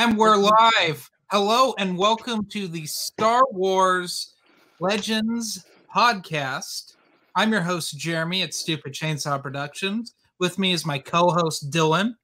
And 0.00 0.16
we're 0.16 0.38
live. 0.38 1.10
Hello 1.30 1.74
and 1.78 1.94
welcome 1.98 2.46
to 2.46 2.66
the 2.66 2.86
Star 2.86 3.42
Wars 3.50 4.32
Legends 4.80 5.66
podcast. 5.94 6.94
I'm 7.36 7.52
your 7.52 7.60
host, 7.60 7.98
Jeremy 7.98 8.40
at 8.40 8.54
Stupid 8.54 8.94
Chainsaw 8.94 9.42
Productions. 9.42 10.14
With 10.38 10.58
me 10.58 10.72
is 10.72 10.86
my 10.86 10.98
co 10.98 11.28
host, 11.28 11.70
Dylan 11.70 12.14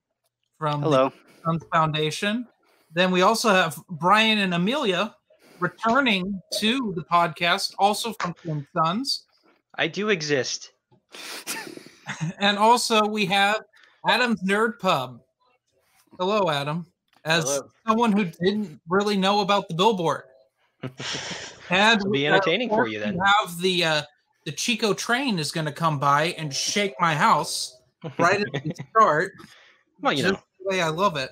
from 0.59 0.81
Hello. 0.81 1.11
the 1.11 1.43
Suns 1.45 1.65
Foundation. 1.71 2.47
Then 2.95 3.11
we 3.11 3.21
also 3.21 3.51
have 3.51 3.79
Brian 3.91 4.39
and 4.39 4.55
Amelia 4.55 5.15
returning 5.61 6.41
to 6.55 6.95
the 6.97 7.05
podcast, 7.05 7.75
also 7.79 8.15
from 8.15 8.33
Twin 8.33 8.67
Suns. 8.75 9.27
I 9.75 9.87
do 9.87 10.09
exist. 10.09 10.73
And 12.39 12.57
also 12.57 13.07
we 13.07 13.27
have 13.27 13.61
Adam's 14.09 14.41
Nerd 14.43 14.79
Pub. 14.79 15.21
Hello, 16.19 16.49
Adam. 16.49 16.87
As 17.27 17.45
Hello. 17.45 17.71
someone 17.87 18.13
who 18.13 18.25
didn't 18.25 18.81
really 18.89 19.17
know 19.17 19.41
about 19.41 19.69
the 19.69 19.75
billboard. 19.75 20.23
And 21.69 21.99
It'll 22.01 22.13
be 22.13 22.29
entertaining 22.29 22.69
for 22.69 22.87
you 22.87 23.01
then. 23.01 23.19
Have 23.19 23.59
the 23.61 23.85
uh, 23.85 24.03
the 24.45 24.53
Chico 24.53 24.95
train 24.95 25.41
is 25.41 25.51
going 25.51 25.65
to 25.67 25.73
come 25.73 25.99
by 25.99 26.27
and 26.39 26.55
shake 26.55 26.95
my 27.01 27.13
house 27.13 27.77
right 28.21 28.41
at 28.41 28.63
the 28.63 28.73
start. 28.91 29.33
well, 30.01 30.13
you 30.13 30.23
just 30.23 30.35
know. 30.35 30.41
the 30.61 30.69
way 30.69 30.81
I 30.81 30.91
love 30.91 31.17
it. 31.17 31.31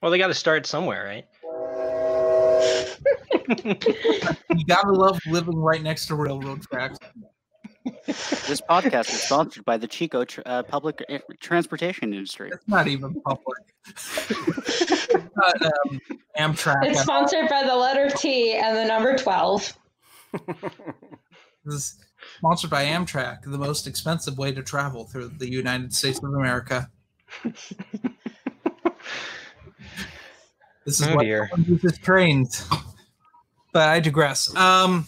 Well, 0.00 0.10
they 0.10 0.16
got 0.16 0.28
to 0.28 0.34
start 0.34 0.64
somewhere, 0.64 1.04
right? 1.04 1.26
You 4.50 4.64
gotta 4.66 4.92
love 4.92 5.18
living 5.26 5.56
right 5.56 5.82
next 5.82 6.06
to 6.06 6.14
railroad 6.14 6.62
tracks. 6.62 6.98
This 8.06 8.60
podcast 8.60 9.08
is 9.10 9.22
sponsored 9.22 9.64
by 9.64 9.76
the 9.76 9.86
Chico 9.86 10.24
tr- 10.24 10.40
uh, 10.46 10.62
Public 10.62 11.04
uh, 11.08 11.18
Transportation 11.40 12.12
Industry. 12.12 12.50
It's 12.52 12.66
not 12.68 12.88
even 12.88 13.20
public. 13.22 13.58
It's 13.86 15.10
not, 15.36 15.62
um, 15.62 16.00
Amtrak. 16.38 16.84
It's 16.84 17.00
sponsored 17.02 17.48
by 17.48 17.64
the 17.64 17.74
letter 17.76 18.08
T 18.16 18.52
and 18.54 18.76
the 18.76 18.84
number 18.84 19.16
12. 19.16 19.74
This 21.64 21.74
is 21.74 21.96
sponsored 22.38 22.70
by 22.70 22.84
Amtrak, 22.86 23.42
the 23.44 23.58
most 23.58 23.86
expensive 23.86 24.38
way 24.38 24.52
to 24.52 24.62
travel 24.62 25.04
through 25.04 25.28
the 25.38 25.50
United 25.50 25.94
States 25.94 26.18
of 26.18 26.24
America. 26.32 26.88
This 30.84 31.00
is 31.00 31.08
Oh, 31.08 31.16
why 31.16 31.24
dear. 31.24 31.50
no 31.56 31.64
uses 31.64 31.98
trains. 31.98 32.66
But 33.72 33.88
I 33.90 34.00
digress. 34.00 34.54
Um, 34.56 35.06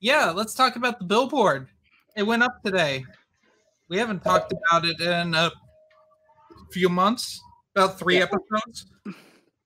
yeah, 0.00 0.30
let's 0.30 0.54
talk 0.54 0.76
about 0.76 0.98
the 0.98 1.04
billboard. 1.04 1.68
It 2.18 2.26
went 2.26 2.42
up 2.42 2.60
today. 2.64 3.04
We 3.88 3.96
haven't 3.96 4.24
talked 4.24 4.52
about 4.52 4.84
it 4.84 5.00
in 5.00 5.34
a 5.34 5.52
few 6.72 6.88
months, 6.88 7.40
about 7.76 7.96
three 7.96 8.16
episodes. 8.16 8.90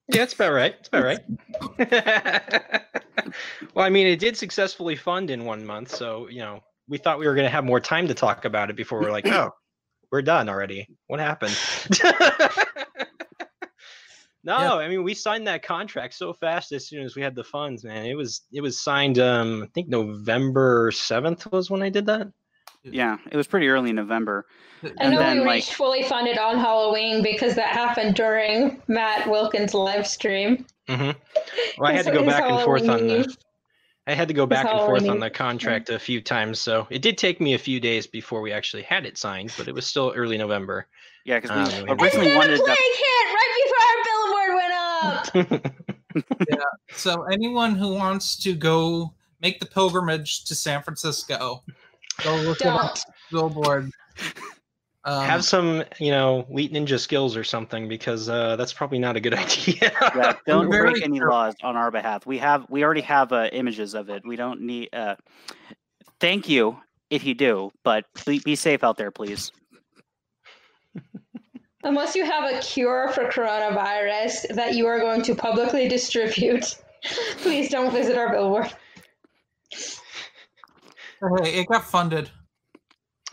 Yeah, 0.09 0.25
it's 0.25 0.35
about 0.35 0.53
right. 0.53 0.75
It's 0.79 0.89
about 0.89 1.05
right. 1.05 1.21
well, 3.75 3.87
I 3.87 3.89
mean, 3.89 4.07
it 4.07 4.19
did 4.19 4.37
successfully 4.37 4.97
fund 4.97 5.31
in 5.31 5.47
one 5.47 5.65
month, 5.65 5.95
so 5.95 6.29
you 6.29 6.41
know, 6.41 6.61
we 6.89 6.99
thought 6.99 7.19
we 7.19 7.27
were 7.27 7.35
going 7.35 7.47
to 7.47 7.51
have 7.51 7.65
more 7.65 7.81
time 7.81 8.07
to 8.09 8.15
talk 8.15 8.45
about 8.45 8.69
it 8.69 8.77
before 8.77 9.01
we're 9.01 9.13
like, 9.13 9.27
oh, 9.29 9.49
we're 10.11 10.21
done 10.21 10.51
already. 10.51 10.87
What 11.07 11.21
happened? 11.21 11.59
no, 14.45 14.59
Yeah. 14.59 14.75
I 14.75 14.89
mean, 14.89 15.05
we 15.05 15.15
signed 15.15 15.47
that 15.47 15.63
contract 15.63 16.13
so 16.13 16.35
fast 16.35 16.73
as 16.73 16.87
soon 16.87 17.03
as 17.03 17.17
we 17.17 17.23
had 17.23 17.35
the 17.35 17.45
funds, 17.45 17.83
man. 17.83 18.05
It 18.05 18.15
was 18.15 18.43
it 18.53 18.61
was 18.61 18.79
signed. 18.79 19.19
Um, 19.19 19.63
I 19.63 19.69
think 19.73 19.89
November 19.89 20.93
seventh 20.93 21.51
was 21.51 21.71
when 21.71 21.83
I 21.83 21.89
did 21.89 22.05
that. 22.05 22.29
Yeah, 22.85 23.19
it 23.31 23.37
was 23.37 23.47
pretty 23.47 23.69
early 23.69 23.91
in 23.91 23.97
November. 23.97 24.47
I 24.83 24.91
And 25.01 25.13
know 25.15 25.19
then, 25.21 25.39
we 25.41 25.45
like- 25.47 25.55
reached 25.57 25.75
fully 25.75 26.03
funded 26.03 26.39
on 26.39 26.59
Halloween 26.59 27.23
because 27.23 27.55
that 27.55 27.69
happened 27.69 28.15
during 28.17 28.83
Matt 28.89 29.29
Wilkins' 29.29 29.75
live 29.75 30.07
stream. 30.07 30.67
hmm 30.89 31.11
Well, 31.79 31.91
I 31.91 31.93
had 31.93 32.05
to 32.07 32.13
go 32.13 32.23
his 32.25 32.33
back 32.33 32.45
and 32.45 32.61
forth 32.65 32.83
on 32.83 32.89
Halloween 32.89 33.23
the. 33.23 33.37
I 34.09 34.15
had 34.15 34.27
to 34.27 34.35
go 34.35 34.47
back 34.47 34.67
and 34.67 34.81
forth 34.81 35.09
on 35.09 35.21
the 35.21 35.31
contract 35.31 35.89
a 35.89 35.99
few 35.99 36.21
times, 36.21 36.59
so 36.59 36.89
it 36.91 37.03
did 37.03 37.17
take 37.17 37.41
me 37.41 37.55
a 37.55 37.59
few 37.59 37.79
days 37.79 38.05
before 38.09 38.41
we 38.41 38.51
actually 38.51 38.83
had 38.83 39.07
it 39.07 39.17
signed, 39.17 39.53
but 39.57 39.69
it 39.69 39.75
was 39.75 39.87
still 39.87 40.13
early 40.17 40.37
November. 40.37 40.89
Yeah, 41.25 41.39
because 41.39 41.51
Um, 41.53 41.65
we 41.79 41.85
we- 41.85 41.91
And 41.93 42.03
originally 42.03 42.27
then 42.29 42.37
wanted 42.37 42.59
a 42.59 42.63
plague 42.65 42.77
that. 42.77 42.97
hit 43.05 43.27
right 43.39 43.53
before 43.65 43.83
our 43.87 45.53
billboard 45.55 45.55
went 45.55 45.65
up. 45.65 45.73
So 46.95 47.23
anyone 47.33 47.75
who 47.77 47.95
wants 47.95 48.37
to 48.43 48.55
go 48.55 49.15
make 49.41 49.61
the 49.61 49.67
pilgrimage 49.67 50.45
to 50.45 50.55
San 50.55 50.83
Francisco, 50.83 51.63
go 52.23 52.37
look 52.37 52.61
at 52.61 52.69
our 52.69 52.83
Don't. 52.83 53.01
billboard. 53.31 53.91
Um, 55.05 55.25
Have 55.27 55.45
some, 55.45 55.83
you 55.99 56.13
know, 56.13 56.43
Wheat 56.49 56.73
Ninja 56.73 56.99
skills 56.99 57.37
or 57.37 57.43
something, 57.43 57.89
because 57.89 58.29
uh, 58.29 58.55
that's 58.55 58.73
probably 58.73 59.01
not 59.01 59.17
a 59.17 59.21
good 59.21 59.35
idea. 59.47 59.93
Yeah, 60.15 60.35
don't 60.47 60.71
very 60.71 60.93
break 60.93 61.03
any 61.03 61.21
laws 61.21 61.55
on 61.63 61.77
our 61.77 61.91
behalf. 61.91 62.25
We 62.25 62.39
have, 62.39 62.67
we 62.69 62.85
already 62.85 63.01
have 63.01 63.33
uh, 63.33 63.49
images 63.53 63.95
of 63.95 64.11
it. 64.11 64.23
We 64.25 64.37
don't 64.37 64.61
need. 64.61 64.91
Uh, 64.93 65.17
thank 66.21 66.49
you 66.49 66.79
if 67.11 67.25
you 67.25 67.35
do, 67.35 67.73
but 67.83 68.05
be, 68.25 68.39
be 68.39 68.55
safe 68.55 68.85
out 68.85 68.97
there, 68.97 69.11
please. 69.11 69.51
Unless 71.85 72.15
you 72.15 72.25
have 72.25 72.45
a 72.45 72.61
cure 72.61 73.09
for 73.09 73.25
coronavirus 73.25 74.55
that 74.55 74.77
you 74.77 74.87
are 74.87 75.01
going 75.01 75.23
to 75.23 75.35
publicly 75.35 75.89
distribute, 75.89 76.77
please 77.39 77.71
don't 77.71 77.93
visit 77.93 78.17
our 78.17 78.31
billboard. 78.31 78.73
Hey, 81.43 81.61
it 81.61 81.67
got 81.69 81.85
funded. 81.85 82.31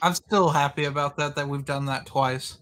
I'm 0.01 0.13
still 0.13 0.49
happy 0.49 0.85
about 0.85 1.17
that. 1.17 1.35
That 1.35 1.47
we've 1.47 1.65
done 1.65 1.85
that 1.85 2.05
twice. 2.05 2.57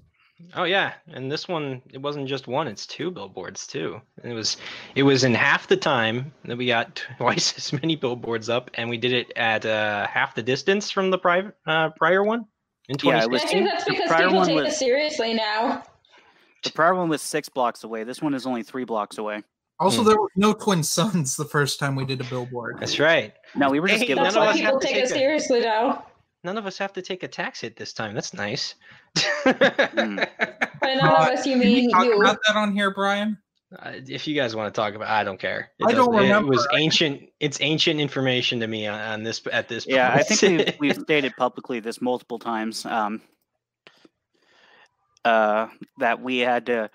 oh 0.55 0.63
yeah, 0.63 0.93
and 1.07 1.31
this 1.31 1.47
one, 1.47 1.81
it 1.91 2.01
wasn't 2.01 2.27
just 2.27 2.47
one; 2.47 2.67
it's 2.67 2.85
two 2.87 3.11
billboards 3.11 3.67
too. 3.67 4.01
And 4.23 4.31
it 4.31 4.35
was, 4.35 4.57
it 4.95 5.03
was 5.03 5.23
in 5.23 5.33
half 5.33 5.67
the 5.67 5.77
time 5.77 6.31
that 6.45 6.57
we 6.57 6.67
got 6.67 7.03
twice 7.17 7.55
as 7.57 7.73
many 7.73 7.95
billboards 7.95 8.49
up, 8.49 8.71
and 8.75 8.89
we 8.89 8.97
did 8.97 9.13
it 9.13 9.31
at 9.35 9.65
uh, 9.65 10.07
half 10.07 10.33
the 10.35 10.43
distance 10.43 10.89
from 10.91 11.11
the 11.11 11.17
prior 11.17 11.53
uh, 11.67 11.89
prior 11.91 12.23
one 12.23 12.45
in 12.89 12.95
Yeah, 13.03 13.17
it 13.25 13.29
2016. 13.29 13.31
was- 13.31 13.43
I 13.43 13.47
think 13.47 13.69
that's 13.69 13.83
the 13.85 13.91
because 13.91 14.07
prior 14.07 14.23
people 14.25 14.37
one 14.37 14.47
take 14.47 14.55
was- 14.55 14.73
it 14.73 14.77
seriously 14.77 15.33
now. 15.33 15.83
The 16.63 16.71
prior 16.71 16.95
one 16.95 17.07
was 17.09 17.21
six 17.21 17.49
blocks 17.49 17.83
away. 17.83 18.03
This 18.03 18.21
one 18.21 18.33
is 18.33 18.45
only 18.47 18.63
three 18.63 18.83
blocks 18.85 19.17
away. 19.19 19.43
Also, 19.79 20.01
Hmm. 20.01 20.07
there 20.09 20.19
were 20.21 20.31
no 20.35 20.53
Twin 20.53 20.81
Suns 20.83 21.35
the 21.37 21.45
first 21.45 21.79
time 21.79 21.95
we 21.95 22.03
did 22.05 22.19
a 22.21 22.23
billboard. 22.23 22.77
That's 22.79 22.99
right. 22.99 23.33
No, 23.55 23.69
we 23.69 23.79
were 23.79 23.87
just 23.87 24.01
Hey, 24.01 24.07
giving. 24.07 24.23
none 24.23 24.33
That's 24.33 24.35
of 24.35 24.41
why 24.43 24.49
us 24.51 24.57
people 24.57 24.79
to 24.79 24.85
take 24.87 24.95
take 24.95 25.03
it 25.03 25.11
a- 25.11 25.13
seriously 25.13 25.59
now. 25.61 26.05
None 26.43 26.57
of 26.57 26.65
us 26.65 26.77
have 26.77 26.93
to 26.93 27.01
take 27.01 27.23
a 27.23 27.27
tax 27.27 27.61
hit 27.61 27.75
this 27.75 27.93
time. 27.93 28.13
That's 28.15 28.33
nice. 28.33 28.75
By 29.45 29.53
none 29.55 30.19
Uh, 30.81 31.15
of 31.15 31.27
us, 31.29 31.45
you 31.45 31.53
Can 31.53 31.59
we 31.59 31.65
mean 31.65 31.89
talk 31.91 32.05
you. 32.05 32.19
about 32.21 32.37
that 32.47 32.55
on 32.55 32.73
here, 32.73 32.91
Brian? 32.91 33.37
Uh, 33.77 33.93
if 34.07 34.27
you 34.27 34.33
guys 34.35 34.55
want 34.55 34.73
to 34.73 34.79
talk 34.81 34.93
about, 34.93 35.09
I 35.09 35.23
don't 35.25 35.39
care. 35.39 35.71
It 35.79 35.85
I 35.87 35.91
don't 35.91 36.07
doesn't- 36.11 36.21
remember. 36.21 36.53
It 36.53 36.55
was 36.55 36.67
ancient. 36.75 37.29
It's 37.39 37.59
ancient 37.59 37.99
information 37.99 38.59
to 38.61 38.67
me 38.67 38.87
on, 38.87 38.99
on 38.99 39.23
this 39.23 39.41
at 39.51 39.67
this. 39.67 39.85
Yeah, 39.85 40.11
I 40.13 40.23
think 40.23 40.41
we've, 40.41 40.79
we've 40.79 40.95
stated 41.03 41.33
publicly 41.37 41.79
this 41.81 41.99
multiple 42.01 42.39
times 42.39 42.85
um, 42.85 43.21
uh, 45.25 45.67
that 45.99 46.21
we 46.21 46.37
had 46.39 46.65
to. 46.67 46.89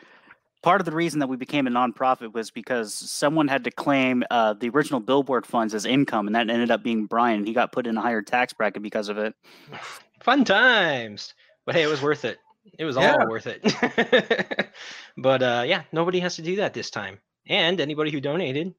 Part 0.62 0.80
of 0.80 0.84
the 0.84 0.92
reason 0.92 1.18
that 1.20 1.26
we 1.26 1.36
became 1.36 1.66
a 1.66 1.70
nonprofit 1.70 2.32
was 2.32 2.50
because 2.52 2.94
someone 2.94 3.48
had 3.48 3.64
to 3.64 3.70
claim 3.72 4.22
uh, 4.30 4.52
the 4.54 4.68
original 4.68 5.00
billboard 5.00 5.44
funds 5.44 5.74
as 5.74 5.84
income, 5.84 6.26
and 6.28 6.36
that 6.36 6.48
ended 6.48 6.70
up 6.70 6.82
being 6.84 7.06
Brian. 7.06 7.44
He 7.44 7.52
got 7.52 7.72
put 7.72 7.86
in 7.86 7.96
a 7.96 8.00
higher 8.00 8.22
tax 8.22 8.52
bracket 8.52 8.82
because 8.82 9.08
of 9.08 9.18
it. 9.18 9.34
fun 10.22 10.44
times. 10.44 11.34
But 11.66 11.74
hey, 11.74 11.82
it 11.82 11.88
was 11.88 12.00
worth 12.00 12.24
it. 12.24 12.38
It 12.78 12.84
was 12.84 12.96
Yeah. 12.96 13.16
all 13.18 13.28
worth 13.28 13.46
it. 13.48 14.68
but 15.16 15.42
uh, 15.42 15.64
yeah, 15.66 15.82
nobody 15.92 16.20
has 16.20 16.36
to 16.36 16.42
do 16.42 16.56
that 16.56 16.74
this 16.74 16.90
time. 16.90 17.18
And 17.48 17.80
anybody 17.80 18.12
who 18.12 18.20
donated, 18.20 18.74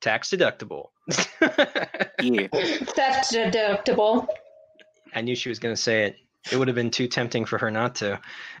tax 0.00 0.30
deductible. 0.30 0.86
Yeah, 2.20 2.48
Theft 2.50 3.32
deductible. 3.32 4.26
I 5.14 5.20
knew 5.20 5.36
she 5.36 5.48
was 5.48 5.60
going 5.60 5.72
to 5.74 5.80
say 5.80 6.02
it. 6.06 6.16
It 6.50 6.58
would 6.58 6.68
have 6.68 6.74
been 6.74 6.90
too 6.90 7.08
tempting 7.08 7.44
for 7.44 7.58
her 7.58 7.70
not 7.70 7.94
to. 7.96 8.20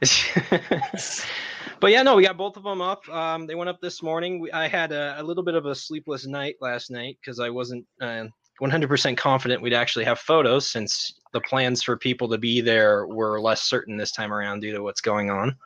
but 1.80 1.90
yeah, 1.90 2.02
no, 2.02 2.16
we 2.16 2.24
got 2.24 2.36
both 2.36 2.56
of 2.56 2.62
them 2.62 2.80
up. 2.80 3.08
Um, 3.08 3.46
they 3.46 3.54
went 3.54 3.70
up 3.70 3.80
this 3.80 4.02
morning. 4.02 4.40
We, 4.40 4.52
I 4.52 4.68
had 4.68 4.92
a, 4.92 5.20
a 5.20 5.22
little 5.22 5.42
bit 5.42 5.54
of 5.54 5.66
a 5.66 5.74
sleepless 5.74 6.26
night 6.26 6.56
last 6.60 6.90
night 6.90 7.18
because 7.20 7.40
I 7.40 7.50
wasn't 7.50 7.86
uh, 8.00 8.24
100% 8.60 9.16
confident 9.16 9.62
we'd 9.62 9.72
actually 9.72 10.04
have 10.04 10.18
photos 10.18 10.68
since 10.68 11.20
the 11.32 11.40
plans 11.40 11.82
for 11.82 11.96
people 11.96 12.28
to 12.28 12.38
be 12.38 12.60
there 12.60 13.06
were 13.06 13.40
less 13.40 13.62
certain 13.62 13.96
this 13.96 14.12
time 14.12 14.32
around 14.32 14.60
due 14.60 14.72
to 14.72 14.82
what's 14.82 15.00
going 15.00 15.30
on. 15.30 15.56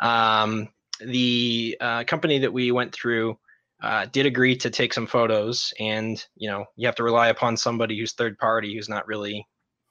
Um, 0.00 0.68
the 1.00 1.76
uh, 1.80 2.04
company 2.04 2.38
that 2.40 2.52
we 2.52 2.70
went 2.72 2.92
through 2.92 3.38
uh, 3.82 4.06
did 4.06 4.26
agree 4.26 4.56
to 4.56 4.70
take 4.70 4.92
some 4.92 5.06
photos, 5.06 5.72
and 5.78 6.24
you 6.36 6.50
know 6.50 6.64
you 6.76 6.86
have 6.86 6.96
to 6.96 7.04
rely 7.04 7.28
upon 7.28 7.56
somebody 7.56 7.98
who's 7.98 8.12
third 8.12 8.36
party 8.38 8.74
who's 8.74 8.88
not 8.88 9.06
really 9.06 9.46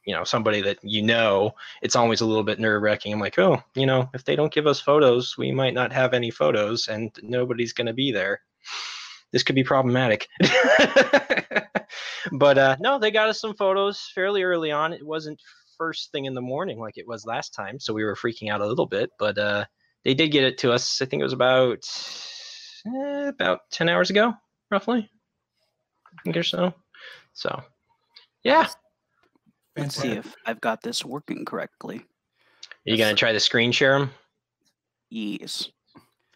you 0.07 0.15
know 0.15 0.23
somebody 0.23 0.61
that 0.61 0.79
you 0.81 1.03
know 1.03 1.51
it's 1.83 1.95
always 1.95 2.21
a 2.21 2.25
little 2.25 2.43
bit 2.43 2.59
nerve 2.59 2.81
wracking 2.81 3.13
i'm 3.13 3.19
like 3.19 3.37
oh 3.37 3.61
you 3.75 3.85
know 3.85 4.09
if 4.13 4.23
they 4.23 4.35
don't 4.35 4.53
give 4.53 4.65
us 4.65 4.79
photos 4.79 5.37
we 5.37 5.51
might 5.51 5.73
not 5.73 5.93
have 5.93 6.13
any 6.13 6.31
photos 6.31 6.87
and 6.87 7.11
nobody's 7.21 7.73
going 7.73 7.87
to 7.87 7.93
be 7.93 8.11
there 8.11 8.41
this 9.31 9.43
could 9.43 9.55
be 9.55 9.63
problematic 9.63 10.27
but 12.31 12.57
uh 12.57 12.75
no 12.79 12.97
they 12.97 13.11
got 13.11 13.29
us 13.29 13.39
some 13.39 13.53
photos 13.53 14.11
fairly 14.15 14.41
early 14.41 14.71
on 14.71 14.93
it 14.93 15.05
wasn't 15.05 15.39
first 15.77 16.11
thing 16.11 16.25
in 16.25 16.33
the 16.33 16.41
morning 16.41 16.79
like 16.79 16.97
it 16.97 17.07
was 17.07 17.25
last 17.25 17.53
time 17.53 17.79
so 17.79 17.93
we 17.93 18.03
were 18.03 18.15
freaking 18.15 18.49
out 18.49 18.61
a 18.61 18.65
little 18.65 18.87
bit 18.87 19.11
but 19.19 19.37
uh 19.37 19.63
they 20.03 20.15
did 20.15 20.31
get 20.31 20.43
it 20.43 20.57
to 20.57 20.71
us 20.71 21.01
i 21.01 21.05
think 21.05 21.19
it 21.19 21.25
was 21.25 21.33
about 21.33 21.85
eh, 22.87 23.27
about 23.27 23.69
10 23.71 23.89
hours 23.89 24.09
ago, 24.09 24.33
roughly. 24.71 25.09
I 26.05 26.21
think 26.23 26.37
or 26.37 26.43
so. 26.43 26.73
So, 27.33 27.61
yeah. 28.43 28.67
Let's 29.77 29.95
see 29.95 30.11
if 30.11 30.35
I've 30.45 30.61
got 30.61 30.81
this 30.81 31.05
working 31.05 31.45
correctly. 31.45 31.97
Are 31.97 32.91
you 32.91 32.97
going 32.97 33.13
to 33.15 33.19
try 33.19 33.31
to 33.31 33.39
screen 33.39 33.71
share 33.71 33.99
them? 33.99 34.11
Yes. 35.09 35.69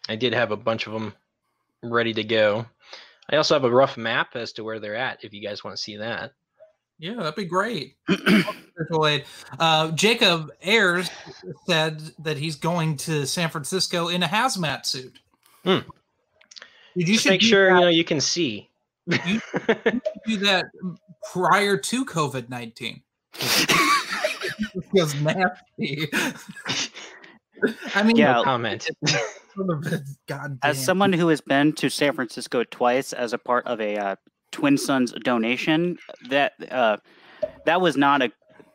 I 0.09 0.15
did 0.15 0.33
have 0.33 0.51
a 0.51 0.57
bunch 0.57 0.88
of 0.88 0.93
them 0.93 1.13
ready 1.83 2.13
to 2.13 2.23
go. 2.23 2.65
I 3.29 3.38
also 3.38 3.55
have 3.55 3.63
a 3.63 3.71
rough 3.71 3.97
map 3.97 4.35
as 4.35 4.51
to 4.53 4.63
where 4.63 4.79
they're 4.79 4.95
at 4.95 5.23
if 5.23 5.33
you 5.33 5.41
guys 5.41 5.63
want 5.63 5.75
to 5.75 5.81
see 5.81 5.97
that. 5.97 6.33
Yeah, 6.99 7.15
that'd 7.15 7.35
be 7.35 7.45
great. 7.45 7.95
Virtual 8.07 9.07
aid. 9.07 9.25
Uh, 9.59 9.91
Jacob 9.91 10.51
Ayers 10.61 11.09
said 11.65 11.99
that 12.19 12.38
he's 12.38 12.55
going 12.55 12.97
to 12.97 13.25
San 13.25 13.49
Francisco 13.49 14.09
in 14.09 14.21
a 14.21 14.27
hazmat 14.27 14.85
suit. 14.85 15.17
Hmm. 15.63 15.79
Dude, 15.79 15.83
you 16.95 17.05
Just 17.05 17.23
should 17.23 17.29
make 17.31 17.41
sure 17.41 17.69
that, 17.69 17.75
you 17.75 17.81
know 17.81 17.88
you 17.89 18.03
can 18.03 18.21
see. 18.21 18.69
You- 19.07 19.41
do 20.27 20.38
that 20.38 20.65
prior 21.31 21.77
to 21.77 22.05
COVID 22.05 22.49
nineteen. 22.49 23.01
Feels 24.93 25.15
nasty. 25.15 26.07
I 27.95 28.03
mean, 28.03 28.15
Yeah, 28.15 28.33
no 28.33 28.43
comment. 28.43 28.89
God 30.27 30.59
As 30.63 30.83
someone 30.83 31.13
who 31.13 31.27
has 31.27 31.41
been 31.41 31.73
to 31.73 31.89
San 31.89 32.13
Francisco 32.13 32.63
twice 32.63 33.13
as 33.13 33.33
a 33.33 33.37
part 33.37 33.67
of 33.67 33.81
a 33.81 33.97
uh, 33.97 34.15
Twin 34.51 34.77
Suns 34.77 35.13
donation, 35.23 35.97
that 36.29 36.53
uh, 36.71 36.97
that 37.65 37.81
was 37.81 37.97
not 37.97 38.21
a 38.21 38.31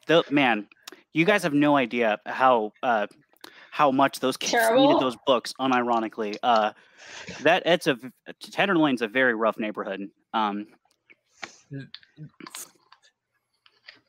the, 0.07 0.25
man. 0.31 0.69
You 1.13 1.25
guys 1.25 1.43
have 1.43 1.55
no 1.55 1.77
idea 1.77 2.19
how 2.27 2.73
uh, 2.83 3.07
how 3.71 3.91
much 3.91 4.21
those 4.21 4.37
kids 4.37 4.53
Terrible? 4.53 4.87
needed 4.87 5.01
those 5.01 5.17
books. 5.27 5.55
Unironically, 5.61 6.37
uh, 6.43 6.73
that 7.43 7.63
it's 7.67 7.87
a 7.87 7.99
Tenderloin's 8.41 9.03
a 9.03 9.09
very 9.09 9.35
rough 9.35 9.59
neighborhood. 9.59 10.09
Um, 10.35 10.67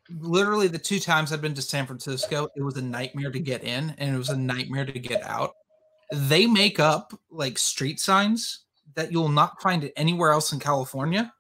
literally 0.10 0.68
the 0.68 0.78
two 0.78 1.00
times 1.00 1.32
I've 1.32 1.42
been 1.42 1.54
to 1.54 1.62
San 1.62 1.86
Francisco, 1.86 2.48
it 2.56 2.62
was 2.62 2.78
a 2.78 2.82
nightmare 2.82 3.32
to 3.32 3.40
get 3.40 3.64
in 3.64 3.94
and 3.98 4.16
it 4.16 4.18
was 4.18 4.30
a 4.30 4.38
nightmare 4.38 4.86
to 4.86 5.00
get 5.00 5.24
out. 5.24 5.54
They 6.12 6.48
make 6.48 6.80
up 6.80 7.14
like 7.30 7.58
street 7.58 8.00
signs 8.00 8.66
that 8.96 9.12
you'll 9.12 9.30
not 9.30 9.62
find 9.62 9.92
anywhere 9.96 10.32
else 10.32 10.54
in 10.54 10.60
California 10.60 11.34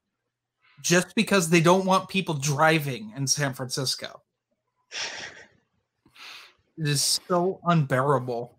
just 0.81 1.15
because 1.15 1.49
they 1.49 1.61
don't 1.61 1.85
want 1.85 2.09
people 2.09 2.35
driving 2.35 3.13
in 3.15 3.25
San 3.25 3.53
Francisco. 3.53 4.21
It 6.77 6.87
is 6.87 7.19
so 7.27 7.59
unbearable. 7.65 8.57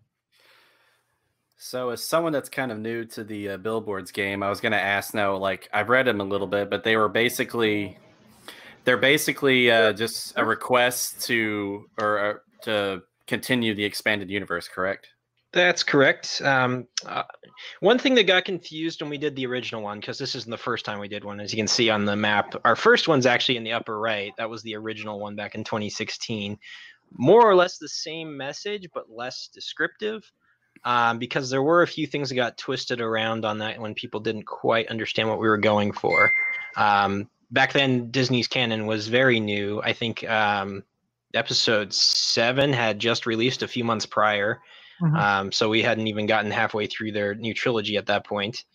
So, 1.57 1.89
as 1.89 2.03
someone 2.03 2.33
that's 2.33 2.49
kind 2.49 2.71
of 2.71 2.79
new 2.79 3.05
to 3.05 3.23
the 3.23 3.49
uh, 3.49 3.57
billboards 3.57 4.11
game, 4.11 4.43
I 4.43 4.49
was 4.49 4.59
going 4.59 4.71
to 4.71 4.81
ask 4.81 5.13
now. 5.13 5.35
Like, 5.37 5.69
I've 5.71 5.89
read 5.89 6.07
them 6.07 6.19
a 6.19 6.23
little 6.23 6.47
bit, 6.47 6.69
but 6.69 6.83
they 6.83 6.95
were 6.95 7.09
basically, 7.09 7.97
they're 8.89 8.97
basically 8.97 9.69
uh, 9.69 9.93
just 9.93 10.33
a 10.35 10.43
request 10.43 11.21
to 11.21 11.85
or 12.01 12.19
uh, 12.19 12.33
to 12.63 13.03
continue 13.27 13.75
the 13.75 13.85
expanded 13.85 14.31
universe. 14.31 14.67
Correct? 14.67 15.09
That's 15.53 15.83
correct. 15.83 16.41
Um, 16.43 16.87
uh, 17.05 17.21
one 17.81 17.99
thing 17.99 18.15
that 18.15 18.23
got 18.25 18.45
confused 18.45 18.99
when 19.03 19.11
we 19.11 19.19
did 19.19 19.35
the 19.35 19.45
original 19.45 19.83
one, 19.83 19.99
because 19.99 20.17
this 20.17 20.33
isn't 20.33 20.49
the 20.49 20.57
first 20.57 20.85
time 20.85 20.97
we 20.97 21.07
did 21.07 21.23
one, 21.23 21.39
as 21.39 21.53
you 21.53 21.57
can 21.57 21.67
see 21.67 21.91
on 21.91 22.05
the 22.05 22.15
map, 22.15 22.55
our 22.65 22.75
first 22.75 23.07
one's 23.07 23.27
actually 23.27 23.57
in 23.57 23.63
the 23.63 23.73
upper 23.73 23.99
right. 23.99 24.33
That 24.39 24.49
was 24.49 24.63
the 24.63 24.75
original 24.75 25.19
one 25.19 25.35
back 25.35 25.53
in 25.53 25.63
2016. 25.63 26.57
More 27.11 27.47
or 27.47 27.53
less 27.53 27.77
the 27.77 27.89
same 27.89 28.35
message, 28.35 28.87
but 28.91 29.11
less 29.11 29.51
descriptive. 29.53 30.23
Um, 30.83 31.19
because 31.19 31.51
there 31.51 31.61
were 31.61 31.83
a 31.83 31.87
few 31.87 32.07
things 32.07 32.29
that 32.29 32.35
got 32.35 32.57
twisted 32.57 33.01
around 33.01 33.45
on 33.45 33.59
that 33.59 33.79
when 33.79 33.93
people 33.93 34.19
didn't 34.19 34.47
quite 34.47 34.87
understand 34.87 35.29
what 35.29 35.39
we 35.39 35.47
were 35.47 35.57
going 35.59 35.91
for. 35.91 36.31
Um, 36.75 37.29
back 37.51 37.73
then, 37.73 38.11
Disney's 38.11 38.47
canon 38.47 38.85
was 38.85 39.07
very 39.07 39.39
new. 39.39 39.81
I 39.83 39.93
think 39.93 40.27
um, 40.29 40.83
episode 41.33 41.93
seven 41.93 42.73
had 42.73 42.99
just 42.99 43.25
released 43.25 43.63
a 43.63 43.67
few 43.67 43.83
months 43.83 44.05
prior. 44.05 44.61
Mhm. 45.01 45.17
Um, 45.17 45.51
so 45.51 45.69
we 45.69 45.81
hadn't 45.81 46.07
even 46.07 46.25
gotten 46.25 46.51
halfway 46.51 46.85
through 46.87 47.13
their 47.13 47.33
new 47.35 47.53
trilogy 47.53 47.95
at 47.95 48.07
that 48.07 48.25
point. 48.25 48.65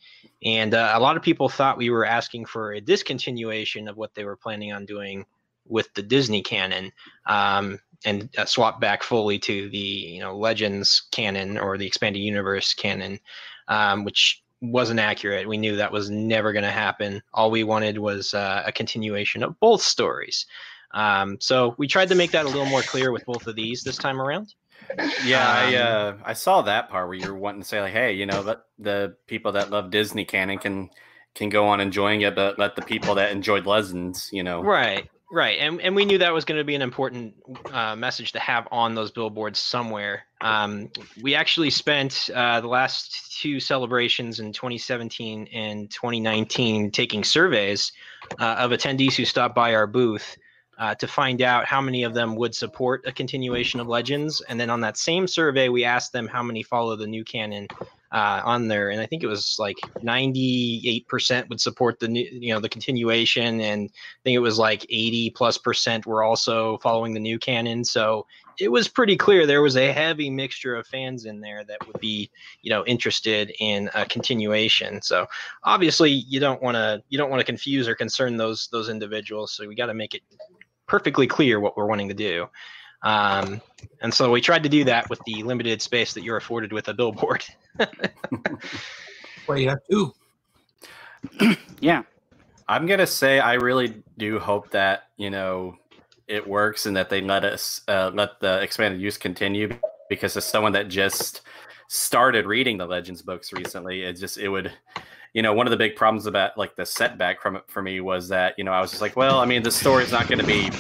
And 0.43 0.75
uh, 0.75 0.93
a 0.95 1.01
lot 1.01 1.17
of 1.17 1.23
people 1.23 1.49
thought 1.49 1.77
we 1.77 1.91
were 1.91 2.07
asking 2.07 2.47
for 2.47 2.73
a 2.73 2.81
discontinuation 2.81 3.89
of 3.89 3.97
what 3.97 4.15
they 4.15 4.25
were 4.25 4.37
planning 4.37 4.73
on 4.73 4.87
doing 4.87 5.27
with 5.67 5.93
the 5.95 6.03
Disney 6.03 6.43
canon 6.43 6.93
um, 7.27 7.79
and 8.05 8.29
uh, 8.39 8.45
swap 8.45 8.81
back 8.81 9.03
fully 9.03 9.39
to 9.41 9.69
the 9.71 9.79
you 9.79 10.21
know 10.21 10.37
Legends 10.37 11.09
canon 11.11 11.59
or 11.59 11.79
the 11.79 11.87
expanded 11.87 12.23
universe 12.23 12.75
canon, 12.75 13.19
um, 13.69 14.05
which 14.05 14.43
wasn't 14.61 15.01
accurate. 15.01 15.49
We 15.49 15.57
knew 15.57 15.77
that 15.77 15.93
was 15.93 16.11
never 16.11 16.53
going 16.53 16.65
to 16.65 16.71
happen. 16.71 17.23
All 17.33 17.51
we 17.51 17.65
wanted 17.65 17.99
was 17.99 18.35
uh, 18.35 18.63
a 18.67 18.73
continuation 18.73 19.43
of 19.43 19.59
both 19.61 19.83
stories. 19.83 20.47
Um, 20.93 21.39
so 21.41 21.75
we 21.77 21.89
tried 21.89 22.09
to 22.09 22.15
make 22.15 22.31
that 22.31 22.45
a 22.45 22.49
little 22.49 22.67
more 22.67 22.83
clear 22.83 23.13
with 23.13 23.27
both 23.27 23.47
of 23.47 23.57
these 23.57 23.83
this 23.83 23.97
time 23.97 24.21
around. 24.21 24.55
Yeah, 25.25 25.49
I 25.49 25.75
Um, 25.77 26.15
uh, 26.15 26.23
I 26.25 26.33
saw 26.35 26.63
that 26.63 26.89
part 26.89 27.09
where 27.09 27.17
you're 27.17 27.35
wanting 27.35 27.63
to 27.63 27.69
say 27.69 27.81
like, 27.81 27.93
hey, 27.93 28.13
you 28.13 28.27
know, 28.27 28.41
let 28.43 28.59
the 28.79 29.17
people 29.27 29.53
that 29.53 29.71
love 29.71 29.91
Disney 29.91 30.25
canon 30.25 30.59
can 30.59 30.91
can 31.35 31.49
go 31.49 31.67
on 31.67 31.81
enjoying 31.81 32.21
it, 32.21 32.37
but 32.37 32.59
let 32.59 32.77
the 32.77 32.83
people 32.83 33.17
that 33.17 33.33
enjoyed 33.33 33.67
Legends, 33.67 34.31
you 34.33 34.45
know, 34.45 34.63
Right, 34.63 35.09
right, 35.35 35.59
and 35.59 35.81
and 35.81 35.95
we 35.95 36.05
knew 36.05 36.19
that 36.19 36.33
was 36.33 36.45
going 36.45 36.59
to 36.59 36.65
be 36.65 36.75
an 36.75 36.83
important 36.83 37.35
uh, 37.73 37.97
message 37.97 38.33
to 38.33 38.39
have 38.39 38.69
on 38.71 38.95
those 38.95 39.11
billboards 39.11 39.59
somewhere. 39.59 40.25
Um, 40.41 40.91
we 41.21 41.35
actually 41.35 41.71
spent 41.71 42.31
uh, 42.35 42.61
the 42.61 42.69
last 42.69 43.41
two 43.41 43.61
celebrations 43.61 44.41
in 44.41 44.53
2017 44.53 45.49
and 45.53 45.91
2019 45.91 46.91
taking 46.91 47.25
surveys 47.25 47.93
uh, 48.39 48.57
of 48.59 48.71
attendees 48.71 49.15
who 49.15 49.25
stopped 49.25 49.55
by 49.55 49.75
our 49.75 49.87
booth. 49.87 50.37
Uh, 50.77 50.93
to 50.93 51.07
find 51.07 51.41
out 51.41 51.67
how 51.67 51.81
many 51.81 52.03
of 52.03 52.15
them 52.15 52.35
would 52.35 52.53
support 52.53 53.01
a 53.07 53.13
continuation 53.13 53.79
of 53.79 53.87
Legends, 53.87 54.43
and 54.49 54.59
then 54.59 54.71
on 54.71 54.81
that 54.81 54.97
same 54.97 55.29
survey, 55.29 55.69
we 55.69 55.85
asked 55.85 56.13
them 56.13 56.27
how 56.27 56.43
many 56.43 56.65
follow 56.65 56.97
the 56.97 57.07
new 57.07 57.23
canon 57.23 57.69
uh, 58.15 58.41
on 58.45 58.69
there, 58.69 58.91
and 58.91 59.01
I 59.01 59.07
think 59.07 59.25
it 59.25 59.27
was 59.27 59.57
like 59.59 59.77
98% 59.99 61.49
would 61.49 61.61
support 61.61 61.99
the 61.99 62.07
new, 62.07 62.25
you 62.31 62.55
know, 62.55 62.61
the 62.61 62.69
continuation, 62.69 63.61
and 63.61 63.91
I 63.93 64.21
think 64.23 64.37
it 64.37 64.41
was 64.41 64.57
like 64.57 64.87
80 64.89 65.31
plus 65.31 65.59
percent 65.59 66.07
were 66.07 66.23
also 66.23 66.79
following 66.79 67.13
the 67.13 67.21
new 67.21 67.41
canon. 67.41 67.85
So 67.85 68.25
it 68.61 68.71
was 68.71 68.87
pretty 68.87 69.17
clear 69.17 69.47
there 69.47 69.63
was 69.63 69.77
a 69.77 69.93
heavy 69.93 70.31
mixture 70.31 70.77
of 70.77 70.87
fans 70.87 71.25
in 71.25 71.41
there 71.41 71.65
that 71.65 71.85
would 71.89 72.01
be, 72.01 72.31
you 72.63 72.71
know, 72.71 72.85
interested 72.87 73.53
in 73.59 73.91
a 73.95 74.07
continuation. 74.07 75.03
So 75.03 75.27
obviously 75.65 76.13
you 76.13 76.39
don't 76.39 76.63
want 76.63 76.77
to 76.77 77.03
you 77.09 77.19
don't 77.19 77.31
want 77.31 77.41
to 77.41 77.45
confuse 77.45 77.89
or 77.89 77.97
concern 77.97 78.37
those 78.37 78.69
those 78.69 78.89
individuals. 78.89 79.53
So 79.53 79.67
we 79.67 79.75
got 79.75 79.87
to 79.87 79.95
make 79.95 80.15
it 80.15 80.23
perfectly 80.87 81.27
clear 81.27 81.59
what 81.59 81.77
we're 81.77 81.87
wanting 81.87 82.09
to 82.09 82.15
do. 82.15 82.47
Um, 83.05 83.61
and 84.01 84.13
so 84.13 84.31
we 84.31 84.41
tried 84.41 84.65
to 84.65 84.69
do 84.69 84.83
that 84.85 85.09
with 85.09 85.21
the 85.27 85.43
limited 85.45 85.81
space 85.81 86.13
that 86.15 86.25
you're 86.25 86.37
afforded 86.37 86.73
with 86.73 86.89
a 86.89 86.95
billboard. 86.95 87.45
Well, 89.47 89.59
you 89.59 89.69
have 89.69 89.81
two. 89.91 90.15
yeah, 91.81 92.03
I'm 92.69 92.87
gonna 92.87 93.07
say 93.07 93.41
I 93.41 93.55
really 93.55 94.03
do 94.19 94.39
hope 94.39 94.71
that 94.71 95.09
you 95.17 95.31
know 95.31 95.77
it 96.27 96.47
works 96.47 96.87
and 96.87 96.97
that 96.97 97.11
they 97.11 97.21
let 97.21 97.45
us 97.45 97.83
uh, 97.89 98.11
let 98.15 98.41
the 98.41 98.61
expanded 98.63 99.01
use 99.01 99.19
continue 99.19 99.71
because 100.09 100.37
as 100.37 100.45
someone 100.45 100.73
that 100.73 100.89
just 100.89 101.43
started 101.89 102.47
reading 102.47 102.79
the 102.79 102.87
Legends 102.87 103.21
books 103.23 103.53
recently, 103.53 104.03
it 104.03 104.15
just 104.15 104.39
it 104.39 104.49
would 104.49 104.73
you 105.35 105.43
know 105.43 105.53
one 105.53 105.67
of 105.67 105.71
the 105.71 105.77
big 105.77 105.97
problems 105.97 106.27
about 106.27 106.57
like 106.57 106.75
the 106.77 106.87
setback 106.87 107.43
from 107.43 107.57
it 107.57 107.65
for 107.67 107.83
me 107.83 108.01
was 108.01 108.29
that 108.29 108.55
you 108.57 108.65
know 108.65 108.73
I 108.73 108.81
was 108.81 108.91
just 108.91 109.03
like 109.03 109.17
well 109.17 109.41
I 109.41 109.45
mean 109.45 109.63
the 109.63 109.71
story's 109.71 110.13
not 110.13 110.27
going 110.29 110.39
to 110.39 110.47
be 110.47 110.71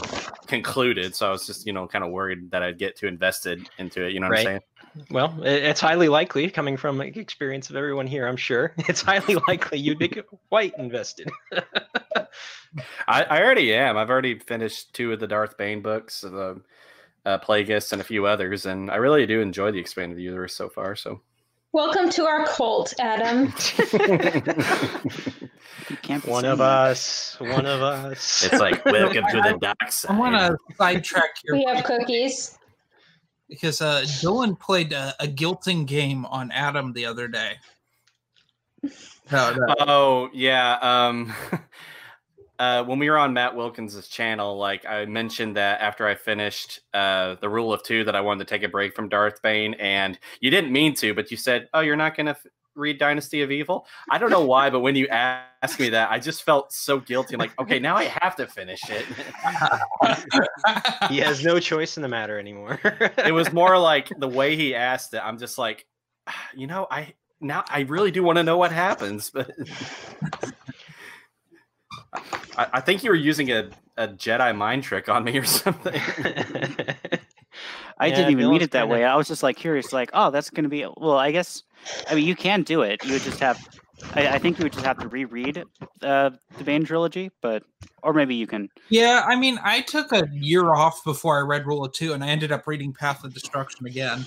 concluded 0.63 1.15
so 1.15 1.29
I 1.29 1.31
was 1.31 1.47
just 1.47 1.67
you 1.67 1.73
know 1.73 1.87
kind 1.87 2.05
of 2.05 2.11
worried 2.11 2.51
that 2.53 2.63
I'd 2.63 2.79
get 2.79 2.97
too 2.97 3.07
invested 3.07 3.69
into 3.79 4.05
it 4.07 4.13
you 4.13 4.21
know 4.21 4.27
what 4.27 4.33
Right. 4.33 4.47
I'm 4.47 4.53
saying 4.95 5.07
Well, 5.11 5.35
it's 5.43 5.81
highly 5.81 6.09
likely, 6.09 6.49
coming 6.51 6.77
from 6.77 6.99
the 6.99 7.07
experience 7.19 7.69
of 7.69 7.75
everyone 7.75 8.07
here, 8.07 8.29
I'm 8.29 8.37
sure, 8.37 8.75
it's 8.89 9.03
highly 9.03 9.35
likely 9.49 9.79
you'd 9.79 9.99
be 9.99 10.23
quite 10.49 10.73
invested. 10.79 11.29
I, 13.09 13.23
I 13.25 13.43
already 13.43 13.75
am. 13.75 13.97
I've 13.97 14.11
already 14.11 14.39
finished 14.39 14.95
two 14.95 15.13
of 15.13 15.19
the 15.21 15.27
Darth 15.27 15.57
Bane 15.57 15.83
books, 15.83 16.21
the 16.21 16.61
uh, 17.27 17.39
Plagueis, 17.39 17.93
and 17.93 18.01
a 18.01 18.05
few 18.05 18.27
others, 18.27 18.67
and 18.67 18.91
I 18.91 18.97
really 18.97 19.27
do 19.27 19.41
enjoy 19.41 19.73
the 19.73 19.79
expanded 19.81 20.19
universe 20.21 20.55
so 20.55 20.69
far. 20.69 20.95
So, 20.97 21.21
Welcome 21.73 22.09
to 22.11 22.25
our 22.27 22.47
cult, 22.47 22.95
Adam. 23.01 23.53
You 25.95 25.99
can't 26.03 26.25
be 26.25 26.31
one 26.31 26.45
of 26.45 26.59
that. 26.59 26.65
us, 26.65 27.37
one 27.39 27.67
of 27.67 27.81
us. 27.81 28.45
it's 28.51 28.61
like 28.61 28.85
welcome 28.87 29.25
to 29.31 29.41
the 29.41 29.57
dark 29.61 29.93
side. 29.93 30.11
I 30.11 30.19
want 30.19 30.35
to 30.35 30.57
sidetrack 30.77 31.31
here 31.45 31.55
We 31.55 31.65
have 31.65 31.85
cookies. 31.85 32.59
because 33.49 33.81
uh, 33.81 34.01
Dylan 34.03 34.59
played 34.59 34.93
a, 34.93 35.15
a 35.21 35.29
guilting 35.29 35.87
game 35.87 36.27
on 36.27 36.51
Adam 36.51 36.93
the 36.93 37.07
other 37.07 37.29
day. 37.29 37.53
No, 38.83 39.55
no. 39.55 39.75
Oh 39.79 40.31
yeah. 40.35 40.79
Um, 40.83 41.33
uh, 42.59 42.83
when 42.83 42.99
we 42.99 43.09
were 43.09 43.17
on 43.17 43.33
Matt 43.33 43.55
Wilkins' 43.55 44.09
channel, 44.09 44.59
like 44.59 44.85
I 44.85 45.05
mentioned 45.05 45.57
that 45.57 45.81
after 45.81 46.09
I 46.09 46.17
finished 46.17 46.81
uh, 46.93 47.37
the 47.41 47.49
Rule 47.49 47.73
of 47.73 47.85
Two, 47.85 48.03
that 48.03 48.17
I 48.17 48.21
wanted 48.21 48.49
to 48.49 48.53
take 48.53 48.65
a 48.65 48.69
break 48.69 48.97
from 48.97 49.09
Darth 49.09 49.41
Bane, 49.43 49.75
and 49.75 50.19
you 50.41 50.51
didn't 50.51 50.73
mean 50.73 50.93
to, 50.97 51.15
but 51.15 51.31
you 51.31 51.37
said, 51.37 51.69
"Oh, 51.73 51.81
you're 51.81 51.97
not 51.97 52.17
gonna." 52.17 52.37
F- 52.75 52.81
read 52.81 52.99
Dynasty 52.99 53.43
of 53.43 53.51
Evil. 53.51 53.87
I 54.11 54.19
don't 54.19 54.31
know 54.31 54.45
why, 54.45 54.71
but 54.71 54.81
when 54.81 54.97
you 54.97 55.07
asked 55.09 55.79
me 55.79 55.89
that, 55.91 56.11
I 56.11 56.19
just 56.19 56.43
felt 56.43 56.73
so 56.73 56.99
guilty. 57.01 57.35
I'm 57.35 57.39
like, 57.39 57.59
okay, 57.61 57.79
now 57.79 57.97
I 57.97 58.05
have 58.05 58.37
to 58.37 58.47
finish 58.47 58.81
it. 58.89 59.07
he 61.11 61.19
has 61.19 61.45
no 61.45 61.59
choice 61.61 61.97
in 61.97 62.03
the 62.03 62.09
matter 62.09 62.39
anymore. 62.39 62.81
it 63.19 63.33
was 63.33 63.53
more 63.53 63.79
like 63.79 64.09
the 64.19 64.29
way 64.29 64.57
he 64.57 64.75
asked 64.75 65.15
it. 65.15 65.21
I'm 65.25 65.39
just 65.39 65.59
like, 65.59 65.87
ah, 66.27 66.49
you 66.55 66.67
know, 66.67 66.87
I 66.91 67.15
now 67.41 67.65
I 67.69 67.81
really 67.83 68.11
do 68.11 68.23
want 68.23 68.37
to 68.39 68.43
know 68.43 68.57
what 68.57 68.73
happens, 68.73 69.31
but 69.31 69.51
I, 72.57 72.67
I 72.75 72.81
think 72.81 73.03
you 73.05 73.11
were 73.11 73.17
using 73.17 73.51
a, 73.51 73.69
a 73.97 74.09
Jedi 74.09 74.57
mind 74.57 74.83
trick 74.85 75.09
on 75.09 75.25
me 75.25 75.39
or 75.39 75.45
something. 75.45 75.95
I 77.99 78.07
Yeah, 78.09 78.17
didn't 78.17 78.33
even 78.33 78.51
mean 78.51 78.63
it 78.63 78.73
that 78.73 78.81
kinda- 78.83 78.93
way. 78.95 79.05
I 79.05 79.15
was 79.17 79.29
just 79.29 79.43
like 79.45 79.57
curious, 79.57 79.93
like, 79.93 80.11
oh, 80.15 80.31
that's 80.31 80.51
going 80.51 80.65
to 80.65 80.69
be. 80.71 80.85
Well, 80.97 81.17
I 81.17 81.31
guess. 81.31 81.63
I 82.09 82.15
mean, 82.15 82.27
you 82.27 82.37
can 82.37 82.63
do 82.63 82.83
it. 82.83 83.05
You 83.05 83.13
would 83.13 83.23
just 83.23 83.41
have. 83.41 83.59
I, 84.15 84.29
I 84.29 84.39
think 84.39 84.59
you 84.59 84.65
would 84.65 84.73
just 84.73 84.85
have 84.85 84.99
to 84.99 85.09
reread 85.09 85.63
uh, 86.03 86.31
the 86.59 86.65
Bane 86.65 86.85
trilogy, 86.85 87.31
but 87.41 87.63
or 88.03 88.13
maybe 88.13 88.35
you 88.35 88.47
can. 88.47 88.69
Yeah, 88.89 89.25
I 89.27 89.37
mean, 89.37 89.59
I 89.63 89.81
took 89.81 90.13
a 90.13 90.29
year 90.33 90.75
off 90.75 91.03
before 91.05 91.39
I 91.39 91.43
read 91.43 91.67
Rule 91.67 91.85
of 91.85 91.93
Two, 91.93 92.13
and 92.13 92.23
I 92.23 92.29
ended 92.29 92.53
up 92.53 92.67
reading 92.67 92.93
Path 92.93 93.25
of 93.25 93.33
Destruction 93.33 93.87
again. 93.87 94.27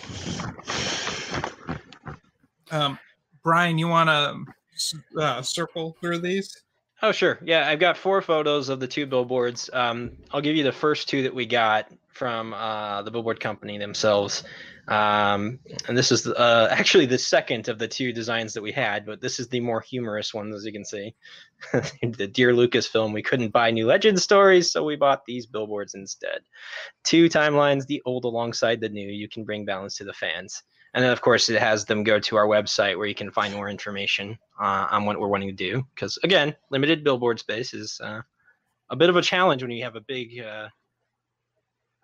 Um, 2.71 2.97
Brian, 3.43 3.77
you 3.77 3.87
want 3.87 4.09
to 4.09 5.21
uh, 5.21 5.41
circle 5.41 5.95
through 6.01 6.19
these? 6.19 6.63
Oh, 7.01 7.11
sure. 7.11 7.39
Yeah, 7.43 7.67
I've 7.67 7.79
got 7.79 7.95
four 7.95 8.21
photos 8.21 8.69
of 8.69 8.79
the 8.79 8.87
two 8.87 9.05
billboards. 9.05 9.69
Um, 9.71 10.11
I'll 10.31 10.41
give 10.41 10.55
you 10.55 10.63
the 10.63 10.71
first 10.71 11.07
two 11.07 11.23
that 11.23 11.33
we 11.33 11.45
got 11.45 11.91
from 12.09 12.53
uh, 12.53 13.03
the 13.03 13.11
billboard 13.11 13.39
company 13.39 13.77
themselves. 13.77 14.43
Um, 14.87 15.59
and 15.87 15.97
this 15.97 16.11
is 16.11 16.27
uh, 16.27 16.69
actually 16.71 17.05
the 17.05 17.17
second 17.17 17.67
of 17.67 17.77
the 17.77 17.87
two 17.87 18.13
designs 18.13 18.53
that 18.53 18.61
we 18.61 18.71
had, 18.71 19.05
but 19.05 19.19
this 19.19 19.39
is 19.39 19.49
the 19.49 19.59
more 19.59 19.81
humorous 19.81 20.33
one, 20.33 20.53
as 20.53 20.65
you 20.65 20.71
can 20.71 20.85
see. 20.85 21.13
the 21.73 22.27
Dear 22.27 22.53
Lucasfilm, 22.53 23.13
we 23.13 23.21
couldn't 23.21 23.51
buy 23.51 23.69
new 23.69 23.85
Legend 23.85 24.19
stories, 24.19 24.71
so 24.71 24.83
we 24.83 24.95
bought 24.95 25.25
these 25.25 25.45
billboards 25.45 25.95
instead. 25.95 26.39
Two 27.03 27.27
timelines, 27.27 27.85
the 27.85 28.01
old 28.05 28.23
alongside 28.23 28.79
the 28.79 28.89
new. 28.89 29.09
You 29.09 29.27
can 29.27 29.43
bring 29.43 29.65
balance 29.65 29.97
to 29.97 30.05
the 30.05 30.13
fans. 30.13 30.63
And 30.93 31.03
then, 31.03 31.11
of 31.11 31.21
course, 31.21 31.49
it 31.49 31.59
has 31.59 31.83
them 31.85 32.03
go 32.03 32.19
to 32.19 32.37
our 32.37 32.47
website 32.47 32.97
where 32.97 33.07
you 33.07 33.15
can 33.15 33.31
find 33.31 33.53
more 33.53 33.69
information 33.69 34.37
uh, 34.59 34.87
on 34.89 35.05
what 35.05 35.19
we're 35.19 35.27
wanting 35.27 35.49
to 35.49 35.53
do. 35.53 35.83
Because 35.93 36.17
again, 36.23 36.55
limited 36.71 37.03
billboard 37.03 37.39
space 37.39 37.73
is 37.73 37.99
uh, 38.01 38.21
a 38.89 38.95
bit 38.95 39.09
of 39.09 39.17
a 39.17 39.21
challenge 39.21 39.61
when 39.61 39.71
you 39.71 39.83
have 39.83 39.97
a 39.97 40.01
big, 40.01 40.39
uh, 40.39 40.69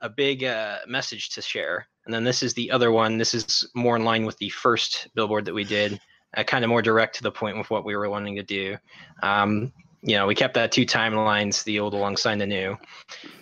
a 0.02 0.10
big 0.10 0.44
uh, 0.44 0.80
message 0.86 1.30
to 1.30 1.42
share. 1.42 1.88
And 2.06 2.14
then 2.14 2.24
this 2.24 2.44
is 2.44 2.54
the 2.54 2.72
other 2.72 2.92
one. 2.92 3.18
This 3.18 3.34
is 3.34 3.70
more 3.74 3.96
in 3.96 4.04
line 4.04 4.26
with 4.26 4.38
the 4.38 4.50
first 4.50 5.08
billboard 5.16 5.46
that 5.46 5.54
we 5.54 5.64
did, 5.64 6.00
uh, 6.36 6.44
kind 6.44 6.64
of 6.64 6.70
more 6.70 6.82
direct 6.82 7.16
to 7.16 7.24
the 7.24 7.32
point 7.32 7.58
with 7.58 7.70
what 7.70 7.86
we 7.86 7.96
were 7.96 8.10
wanting 8.10 8.36
to 8.36 8.44
do. 8.44 8.78
Um, 9.22 9.72
you 10.02 10.18
know, 10.18 10.28
we 10.28 10.36
kept 10.36 10.56
that 10.56 10.72
two 10.72 10.86
timelines, 10.86 11.64
the 11.64 11.80
old 11.80 11.94
alongside 11.94 12.40
the 12.40 12.46
new, 12.46 12.78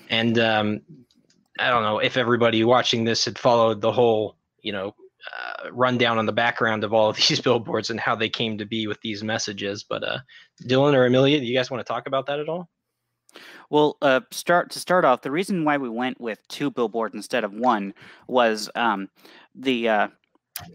and 0.09 0.37
um, 0.37 0.81
I 1.59 1.69
don't 1.69 1.83
know 1.83 1.97
if 1.97 2.17
everybody 2.17 2.63
watching 2.63 3.03
this 3.03 3.25
had 3.25 3.39
followed 3.39 3.81
the 3.81 3.91
whole, 3.91 4.37
you 4.61 4.71
know, 4.71 4.93
uh, 5.31 5.71
rundown 5.71 6.17
on 6.17 6.25
the 6.25 6.31
background 6.31 6.83
of 6.83 6.93
all 6.93 7.09
of 7.09 7.15
these 7.27 7.41
billboards 7.41 7.89
and 7.89 7.99
how 7.99 8.15
they 8.15 8.29
came 8.29 8.57
to 8.57 8.65
be 8.65 8.87
with 8.87 9.01
these 9.01 9.23
messages. 9.23 9.83
But 9.83 10.03
uh, 10.03 10.19
Dylan 10.63 10.93
or 10.93 11.05
Amelia, 11.05 11.39
do 11.39 11.45
you 11.45 11.55
guys 11.55 11.71
want 11.71 11.85
to 11.85 11.91
talk 11.91 12.07
about 12.07 12.27
that 12.27 12.39
at 12.39 12.49
all? 12.49 12.69
Well, 13.71 13.95
uh, 14.01 14.19
start 14.31 14.69
to 14.71 14.79
start 14.79 15.05
off, 15.05 15.21
the 15.21 15.31
reason 15.31 15.63
why 15.63 15.77
we 15.77 15.87
went 15.87 16.19
with 16.19 16.45
two 16.49 16.69
billboards 16.69 17.15
instead 17.15 17.45
of 17.45 17.53
one 17.53 17.93
was 18.27 18.69
um, 18.75 19.07
the 19.55 19.87
uh, 19.87 20.07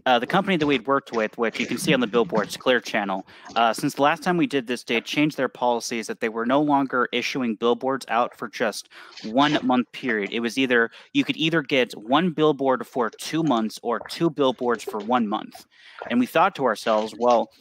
uh, 0.07 0.17
the 0.17 0.25
company 0.25 0.57
that 0.57 0.65
we'd 0.65 0.87
worked 0.87 1.11
with, 1.11 1.37
which 1.37 1.59
you 1.59 1.67
can 1.67 1.77
see 1.77 1.93
on 1.93 1.99
the 1.99 2.07
billboards, 2.07 2.57
Clear 2.57 2.79
Channel. 2.79 3.27
Uh, 3.55 3.71
since 3.71 3.93
the 3.93 4.01
last 4.01 4.23
time 4.23 4.35
we 4.35 4.47
did 4.47 4.65
this, 4.65 4.83
they 4.83 4.99
changed 4.99 5.37
their 5.37 5.47
policies 5.47 6.07
that 6.07 6.19
they 6.21 6.27
were 6.27 6.45
no 6.47 6.59
longer 6.59 7.07
issuing 7.13 7.53
billboards 7.53 8.03
out 8.09 8.35
for 8.35 8.47
just 8.47 8.89
one 9.25 9.59
month 9.61 9.91
period. 9.91 10.31
It 10.31 10.39
was 10.39 10.57
either 10.57 10.89
you 11.13 11.23
could 11.23 11.37
either 11.37 11.61
get 11.61 11.95
one 11.95 12.31
billboard 12.31 12.87
for 12.87 13.11
two 13.11 13.43
months 13.43 13.79
or 13.83 13.99
two 14.09 14.31
billboards 14.31 14.83
for 14.83 14.97
one 15.01 15.27
month. 15.27 15.67
And 16.09 16.19
we 16.19 16.25
thought 16.25 16.55
to 16.55 16.65
ourselves, 16.65 17.13
well, 17.15 17.51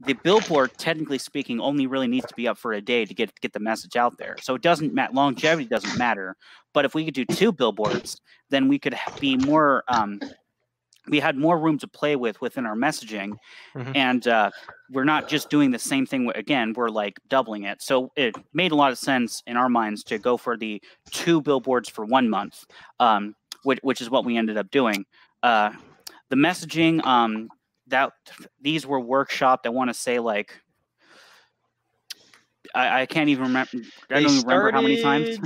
the 0.00 0.14
billboard, 0.14 0.72
technically 0.76 1.18
speaking, 1.18 1.60
only 1.60 1.86
really 1.86 2.06
needs 2.08 2.26
to 2.26 2.34
be 2.34 2.48
up 2.48 2.58
for 2.58 2.72
a 2.72 2.80
day 2.80 3.04
to 3.04 3.14
get 3.14 3.32
get 3.40 3.52
the 3.52 3.60
message 3.60 3.96
out 3.96 4.18
there. 4.18 4.36
So 4.42 4.54
it 4.54 4.62
doesn't 4.62 4.92
matter. 4.92 5.12
Longevity 5.12 5.66
doesn't 5.68 5.96
matter. 5.98 6.36
But 6.72 6.84
if 6.84 6.94
we 6.94 7.04
could 7.04 7.14
do 7.14 7.24
two 7.24 7.52
billboards, 7.52 8.20
then 8.50 8.68
we 8.68 8.78
could 8.78 8.96
be 9.20 9.36
more. 9.36 9.84
Um, 9.88 10.20
we 11.06 11.20
had 11.20 11.36
more 11.36 11.58
room 11.58 11.76
to 11.78 11.86
play 11.86 12.16
with 12.16 12.40
within 12.40 12.64
our 12.64 12.74
messaging, 12.74 13.32
Mhm. 13.74 13.92
and 13.94 14.26
uh, 14.26 14.50
we're 14.90 15.04
not 15.04 15.28
just 15.28 15.50
doing 15.50 15.70
the 15.70 15.78
same 15.78 16.06
thing. 16.06 16.30
Again, 16.34 16.72
we're 16.74 16.88
like 16.88 17.20
doubling 17.28 17.64
it. 17.64 17.82
So 17.82 18.10
it 18.16 18.34
made 18.54 18.72
a 18.72 18.74
lot 18.74 18.90
of 18.90 18.96
sense 18.98 19.42
in 19.46 19.58
our 19.58 19.68
minds 19.68 20.02
to 20.04 20.18
go 20.18 20.38
for 20.38 20.56
the 20.56 20.82
two 21.10 21.42
billboards 21.42 21.90
for 21.90 22.06
one 22.06 22.30
month, 22.30 22.64
um, 23.00 23.36
which, 23.64 23.80
which 23.82 24.00
is 24.00 24.08
what 24.08 24.24
we 24.24 24.38
ended 24.38 24.56
up 24.56 24.70
doing. 24.70 25.04
Uh, 25.42 25.72
the 26.30 26.36
messaging 26.36 27.04
um, 27.04 27.48
that 27.88 28.12
these 28.60 28.86
were 28.86 29.00
workshopped. 29.00 29.66
I 29.66 29.70
want 29.70 29.90
to 29.90 29.94
say 29.94 30.18
like 30.18 30.60
I, 32.74 33.02
I 33.02 33.06
can't 33.06 33.28
even 33.28 33.44
remember. 33.44 33.70
I 34.10 34.20
don't 34.20 34.30
even 34.30 34.42
remember 34.42 34.72
how 34.72 34.82
many 34.82 35.00
times. 35.00 35.38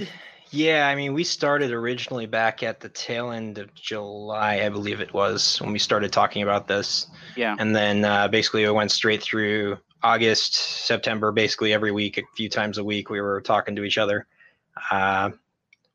Yeah, 0.50 0.88
I 0.88 0.94
mean, 0.94 1.12
we 1.12 1.24
started 1.24 1.72
originally 1.72 2.24
back 2.24 2.62
at 2.62 2.80
the 2.80 2.88
tail 2.88 3.32
end 3.32 3.58
of 3.58 3.74
July, 3.74 4.62
I 4.64 4.70
believe 4.70 5.00
it 5.02 5.12
was, 5.12 5.60
when 5.60 5.72
we 5.72 5.78
started 5.78 6.10
talking 6.10 6.42
about 6.42 6.66
this. 6.66 7.06
Yeah. 7.36 7.54
And 7.58 7.76
then 7.76 8.06
uh, 8.06 8.28
basically 8.28 8.64
it 8.64 8.74
went 8.74 8.90
straight 8.90 9.22
through 9.22 9.76
August, 10.02 10.54
September, 10.54 11.32
basically 11.32 11.74
every 11.74 11.92
week, 11.92 12.16
a 12.16 12.22
few 12.34 12.48
times 12.48 12.78
a 12.78 12.84
week, 12.84 13.10
we 13.10 13.20
were 13.20 13.42
talking 13.42 13.76
to 13.76 13.84
each 13.84 13.98
other. 13.98 14.26
Uh, 14.90 15.30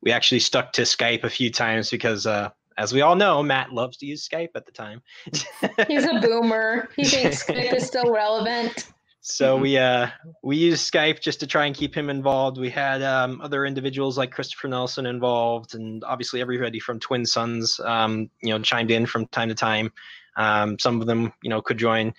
we 0.02 0.12
actually 0.12 0.38
stuck 0.38 0.72
to 0.74 0.82
Skype 0.82 1.24
a 1.24 1.30
few 1.30 1.50
times 1.50 1.90
because, 1.90 2.24
uh, 2.24 2.50
as 2.76 2.92
we 2.92 3.00
all 3.00 3.16
know, 3.16 3.42
Matt 3.42 3.72
loves 3.72 3.96
to 3.98 4.06
use 4.06 4.26
Skype 4.26 4.50
at 4.54 4.66
the 4.66 4.72
time. 4.72 5.02
He's 5.88 6.04
a 6.04 6.20
boomer. 6.20 6.88
He 6.96 7.04
thinks 7.04 7.44
Skype 7.44 7.74
is 7.74 7.86
still 7.86 8.10
relevant. 8.12 8.88
So 9.26 9.56
we 9.56 9.78
uh 9.78 10.08
we 10.42 10.58
used 10.58 10.92
Skype 10.92 11.20
just 11.20 11.40
to 11.40 11.46
try 11.46 11.64
and 11.64 11.74
keep 11.74 11.96
him 11.96 12.10
involved. 12.10 12.58
We 12.58 12.68
had 12.68 13.02
um, 13.02 13.40
other 13.40 13.64
individuals 13.64 14.18
like 14.18 14.30
Christopher 14.30 14.68
Nelson 14.68 15.06
involved, 15.06 15.74
and 15.74 16.04
obviously 16.04 16.42
everybody 16.42 16.78
from 16.78 17.00
Twin 17.00 17.24
Suns, 17.24 17.80
um, 17.80 18.28
you 18.42 18.50
know, 18.50 18.58
chimed 18.58 18.90
in 18.90 19.06
from 19.06 19.26
time 19.28 19.48
to 19.48 19.54
time. 19.54 19.90
Um, 20.36 20.78
some 20.78 21.00
of 21.00 21.06
them, 21.06 21.32
you 21.42 21.48
know, 21.48 21.62
could 21.62 21.78
join. 21.78 22.12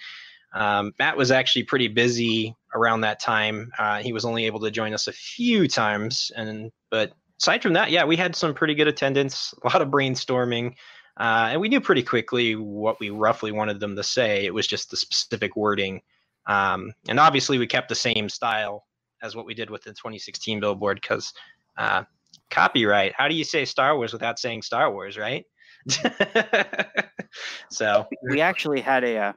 Um, 0.55 0.93
Matt 0.97 1.15
was 1.15 1.29
actually 1.29 1.63
pretty 1.63 1.89
busy 1.89 2.55
around 2.73 3.01
that 3.01 3.19
time. 3.19 3.71
Uh, 3.77 4.01
he 4.01 4.11
was 4.11 4.25
only 4.25 4.47
able 4.47 4.61
to 4.61 4.71
join 4.71 4.91
us 4.93 5.07
a 5.07 5.13
few 5.13 5.67
times, 5.67 6.31
and 6.35 6.71
but 6.89 7.13
aside 7.41 7.61
from 7.61 7.73
that, 7.73 7.91
yeah, 7.91 8.05
we 8.05 8.15
had 8.15 8.35
some 8.35 8.53
pretty 8.53 8.75
good 8.75 8.87
attendance, 8.87 9.53
a 9.63 9.67
lot 9.67 9.81
of 9.81 9.89
brainstorming. 9.89 10.75
Uh, 11.17 11.49
and 11.51 11.61
we 11.61 11.69
knew 11.69 11.79
pretty 11.79 12.03
quickly 12.03 12.55
what 12.55 12.99
we 12.99 13.09
roughly 13.09 13.51
wanted 13.53 13.79
them 13.79 13.95
to 13.95 14.03
say. 14.03 14.45
It 14.45 14.53
was 14.53 14.67
just 14.67 14.91
the 14.91 14.97
specific 14.97 15.55
wording 15.55 16.01
um, 16.47 16.93
and 17.07 17.19
obviously, 17.19 17.57
we 17.57 17.67
kept 17.67 17.89
the 17.89 17.95
same 17.95 18.29
style 18.29 18.85
as 19.23 19.35
what 19.35 19.45
we 19.45 19.53
did 19.53 19.69
with 19.69 19.83
the 19.83 19.91
2016 19.91 20.59
billboard 20.59 20.99
because 21.01 21.33
uh, 21.77 22.03
copyright. 22.49 23.13
How 23.15 23.27
do 23.27 23.35
you 23.35 23.43
say 23.43 23.65
Star 23.65 23.95
Wars 23.95 24.13
without 24.13 24.39
saying 24.39 24.61
Star 24.61 24.91
Wars, 24.91 25.17
right? 25.17 25.45
so, 27.69 28.07
we 28.29 28.41
actually 28.41 28.81
had 28.81 29.03
a 29.03 29.17
uh, 29.17 29.33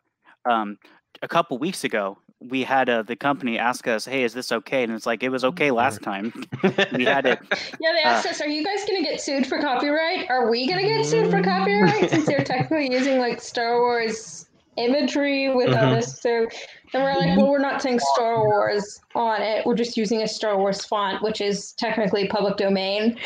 um, 0.51 0.79
a 1.23 1.29
couple 1.29 1.59
weeks 1.59 1.85
ago. 1.85 2.19
We 2.41 2.63
had 2.63 2.89
uh, 2.89 3.03
the 3.03 3.17
company 3.17 3.59
ask 3.59 3.89
us, 3.89 4.05
"Hey, 4.05 4.23
is 4.23 4.33
this 4.33 4.53
okay?" 4.53 4.85
And 4.85 4.93
it's 4.93 5.07
like 5.07 5.25
it 5.25 5.29
was 5.29 5.45
okay 5.45 5.73
last 5.73 6.03
time. 6.03 6.33
we 6.93 7.05
had 7.05 7.27
it. 7.27 7.41
Yeah, 7.81 7.93
they 7.93 8.03
asked 8.05 8.27
us, 8.27 8.41
"Are 8.41 8.47
you 8.47 8.65
guys 8.65 8.85
gonna 8.87 9.03
get 9.03 9.21
sued 9.21 9.45
for 9.47 9.61
copyright? 9.61 10.31
Are 10.31 10.49
we 10.49 10.69
gonna 10.69 10.83
get 10.83 11.05
sued 11.05 11.31
for 11.31 11.43
copyright 11.43 12.11
since 12.11 12.27
they're 12.27 12.45
technically 12.45 12.93
using 12.93 13.19
like 13.19 13.41
Star 13.41 13.81
Wars 13.81 14.47
imagery 14.77 15.53
without 15.53 15.93
Mhm. 15.93 16.05
So, 16.05 16.47
And 16.95 17.03
we're 17.03 17.17
like, 17.17 17.37
"Well, 17.37 17.49
we're 17.49 17.59
not 17.59 17.83
saying 17.83 17.99
Star 18.15 18.43
Wars 18.45 19.01
on 19.17 19.43
it. 19.43 19.67
We're 19.67 19.75
just 19.75 19.97
using 19.97 20.23
a 20.23 20.29
Star 20.29 20.57
Wars 20.57 20.85
font, 20.85 21.23
which 21.23 21.41
is 21.41 21.73
technically 21.73 22.29
public 22.29 22.57
domain." 22.57 23.19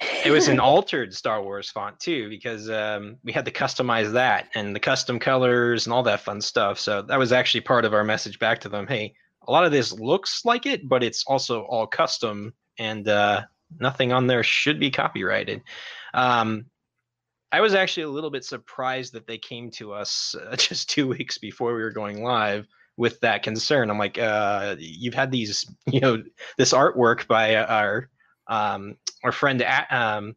It 0.00 0.30
was 0.30 0.48
an 0.48 0.60
altered 0.60 1.14
Star 1.14 1.42
Wars 1.42 1.70
font 1.70 1.98
too 1.98 2.28
because 2.28 2.68
um, 2.70 3.16
we 3.24 3.32
had 3.32 3.44
to 3.44 3.50
customize 3.50 4.12
that 4.12 4.48
and 4.54 4.74
the 4.74 4.80
custom 4.80 5.18
colors 5.18 5.86
and 5.86 5.92
all 5.92 6.02
that 6.02 6.20
fun 6.20 6.40
stuff. 6.40 6.78
So 6.78 7.02
that 7.02 7.18
was 7.18 7.32
actually 7.32 7.62
part 7.62 7.84
of 7.84 7.94
our 7.94 8.04
message 8.04 8.38
back 8.38 8.60
to 8.60 8.68
them. 8.68 8.86
Hey, 8.86 9.14
a 9.46 9.52
lot 9.52 9.64
of 9.64 9.72
this 9.72 9.92
looks 9.92 10.44
like 10.44 10.66
it, 10.66 10.88
but 10.88 11.02
it's 11.02 11.24
also 11.26 11.62
all 11.62 11.86
custom 11.86 12.52
and 12.78 13.08
uh, 13.08 13.42
nothing 13.78 14.12
on 14.12 14.26
there 14.26 14.42
should 14.42 14.80
be 14.80 14.90
copyrighted. 14.90 15.62
Um, 16.14 16.66
I 17.52 17.60
was 17.60 17.74
actually 17.74 18.04
a 18.04 18.10
little 18.10 18.30
bit 18.30 18.44
surprised 18.44 19.12
that 19.14 19.26
they 19.26 19.38
came 19.38 19.70
to 19.72 19.92
us 19.92 20.34
uh, 20.34 20.56
just 20.56 20.90
two 20.90 21.08
weeks 21.08 21.38
before 21.38 21.74
we 21.74 21.82
were 21.82 21.90
going 21.90 22.22
live 22.22 22.66
with 22.96 23.20
that 23.20 23.42
concern. 23.42 23.90
I'm 23.90 23.98
like, 23.98 24.18
uh, 24.18 24.76
you've 24.78 25.14
had 25.14 25.30
these, 25.30 25.70
you 25.86 26.00
know, 26.00 26.22
this 26.58 26.72
artwork 26.72 27.26
by 27.26 27.56
our 27.56 28.08
um, 28.48 28.96
our 29.24 29.32
friend 29.32 29.60
A- 29.62 29.96
um, 29.96 30.36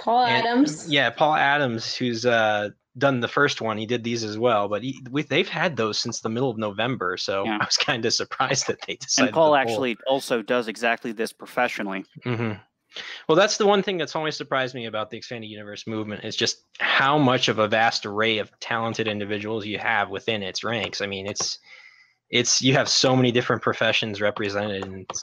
Paul 0.00 0.24
and- 0.26 0.46
Adams. 0.46 0.90
yeah, 0.90 1.10
Paul 1.10 1.34
Adams, 1.34 1.94
who's 1.94 2.24
uh, 2.26 2.70
done 2.96 3.20
the 3.20 3.28
first 3.28 3.60
one, 3.60 3.78
he 3.78 3.86
did 3.86 4.02
these 4.04 4.24
as 4.24 4.38
well. 4.38 4.68
But 4.68 4.82
he, 4.82 5.00
we, 5.10 5.22
they've 5.22 5.48
had 5.48 5.76
those 5.76 5.98
since 5.98 6.20
the 6.20 6.28
middle 6.28 6.50
of 6.50 6.58
November, 6.58 7.16
so 7.16 7.44
Yeah. 7.44 7.58
I 7.60 7.64
was 7.64 7.76
kind 7.76 8.04
of 8.04 8.12
surprised 8.14 8.66
that 8.68 8.78
they 8.86 8.96
decided. 8.96 9.28
And 9.28 9.34
Paul 9.34 9.52
to 9.54 9.58
actually 9.58 9.96
also 10.06 10.42
does 10.42 10.68
exactly 10.68 11.12
this 11.12 11.32
professionally. 11.32 12.04
hmm 12.24 12.52
Well, 13.28 13.36
that's 13.36 13.56
the 13.56 13.66
one 13.66 13.82
thing 13.82 13.98
that's 13.98 14.16
always 14.16 14.36
surprised 14.36 14.74
me 14.74 14.86
about 14.86 15.10
the 15.10 15.16
expanded 15.16 15.50
universe 15.50 15.86
movement 15.86 16.24
is 16.24 16.34
just 16.36 16.64
how 16.80 17.18
much 17.18 17.48
of 17.48 17.58
a 17.58 17.68
vast 17.68 18.06
array 18.06 18.38
of 18.38 18.50
talented 18.60 19.06
individuals 19.08 19.66
you 19.66 19.78
have 19.78 20.10
within 20.10 20.42
its 20.42 20.64
ranks. 20.64 21.00
I 21.02 21.06
mean, 21.06 21.26
it's 21.26 21.58
it's 22.30 22.60
you 22.62 22.72
have 22.74 22.88
so 22.88 23.16
many 23.16 23.30
different 23.32 23.62
professions 23.62 24.20
represented, 24.20 24.84
and 24.84 25.02
it's- 25.10 25.20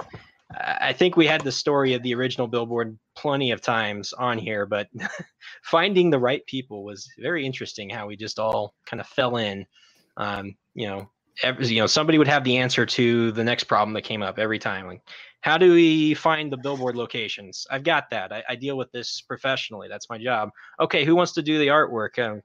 I 0.54 0.94
think 0.94 1.18
we 1.18 1.26
had 1.26 1.42
the 1.42 1.52
story 1.52 1.94
of 1.94 2.04
the 2.04 2.14
original 2.14 2.48
Billboard 2.48 2.98
plenty 3.16 3.52
of 3.52 3.62
times 3.62 4.14
on 4.14 4.38
here, 4.38 4.66
but 4.66 4.88
finding 5.64 6.10
the 6.10 6.20
right 6.20 6.46
people 6.46 6.84
was 6.84 7.10
very 7.20 7.46
interesting. 7.46 7.90
How 7.90 8.08
we 8.08 8.16
just 8.16 8.38
all 8.38 8.76
kind 8.86 9.02
of 9.02 9.08
fell 9.08 9.38
in. 9.38 9.66
Um, 10.18 10.56
you 10.76 10.88
know, 10.88 11.10
every, 11.42 11.68
you 11.68 11.82
know, 11.82 11.88
somebody 11.88 12.18
would 12.18 12.28
have 12.28 12.44
the 12.44 12.58
answer 12.58 12.86
to 12.86 13.32
the 13.32 13.44
next 13.44 13.66
problem 13.66 13.94
that 13.94 14.04
came 14.04 14.22
up 14.22 14.38
every 14.38 14.60
time. 14.60 14.88
Like, 14.88 15.02
how 15.42 15.58
do 15.58 15.74
we 15.74 16.14
find 16.14 16.52
the 16.52 16.58
billboard 16.58 16.96
locations? 16.96 17.66
I've 17.70 17.84
got 17.84 18.10
that. 18.12 18.32
I, 18.32 18.44
I 18.50 18.56
deal 18.56 18.78
with 18.78 18.92
this 18.92 19.22
professionally. 19.22 19.88
That's 19.88 20.10
my 20.10 20.18
job. 20.18 20.50
Okay, 20.80 21.06
who 21.06 21.16
wants 21.16 21.34
to 21.34 21.42
do 21.42 21.58
the 21.58 21.68
artwork? 21.68 22.18
Um, 22.20 22.42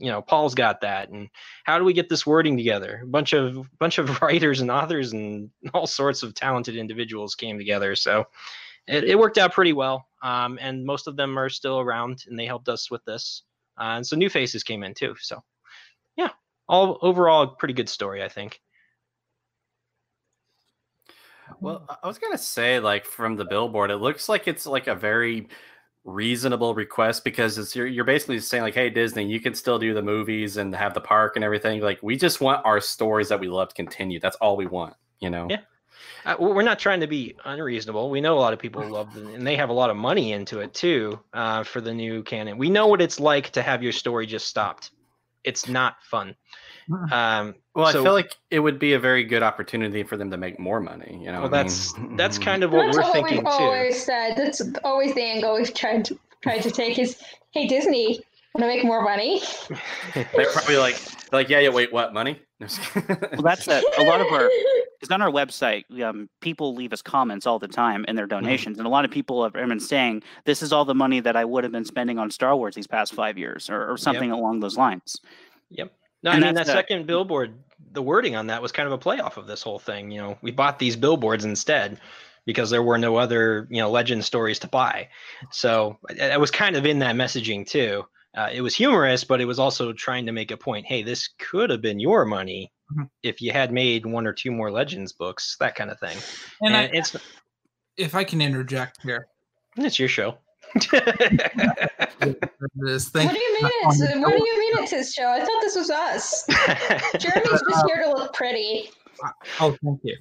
you 0.00 0.10
know, 0.10 0.22
Paul's 0.22 0.54
got 0.54 0.80
that. 0.80 1.10
And 1.10 1.28
how 1.64 1.78
do 1.78 1.84
we 1.84 1.92
get 1.92 2.08
this 2.08 2.26
wording 2.26 2.56
together? 2.56 3.00
A 3.04 3.06
bunch 3.06 3.34
of 3.34 3.68
bunch 3.78 3.98
of 3.98 4.20
writers 4.22 4.60
and 4.60 4.70
authors 4.70 5.12
and 5.12 5.50
all 5.74 5.86
sorts 5.86 6.22
of 6.22 6.34
talented 6.34 6.74
individuals 6.76 7.34
came 7.34 7.58
together. 7.58 7.94
So 7.94 8.26
it, 8.88 9.04
it 9.04 9.18
worked 9.18 9.38
out 9.38 9.52
pretty 9.52 9.74
well. 9.74 10.06
Um, 10.22 10.58
and 10.60 10.84
most 10.84 11.06
of 11.06 11.16
them 11.16 11.38
are 11.38 11.48
still 11.48 11.80
around, 11.80 12.24
and 12.28 12.38
they 12.38 12.46
helped 12.46 12.68
us 12.68 12.90
with 12.90 13.04
this. 13.04 13.42
Uh, 13.78 13.96
and 13.96 14.06
so 14.06 14.16
new 14.16 14.30
faces 14.30 14.64
came 14.64 14.82
in 14.82 14.94
too. 14.94 15.14
So 15.20 15.42
yeah, 16.16 16.30
all 16.68 16.98
overall, 17.02 17.42
a 17.42 17.48
pretty 17.48 17.74
good 17.74 17.88
story, 17.88 18.22
I 18.22 18.28
think. 18.28 18.60
Well, 21.60 21.84
I- 22.02 22.06
was 22.06 22.18
gonna 22.18 22.38
say, 22.38 22.80
like 22.80 23.04
from 23.04 23.36
the 23.36 23.44
billboard, 23.44 23.90
it 23.90 23.96
looks 23.96 24.28
like 24.28 24.48
it's 24.48 24.66
like 24.66 24.86
a 24.86 24.94
very 24.94 25.48
reasonable 26.04 26.74
request 26.74 27.24
because 27.24 27.58
it's 27.58 27.76
you're 27.76 27.86
you're 27.86 28.04
basically 28.04 28.38
saying 28.40 28.62
like, 28.62 28.74
hey 28.74 28.90
Disney, 28.90 29.26
you 29.26 29.40
can 29.40 29.54
still 29.54 29.78
do 29.78 29.94
the 29.94 30.02
movies 30.02 30.56
and 30.56 30.74
have 30.74 30.94
the 30.94 31.00
park 31.00 31.36
and 31.36 31.44
everything. 31.44 31.80
Like 31.80 32.02
we 32.02 32.16
just 32.16 32.40
want 32.40 32.64
our 32.64 32.80
stories 32.80 33.28
that 33.28 33.40
we 33.40 33.48
love 33.48 33.68
to 33.68 33.74
continue. 33.74 34.20
That's 34.20 34.36
all 34.36 34.56
we 34.56 34.66
want, 34.66 34.94
you 35.20 35.30
know. 35.30 35.46
Yeah. 35.50 35.60
Uh, 36.24 36.36
we're 36.38 36.62
not 36.62 36.78
trying 36.78 37.00
to 37.00 37.06
be 37.06 37.34
unreasonable. 37.44 38.10
We 38.10 38.20
know 38.20 38.36
a 38.36 38.40
lot 38.40 38.52
of 38.52 38.58
people 38.58 38.86
love 38.86 39.14
them, 39.14 39.28
and 39.28 39.46
they 39.46 39.56
have 39.56 39.70
a 39.70 39.74
lot 39.74 39.90
of 39.90 39.96
money 39.96 40.32
into 40.32 40.60
it 40.60 40.74
too 40.74 41.18
uh, 41.32 41.62
for 41.62 41.80
the 41.80 41.92
new 41.92 42.22
canon. 42.22 42.58
We 42.58 42.68
know 42.68 42.86
what 42.86 43.00
it's 43.00 43.18
like 43.18 43.50
to 43.50 43.62
have 43.62 43.82
your 43.82 43.92
story 43.92 44.26
just 44.26 44.46
stopped. 44.46 44.90
It's 45.44 45.68
not 45.68 45.96
fun. 46.02 46.34
Um, 47.12 47.54
Well, 47.74 47.86
I 47.86 47.92
feel 47.92 48.12
like 48.12 48.36
it 48.50 48.58
would 48.60 48.78
be 48.78 48.94
a 48.94 48.98
very 48.98 49.22
good 49.24 49.42
opportunity 49.42 50.02
for 50.02 50.16
them 50.16 50.30
to 50.30 50.36
make 50.36 50.58
more 50.58 50.80
money. 50.80 51.20
You 51.24 51.30
know, 51.32 51.42
well, 51.42 51.48
that's 51.50 51.96
mean- 51.96 52.16
that's 52.16 52.38
kind 52.38 52.62
of 52.64 52.72
what 52.72 52.86
That's 52.86 52.96
we're 52.96 53.02
what 53.04 53.12
thinking 53.12 53.36
we've 53.38 53.44
too. 53.44 53.50
always 53.50 54.02
said. 54.04 54.34
That's 54.36 54.60
always 54.84 55.14
the 55.14 55.22
angle 55.22 55.54
we've 55.56 55.72
tried 55.72 56.04
to 56.06 56.18
tried 56.42 56.60
to 56.62 56.70
take 56.70 56.98
is, 56.98 57.16
hey 57.52 57.66
Disney, 57.68 58.20
want 58.54 58.62
to 58.62 58.66
make 58.66 58.84
more 58.84 59.02
money? 59.02 59.40
They're 60.14 60.50
probably 60.52 60.78
like, 60.78 60.98
like, 61.32 61.48
yeah, 61.48 61.60
yeah, 61.60 61.68
wait, 61.68 61.92
what 61.92 62.12
money? 62.12 62.40
Well, 62.60 63.42
that's 63.42 63.68
a, 63.68 63.82
a 63.98 64.04
lot 64.04 64.20
of 64.20 64.26
our 64.32 64.50
because 65.00 65.10
on 65.14 65.22
our 65.22 65.30
website, 65.30 65.84
um, 66.02 66.28
people 66.40 66.74
leave 66.74 66.92
us 66.92 67.00
comments 67.00 67.46
all 67.46 67.58
the 67.58 67.68
time 67.68 68.04
in 68.08 68.16
their 68.16 68.26
Mm-hmm. 68.26 68.44
donations, 68.44 68.78
and 68.78 68.86
a 68.86 68.90
lot 68.90 69.04
of 69.06 69.10
people 69.10 69.42
have 69.44 69.52
been 69.54 69.80
saying, 69.80 70.22
"This 70.44 70.60
is 70.62 70.70
all 70.72 70.84
the 70.84 70.94
money 70.94 71.20
that 71.20 71.36
I 71.36 71.44
would 71.44 71.64
have 71.64 71.72
been 71.72 71.86
spending 71.86 72.18
on 72.18 72.30
Star 72.30 72.54
Wars 72.56 72.74
these 72.74 72.86
past 72.86 73.14
five 73.14 73.38
years," 73.38 73.70
or, 73.70 73.90
or 73.90 73.96
something 73.96 74.30
along 74.30 74.60
those 74.60 74.76
lines. 74.76 75.18
Yep. 75.70 75.92
No, 76.22 76.30
And 76.32 76.44
I 76.44 76.48
mean 76.48 76.54
that 76.54 76.66
second 76.66 77.06
billboard, 77.06 77.54
the 77.92 78.02
wording 78.02 78.36
on 78.36 78.46
that 78.48 78.60
was 78.60 78.72
kind 78.72 78.86
of 78.86 78.92
a 78.92 78.98
playoff 78.98 79.36
of 79.36 79.46
this 79.46 79.62
whole 79.62 79.78
thing. 79.78 80.10
You 80.10 80.20
know, 80.20 80.38
we 80.42 80.50
bought 80.50 80.78
these 80.78 80.96
billboards 80.96 81.44
instead 81.44 81.98
because 82.44 82.70
there 82.70 82.82
were 82.82 82.98
no 82.98 83.16
other, 83.16 83.66
you 83.70 83.80
know, 83.80 83.90
legend 83.90 84.24
stories 84.24 84.58
to 84.60 84.68
buy. 84.68 85.08
So 85.50 85.98
I 86.20 86.30
I 86.30 86.36
was 86.36 86.50
kind 86.50 86.76
of 86.76 86.84
in 86.86 86.98
that 87.00 87.16
messaging 87.16 87.66
too. 87.66 88.04
Uh, 88.36 88.48
it 88.52 88.60
was 88.60 88.74
humorous, 88.76 89.24
but 89.24 89.40
it 89.40 89.44
was 89.44 89.58
also 89.58 89.92
trying 89.92 90.24
to 90.26 90.32
make 90.32 90.50
a 90.52 90.56
point. 90.56 90.86
Hey, 90.86 91.02
this 91.02 91.28
could 91.38 91.68
have 91.70 91.82
been 91.82 91.98
your 91.98 92.24
money 92.24 92.70
Mhm. 92.92 93.08
if 93.22 93.40
you 93.40 93.52
had 93.52 93.72
made 93.72 94.04
one 94.06 94.26
or 94.26 94.32
two 94.32 94.50
more 94.50 94.70
legends 94.70 95.12
books, 95.12 95.56
that 95.60 95.74
kind 95.74 95.90
of 95.90 95.98
thing. 96.00 96.16
And 96.60 96.74
And, 96.74 96.92
I, 96.92 96.96
it's 96.98 97.16
if 97.96 98.14
I 98.14 98.24
can 98.24 98.40
interject 98.40 99.02
here, 99.02 99.26
it's 99.76 99.98
your 99.98 100.08
show. 100.08 100.38
This 102.76 103.08
thing. 103.08 103.26
What 103.26 103.34
do 103.34 103.40
you 103.40 103.54
mean 103.62 103.70
it's 103.84 104.00
what 104.00 104.36
do 104.36 104.44
you 104.44 104.58
mean 104.58 104.82
it's 104.82 104.90
his 104.90 105.12
show? 105.12 105.28
I 105.28 105.40
thought 105.40 105.60
this 105.60 105.76
was 105.76 105.90
us. 105.90 106.46
Jeremy's 107.18 107.62
just 107.68 107.86
here 107.86 108.02
to 108.02 108.10
look 108.10 108.32
pretty. 108.34 108.90
Oh, 109.60 109.76
thank 109.82 110.00
you. 110.04 110.16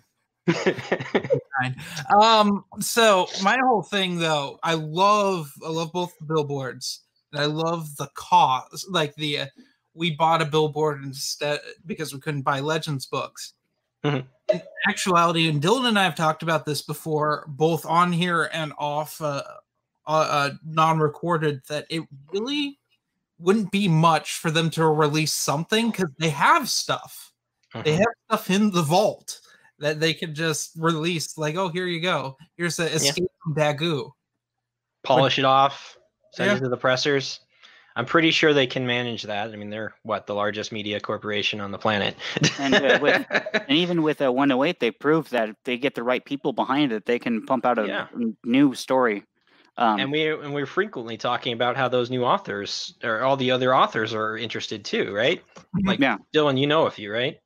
Um, 2.19 2.65
so 2.79 3.27
my 3.43 3.57
whole 3.63 3.83
thing 3.83 4.17
though, 4.17 4.59
I 4.63 4.73
love 4.73 5.51
I 5.65 5.69
love 5.69 5.91
both 5.93 6.13
billboards. 6.27 7.01
And 7.31 7.41
I 7.41 7.45
love 7.45 7.95
the 7.97 8.09
cause, 8.15 8.87
like 8.89 9.13
the 9.15 9.41
uh, 9.41 9.45
we 9.93 10.15
bought 10.15 10.41
a 10.41 10.45
billboard 10.45 11.03
instead 11.03 11.59
because 11.85 12.13
we 12.13 12.19
couldn't 12.19 12.41
buy 12.41 12.59
Legends 12.59 13.05
books. 13.05 13.53
Mhm. 14.03 14.25
In 14.51 14.61
actuality, 14.87 15.47
and 15.47 15.61
Dylan 15.61 15.89
and 15.89 15.99
I 15.99 16.03
have 16.03 16.15
talked 16.15 16.41
about 16.41 16.65
this 16.65 16.81
before, 16.81 17.45
both 17.49 17.85
on 17.85 18.11
here 18.11 18.49
and 18.53 18.73
off, 18.79 19.21
uh, 19.21 19.43
uh, 20.09 20.27
uh, 20.29 20.49
non-recorded. 20.65 21.61
That 21.69 21.85
it 21.89 22.03
really 22.33 22.77
wouldn't 23.37 23.71
be 23.71 23.87
much 23.87 24.33
for 24.33 24.51
them 24.51 24.69
to 24.71 24.85
release 24.85 25.31
something 25.31 25.91
because 25.91 26.11
they 26.19 26.29
have 26.29 26.67
stuff 26.67 27.31
they 27.85 27.93
Mhm. 27.95 27.99
have 27.99 28.07
stuff 28.27 28.49
in 28.49 28.69
the 28.71 28.81
vault 28.81 29.39
that 29.77 30.01
they 30.01 30.13
could 30.13 30.33
just 30.33 30.71
release 30.75 31.37
like 31.37 31.55
oh 31.55 31.69
here 31.69 31.85
you 31.85 32.01
go 32.01 32.35
here's 32.57 32.75
the 32.75 32.85
escape 32.91 33.31
from 33.41 33.55
dagu 33.55 34.11
polish 35.03 35.39
it 35.39 35.45
off, 35.45 35.97
send 36.33 36.49
Yeah. 36.51 36.57
it 36.57 36.59
to 36.61 36.67
the 36.69 36.75
pressers. 36.75 37.39
I'm 37.95 38.05
pretty 38.05 38.31
sure 38.31 38.53
they 38.53 38.67
can 38.67 38.85
manage 38.85 39.23
that. 39.23 39.51
I 39.51 39.55
mean, 39.55 39.69
they're 39.69 39.93
what 40.03 40.25
the 40.27 40.35
largest 40.35 40.71
media 40.73 40.99
corporation 40.99 41.61
on 41.61 41.71
the 41.71 41.77
planet. 41.77 42.15
And, 42.59 42.75
uh, 42.75 42.99
with- 43.01 43.25
And 43.69 43.77
even 43.77 44.03
with 44.03 44.19
a 44.21 44.31
108, 44.31 44.79
they 44.79 44.91
proved 44.91 45.31
that 45.31 45.49
if 45.49 45.55
they 45.63 45.77
get 45.77 45.95
the 45.95 46.03
right 46.03 46.23
people 46.23 46.51
behind 46.53 46.91
it, 46.91 47.05
they 47.05 47.19
can 47.19 47.45
pump 47.45 47.65
out 47.65 47.77
a 47.79 47.87
Yeah. 47.87 48.07
new 48.43 48.73
story. 48.75 49.23
Um, 49.79 49.97
and 49.97 50.11
we 50.11 50.29
and 50.29 50.53
we're 50.53 50.65
frequently 50.65 51.15
talking 51.15 51.53
about 51.53 51.77
how 51.77 51.87
those 51.87 52.09
new 52.09 52.25
authors 52.25 52.95
or 53.01 53.21
all 53.21 53.37
the 53.37 53.49
other 53.49 53.73
authors 53.73 54.13
are 54.13 54.37
interested 54.37 54.83
too, 54.83 55.15
right? 55.15 55.41
Like 55.85 55.99
Yeah. 55.99 56.17
Dylan, 56.35 56.59
you 56.59 56.67
know 56.67 56.85
a 56.85 56.91
few, 56.91 57.11
right? 57.11 57.39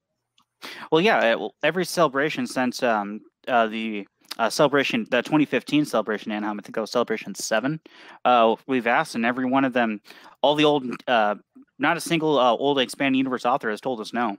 Well, 0.91 0.99
yeah. 0.99 1.35
uh, 1.35 1.37
well, 1.37 1.55
Every 1.61 1.85
celebration 1.85 2.47
since 2.47 2.81
um, 2.81 3.21
uh, 3.47 3.67
the 3.67 4.07
uh, 4.39 4.49
celebration, 4.49 5.05
the 5.11 5.21
2015 5.21 5.85
celebration, 5.85 6.31
Anaheim, 6.31 6.59
I 6.59 6.63
think 6.63 6.75
it 6.75 6.81
was 6.81 6.89
celebration 6.89 7.35
seven. 7.35 7.79
Uh, 8.25 8.55
we've 8.65 8.87
asked, 8.87 9.13
and 9.13 9.27
every 9.27 9.45
one 9.45 9.63
of 9.63 9.73
them, 9.73 10.01
all 10.41 10.55
the 10.55 10.63
old, 10.63 10.85
uh, 11.07 11.35
not 11.77 11.97
a 11.97 12.01
single 12.01 12.39
uh, 12.39 12.51
old 12.53 12.79
expanded 12.79 13.17
universe 13.17 13.45
author 13.45 13.69
has 13.69 13.79
told 13.79 14.01
us 14.01 14.11
no. 14.11 14.37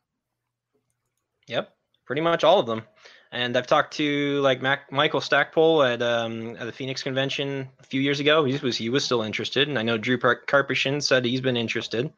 Yep, 1.47 1.73
pretty 2.07 2.23
much 2.23 2.43
all 2.43 2.59
of 2.59 2.67
them. 2.67 2.83
And 3.33 3.57
I've 3.57 3.67
talked 3.67 3.95
to 3.95 4.41
like 4.43 4.63
Mac, 4.63 4.93
Michael 4.93 5.21
Stackpole 5.21 5.83
at, 5.83 6.03
um, 6.03 6.57
at 6.57 6.67
the 6.67 6.73
Phoenix 6.73 7.03
convention 7.03 7.69
a 7.81 7.83
few 7.83 8.01
years 8.01 8.21
ago. 8.21 8.45
He 8.45 8.57
was 8.59 8.77
he 8.77 8.89
was 8.89 9.05
still 9.05 9.23
interested, 9.23 9.69
and 9.69 9.79
I 9.79 9.83
know 9.83 9.99
Drew 9.99 10.19
Karpyshyn 10.19 11.03
said 11.03 11.25
he's 11.25 11.41
been 11.41 11.57
interested. 11.57 12.13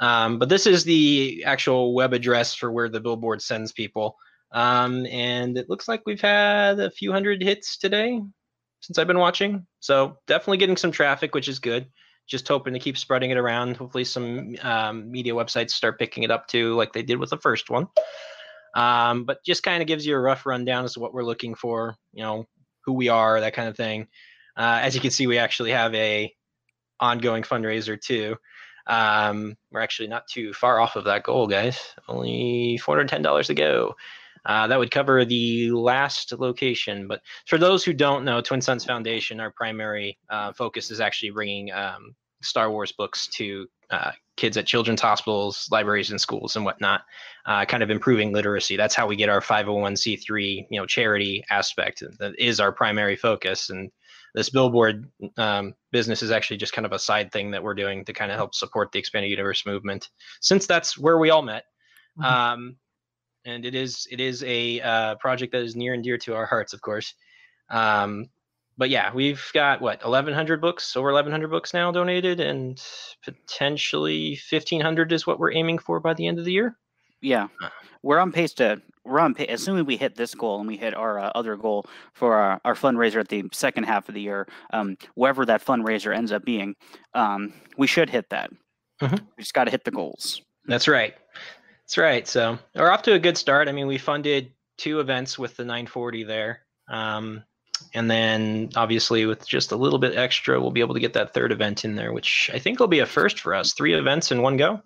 Um, 0.00 0.38
but 0.38 0.48
this 0.48 0.66
is 0.66 0.84
the 0.84 1.44
actual 1.44 1.94
web 1.94 2.14
address 2.14 2.54
for 2.54 2.72
where 2.72 2.88
the 2.88 3.00
billboard 3.00 3.42
sends 3.42 3.72
people, 3.72 4.16
um, 4.52 5.04
and 5.06 5.58
it 5.58 5.68
looks 5.68 5.88
like 5.88 6.02
we've 6.06 6.22
had 6.22 6.80
a 6.80 6.90
few 6.90 7.12
hundred 7.12 7.42
hits 7.42 7.76
today 7.76 8.20
since 8.80 8.98
I've 8.98 9.06
been 9.06 9.18
watching. 9.18 9.66
So 9.80 10.16
definitely 10.26 10.58
getting 10.58 10.76
some 10.76 10.92
traffic, 10.92 11.34
which 11.34 11.48
is 11.48 11.58
good. 11.58 11.86
Just 12.26 12.48
hoping 12.48 12.72
to 12.72 12.80
keep 12.80 12.98
spreading 12.98 13.30
it 13.30 13.36
around. 13.36 13.76
Hopefully, 13.76 14.04
some 14.04 14.56
um, 14.62 15.10
media 15.10 15.32
websites 15.32 15.70
start 15.70 15.98
picking 15.98 16.22
it 16.22 16.30
up 16.30 16.48
too, 16.48 16.74
like 16.74 16.92
they 16.92 17.02
did 17.02 17.18
with 17.18 17.30
the 17.30 17.38
first 17.38 17.70
one. 17.70 17.88
Um, 18.76 19.24
but 19.24 19.42
just 19.42 19.62
kind 19.62 19.80
of 19.80 19.88
gives 19.88 20.04
you 20.06 20.14
a 20.14 20.20
rough 20.20 20.44
rundown 20.44 20.84
as 20.84 20.92
to 20.92 21.00
what 21.00 21.14
we're 21.14 21.24
looking 21.24 21.54
for, 21.54 21.96
you 22.12 22.22
know, 22.22 22.46
who 22.84 22.92
we 22.92 23.08
are, 23.08 23.40
that 23.40 23.54
kind 23.54 23.68
of 23.68 23.76
thing. 23.76 24.06
Uh, 24.54 24.80
as 24.82 24.94
you 24.94 25.00
can 25.00 25.10
see, 25.10 25.26
we 25.26 25.38
actually 25.38 25.70
have 25.70 25.94
a 25.94 26.30
ongoing 27.00 27.42
fundraiser 27.42 27.98
too. 27.98 28.36
Um, 28.86 29.56
we're 29.72 29.80
actually 29.80 30.08
not 30.08 30.28
too 30.28 30.52
far 30.52 30.78
off 30.78 30.94
of 30.94 31.04
that 31.04 31.24
goal, 31.24 31.46
guys. 31.46 31.94
Only 32.06 32.78
$410 32.82 33.46
to 33.46 33.54
go. 33.54 33.96
Uh, 34.44 34.66
that 34.66 34.78
would 34.78 34.90
cover 34.90 35.24
the 35.24 35.70
last 35.70 36.32
location. 36.38 37.08
But 37.08 37.22
for 37.46 37.56
those 37.56 37.82
who 37.82 37.94
don't 37.94 38.26
know, 38.26 38.42
Twin 38.42 38.60
Suns 38.60 38.84
Foundation, 38.84 39.40
our 39.40 39.50
primary 39.50 40.18
uh, 40.28 40.52
focus 40.52 40.90
is 40.90 41.00
actually 41.00 41.30
bringing 41.30 41.72
um, 41.72 42.14
Star 42.42 42.70
Wars 42.70 42.92
books 42.92 43.26
to 43.28 43.66
uh, 43.90 44.12
kids 44.36 44.56
at 44.56 44.66
children's 44.66 45.00
hospitals, 45.00 45.68
libraries, 45.70 46.10
and 46.10 46.20
schools 46.20 46.56
and 46.56 46.64
whatnot 46.64 47.02
uh, 47.46 47.64
kind 47.64 47.82
of 47.82 47.90
improving 47.90 48.32
literacy. 48.32 48.76
That's 48.76 48.94
how 48.94 49.06
we 49.06 49.16
get 49.16 49.28
our 49.28 49.40
501c3, 49.40 50.66
you 50.70 50.80
know, 50.80 50.86
charity 50.86 51.44
aspect. 51.50 52.02
That 52.18 52.38
is 52.38 52.60
our 52.60 52.72
primary 52.72 53.16
focus, 53.16 53.70
and 53.70 53.90
this 54.34 54.50
billboard 54.50 55.10
um, 55.38 55.74
business 55.92 56.22
is 56.22 56.30
actually 56.30 56.58
just 56.58 56.72
kind 56.72 56.84
of 56.84 56.92
a 56.92 56.98
side 56.98 57.32
thing 57.32 57.50
that 57.52 57.62
we're 57.62 57.74
doing 57.74 58.04
to 58.04 58.12
kind 58.12 58.30
of 58.30 58.36
help 58.36 58.54
support 58.54 58.92
the 58.92 58.98
expanded 58.98 59.30
universe 59.30 59.64
movement, 59.64 60.10
since 60.40 60.66
that's 60.66 60.98
where 60.98 61.18
we 61.18 61.30
all 61.30 61.42
met. 61.42 61.64
Mhm. 62.18 62.24
Um, 62.24 62.76
and 63.46 63.64
it 63.64 63.74
is 63.74 64.06
it 64.10 64.20
is 64.20 64.42
a 64.42 64.80
uh, 64.80 65.14
project 65.16 65.52
that 65.52 65.62
is 65.62 65.76
near 65.76 65.94
and 65.94 66.02
dear 66.02 66.18
to 66.18 66.34
our 66.34 66.46
hearts, 66.46 66.72
of 66.72 66.80
course. 66.80 67.14
Um, 67.70 68.28
but 68.76 68.90
yeah, 68.90 69.12
we've 69.14 69.42
got 69.54 69.80
what 69.80 70.02
1,100 70.02 70.60
books, 70.60 70.96
over 70.96 71.08
1,100 71.08 71.48
books 71.48 71.72
now 71.72 71.90
donated, 71.90 72.40
and 72.40 72.82
potentially 73.24 74.38
1,500 74.50 75.12
is 75.12 75.26
what 75.26 75.38
we're 75.38 75.52
aiming 75.52 75.78
for 75.78 76.00
by 76.00 76.14
the 76.14 76.26
end 76.26 76.38
of 76.38 76.44
the 76.44 76.52
year. 76.52 76.76
Yeah, 77.22 77.48
we're 78.02 78.18
on 78.18 78.30
pace 78.30 78.52
to 78.54 78.80
we're 79.04 79.20
on 79.20 79.34
pace. 79.34 79.48
Assuming 79.50 79.86
we 79.86 79.96
hit 79.96 80.16
this 80.16 80.34
goal 80.34 80.58
and 80.58 80.68
we 80.68 80.76
hit 80.76 80.94
our 80.94 81.18
uh, 81.18 81.32
other 81.34 81.56
goal 81.56 81.86
for 82.12 82.34
our, 82.34 82.60
our 82.64 82.74
fundraiser 82.74 83.20
at 83.20 83.28
the 83.28 83.44
second 83.52 83.84
half 83.84 84.08
of 84.08 84.14
the 84.14 84.20
year, 84.20 84.46
um, 84.72 84.96
wherever 85.14 85.46
that 85.46 85.64
fundraiser 85.64 86.14
ends 86.14 86.32
up 86.32 86.44
being, 86.44 86.74
um, 87.14 87.54
we 87.78 87.86
should 87.86 88.10
hit 88.10 88.28
that. 88.30 88.50
Mhm. 89.00 89.20
We 89.36 89.42
just 89.42 89.54
got 89.54 89.64
to 89.64 89.70
hit 89.70 89.84
the 89.84 89.90
goals. 89.90 90.42
That's 90.66 90.88
right. 90.88 91.14
That's 91.84 91.98
right. 91.98 92.26
So 92.28 92.58
we're 92.74 92.90
off 92.90 93.02
to 93.02 93.14
a 93.14 93.18
good 93.18 93.38
start. 93.38 93.68
I 93.68 93.72
mean, 93.72 93.86
we 93.86 93.98
funded 93.98 94.52
two 94.76 95.00
events 95.00 95.38
with 95.38 95.56
the 95.56 95.64
940 95.64 96.24
there. 96.24 96.60
Um, 96.88 97.44
and 97.94 98.10
then 98.10 98.70
obviously 98.76 99.26
with 99.26 99.46
just 99.46 99.72
a 99.72 99.76
little 99.76 99.98
bit 99.98 100.16
extra, 100.16 100.60
we'll 100.60 100.70
be 100.70 100.80
able 100.80 100.94
to 100.94 101.00
get 101.00 101.12
that 101.14 101.34
third 101.34 101.52
event 101.52 101.84
in 101.84 101.96
there, 101.96 102.12
which 102.12 102.50
I 102.52 102.58
think 102.58 102.80
will 102.80 102.86
be 102.86 103.00
a 103.00 103.06
first 103.06 103.40
for 103.40 103.54
us. 103.54 103.72
Three 103.72 103.94
events 103.94 104.30
in 104.30 104.42
one 104.42 104.56
go. 104.56 104.82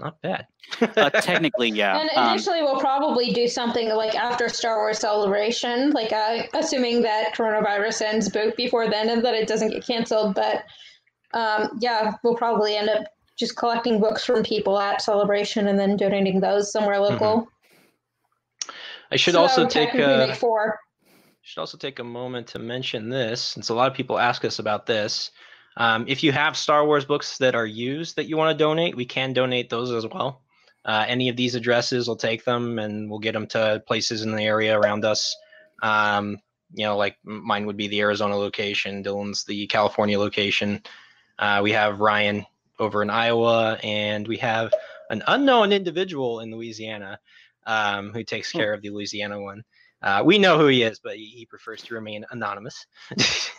Not 0.00 0.20
bad. 0.22 0.46
Uh, 0.80 1.10
technically, 1.10 1.68
yeah. 1.68 2.00
And 2.00 2.10
um, 2.16 2.32
initially, 2.32 2.62
we'll 2.62 2.80
probably 2.80 3.30
do 3.30 3.46
something 3.46 3.90
like 3.90 4.14
after 4.14 4.48
Star 4.48 4.78
Wars 4.78 4.98
Celebration, 4.98 5.90
like 5.90 6.10
uh, 6.10 6.44
assuming 6.54 7.02
that 7.02 7.34
coronavirus 7.34 8.00
ends 8.00 8.28
both 8.30 8.56
before 8.56 8.88
then 8.88 9.10
and 9.10 9.24
that 9.24 9.34
it 9.34 9.46
doesn't 9.46 9.70
get 9.70 9.86
canceled. 9.86 10.34
But 10.34 10.64
um, 11.34 11.78
yeah, 11.80 12.14
we'll 12.24 12.34
probably 12.34 12.76
end 12.76 12.88
up 12.88 13.04
just 13.38 13.56
collecting 13.56 14.00
books 14.00 14.24
from 14.24 14.42
people 14.42 14.78
at 14.78 15.02
Celebration 15.02 15.68
and 15.68 15.78
then 15.78 15.96
donating 15.96 16.40
those 16.40 16.72
somewhere 16.72 16.98
local. 16.98 17.46
I 19.12 19.16
should 19.16 19.34
So 19.34 19.42
also 19.42 19.66
take 19.66 19.90
technically 19.90 20.12
a, 20.12 20.26
make 20.28 20.36
four. 20.36 20.78
Should 21.44 21.60
also 21.60 21.76
take 21.76 21.98
a 21.98 22.04
moment 22.04 22.46
to 22.48 22.58
mention 22.58 23.10
this, 23.10 23.42
since 23.42 23.68
a 23.68 23.74
lot 23.74 23.90
of 23.90 23.96
people 23.96 24.18
ask 24.18 24.44
us 24.44 24.58
about 24.58 24.86
this. 24.86 25.30
Um, 25.76 26.06
if 26.08 26.22
you 26.22 26.32
have 26.32 26.56
Star 26.56 26.86
Wars 26.86 27.04
books 27.04 27.36
that 27.38 27.54
are 27.54 27.66
used 27.66 28.16
that 28.16 28.26
you 28.26 28.36
want 28.36 28.56
to 28.56 28.64
donate, 28.64 28.96
we 28.96 29.04
can 29.04 29.32
donate 29.34 29.68
those 29.68 29.90
as 29.92 30.06
well. 30.06 30.40
Uh, 30.86 31.04
any 31.06 31.28
of 31.28 31.36
these 31.36 31.54
addresses, 31.54 32.08
will 32.08 32.16
take 32.16 32.44
them 32.44 32.78
and 32.78 33.10
we'll 33.10 33.18
get 33.18 33.32
them 33.32 33.46
to 33.48 33.82
places 33.86 34.22
in 34.22 34.34
the 34.34 34.42
area 34.42 34.78
around 34.78 35.04
us. 35.04 35.36
Um, 35.82 36.38
you 36.72 36.84
know, 36.86 36.96
like 36.96 37.16
mine 37.24 37.66
would 37.66 37.76
be 37.76 37.88
the 37.88 38.00
Arizona 38.00 38.36
location, 38.36 39.02
Dylan's 39.04 39.44
the 39.44 39.66
California 39.66 40.18
location. 40.18 40.82
Uh, 41.38 41.60
we 41.62 41.72
have 41.72 42.00
Ryan 42.00 42.46
over 42.78 43.02
in 43.02 43.10
Iowa, 43.10 43.78
and 43.82 44.26
we 44.26 44.38
have 44.38 44.72
an 45.10 45.22
unknown 45.26 45.72
individual 45.72 46.40
in 46.40 46.50
Louisiana 46.50 47.18
um, 47.66 48.12
who 48.12 48.24
takes 48.24 48.50
Hmm. 48.50 48.58
care 48.58 48.72
of 48.72 48.82
the 48.82 48.90
Louisiana 48.90 49.40
one. 49.40 49.62
Uh, 50.04 50.22
we 50.22 50.38
know 50.38 50.58
who 50.58 50.66
he 50.66 50.82
is, 50.82 51.00
but 51.02 51.16
he, 51.16 51.24
he 51.24 51.46
prefers 51.46 51.82
to 51.82 51.94
remain 51.94 52.26
anonymous. 52.30 52.86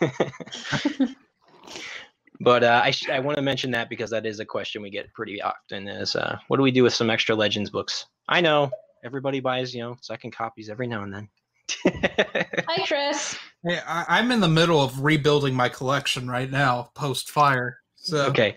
but 2.40 2.62
uh, 2.62 2.80
I, 2.84 2.92
sh- 2.92 3.10
I 3.10 3.18
want 3.18 3.36
to 3.36 3.42
mention 3.42 3.72
that 3.72 3.90
because 3.90 4.10
that 4.10 4.24
is 4.24 4.38
a 4.38 4.44
question 4.44 4.80
we 4.80 4.90
get 4.90 5.12
pretty 5.12 5.42
often 5.42 5.88
is 5.88 6.14
uh, 6.14 6.38
what 6.46 6.58
do 6.58 6.62
we 6.62 6.70
do 6.70 6.84
with 6.84 6.94
some 6.94 7.10
extra 7.10 7.34
Legends 7.34 7.68
books? 7.68 8.06
I 8.28 8.40
know 8.40 8.70
everybody 9.04 9.40
buys, 9.40 9.74
you 9.74 9.82
know, 9.82 9.96
second 10.00 10.30
copies 10.30 10.70
every 10.70 10.86
now 10.86 11.02
and 11.02 11.12
then. 11.12 11.28
Hi, 11.84 12.84
Chris. 12.86 13.36
Hey, 13.66 13.80
I, 13.84 14.04
I'm 14.08 14.30
in 14.30 14.38
the 14.38 14.48
middle 14.48 14.80
of 14.80 15.02
rebuilding 15.02 15.52
my 15.52 15.68
collection 15.68 16.30
right 16.30 16.50
now, 16.50 16.90
post 16.94 17.28
fire. 17.28 17.78
So 17.96 18.26
okay. 18.26 18.56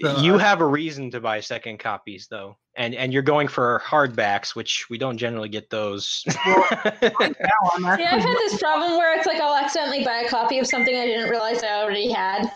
So, 0.00 0.18
you 0.18 0.34
uh, 0.34 0.38
have 0.38 0.60
a 0.60 0.66
reason 0.66 1.10
to 1.12 1.20
buy 1.20 1.40
second 1.40 1.78
copies 1.78 2.26
though. 2.28 2.58
And 2.76 2.94
and 2.94 3.12
you're 3.12 3.22
going 3.22 3.48
for 3.48 3.82
hardbacks, 3.84 4.54
which 4.54 4.90
we 4.90 4.98
don't 4.98 5.16
generally 5.16 5.48
get 5.48 5.70
those. 5.70 6.22
right 6.46 7.34
now 7.40 7.96
Yeah, 7.96 8.14
I've 8.14 8.22
had 8.22 8.36
this 8.38 8.58
problem 8.58 8.98
where 8.98 9.16
it's 9.16 9.26
like 9.26 9.40
I'll 9.40 9.54
accidentally 9.54 10.04
buy 10.04 10.24
a 10.26 10.28
copy 10.28 10.58
of 10.58 10.66
something 10.66 10.94
I 10.94 11.06
didn't 11.06 11.30
realize 11.30 11.62
I 11.62 11.82
already 11.82 12.10
had. 12.10 12.52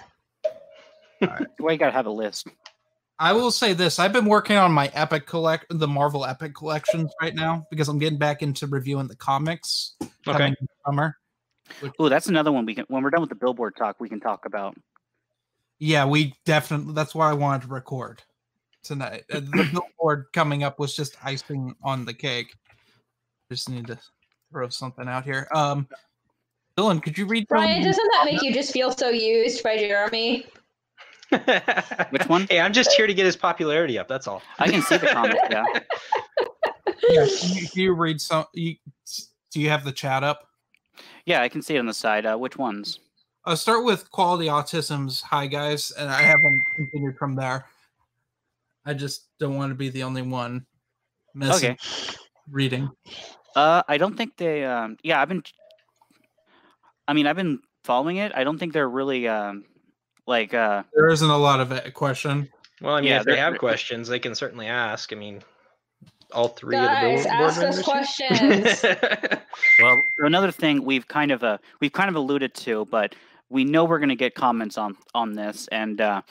well, 1.58 1.72
you 1.72 1.78
got 1.78 1.86
to 1.86 1.92
have 1.92 2.06
a 2.06 2.10
list. 2.10 2.46
I 3.18 3.32
will 3.32 3.50
say 3.50 3.72
this: 3.72 3.98
I've 3.98 4.12
been 4.12 4.26
working 4.26 4.56
on 4.56 4.72
my 4.72 4.90
Epic 4.92 5.26
collect, 5.26 5.66
the 5.70 5.88
Marvel 5.88 6.26
Epic 6.26 6.54
collections 6.54 7.10
right 7.22 7.34
now 7.34 7.66
because 7.70 7.88
I'm 7.88 7.98
getting 7.98 8.18
back 8.18 8.42
into 8.42 8.66
reviewing 8.66 9.08
the 9.08 9.16
comics 9.16 9.94
okay. 10.02 10.10
coming 10.24 10.56
this 10.60 10.68
summer. 10.84 11.16
Oh, 11.98 12.10
that's 12.10 12.26
another 12.26 12.52
one 12.52 12.66
we 12.66 12.74
can. 12.74 12.84
When 12.88 13.02
we're 13.02 13.10
done 13.10 13.20
with 13.20 13.30
the 13.30 13.36
billboard 13.36 13.76
talk, 13.76 13.98
we 13.98 14.08
can 14.10 14.20
talk 14.20 14.44
about. 14.44 14.76
Yeah, 15.80 16.04
we 16.04 16.34
definitely. 16.44 16.94
That's 16.94 17.14
why 17.14 17.28
I 17.30 17.32
wanted 17.32 17.62
to 17.62 17.68
record 17.68 18.22
tonight. 18.84 19.24
Uh, 19.32 19.40
the 19.40 19.68
billboard 19.72 20.26
coming 20.32 20.62
up 20.62 20.78
was 20.78 20.94
just 20.94 21.16
icing 21.24 21.74
on 21.82 22.04
the 22.04 22.14
cake. 22.14 22.54
Just 23.50 23.68
need 23.68 23.86
to 23.88 23.98
throw 24.52 24.68
something 24.68 25.08
out 25.08 25.24
here. 25.24 25.48
Um, 25.52 25.88
Dylan, 26.76 27.02
could 27.02 27.18
you 27.18 27.26
read? 27.26 27.48
from- 27.48 27.58
Brian, 27.58 27.82
doesn't 27.82 28.08
that 28.12 28.26
make 28.26 28.42
you 28.42 28.52
just 28.52 28.72
feel 28.72 28.92
so 28.92 29.08
used 29.08 29.62
by 29.64 29.76
Jeremy? 29.76 30.46
Which 32.10 32.26
one? 32.28 32.46
Hey, 32.50 32.60
I'm 32.60 32.72
just 32.72 32.92
here 32.92 33.06
to 33.06 33.14
get 33.14 33.24
his 33.24 33.36
popularity 33.36 33.98
up. 33.98 34.08
That's 34.08 34.26
all. 34.28 34.42
I 34.58 34.68
can 34.68 34.82
see 34.82 34.96
the 34.98 35.06
comment. 35.08 35.38
Yeah. 35.50 35.64
Yeah, 37.08 37.26
can 37.26 37.56
you, 37.56 37.68
can 37.68 37.80
you 37.82 37.92
read 37.94 38.20
some? 38.20 38.44
You, 38.52 38.76
do 39.50 39.60
you 39.60 39.70
have 39.70 39.84
the 39.84 39.90
chat 39.90 40.22
up? 40.22 40.46
Yeah, 41.24 41.40
I 41.40 41.48
can 41.48 41.62
see 41.62 41.74
it 41.74 41.78
on 41.78 41.86
the 41.86 41.94
side. 41.94 42.26
Uh, 42.26 42.36
which 42.36 42.58
ones? 42.58 43.00
I'll 43.44 43.56
start 43.56 43.84
with 43.84 44.10
Quality 44.10 44.48
Optimism's 44.48 45.22
hi 45.22 45.46
guys, 45.46 45.92
and 45.92 46.10
I 46.10 46.20
haven't 46.20 46.62
continued 46.76 47.16
from 47.16 47.34
there. 47.34 47.64
I 48.84 48.94
just 48.94 49.28
don't 49.38 49.56
want 49.56 49.70
to 49.70 49.74
be 49.74 49.88
the 49.88 50.02
only 50.02 50.22
one 50.22 50.66
missing 51.34 51.72
Okay. 51.72 51.78
reading. 52.50 52.90
Uh, 53.56 53.82
I 53.88 53.96
don't 53.98 54.16
think 54.16 54.36
they. 54.36 54.64
Um, 54.64 54.96
yeah, 55.02 55.20
I've 55.20 55.28
been. 55.28 55.42
I 57.08 57.12
mean, 57.14 57.26
I've 57.26 57.36
been 57.36 57.60
following 57.84 58.18
it. 58.18 58.32
I 58.34 58.44
don't 58.44 58.58
think 58.58 58.72
they're 58.72 58.88
really 58.88 59.26
um, 59.26 59.64
like. 60.26 60.52
Uh, 60.54 60.82
There 60.94 61.08
isn't 61.08 61.28
a 61.28 61.36
lot 61.38 61.60
of 61.60 61.72
a 61.72 61.90
question. 61.90 62.48
Well, 62.80 62.94
I 62.94 63.00
mean, 63.00 63.08
Yeah, 63.10 63.20
if 63.20 63.24
they 63.24 63.36
have 63.36 63.58
questions, 63.58 64.08
they 64.08 64.18
can 64.18 64.34
certainly 64.34 64.66
ask. 64.66 65.12
I 65.12 65.16
mean, 65.16 65.42
all 66.32 66.48
three 66.48 66.76
Guys, 66.76 67.20
of 67.20 67.24
the 67.24 67.28
board 67.30 67.42
ask 67.42 67.58
us 67.58 67.58
members 67.58 67.82
questions. 67.84 68.84
Well, 69.82 70.02
another 70.18 70.50
thing 70.52 70.84
we've 70.84 71.08
kind 71.08 71.30
of 71.30 71.42
uh, 71.42 71.58
we've 71.80 71.92
kind 71.92 72.08
of 72.10 72.14
alluded 72.14 72.54
to, 72.54 72.84
but 72.86 73.14
we 73.50 73.64
know 73.64 73.84
we're 73.84 73.98
going 73.98 74.08
to 74.10 74.16
get 74.16 74.34
comments 74.34 74.78
on 74.78 74.96
on 75.14 75.32
this, 75.32 75.68
and 75.70 76.00
uh, 76.00 76.22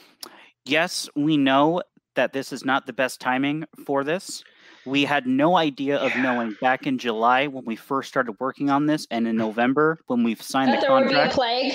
yes, 0.66 1.10
we 1.16 1.38
know 1.38 1.84
that 2.16 2.34
this 2.34 2.52
is 2.52 2.66
not 2.66 2.88
the 2.88 2.94
best 2.94 3.22
timing 3.22 3.66
for 3.86 4.04
this. 4.04 4.44
We 4.86 5.04
had 5.04 5.28
no 5.28 5.58
idea 5.58 5.98
of 5.98 6.16
knowing 6.16 6.56
back 6.62 6.88
in 6.88 6.98
July 6.98 7.48
when 7.48 7.66
we 7.66 7.76
first 7.76 8.10
started 8.10 8.38
working 8.40 8.70
on 8.70 8.88
this, 8.88 9.06
and 9.12 9.28
in 9.28 9.36
November 9.36 10.00
when 10.08 10.24
we've 10.24 10.42
signed 10.42 10.72
that 10.72 10.82
the 10.82 10.88
there 10.88 10.96
would 10.96 11.10
be 11.10 11.14
a 11.14 11.28
contract. 11.28 11.36
plague. 11.36 11.74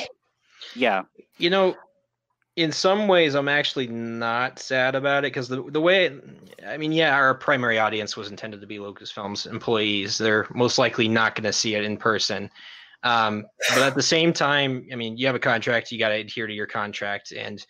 Yeah, 0.74 1.02
you 1.38 1.50
know, 1.50 1.76
in 2.57 2.70
some 2.72 3.09
ways, 3.09 3.35
I'm 3.35 3.48
actually 3.48 3.88
not 3.88 4.59
sad 4.59 4.94
about 4.94 5.24
it 5.24 5.33
because 5.33 5.48
the 5.48 5.62
the 5.70 5.80
way, 5.80 6.18
I 6.66 6.76
mean, 6.76 6.92
yeah, 6.92 7.14
our 7.14 7.35
primary 7.35 7.78
audience 7.78 8.16
was 8.16 8.30
intended 8.30 8.61
to 8.61 8.66
be 8.66 8.78
Lucasfilm's 8.78 9.46
employees. 9.46 10.18
They're 10.18 10.46
most 10.54 10.78
likely 10.78 11.09
not 11.09 11.35
going 11.35 11.44
to 11.44 11.52
see 11.52 11.74
it 11.74 11.85
in 11.85 11.96
person. 11.96 12.50
Um, 13.05 13.45
but 13.71 13.83
at 13.83 13.95
the 13.95 14.03
same 14.03 14.33
time, 14.33 14.87
I 14.93 14.97
mean, 14.97 15.17
you 15.17 15.27
have 15.27 15.37
a 15.37 15.40
contract, 15.40 15.93
you 15.93 15.99
got 15.99 16.09
to 16.09 16.17
adhere 16.17 16.47
to 16.47 16.53
your 16.53 16.67
contract, 16.67 17.33
and 17.33 17.64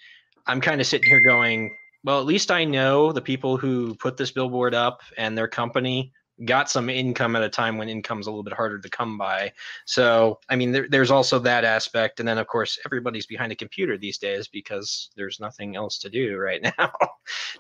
I'm 0.47 0.61
kind 0.61 0.81
of 0.81 0.87
sitting 0.87 1.09
here 1.09 1.21
going, 1.21 1.77
well, 2.05 2.21
at 2.21 2.27
least 2.27 2.51
I 2.51 2.65
know 2.65 3.13
the 3.13 3.23
people 3.23 3.57
who 3.57 3.95
put 3.97 4.17
this 4.17 4.31
billboard 4.31 4.75
up 4.75 5.01
and 5.17 5.37
their 5.37 5.49
company 5.49 6.13
got 6.45 6.69
some 6.69 6.91
income 6.91 7.37
at 7.37 7.43
a 7.43 7.49
time 7.49 7.79
when 7.79 7.89
income's 7.89 8.27
a 8.27 8.31
little 8.31 8.43
bit 8.43 8.53
harder 8.53 8.79
to 8.79 8.91
come 8.91 9.17
by. 9.17 9.53
So, 9.87 10.41
I 10.49 10.57
mean, 10.57 10.73
there, 10.73 10.89
there's 10.89 11.11
also 11.11 11.39
that 11.41 11.65
aspect. 11.65 12.19
And 12.19 12.29
then, 12.29 12.39
of 12.39 12.47
course, 12.47 12.79
everybody's 12.85 13.27
behind 13.27 13.53
a 13.53 13.57
computer 13.57 13.97
these 13.97 14.19
days 14.19 14.49
because 14.49 15.11
there's 15.17 15.39
nothing 15.39 15.77
else 15.77 15.99
to 16.01 16.11
do 16.11 16.37
right 16.37 16.61
now. 16.79 16.93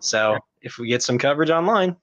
so, 0.01 0.39
if 0.63 0.79
we 0.79 0.89
get 0.89 1.03
some 1.03 1.19
coverage 1.19 1.51
online, 1.51 1.97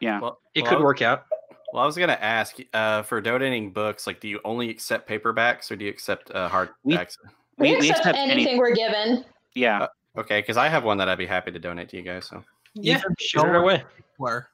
yeah. 0.00 0.20
well, 0.20 0.38
it 0.54 0.62
well, 0.62 0.72
could 0.72 0.82
work 0.82 1.02
out. 1.02 1.24
Well, 1.72 1.82
I 1.82 1.86
was 1.86 1.96
gonna 1.96 2.18
ask 2.20 2.56
uh, 2.74 3.02
for 3.02 3.20
donating 3.20 3.72
books. 3.72 4.06
Like, 4.06 4.20
do 4.20 4.28
you 4.28 4.40
only 4.44 4.70
accept 4.70 5.08
paperbacks 5.08 5.70
or 5.70 5.76
do 5.76 5.84
you 5.84 5.90
accept 5.90 6.30
uh, 6.30 6.48
hardbacks? 6.48 7.16
We, 7.58 7.72
We, 7.72 7.76
we 7.78 7.88
accept 7.90 7.98
accept 8.00 8.18
anything 8.18 8.48
any. 8.48 8.58
we're 8.58 8.74
given. 8.74 9.24
Yeah, 9.54 9.86
Okay, 10.18 10.40
because 10.40 10.56
I 10.56 10.68
have 10.68 10.84
one 10.84 10.96
that 10.98 11.08
I'd 11.08 11.18
be 11.18 11.26
happy 11.26 11.50
to 11.52 11.58
donate 11.58 11.88
to 11.90 11.96
you 11.96 12.02
guys. 12.02 12.26
So, 12.26 12.42
Yeah, 12.74 12.98
Even 12.98 13.14
shoot 13.18 13.44
it 13.46 13.54
away. 13.54 13.84
sampler. 14.18 14.48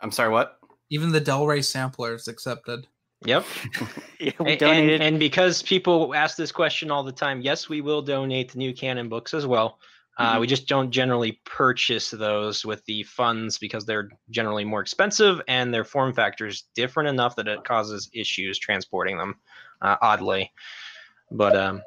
I'm 0.00 0.10
sorry, 0.10 0.30
what? 0.30 0.58
Even 0.90 1.12
the 1.12 1.20
Del 1.20 1.46
Rey 1.46 1.60
sampler 1.62 2.14
is 2.14 2.26
accepted. 2.26 2.86
Yep. 3.26 3.44
yeah 4.20 4.32
we 4.40 4.46
A- 4.46 4.50
and, 4.52 4.58
donated. 4.60 5.00
and 5.02 5.18
because 5.18 5.62
people 5.62 6.14
ask 6.14 6.36
this 6.38 6.50
question 6.52 6.90
all 6.90 7.02
the 7.02 7.12
time, 7.12 7.42
yes, 7.42 7.68
we 7.68 7.82
will 7.82 8.00
donate 8.00 8.52
the 8.52 8.58
new 8.58 8.72
canon 8.72 9.08
books 9.10 9.34
as 9.34 9.46
well. 9.46 9.78
Uh, 10.20 10.38
we 10.38 10.46
just 10.46 10.68
don't 10.68 10.90
generally 10.90 11.40
purchase 11.46 12.10
those 12.10 12.62
with 12.62 12.84
the 12.84 13.02
funds 13.04 13.56
because 13.56 13.86
they're 13.86 14.10
generally 14.28 14.64
more 14.64 14.82
expensive 14.82 15.40
and 15.48 15.72
their 15.72 15.82
form 15.82 16.12
factor 16.12 16.46
is 16.46 16.64
different 16.74 17.08
enough 17.08 17.36
that 17.36 17.48
it 17.48 17.64
causes 17.64 18.10
issues 18.12 18.58
transporting 18.58 19.16
them. 19.16 19.36
Uh, 19.80 19.96
oddly, 20.02 20.52
But 21.30 21.56
um, 21.56 21.82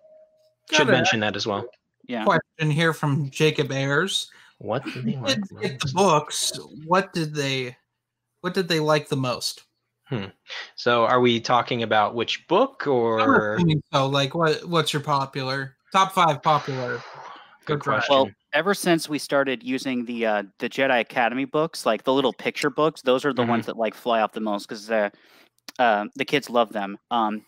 should 0.71 0.87
Got 0.87 0.89
a 0.89 0.91
mention 0.93 1.19
that 1.19 1.35
as 1.35 1.45
well. 1.45 1.63
Yeah. 2.07 2.23
question 2.23 2.71
here 2.71 2.91
from 2.91 3.29
Jacob 3.29 3.71
Ayers. 3.71 4.31
What 4.57 4.83
did 4.85 5.05
they 5.05 5.15
like 5.17 5.39
the 5.49 5.77
the 5.79 5.91
books. 5.93 6.53
What 6.87 7.13
did 7.13 7.35
they? 7.35 7.77
What 8.41 8.55
did 8.55 8.67
they 8.67 8.79
like 8.79 9.09
the 9.09 9.15
most? 9.17 9.63
So, 10.75 11.05
are 11.05 11.19
we 11.19 11.39
talking 11.39 11.83
about 11.83 12.15
which 12.15 12.47
book 12.47 12.87
or? 12.87 13.59
so. 13.93 14.07
Like, 14.07 14.35
what? 14.35 14.63
What's 14.67 14.93
your 14.93 15.01
popular 15.01 15.75
top 15.91 16.13
five 16.13 16.41
popular? 16.41 17.01
Good 17.65 17.79
question. 17.79 18.13
Well, 18.13 18.29
ever 18.53 18.73
since 18.73 19.07
we 19.09 19.17
started 19.19 19.63
using 19.63 20.05
the 20.05 20.25
uh, 20.25 20.43
the 20.59 20.69
Jedi 20.69 20.99
Academy 20.99 21.45
books, 21.45 21.85
like 21.85 22.03
the 22.03 22.13
little 22.13 22.33
picture 22.33 22.69
books, 22.69 23.01
those 23.01 23.25
are 23.25 23.33
the 23.33 23.43
Mhm. 23.43 23.47
ones 23.49 23.65
that 23.67 23.77
like 23.77 23.93
fly 23.95 24.21
off 24.21 24.31
the 24.33 24.39
most 24.41 24.67
because 24.67 24.87
the 24.87 25.11
uh, 25.79 26.05
the 26.15 26.25
kids 26.25 26.49
love 26.49 26.71
them. 26.73 26.97
Um, 27.11 27.45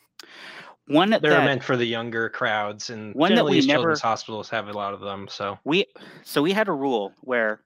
one 0.87 1.09
They're 1.09 1.19
that 1.19 1.45
meant 1.45 1.63
for 1.63 1.75
the 1.75 1.85
younger 1.85 2.29
crowds, 2.29 2.89
and 2.89 3.13
One 3.15 3.33
that 3.35 3.43
we 3.45 3.53
these 3.53 3.67
never- 3.67 3.77
children's 3.79 4.01
hospitals 4.01 4.49
have 4.49 4.67
a 4.67 4.73
lot 4.73 4.93
of 4.93 4.99
them. 5.01 5.27
So, 5.27 5.57
we 5.63 5.85
so 6.23 6.41
we 6.41 6.51
had 6.53 6.67
a 6.67 6.71
rule 6.73 7.13
where 7.21 7.61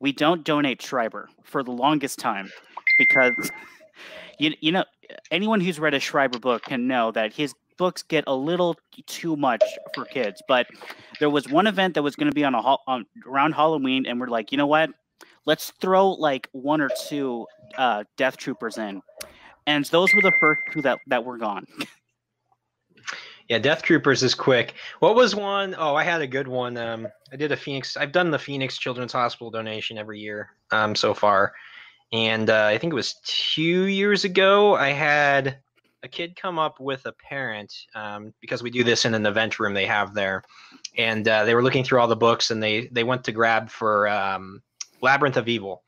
we 0.00 0.12
don't 0.12 0.44
donate 0.44 0.82
Schreiber 0.82 1.28
for 1.44 1.62
the 1.62 1.70
longest 1.72 2.18
time 2.18 2.50
because 2.98 3.32
you 4.38 4.54
you 4.60 4.72
know 4.72 4.84
anyone 5.30 5.60
who's 5.60 5.78
read 5.80 5.94
a 5.94 6.00
Schreiber 6.00 6.38
book 6.38 6.62
can 6.62 6.86
know 6.86 7.10
that 7.12 7.32
his 7.32 7.54
books 7.80 8.02
get 8.02 8.24
a 8.26 8.34
little 8.34 8.76
too 9.06 9.36
much 9.36 9.64
for 9.94 10.04
kids. 10.04 10.42
But 10.46 10.66
there 11.18 11.30
was 11.30 11.48
one 11.48 11.66
event 11.66 11.94
that 11.94 12.02
was 12.02 12.14
going 12.14 12.30
to 12.30 12.34
be 12.34 12.44
on 12.44 12.54
a 12.54 12.60
on 12.60 13.06
around 13.26 13.52
Halloween, 13.52 14.04
and 14.06 14.20
we're 14.20 14.28
like, 14.28 14.52
you 14.52 14.58
know 14.58 14.66
what? 14.66 14.90
Let's 15.46 15.70
throw 15.80 16.10
like 16.10 16.48
one 16.52 16.82
or 16.82 16.90
two 17.08 17.46
uh, 17.78 18.04
Death 18.18 18.36
Troopers 18.36 18.76
in, 18.76 19.00
and 19.66 19.86
those 19.86 20.14
were 20.14 20.20
the 20.20 20.34
first 20.40 20.60
two 20.70 20.82
that 20.82 20.98
that 21.06 21.24
were 21.24 21.38
gone. 21.38 21.66
yeah, 23.48 23.58
Death 23.58 23.82
Troopers 23.82 24.22
is 24.22 24.34
quick. 24.34 24.74
What 24.98 25.14
was 25.14 25.34
one? 25.34 25.74
Oh, 25.78 25.94
I 25.94 26.04
had 26.04 26.20
a 26.20 26.26
good 26.26 26.48
one. 26.48 26.76
Um, 26.76 27.08
I 27.32 27.36
did 27.36 27.50
a 27.50 27.56
Phoenix. 27.56 27.96
I've 27.96 28.12
done 28.12 28.30
the 28.30 28.38
Phoenix 28.38 28.76
Children's 28.76 29.14
Hospital 29.14 29.50
donation 29.50 29.96
every 29.96 30.20
year 30.20 30.50
um, 30.70 30.94
so 30.94 31.14
far, 31.14 31.54
and 32.12 32.50
uh, 32.50 32.66
I 32.66 32.76
think 32.76 32.92
it 32.92 32.96
was 32.96 33.14
two 33.24 33.84
years 33.84 34.24
ago. 34.24 34.74
I 34.74 34.90
had 34.90 35.56
a 36.02 36.08
kid 36.08 36.36
come 36.36 36.58
up 36.58 36.80
with 36.80 37.06
a 37.06 37.12
parent 37.12 37.72
um, 37.94 38.32
because 38.40 38.62
we 38.62 38.70
do 38.70 38.82
this 38.82 39.04
in 39.04 39.14
an 39.14 39.26
event 39.26 39.58
room 39.58 39.74
they 39.74 39.86
have 39.86 40.14
there, 40.14 40.42
and 40.96 41.26
uh, 41.28 41.44
they 41.44 41.54
were 41.54 41.62
looking 41.62 41.84
through 41.84 42.00
all 42.00 42.08
the 42.08 42.16
books 42.16 42.50
and 42.50 42.62
they 42.62 42.86
they 42.88 43.04
went 43.04 43.24
to 43.24 43.32
grab 43.32 43.70
for 43.70 44.08
um, 44.08 44.62
Labyrinth 45.02 45.36
of 45.36 45.48
Evil. 45.48 45.82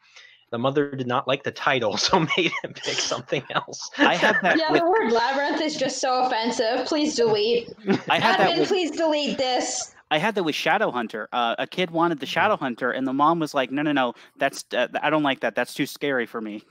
The 0.50 0.58
mother 0.58 0.94
did 0.94 1.06
not 1.06 1.26
like 1.26 1.42
the 1.42 1.50
title, 1.50 1.96
so 1.96 2.20
made 2.20 2.52
him 2.62 2.74
pick 2.74 2.98
something 2.98 3.42
else. 3.50 3.90
I 3.98 4.16
had 4.16 4.36
that 4.42 4.58
Yeah, 4.58 4.70
with 4.70 4.82
the 4.82 4.90
word 4.90 5.10
labyrinth 5.10 5.60
is 5.60 5.76
just 5.76 5.98
so 5.98 6.24
offensive. 6.24 6.86
Please 6.86 7.14
delete. 7.14 7.70
I 8.08 8.18
had 8.18 8.38
that 8.38 8.50
Admin, 8.50 8.60
with 8.60 8.68
please 8.68 8.90
delete 8.90 9.38
this. 9.38 9.94
I 10.10 10.18
had 10.18 10.34
that 10.34 10.42
with 10.42 10.54
Shadowhunter. 10.54 11.26
Uh, 11.32 11.54
a 11.58 11.66
kid 11.66 11.90
wanted 11.90 12.20
the 12.20 12.26
Shadowhunter, 12.26 12.94
and 12.94 13.06
the 13.06 13.14
mom 13.14 13.38
was 13.40 13.54
like, 13.54 13.70
"No, 13.70 13.80
no, 13.80 13.92
no, 13.92 14.12
that's 14.36 14.66
uh, 14.76 14.88
I 15.02 15.08
don't 15.08 15.22
like 15.22 15.40
that. 15.40 15.54
That's 15.54 15.72
too 15.72 15.86
scary 15.86 16.26
for 16.26 16.42
me." 16.42 16.62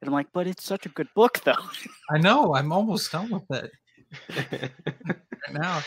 And 0.00 0.08
I'm 0.08 0.14
like, 0.14 0.28
"But 0.32 0.46
it's 0.46 0.64
such 0.64 0.86
a 0.86 0.90
good 0.90 1.08
book, 1.14 1.40
though." 1.44 1.54
I 2.10 2.18
know. 2.18 2.54
I'm 2.54 2.72
almost 2.72 3.12
done 3.12 3.30
with 3.30 3.50
it 3.50 3.72
right 4.90 5.52
now. 5.52 5.82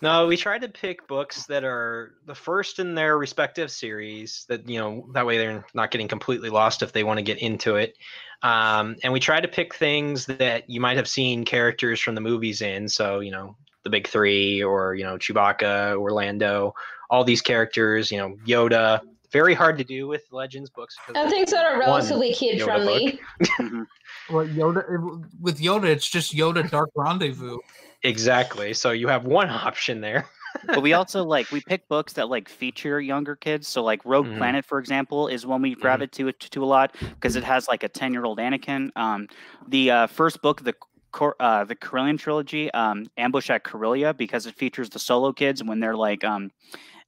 No, 0.00 0.28
we 0.28 0.36
try 0.36 0.58
to 0.58 0.68
pick 0.68 1.08
books 1.08 1.46
that 1.46 1.64
are 1.64 2.14
the 2.26 2.34
first 2.34 2.78
in 2.78 2.94
their 2.94 3.18
respective 3.18 3.70
series. 3.70 4.44
That 4.48 4.68
you 4.68 4.78
know, 4.78 5.08
that 5.14 5.26
way 5.26 5.38
they're 5.38 5.64
not 5.74 5.90
getting 5.90 6.06
completely 6.06 6.50
lost 6.50 6.82
if 6.82 6.92
they 6.92 7.02
want 7.02 7.18
to 7.18 7.22
get 7.22 7.38
into 7.38 7.76
it. 7.76 7.96
Um, 8.42 8.96
and 9.02 9.12
we 9.12 9.18
try 9.18 9.40
to 9.40 9.48
pick 9.48 9.74
things 9.74 10.26
that 10.26 10.70
you 10.70 10.80
might 10.80 10.96
have 10.96 11.08
seen 11.08 11.44
characters 11.44 12.00
from 12.00 12.14
the 12.14 12.20
movies 12.20 12.62
in. 12.62 12.88
So 12.88 13.20
you 13.20 13.32
know, 13.32 13.56
the 13.82 13.90
big 13.90 14.06
three, 14.06 14.62
or 14.62 14.94
you 14.94 15.02
know, 15.02 15.16
Chewbacca, 15.16 16.00
or 16.00 16.12
Lando, 16.12 16.74
all 17.10 17.24
these 17.24 17.42
characters. 17.42 18.12
You 18.12 18.18
know, 18.18 18.36
Yoda. 18.46 19.00
Very 19.30 19.54
hard 19.54 19.76
to 19.78 19.84
do 19.84 20.06
with 20.08 20.24
Legends 20.30 20.70
books. 20.70 20.96
And 21.14 21.30
things 21.30 21.50
that 21.50 21.66
are 21.66 21.78
relatively 21.78 22.32
kid 22.32 22.60
Yoda 22.60 22.64
friendly. 22.64 23.20
Well, 24.30 24.46
Yoda 24.46 25.22
with 25.40 25.58
Yoda, 25.58 25.84
it's 25.84 26.06
just 26.08 26.34
Yoda 26.34 26.68
Dark 26.70 26.90
Rendezvous. 26.94 27.56
Exactly. 28.02 28.74
So 28.74 28.90
you 28.90 29.08
have 29.08 29.24
one 29.24 29.48
option 29.48 30.02
there. 30.02 30.26
but 30.66 30.82
we 30.82 30.92
also 30.98 31.24
like 31.24 31.50
we 31.50 31.60
pick 31.62 31.88
books 31.88 32.12
that 32.14 32.28
like 32.28 32.48
feature 32.48 33.00
younger 33.00 33.34
kids. 33.36 33.68
So 33.68 33.82
like 33.82 34.04
Rogue 34.04 34.26
Mhm. 34.26 34.36
Planet, 34.36 34.64
for 34.66 34.78
example, 34.78 35.28
is 35.28 35.46
one 35.46 35.62
we 35.62 35.74
gravitate 35.74 36.38
to, 36.40 36.48
to 36.50 36.62
a 36.64 36.66
lot 36.66 36.94
because 37.00 37.36
it 37.36 37.44
has 37.44 37.68
like 37.68 37.82
a 37.84 37.88
ten 37.88 38.12
year 38.12 38.24
old 38.24 38.38
Anakin. 38.38 38.90
Um, 38.96 39.28
the 39.66 39.90
uh, 39.90 40.06
first 40.08 40.42
book, 40.42 40.62
the 40.62 40.74
Cor- 41.10 41.36
uh, 41.40 41.64
the 41.64 41.74
Corellian 41.74 42.18
trilogy, 42.18 42.70
um, 42.72 43.06
Ambush 43.16 43.48
at 43.48 43.64
Corellia, 43.64 44.12
because 44.12 44.44
it 44.46 44.54
features 44.56 44.90
the 44.90 44.98
solo 44.98 45.32
kids 45.32 45.64
when 45.64 45.80
they're 45.80 45.96
like 45.96 46.22
um, 46.22 46.50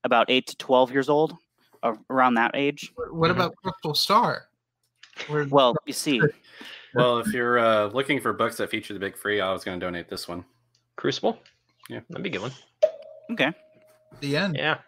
about 0.05 0.31
eight 0.31 0.47
to 0.47 0.57
twelve 0.57 0.91
years 0.91 1.11
old, 1.11 1.35
uh, 1.83 1.95
around 2.11 2.35
that 2.35 2.53
age. 2.55 2.93
What 3.11 3.29
Mhm. 3.31 3.35
about 3.35 3.57
Crystal 3.57 3.95
Star? 3.95 4.47
Where- 5.29 5.47
Well, 5.51 5.77
you 5.87 5.93
see, 5.93 6.21
Well, 6.95 7.19
if 7.19 7.29
you're 7.33 7.59
uh, 7.59 7.87
looking 7.87 8.21
for 8.21 8.33
books 8.33 8.57
that 8.57 8.69
feature 8.69 8.93
the 8.95 8.99
big 9.01 9.17
three, 9.17 9.41
I 9.41 9.53
was 9.53 9.63
going 9.63 9.79
to 9.79 9.87
donate 9.87 10.09
this 10.09 10.27
one. 10.27 10.45
Crucible. 10.97 11.39
Yeah. 11.89 12.01
that'd 12.09 12.23
be 12.23 12.31
a 12.31 12.33
good 12.33 12.43
one. 12.43 12.53
okay. 13.31 13.53
the 14.21 14.37
end. 14.37 14.57
Yeah. 14.57 14.79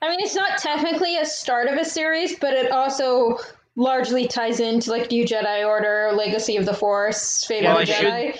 I 0.00 0.08
mean, 0.08 0.20
it's 0.20 0.36
not 0.36 0.58
technically 0.58 1.16
a 1.18 1.26
start 1.26 1.66
of 1.66 1.74
a 1.76 1.84
series, 1.84 2.38
but 2.38 2.54
it 2.54 2.70
also 2.70 3.38
largely 3.74 4.28
ties 4.28 4.60
into 4.60 4.90
like 4.92 5.10
New 5.10 5.24
Jedi 5.24 5.66
Order, 5.66 6.12
Legacy 6.14 6.56
of 6.56 6.64
the 6.64 6.74
Force, 6.74 7.44
Fate 7.44 7.64
Well, 7.64 7.78
of 7.80 7.86
the 7.88 7.92
I 7.92 7.96
should- 7.96 8.06
Jedi. 8.12 8.38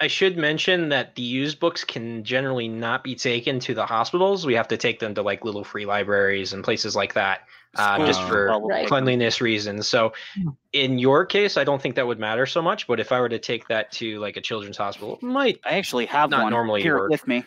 I 0.00 0.06
should 0.06 0.36
mention 0.36 0.88
that 0.90 1.14
the 1.14 1.22
used 1.22 1.58
books 1.60 1.84
can 1.84 2.24
generally 2.24 2.68
not 2.68 3.02
be 3.04 3.14
taken 3.14 3.58
to 3.60 3.74
the 3.74 3.86
hospitals. 3.86 4.46
We 4.46 4.54
have 4.54 4.68
to 4.68 4.76
take 4.76 4.98
them 5.00 5.14
to 5.14 5.22
like 5.22 5.44
little 5.44 5.64
free 5.64 5.86
libraries 5.86 6.52
and 6.52 6.62
places 6.62 6.94
like 6.94 7.14
that, 7.14 7.40
uh, 7.76 8.04
just 8.06 8.22
for 8.22 8.52
Right. 8.62 8.86
cleanliness 8.86 9.40
reasons. 9.40 9.88
So, 9.88 10.12
Hmm. 10.34 10.50
in 10.72 10.98
your 10.98 11.24
case, 11.26 11.56
I 11.56 11.64
don't 11.64 11.80
think 11.82 11.94
that 11.96 12.06
would 12.06 12.18
matter 12.18 12.46
so 12.46 12.60
much. 12.62 12.86
But 12.86 13.00
if 13.00 13.10
I 13.12 13.20
were 13.20 13.28
to 13.28 13.38
take 13.38 13.66
that 13.68 13.90
to 13.92 14.18
like 14.20 14.36
a 14.36 14.40
children's 14.40 14.76
hospital, 14.76 15.14
it 15.14 15.22
might. 15.22 15.60
I 15.64 15.78
actually 15.78 16.06
have 16.06 16.30
Not 16.30 16.42
one 16.42 16.50
normally 16.52 16.82
here 16.82 16.96
work. 16.96 17.10
with 17.10 17.26
me. 17.26 17.44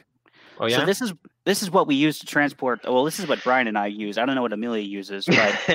Oh 0.59 0.65
yeah. 0.65 0.79
So 0.79 0.85
this 0.85 1.01
is 1.01 1.13
this 1.45 1.61
is 1.63 1.69
what 1.71 1.87
we 1.87 1.95
use 1.95 2.19
to 2.19 2.25
transport. 2.25 2.81
Well, 2.83 3.05
this 3.05 3.19
is 3.19 3.27
what 3.27 3.41
Brian 3.43 3.67
and 3.67 3.77
I 3.77 3.87
use. 3.87 4.17
I 4.17 4.25
don't 4.25 4.35
know 4.35 4.41
what 4.41 4.51
Amelia 4.53 4.83
uses, 4.83 5.25
but 5.25 5.37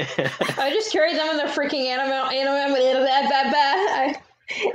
I 0.58 0.70
just 0.70 0.92
carry 0.92 1.14
them 1.14 1.28
in 1.30 1.36
the 1.38 1.44
freaking 1.44 1.86
anime, 1.86 2.12
anime, 2.34 2.74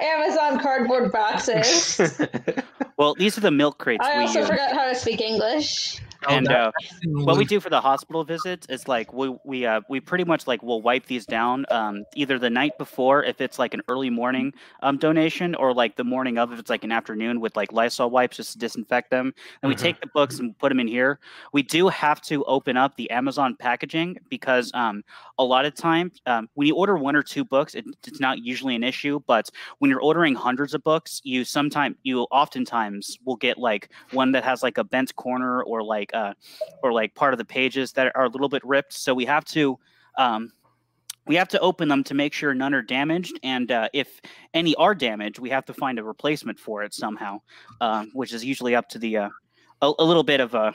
Amazon 0.02 0.60
cardboard 0.60 1.12
boxes. 1.12 2.00
well, 2.98 3.13
these 3.16 3.38
are 3.38 3.42
the 3.42 3.52
milk 3.52 3.78
crates 3.78 4.06
I 4.06 4.22
also 4.22 4.40
use. 4.40 4.48
forgot 4.48 4.74
how 4.74 4.88
to 4.88 4.96
speak 4.96 5.22
English. 5.22 6.00
Oh, 6.28 6.36
and 6.36 6.52
uh, 6.52 6.72
what 7.24 7.38
we 7.38 7.46
do 7.46 7.60
for 7.60 7.70
the 7.70 7.82
hospital 7.82 8.24
visits 8.24 8.68
is 8.70 8.88
like 8.88 9.13
we 9.13 9.36
we 9.44 9.66
uh, 9.66 9.82
we 9.90 10.00
pretty 10.02 10.24
much 10.26 10.48
like 10.48 10.62
we'll 10.63 10.82
wipe 10.82 11.06
these 11.06 11.26
down 11.26 11.66
um, 11.72 12.06
either 12.16 12.38
the 12.40 12.50
night 12.50 12.78
before 12.78 13.24
if 13.24 13.42
it's 13.42 13.60
like 13.60 13.74
an 13.74 13.82
early 13.90 14.10
morning 14.10 14.54
um, 14.82 14.98
donation 14.98 15.56
or 15.56 15.74
like 15.74 15.96
the 15.96 16.04
morning 16.04 16.38
of 16.38 16.52
if 16.54 16.60
it's 16.60 16.70
like 16.70 16.84
an 16.84 16.92
afternoon 16.92 17.40
with 17.42 17.56
like 17.56 17.72
Lysol 17.74 18.10
wipes 18.10 18.38
just 18.38 18.54
to 18.54 18.60
disinfect 18.60 19.10
them. 19.12 19.34
And 19.62 19.70
we 19.70 19.76
Mhm. 19.76 19.80
take 19.80 20.00
the 20.02 20.08
books 20.13 20.40
and 20.40 20.58
put 20.60 20.70
them 20.70 20.80
in 20.80 20.88
here. 20.88 21.20
We 21.54 21.63
do 21.63 21.88
have 21.90 22.22
to 22.24 22.44
open 22.46 22.78
up 22.78 22.96
the 22.98 23.10
Amazon 23.12 23.56
packaging 23.58 24.18
because 24.30 24.72
um, 24.74 25.04
a 25.38 25.44
lot 25.44 25.66
of 25.66 25.76
times 25.76 26.22
um, 26.26 26.50
when 26.56 26.68
you 26.68 26.76
order 26.76 26.98
one 26.98 27.16
or 27.16 27.24
two 27.24 27.46
books, 27.46 27.76
it, 27.76 27.86
it's 28.06 28.20
not 28.20 28.40
usually 28.40 28.76
an 28.76 28.84
issue. 28.84 29.20
But 29.28 29.50
when 29.80 29.90
you're 29.90 30.02
ordering 30.02 30.36
hundreds 30.36 30.74
of 30.74 30.84
books, 30.84 31.22
you 31.24 31.44
sometimes 31.46 31.96
you 32.04 32.22
oftentimes 32.32 33.18
will 33.26 33.36
get 33.38 33.58
like 33.58 33.92
one 34.12 34.32
that 34.32 34.44
has 34.44 34.63
like 34.63 34.78
a 34.78 34.84
bent 34.84 35.16
corner 35.16 35.63
or 35.63 35.84
like 35.84 36.13
uh 36.17 36.34
or 36.84 36.91
like 36.99 37.13
part 37.15 37.34
of 37.34 37.38
the 37.38 37.45
pages 37.60 37.91
that 37.93 38.12
are 38.15 38.25
a 38.25 38.30
little 38.30 38.49
bit 38.49 38.63
ripped. 38.65 38.93
So 38.93 39.13
we 39.13 39.25
have 39.25 39.45
to 39.56 39.77
um 40.17 40.51
we 41.27 41.36
have 41.36 41.49
to 41.49 41.60
open 41.60 41.88
them 41.89 42.03
to 42.06 42.13
make 42.13 42.34
sure 42.34 42.53
none 42.53 42.73
are 42.73 42.82
damaged, 42.82 43.38
and 43.43 43.69
uh, 43.69 43.89
if 43.93 44.08
any 44.53 44.73
are 44.75 44.95
damaged, 44.95 45.39
we 45.39 45.49
have 45.49 45.65
to 45.65 45.73
find 45.73 45.99
a 45.99 46.03
replacement 46.03 46.58
for 46.58 46.84
it 46.86 46.93
somehow, 46.93 47.41
uh, 47.82 48.06
which 48.13 48.32
is 48.34 48.45
usually 48.45 48.75
up 48.75 48.88
to 48.89 48.97
the 48.99 49.17
uh, 49.17 49.30
a, 49.82 49.91
a 49.99 50.06
little 50.06 50.23
bit 50.23 50.39
of 50.39 50.53
a 50.56 50.73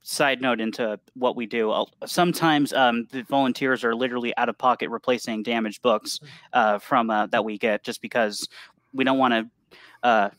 side 0.00 0.40
note 0.40 0.58
into 0.58 0.98
what 1.14 1.36
we 1.36 1.44
do. 1.44 1.70
I'll- 1.70 1.90
Sometimes 2.06 2.72
um, 2.72 3.06
the 3.12 3.22
volunteers 3.24 3.84
are 3.84 3.94
literally 3.94 4.34
out 4.38 4.48
of 4.48 4.56
pocket 4.56 4.88
replacing 4.88 5.42
damaged 5.42 5.82
books 5.82 6.18
uh, 6.54 6.78
from 6.78 7.10
uh, 7.10 7.26
that 7.26 7.44
we 7.44 7.58
get, 7.58 7.84
just 7.84 8.00
because 8.00 8.48
we 8.94 9.04
don't 9.04 9.18
want 9.18 9.34
to. 9.34 10.32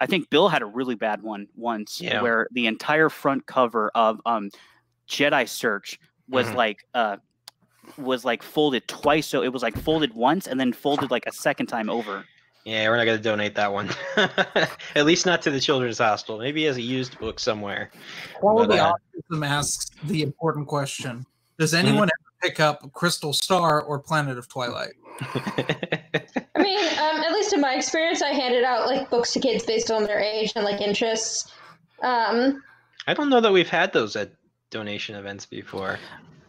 I 0.00 0.06
think 0.06 0.28
Bill 0.30 0.48
had 0.48 0.62
a 0.62 0.66
really 0.66 0.94
bad 0.94 1.22
one 1.22 1.46
once, 1.56 2.00
Yeah. 2.00 2.20
where 2.22 2.48
the 2.52 2.66
entire 2.66 3.08
front 3.08 3.46
cover 3.46 3.90
of 3.94 4.20
um, 4.26 4.50
Jedi 5.08 5.48
Search 5.48 5.98
was 6.28 6.46
Mhm. 6.48 6.54
like 6.54 6.86
uh, 6.94 7.16
was 7.96 8.24
like 8.24 8.42
folded 8.42 8.86
twice. 8.88 9.26
So 9.26 9.42
it 9.42 9.48
was 9.52 9.62
like 9.62 9.76
folded 9.78 10.12
once 10.14 10.46
and 10.48 10.58
then 10.58 10.72
folded 10.72 11.10
like 11.10 11.24
a 11.26 11.32
second 11.32 11.66
time 11.66 11.88
over. 11.88 12.24
yeah, 12.64 12.88
we're 12.88 12.96
not 12.96 13.04
going 13.04 13.16
to 13.16 13.22
donate 13.22 13.54
that 13.54 13.72
one. 13.72 13.88
At 14.96 15.06
least 15.06 15.24
not 15.24 15.40
to 15.42 15.52
the 15.52 15.60
children's 15.60 15.98
hospital. 15.98 16.38
Maybe 16.40 16.66
as 16.66 16.76
a 16.78 16.82
used 16.82 17.16
book 17.20 17.38
somewhere. 17.38 17.90
Quality 18.34 18.70
But, 18.70 18.78
uh, 18.80 18.92
Optimism 18.94 19.42
asks 19.44 19.90
the 20.02 20.22
important 20.22 20.66
question: 20.66 21.24
Does 21.60 21.74
anyone 21.74 22.08
ever 22.08 22.32
pick 22.42 22.58
up 22.60 22.92
Crystal 22.92 23.32
Star 23.32 23.80
or 23.82 24.00
Planet 24.00 24.36
of 24.36 24.48
Twilight? 24.48 24.94
I 25.20 26.62
mean, 26.62 26.78
um, 26.98 27.20
at 27.20 27.32
least 27.32 27.52
in 27.52 27.60
my 27.60 27.74
experience, 27.74 28.22
I 28.22 28.30
handed 28.30 28.64
out 28.64 28.86
like 28.86 29.10
books 29.10 29.32
to 29.32 29.40
kids 29.40 29.64
based 29.64 29.90
on 29.90 30.04
their 30.04 30.20
age 30.20 30.52
and 30.56 30.64
like 30.64 30.80
interests. 30.80 31.52
Um, 32.02 32.62
I 33.06 33.14
don't 33.14 33.28
know 33.30 33.40
that 33.40 33.52
we've 33.52 33.68
had 33.68 33.92
those 33.92 34.16
at 34.16 34.30
donation 34.70 35.14
events 35.14 35.46
before. 35.46 35.98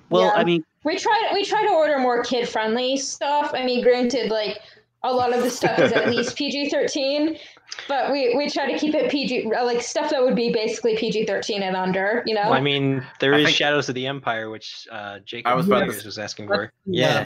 Well, 0.09 0.23
Yeah. 0.23 0.31
I 0.35 0.43
mean, 0.43 0.63
we 0.83 0.97
try 0.97 1.29
we 1.33 1.43
try 1.43 1.63
to 1.63 1.71
order 1.71 1.99
more 1.99 2.23
kid 2.23 2.47
friendly 2.47 2.97
stuff. 2.97 3.51
I 3.53 3.65
mean, 3.65 3.83
granted, 3.83 4.31
like 4.31 4.59
a 5.03 5.13
lot 5.13 5.33
of 5.33 5.43
the 5.43 5.49
stuff 5.49 5.79
is 5.79 5.91
at 5.91 6.09
least 6.09 6.35
PG 6.37 6.69
thirteen, 6.69 7.37
but 7.87 8.11
we 8.11 8.35
we 8.35 8.49
try 8.49 8.71
to 8.71 8.77
keep 8.77 8.95
it 8.95 9.09
PG 9.09 9.49
like 9.49 9.81
stuff 9.81 10.09
that 10.09 10.21
would 10.21 10.35
be 10.35 10.51
basically 10.51 10.97
PG 10.97 11.25
thirteen 11.25 11.63
and 11.63 11.75
under. 11.75 12.23
You 12.25 12.35
know. 12.35 12.43
Well, 12.43 12.53
I 12.53 12.61
mean, 12.61 13.05
there 13.19 13.33
I 13.33 13.39
is 13.39 13.51
Shadows 13.51 13.89
of 13.89 13.95
the 13.95 14.07
Empire, 14.07 14.49
which 14.49 14.87
uh, 14.91 15.19
Jacob 15.25 15.51
I 15.51 15.55
was 15.55 15.67
about 15.67 15.89
to 15.89 16.05
was 16.05 16.17
asking 16.17 16.47
for. 16.47 16.71
Yeah. 16.85 17.23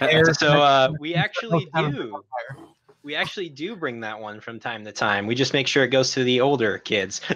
Air- 0.00 0.22
So 0.34 0.60
uh, 0.60 0.92
we 0.98 1.14
actually 1.14 1.68
Shadows 1.74 1.86
of 1.86 1.92
the 1.94 2.02
do. 2.04 2.24
Empire. 3.02 3.08
We 3.08 3.14
actually 3.16 3.48
do 3.48 3.76
bring 3.76 4.00
that 4.00 4.20
one 4.20 4.40
from 4.40 4.60
time 4.60 4.84
to 4.84 4.92
time. 4.92 5.26
We 5.26 5.34
just 5.34 5.52
make 5.52 5.66
sure 5.66 5.84
it 5.84 5.88
goes 5.88 6.12
to 6.12 6.24
the 6.24 6.40
older 6.40 6.78
kids. 6.78 7.20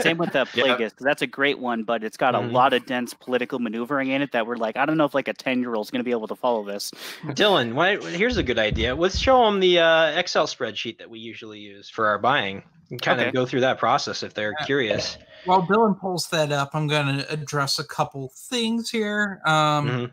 same 0.00 0.18
with 0.18 0.32
the 0.32 0.46
Yeah. 0.54 0.64
Plagueis. 0.76 0.92
That's 0.98 1.22
a 1.22 1.26
great 1.26 1.58
one, 1.58 1.82
but 1.84 2.04
it's 2.04 2.16
got 2.16 2.34
a 2.34 2.40
lot 2.40 2.72
of 2.72 2.86
dense 2.86 3.14
political 3.14 3.58
maneuvering 3.58 4.08
in 4.08 4.22
it 4.22 4.32
that 4.32 4.46
we're 4.46 4.56
like, 4.56 4.76
I 4.76 4.86
don't 4.86 4.96
know 4.96 5.04
if 5.04 5.14
like 5.14 5.28
a 5.28 5.32
ten 5.34 5.60
year 5.60 5.74
old's 5.74 5.90
going 5.90 6.00
to 6.00 6.04
be 6.04 6.12
able 6.12 6.28
to 6.28 6.36
follow 6.36 6.64
this. 6.64 6.90
Dylan, 7.24 7.74
why, 7.74 7.96
here's 7.96 8.36
a 8.36 8.42
good 8.42 8.58
idea. 8.58 8.94
Let's 8.94 9.18
show 9.18 9.44
them 9.44 9.60
the 9.60 9.80
uh, 9.80 10.18
Excel 10.18 10.46
spreadsheet 10.46 10.98
that 10.98 11.10
we 11.10 11.18
usually 11.18 11.58
use 11.58 11.88
for 11.88 12.06
our 12.06 12.18
buying. 12.18 12.62
And 12.90 13.00
kind 13.00 13.20
Okay. 13.20 13.28
of 13.28 13.34
go 13.34 13.46
through 13.46 13.60
that 13.60 13.78
process 13.78 14.22
if 14.24 14.34
they're 14.34 14.54
Yeah. 14.60 14.66
curious. 14.66 15.16
While 15.44 15.62
Dylan 15.66 15.98
pulls 16.00 16.28
that 16.30 16.50
up, 16.52 16.70
I'm 16.74 16.88
going 16.88 17.18
to 17.18 17.32
address 17.32 17.78
a 17.78 17.84
couple 17.84 18.32
things 18.34 18.90
here. 18.90 19.40
Um, 19.46 19.88
Mhm. 19.88 20.12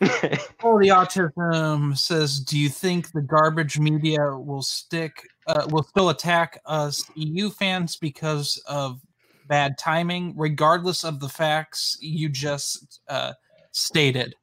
Oh, 0.62 0.78
the 0.80 0.88
autism 0.88 1.96
says, 1.96 2.40
"Do 2.40 2.58
you 2.58 2.68
think 2.68 3.12
the 3.12 3.22
garbage 3.22 3.78
media 3.78 4.36
will 4.36 4.62
stick, 4.62 5.22
uh, 5.46 5.66
will 5.70 5.84
still 5.84 6.10
attack 6.10 6.60
us 6.66 7.04
EU 7.14 7.50
fans 7.50 7.96
because 7.96 8.62
of 8.66 9.00
bad 9.46 9.78
timing, 9.78 10.34
regardless 10.36 11.04
of 11.04 11.20
the 11.20 11.28
facts 11.28 11.96
you 12.00 12.28
just 12.28 13.00
uh, 13.08 13.34
stated?" 13.72 14.34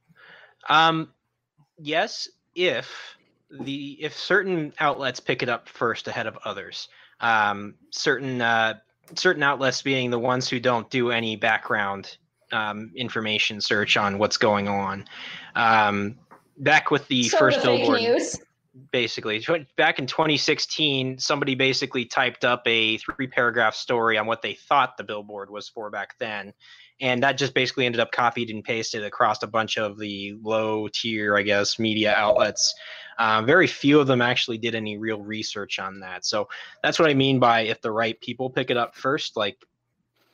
Um, 0.68 1.12
yes, 1.78 2.28
if 2.54 3.16
the 3.50 3.96
if 4.00 4.16
certain 4.16 4.72
outlets 4.80 5.20
pick 5.20 5.42
it 5.42 5.48
up 5.48 5.68
first 5.68 6.08
ahead 6.08 6.26
of 6.26 6.38
others. 6.44 6.88
Um, 7.20 7.74
certain 7.90 8.40
uh, 8.40 8.74
certain 9.14 9.42
outlets 9.42 9.82
being 9.82 10.10
the 10.10 10.18
ones 10.18 10.48
who 10.48 10.60
don't 10.60 10.88
do 10.90 11.10
any 11.10 11.36
background 11.36 12.16
um, 12.52 12.90
information 12.94 13.60
search 13.60 13.96
on 13.96 14.18
what's 14.18 14.36
going 14.36 14.68
on. 14.68 15.04
Um, 15.54 16.16
back 16.58 16.90
with 16.90 17.06
the 17.08 17.24
sort 17.24 17.54
first 17.54 17.62
billboard, 17.62 18.00
news. 18.00 18.38
basically 18.92 19.44
back 19.76 19.98
in 19.98 20.06
2016 20.06 21.18
somebody 21.18 21.54
basically 21.54 22.04
typed 22.04 22.44
up 22.44 22.62
a 22.66 22.96
three 22.98 23.26
paragraph 23.26 23.74
story 23.74 24.16
on 24.16 24.26
what 24.26 24.42
they 24.42 24.54
thought 24.54 24.96
the 24.96 25.04
billboard 25.04 25.50
was 25.50 25.68
for 25.68 25.90
back 25.90 26.14
then 26.18 26.52
and 27.00 27.22
that 27.22 27.36
just 27.36 27.52
basically 27.52 27.84
ended 27.84 28.00
up 28.00 28.10
copied 28.10 28.48
and 28.48 28.64
pasted 28.64 29.04
across 29.04 29.42
a 29.42 29.46
bunch 29.46 29.76
of 29.76 29.98
the 29.98 30.34
low 30.42 30.88
tier 30.88 31.36
i 31.36 31.42
guess 31.42 31.78
media 31.78 32.14
outlets 32.16 32.74
uh, 33.18 33.42
very 33.42 33.66
few 33.66 33.98
of 33.98 34.06
them 34.06 34.20
actually 34.20 34.58
did 34.58 34.74
any 34.74 34.96
real 34.98 35.20
research 35.22 35.78
on 35.78 36.00
that 36.00 36.24
so 36.24 36.48
that's 36.82 36.98
what 36.98 37.10
i 37.10 37.14
mean 37.14 37.38
by 37.38 37.60
if 37.60 37.80
the 37.82 37.90
right 37.90 38.18
people 38.20 38.48
pick 38.48 38.70
it 38.70 38.76
up 38.76 38.94
first 38.94 39.36
like 39.36 39.58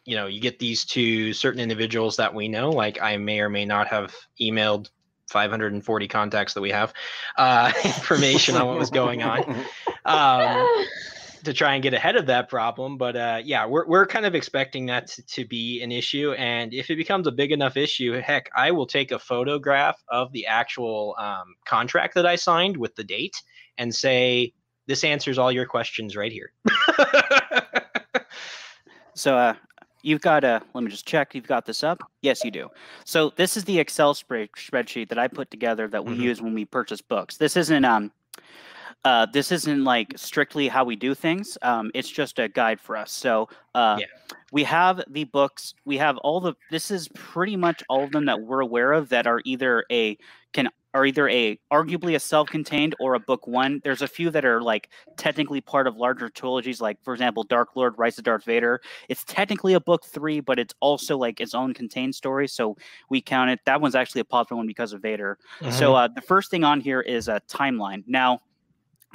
you 0.04 0.16
know 0.16 0.26
you 0.26 0.40
get 0.40 0.58
these 0.58 0.84
to 0.84 1.32
certain 1.32 1.60
individuals 1.60 2.16
that 2.16 2.34
we 2.34 2.48
know 2.48 2.70
like 2.70 3.00
i 3.00 3.16
may 3.16 3.40
or 3.40 3.48
may 3.48 3.64
not 3.64 3.86
have 3.86 4.14
emailed 4.40 4.90
540 5.28 6.08
contacts 6.08 6.54
that 6.54 6.60
we 6.60 6.70
have 6.70 6.92
uh, 7.38 7.72
information 7.84 8.56
on 8.56 8.66
what 8.66 8.78
was 8.78 8.90
going 8.90 9.22
on 9.22 9.64
um, 10.04 10.84
to 11.44 11.54
try 11.54 11.74
and 11.74 11.82
get 11.82 11.94
ahead 11.94 12.16
of 12.16 12.26
that 12.26 12.50
problem. 12.50 12.98
But 12.98 13.16
uh, 13.16 13.40
yeah, 13.42 13.64
we're, 13.64 13.86
we're 13.86 14.06
kind 14.06 14.26
of 14.26 14.34
expecting 14.34 14.84
that 14.86 15.06
to, 15.06 15.22
to 15.26 15.44
be 15.46 15.80
an 15.80 15.90
issue. 15.90 16.32
And 16.32 16.74
if 16.74 16.90
it 16.90 16.96
becomes 16.96 17.26
a 17.26 17.32
big 17.32 17.50
enough 17.50 17.78
issue, 17.78 18.12
heck, 18.20 18.50
I 18.54 18.72
will 18.72 18.86
take 18.86 19.10
a 19.10 19.18
photograph 19.18 20.02
of 20.08 20.30
the 20.32 20.46
actual 20.46 21.16
um, 21.18 21.54
contract 21.64 22.14
that 22.14 22.26
I 22.26 22.36
signed 22.36 22.76
with 22.76 22.94
the 22.94 23.04
date 23.04 23.42
and 23.78 23.94
say, 23.94 24.52
this 24.86 25.02
answers 25.02 25.38
all 25.38 25.50
your 25.50 25.64
questions 25.64 26.14
right 26.14 26.32
here. 26.32 26.52
So 29.14 29.36
uh, 29.36 29.54
you've 30.02 30.20
got 30.20 30.44
a. 30.44 30.62
Let 30.74 30.84
me 30.84 30.90
just 30.90 31.06
check. 31.06 31.34
You've 31.34 31.46
got 31.46 31.64
this 31.66 31.82
up. 31.82 32.00
Yes, 32.22 32.44
you 32.44 32.50
do. 32.50 32.68
So 33.04 33.32
this 33.36 33.56
is 33.56 33.64
the 33.64 33.78
Excel 33.78 34.14
spreadsheet 34.14 35.08
that 35.08 35.18
I 35.18 35.28
put 35.28 35.50
together 35.50 35.88
that 35.88 36.04
we 36.04 36.14
Mhm. 36.14 36.20
use 36.20 36.42
when 36.42 36.54
we 36.54 36.64
purchase 36.64 37.00
books. 37.00 37.36
This 37.36 37.56
isn't 37.56 37.84
um. 37.84 38.12
Uh, 39.04 39.26
this 39.32 39.50
isn't 39.50 39.82
like 39.82 40.12
strictly 40.16 40.68
how 40.68 40.84
we 40.84 40.94
do 40.94 41.12
things. 41.12 41.58
Um, 41.62 41.90
it's 41.92 42.08
just 42.08 42.38
a 42.38 42.48
guide 42.48 42.80
for 42.80 42.96
us. 42.96 43.10
So 43.10 43.48
uh, 43.74 43.96
Yeah. 43.98 44.06
we 44.52 44.62
have 44.62 45.02
the 45.10 45.24
books. 45.24 45.74
We 45.84 45.96
have 45.98 46.18
all 46.18 46.40
the. 46.40 46.54
This 46.70 46.92
is 46.92 47.08
pretty 47.08 47.56
much 47.56 47.82
all 47.88 48.04
of 48.04 48.12
them 48.12 48.26
that 48.26 48.40
we're 48.40 48.60
aware 48.60 48.92
of 48.92 49.08
that 49.08 49.26
are 49.26 49.40
either 49.44 49.84
a 49.90 50.16
can 50.52 50.68
are 50.94 51.06
either 51.06 51.28
a 51.28 51.58
arguably 51.72 52.14
a 52.14 52.20
self-contained 52.20 52.94
or 53.00 53.14
a 53.14 53.20
book 53.20 53.46
one. 53.46 53.80
There's 53.82 54.02
a 54.02 54.08
few 54.08 54.30
that 54.30 54.44
are 54.44 54.60
like 54.60 54.90
technically 55.16 55.60
part 55.60 55.86
of 55.86 55.96
larger 55.96 56.28
trilogies, 56.28 56.80
like 56.80 57.02
for 57.02 57.14
example, 57.14 57.44
Dark 57.44 57.70
Lord, 57.74 57.94
Rise 57.98 58.18
of 58.18 58.24
Darth 58.24 58.44
Vader. 58.44 58.80
It's 59.08 59.24
technically 59.24 59.74
a 59.74 59.80
book 59.80 60.04
three, 60.04 60.40
but 60.40 60.58
it's 60.58 60.74
also 60.80 61.16
like 61.16 61.40
its 61.40 61.54
own 61.54 61.74
contained 61.74 62.14
story. 62.14 62.48
So 62.48 62.76
we 63.08 63.20
count 63.20 63.50
it. 63.50 63.60
That 63.64 63.80
one's 63.80 63.94
actually 63.94 64.20
a 64.20 64.24
popular 64.24 64.58
one 64.58 64.66
because 64.66 64.92
of 64.92 65.00
Vader. 65.02 65.38
So 65.70 65.94
uh, 65.94 66.08
the 66.08 66.20
first 66.20 66.50
thing 66.50 66.64
on 66.64 66.80
here 66.80 67.00
is 67.00 67.28
a 67.28 67.40
timeline. 67.48 68.04
Now, 68.06 68.40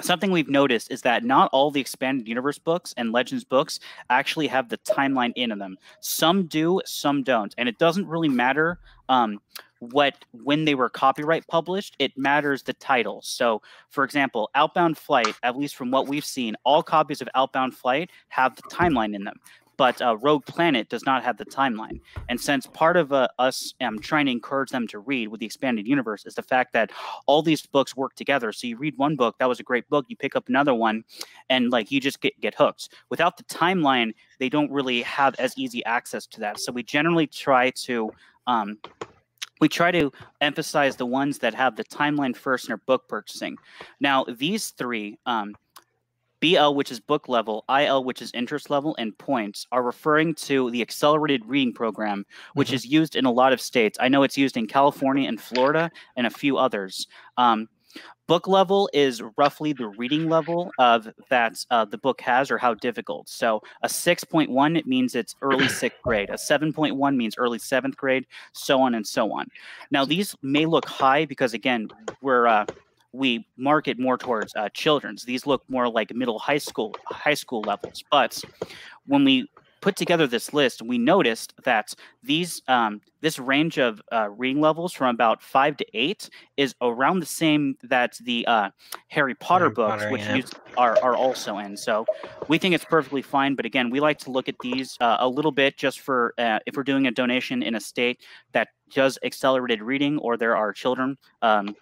something 0.01 0.29
we've 0.29 0.49
noticed 0.49 0.91
is 0.91 1.01
that 1.01 1.23
not 1.23 1.49
all 1.51 1.71
the 1.71 1.81
expanded 1.81 2.27
universe 2.27 2.59
books 2.59 2.93
and 2.97 3.11
legends 3.11 3.43
books 3.43 3.79
actually 4.09 4.47
have 4.47 4.69
the 4.69 4.77
timeline 4.79 5.33
in 5.35 5.57
them. 5.57 5.77
Some 6.01 6.45
do, 6.45 6.81
some 6.85 7.23
don't, 7.23 7.53
and 7.57 7.67
it 7.67 7.79
doesn't 7.79 8.07
really 8.07 8.29
matter 8.29 8.79
um, 9.09 9.39
what 9.79 10.25
when 10.31 10.65
they 10.65 10.75
were 10.75 10.89
copyright 10.89 11.47
published. 11.47 11.95
It 11.99 12.17
matters 12.17 12.63
the 12.63 12.73
title. 12.73 13.21
So, 13.23 13.61
for 13.89 14.03
example, 14.03 14.49
Outbound 14.55 14.97
Flight, 14.97 15.35
at 15.43 15.57
least 15.57 15.75
from 15.75 15.91
what 15.91 16.07
we've 16.07 16.25
seen, 16.25 16.55
all 16.63 16.83
copies 16.83 17.21
of 17.21 17.29
Outbound 17.35 17.75
Flight 17.75 18.09
have 18.29 18.55
the 18.55 18.63
timeline 18.63 19.15
in 19.15 19.23
them. 19.23 19.39
But 19.77 20.01
uh, 20.01 20.17
Rogue 20.17 20.43
Planet 20.45 20.89
does 20.89 21.05
not 21.05 21.23
have 21.23 21.37
the 21.37 21.45
timeline. 21.45 22.01
And 22.29 22.41
since 22.41 22.65
part 22.65 22.97
of 22.97 23.13
uh, 23.13 23.27
us 23.37 23.75
um, 23.79 23.99
trying 23.99 24.25
to 24.25 24.31
encourage 24.31 24.71
them 24.71 24.87
to 24.87 24.97
read 24.99 25.27
with 25.27 25.39
the 25.39 25.45
expanded 25.45 25.87
universe 25.87 26.25
is 26.25 26.33
the 26.33 26.41
fact 26.41 26.73
that 26.73 26.91
all 27.27 27.43
these 27.43 27.63
books 27.63 27.95
work 27.95 28.15
together. 28.15 28.51
So 28.51 28.65
you 28.65 28.75
read 28.75 28.97
one 28.97 29.15
book, 29.15 29.35
that 29.37 29.47
was 29.47 29.59
a 29.59 29.63
great 29.63 29.87
book. 29.87 30.05
You 30.07 30.17
pick 30.17 30.35
up 30.35 30.49
another 30.49 30.73
one, 30.73 31.03
and 31.49 31.69
like 31.69 31.91
you 31.91 32.01
just 32.01 32.21
get 32.21 32.39
get 32.41 32.55
hooked. 32.55 32.89
Without 33.09 33.37
the 33.37 33.43
timeline, 33.43 34.13
they 34.39 34.49
don't 34.49 34.71
really 34.71 35.03
have 35.03 35.35
as 35.35 35.55
easy 35.57 35.85
access 35.85 36.25
to 36.27 36.39
that. 36.39 36.59
So 36.59 36.71
we 36.71 36.83
generally 36.83 37.27
try 37.27 37.69
to. 37.69 38.11
Um, 38.47 38.79
we 39.59 39.69
try 39.69 39.91
to 39.91 40.11
emphasize 40.41 40.95
the 40.95 41.05
ones 41.05 41.39
that 41.39 41.53
have 41.53 41.75
the 41.75 41.83
timeline 41.83 42.35
first 42.35 42.67
in 42.67 42.71
our 42.71 42.81
book 42.85 43.07
purchasing. 43.07 43.57
Now, 43.99 44.25
these 44.25 44.71
three, 44.71 45.17
um, 45.25 45.55
BL, 46.39 46.75
which 46.75 46.91
is 46.91 46.99
book 46.99 47.27
level, 47.27 47.65
IL, 47.67 48.03
which 48.03 48.21
is 48.21 48.31
interest 48.33 48.69
level, 48.69 48.95
and 48.99 49.17
points, 49.17 49.65
are 49.71 49.81
referring 49.81 50.35
to 50.35 50.69
the 50.69 50.83
accelerated 50.83 51.43
reading 51.45 51.73
program, 51.73 52.25
which 52.53 52.69
Mhm. 52.69 52.73
is 52.73 52.85
used 52.85 53.15
in 53.15 53.25
a 53.25 53.31
lot 53.31 53.53
of 53.53 53.59
states. 53.61 53.97
I 53.99 54.07
know 54.07 54.21
it's 54.21 54.37
used 54.37 54.55
in 54.55 54.67
California 54.67 55.27
and 55.27 55.41
Florida 55.41 55.89
and 56.15 56.27
a 56.27 56.29
few 56.29 56.57
others. 56.57 57.07
Um, 57.37 57.67
book 58.27 58.47
level 58.47 58.89
is 58.93 59.21
roughly 59.37 59.73
the 59.73 59.87
reading 59.87 60.29
level 60.29 60.71
of 60.79 61.07
that 61.29 61.63
uh, 61.71 61.85
the 61.85 61.97
book 61.97 62.19
has 62.21 62.51
or 62.51 62.57
how 62.57 62.73
difficult. 62.73 63.29
So 63.29 63.61
a 63.83 63.87
6.1 63.87 64.77
it 64.77 64.85
means 64.85 65.15
it's 65.15 65.35
early 65.41 65.67
sixth 65.81 66.01
grade. 66.03 66.29
A 66.29 66.33
7.1 66.33 67.15
means 67.15 67.35
early 67.37 67.59
seventh 67.59 67.97
grade, 67.97 68.25
so 68.53 68.81
on 68.81 68.95
and 68.95 69.05
so 69.05 69.31
on. 69.31 69.47
Now 69.91 70.05
these 70.05 70.35
may 70.41 70.65
look 70.65 70.85
high 70.85 71.25
because 71.25 71.53
again 71.53 71.87
we're 72.21 72.47
uh, 72.47 72.65
we 73.13 73.47
market 73.57 73.97
more 73.97 74.17
towards 74.17 74.55
uh, 74.55 74.69
children's. 74.69 75.23
These 75.23 75.45
look 75.45 75.63
more 75.69 75.89
like 75.89 76.13
middle 76.13 76.39
high 76.39 76.57
school 76.57 76.95
high 77.05 77.33
school 77.33 77.61
levels. 77.61 78.03
But 78.11 78.41
when 79.05 79.23
we 79.23 79.49
put 79.87 79.95
together 79.95 80.27
this 80.27 80.53
list, 80.53 80.81
we 80.81 80.97
noticed 80.97 81.53
that 81.63 81.93
these 82.21 82.61
um, 82.67 82.99
this 83.21 83.39
range 83.39 83.79
of 83.79 84.01
uh, 84.11 84.27
reading 84.31 84.59
levels 84.59 84.91
from 84.91 85.15
about 85.15 85.41
five 85.41 85.77
to 85.77 85.85
eight 85.93 86.29
is 86.57 86.75
around 86.81 87.21
the 87.21 87.25
same 87.25 87.77
that 87.83 88.17
the 88.25 88.45
uh, 88.47 88.69
Harry 89.07 89.33
Potter 89.33 89.65
Harry 89.65 89.73
books, 89.73 90.03
Potter, 90.03 90.11
which 90.11 90.23
yeah. 90.23 90.41
are 90.75 90.97
are 91.01 91.15
also 91.15 91.59
in. 91.59 91.77
So 91.77 92.05
we 92.49 92.57
think 92.57 92.75
it's 92.75 92.83
perfectly 92.83 93.21
fine. 93.21 93.55
But 93.55 93.65
again, 93.65 93.89
we 93.89 94.01
like 94.01 94.17
to 94.19 94.29
look 94.29 94.49
at 94.49 94.55
these 94.59 94.97
uh, 94.99 95.15
a 95.21 95.29
little 95.29 95.53
bit 95.53 95.77
just 95.77 96.01
for 96.01 96.33
uh, 96.37 96.59
if 96.65 96.75
we're 96.75 96.83
doing 96.83 97.07
a 97.07 97.11
donation 97.11 97.63
in 97.63 97.75
a 97.75 97.79
state 97.79 98.19
that 98.51 98.67
does 98.93 99.17
accelerated 99.23 99.81
reading, 99.81 100.17
or 100.17 100.35
there 100.35 100.57
are 100.57 100.73
children. 100.73 101.17
Um, 101.41 101.77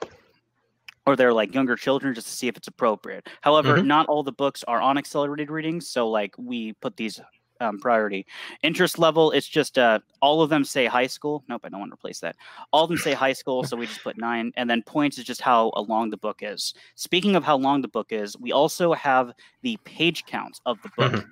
or 1.08 1.16
they're 1.16 1.34
like 1.34 1.54
younger 1.54 1.76
children 1.76 2.14
just 2.14 2.28
to 2.28 2.34
see 2.34 2.48
if 2.48 2.58
it's 2.58 2.68
appropriate. 2.68 3.28
However, 3.42 3.78
Mhm. 3.78 3.86
not 3.86 4.08
all 4.08 4.24
the 4.24 4.32
books 4.32 4.64
are 4.64 4.82
on 4.82 4.98
accelerated 4.98 5.52
readings, 5.52 5.88
so 5.88 6.10
like 6.10 6.34
we 6.38 6.74
put 6.74 6.98
these 6.98 7.20
um, 7.62 7.80
priority. 7.80 8.26
Interest 8.64 9.00
level, 9.00 9.32
it's 9.32 9.48
just 9.48 9.78
uh, 9.78 10.00
all 10.22 10.42
of 10.42 10.50
them 10.50 10.64
say 10.64 10.86
high 10.86 11.08
school. 11.08 11.44
Nope, 11.48 11.62
I 11.64 11.70
don't 11.70 11.80
want 11.80 11.92
to 11.92 11.96
replace 11.96 12.20
that. 12.20 12.36
All 12.72 12.84
of 12.84 12.90
them 12.90 12.98
say 12.98 13.14
high 13.14 13.34
school, 13.34 13.64
so 13.64 13.78
we 13.78 13.86
just 13.86 14.04
put 14.04 14.18
nine. 14.18 14.52
And 14.58 14.70
then 14.70 14.82
points 14.84 15.18
is 15.18 15.26
just 15.26 15.42
how 15.42 15.72
long 15.88 16.10
the 16.10 16.18
book 16.18 16.40
is. 16.42 16.74
Speaking 16.96 17.36
of 17.36 17.44
how 17.44 17.58
long 17.58 17.82
the 17.82 17.88
book 17.88 18.12
is, 18.12 18.38
we 18.38 18.52
also 18.52 18.94
have 18.94 19.34
the 19.62 19.78
page 19.86 20.26
count 20.26 20.60
of 20.66 20.78
the 20.82 20.90
book. 20.98 21.26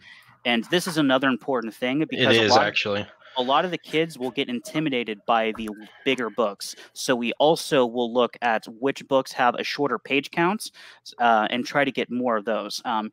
And 0.45 0.65
this 0.65 0.87
is 0.87 0.97
another 0.97 1.29
important 1.29 1.73
thing 1.73 2.05
because 2.09 2.37
a 2.37 2.41
is 2.41 2.57
actually. 2.57 3.07
a 3.37 3.41
lot 3.41 3.63
of 3.63 3.71
the 3.71 3.77
kids 3.77 4.19
will 4.19 4.29
get 4.31 4.49
intimidated 4.49 5.19
by 5.25 5.53
the 5.55 5.69
bigger 6.03 6.29
books. 6.29 6.75
So 6.91 7.15
we 7.15 7.31
also 7.39 7.85
will 7.85 8.13
look 8.13 8.35
at 8.41 8.65
which 8.65 9.07
books 9.07 9.31
have 9.31 9.55
a 9.55 9.63
shorter 9.63 9.97
page 9.97 10.31
counts 10.31 10.71
uh, 11.19 11.47
and 11.49 11.65
try 11.65 11.85
to 11.85 11.91
get 11.91 12.11
more 12.11 12.35
of 12.35 12.43
those. 12.43 12.81
Um, 12.83 13.09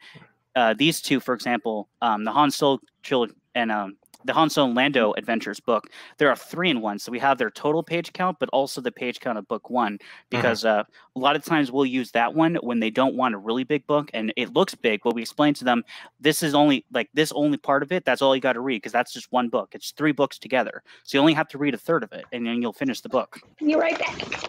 uh, 0.57 0.75
these 0.77 1.01
two, 1.01 1.21
for 1.21 1.35
example, 1.35 1.89
um, 2.03 2.25
the 2.25 2.33
Han 2.33 2.51
Solo 2.51 2.81
trilogy 3.03 3.35
and 3.55 3.73
um, 3.73 3.97
the 4.25 4.33
Han 4.33 4.51
Solo 4.51 4.69
and 4.69 4.77
Lando 4.77 5.13
Adventures 5.17 5.61
book, 5.61 5.89
there 6.19 6.29
are 6.29 6.37
three 6.37 6.71
in 6.71 6.81
one. 6.81 6.99
So 6.99 7.11
we 7.11 7.19
have 7.19 7.39
their 7.39 7.51
total 7.51 7.83
page 7.83 8.13
count, 8.13 8.39
but 8.39 8.49
also 8.51 8.81
the 8.81 8.93
page 8.93 9.21
count 9.21 9.39
of 9.39 9.49
book 9.49 9.71
one, 9.71 9.99
because 10.29 10.65
uh, 10.65 10.85
a 11.17 11.19
lot 11.19 11.37
of 11.37 11.45
times 11.45 11.73
we'll 11.73 11.87
use 11.87 12.11
that 12.13 12.35
one 12.35 12.57
when 12.57 12.81
they 12.81 12.91
don't 12.91 13.15
want 13.15 13.35
a 13.35 13.39
really 13.39 13.65
big 13.65 13.87
book 13.87 14.11
and 14.13 14.33
it 14.37 14.53
looks 14.53 14.75
big, 14.75 15.01
but 15.03 15.15
we 15.15 15.23
explain 15.23 15.55
to 15.55 15.65
them 15.65 15.83
this 16.21 16.43
is 16.43 16.55
only 16.55 16.85
like 16.93 17.09
this 17.15 17.33
only 17.33 17.59
part 17.59 17.83
of 17.83 17.93
it. 17.93 18.05
That's 18.05 18.23
all 18.23 18.35
you 18.35 18.43
got 18.43 18.55
to 18.55 18.61
read 18.61 18.77
because 18.77 18.93
that's 18.93 19.13
just 19.13 19.31
one 19.33 19.49
book. 19.49 19.71
It's 19.73 19.93
three 19.93 20.13
books 20.13 20.39
together, 20.39 20.83
so 21.05 21.17
you 21.17 21.21
only 21.21 21.35
have 21.35 21.49
to 21.49 21.59
read 21.59 21.75
a 21.75 21.79
third 21.79 22.03
of 22.03 22.13
it, 22.13 22.25
and 22.33 22.47
then 22.47 22.61
you'll 22.61 22.73
finish 22.73 23.01
the 23.01 23.09
book. 23.09 23.41
Be 23.59 23.75
right 23.75 23.99
back. 23.99 24.45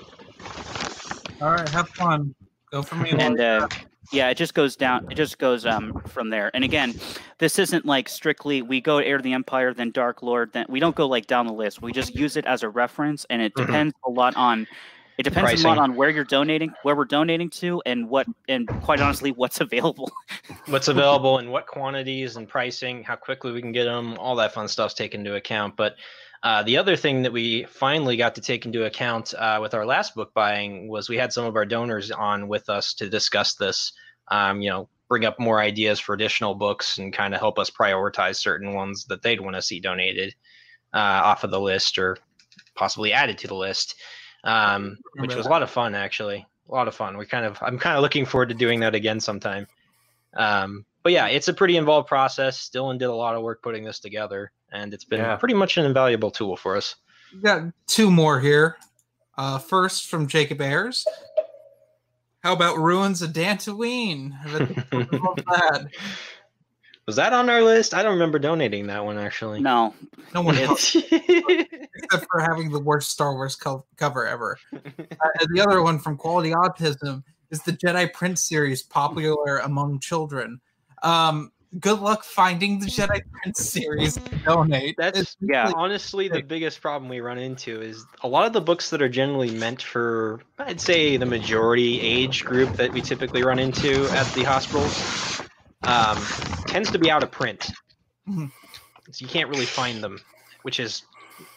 All 1.41 1.51
right, 1.51 1.69
have 1.69 1.89
fun. 1.89 2.35
Go 2.71 2.81
for 2.81 2.95
me. 2.95 3.11
and 3.11 3.39
uh, 3.39 3.67
yeah, 4.11 4.29
it 4.29 4.35
just 4.35 4.53
goes 4.53 4.75
down. 4.75 5.07
It 5.11 5.15
just 5.15 5.37
goes 5.37 5.65
um 5.65 6.01
from 6.07 6.29
there. 6.29 6.51
And 6.53 6.63
again, 6.63 6.95
this 7.37 7.59
isn't 7.59 7.85
like 7.85 8.09
strictly 8.09 8.61
we 8.61 8.81
go 8.81 8.97
Heir 8.97 9.17
to 9.17 9.23
the 9.23 9.33
Empire, 9.33 9.73
then 9.73 9.91
Dark 9.91 10.21
Lord, 10.21 10.51
then 10.53 10.65
we 10.69 10.79
don't 10.79 10.95
go 10.95 11.07
like 11.07 11.27
down 11.27 11.47
the 11.47 11.53
list. 11.53 11.81
We 11.81 11.91
just 11.91 12.15
use 12.15 12.35
it 12.37 12.45
as 12.45 12.63
a 12.63 12.69
reference, 12.69 13.25
and 13.29 13.41
it 13.41 13.53
Mhm. 13.53 13.65
depends 13.67 13.93
a 14.05 14.09
lot 14.09 14.35
on. 14.35 14.67
It 15.17 15.23
depends 15.23 15.63
a 15.63 15.67
lot 15.67 15.77
on 15.77 15.95
where 15.95 16.09
you're 16.09 16.23
donating, 16.23 16.73
where 16.81 16.95
we're 16.95 17.05
donating 17.05 17.49
to, 17.51 17.81
and 17.85 18.09
what, 18.09 18.25
and 18.47 18.67
quite 18.81 19.01
honestly, 19.01 19.31
what's 19.31 19.61
available. 19.61 20.09
What's 20.65 20.87
available 20.87 21.37
and 21.37 21.51
what 21.51 21.67
quantities 21.67 22.37
and 22.37 22.47
pricing, 22.47 23.03
how 23.03 23.17
quickly 23.17 23.51
we 23.51 23.61
can 23.61 23.71
get 23.71 23.83
them, 23.83 24.17
all 24.17 24.35
that 24.37 24.53
fun 24.53 24.67
stuff's 24.67 24.95
taken 24.95 25.19
into 25.19 25.35
account. 25.35 25.75
But 25.75 25.95
uh, 26.43 26.63
the 26.63 26.77
other 26.77 26.95
thing 26.95 27.21
that 27.21 27.31
we 27.31 27.65
finally 27.65 28.17
got 28.17 28.35
to 28.35 28.41
take 28.41 28.65
into 28.65 28.85
account 28.85 29.33
uh, 29.37 29.59
with 29.61 29.73
our 29.73 29.85
last 29.85 30.15
book 30.15 30.33
buying 30.33 30.87
was 30.87 31.07
we 31.07 31.17
had 31.17 31.31
some 31.31 31.45
of 31.45 31.55
our 31.55 31.65
donors 31.65 32.09
on 32.09 32.47
with 32.47 32.67
us 32.69 32.93
to 32.95 33.09
discuss 33.09 33.55
this. 33.55 33.93
Um, 34.29 34.61
you 34.61 34.69
know, 34.69 34.89
bring 35.07 35.25
up 35.25 35.39
more 35.39 35.59
ideas 35.59 35.99
for 35.99 36.15
additional 36.15 36.55
books 36.55 36.97
and 36.97 37.13
kind 37.13 37.33
of 37.33 37.39
help 37.39 37.59
us 37.59 37.69
prioritize 37.69 38.37
certain 38.37 38.73
ones 38.73 39.05
that 39.05 39.21
they'd 39.21 39.41
want 39.41 39.55
to 39.55 39.61
see 39.61 39.79
donated 39.79 40.33
uh, 40.93 41.21
off 41.23 41.43
of 41.43 41.51
the 41.51 41.59
list 41.59 41.97
or 41.97 42.17
possibly 42.75 43.13
added 43.13 43.37
to 43.37 43.47
the 43.47 43.55
list, 43.55 43.95
um, 44.43 44.97
which 45.17 45.35
was 45.35 45.45
a 45.45 45.49
lot 45.49 45.63
of 45.63 45.69
fun 45.69 45.95
actually. 45.95 46.45
A 46.69 46.73
lot 46.73 46.87
of 46.87 46.95
fun. 46.95 47.17
We 47.17 47.25
kind 47.25 47.45
of 47.45 47.57
I'm 47.61 47.77
kind 47.77 47.97
of 47.97 48.01
looking 48.01 48.25
forward 48.25 48.49
to 48.49 48.55
doing 48.55 48.79
that 48.79 48.95
again 48.95 49.19
sometime. 49.19 49.67
Um, 50.37 50.85
but 51.03 51.11
yeah, 51.11 51.27
it's 51.27 51.47
a 51.47 51.53
pretty 51.53 51.77
involved 51.77 52.07
process. 52.07 52.69
Dylan 52.73 52.97
did 52.99 53.05
a 53.05 53.13
lot 53.15 53.35
of 53.35 53.41
work 53.43 53.61
putting 53.61 53.83
this 53.83 53.99
together, 53.99 54.51
and 54.71 54.93
it's 54.93 55.05
been 55.05 55.19
Yeah. 55.19 55.35
pretty 55.35 55.55
much 55.55 55.77
an 55.77 55.85
invaluable 55.85 56.31
tool 56.31 56.55
for 56.57 56.75
us. 56.77 56.95
We 57.33 57.41
got 57.41 57.63
two 57.87 58.11
more 58.11 58.39
here. 58.39 58.77
Uh, 59.37 59.57
first 59.57 60.07
from 60.07 60.27
Jacob 60.27 60.61
Ayers. 60.61 61.05
How 62.43 62.53
about 62.53 62.77
Ruins 62.77 63.21
of 63.21 63.31
Dantooine? 63.31 64.33
I 64.45 64.57
bet 64.57 64.67
the 64.69 64.75
people 65.05 65.19
love 65.19 65.37
that. 65.47 65.87
Was 67.07 67.15
that 67.15 67.33
on 67.33 67.49
our 67.49 67.61
list? 67.61 67.93
I 67.93 68.03
don't 68.03 68.13
remember 68.13 68.39
donating 68.39 68.87
that 68.87 69.03
one 69.03 69.17
actually. 69.17 69.59
no, 69.59 69.93
No 70.33 70.41
one 70.41 70.57
else, 70.57 70.95
except 70.95 72.25
for 72.31 72.39
having 72.41 72.71
the 72.71 72.79
worst 72.79 73.09
Star 73.11 73.33
Wars 73.33 73.55
co- 73.55 73.85
cover 73.97 74.25
ever. 74.27 74.57
Uh, 74.73 74.77
and 75.39 75.49
the 75.55 75.61
other 75.61 75.81
one 75.81 75.97
from 75.99 76.17
Quality 76.17 76.53
Optimism 76.53 77.23
is 77.49 77.61
the 77.63 77.73
Jedi 77.73 78.11
Prince 78.13 78.43
series 78.43 78.81
popular 78.83 79.57
among 79.57 79.99
children. 79.99 80.61
Um, 81.01 81.51
good 81.79 81.99
luck 81.99 82.23
finding 82.23 82.79
the 82.79 82.85
Jedi 82.87 83.21
Prince 83.31 83.59
series 83.59 84.15
to 84.15 84.35
donate. 84.45 84.95
That's 84.97 85.19
It's 85.19 85.37
Yeah. 85.39 85.63
really- 85.63 85.73
honestly 85.77 86.27
the 86.27 86.41
biggest 86.41 86.81
problem 86.81 87.09
we 87.09 87.21
run 87.21 87.37
into 87.37 87.81
is 87.81 88.05
a 88.23 88.27
lot 88.27 88.45
of 88.45 88.53
the 88.53 88.61
books 88.61 88.89
that 88.89 89.01
are 89.01 89.09
generally 89.09 89.51
meant 89.51 89.81
for 89.81 90.41
I'd 90.59 90.81
say 90.81 91.15
the 91.17 91.25
majority 91.25 92.01
age 92.01 92.43
group 92.43 92.73
that 92.73 92.91
we 92.91 93.01
typically 93.01 93.43
run 93.43 93.57
into 93.57 94.05
at 94.11 94.27
the 94.33 94.43
hospitals 94.43 95.41
um, 95.83 96.17
tends 96.67 96.91
to 96.91 96.99
be 96.99 97.09
out 97.09 97.23
of 97.23 97.31
print. 97.31 97.71
Mhm. 98.29 98.51
So 99.11 99.25
you 99.25 99.27
can't 99.27 99.49
really 99.49 99.65
find 99.65 100.03
them, 100.03 100.19
which 100.61 100.79
is 100.79 101.03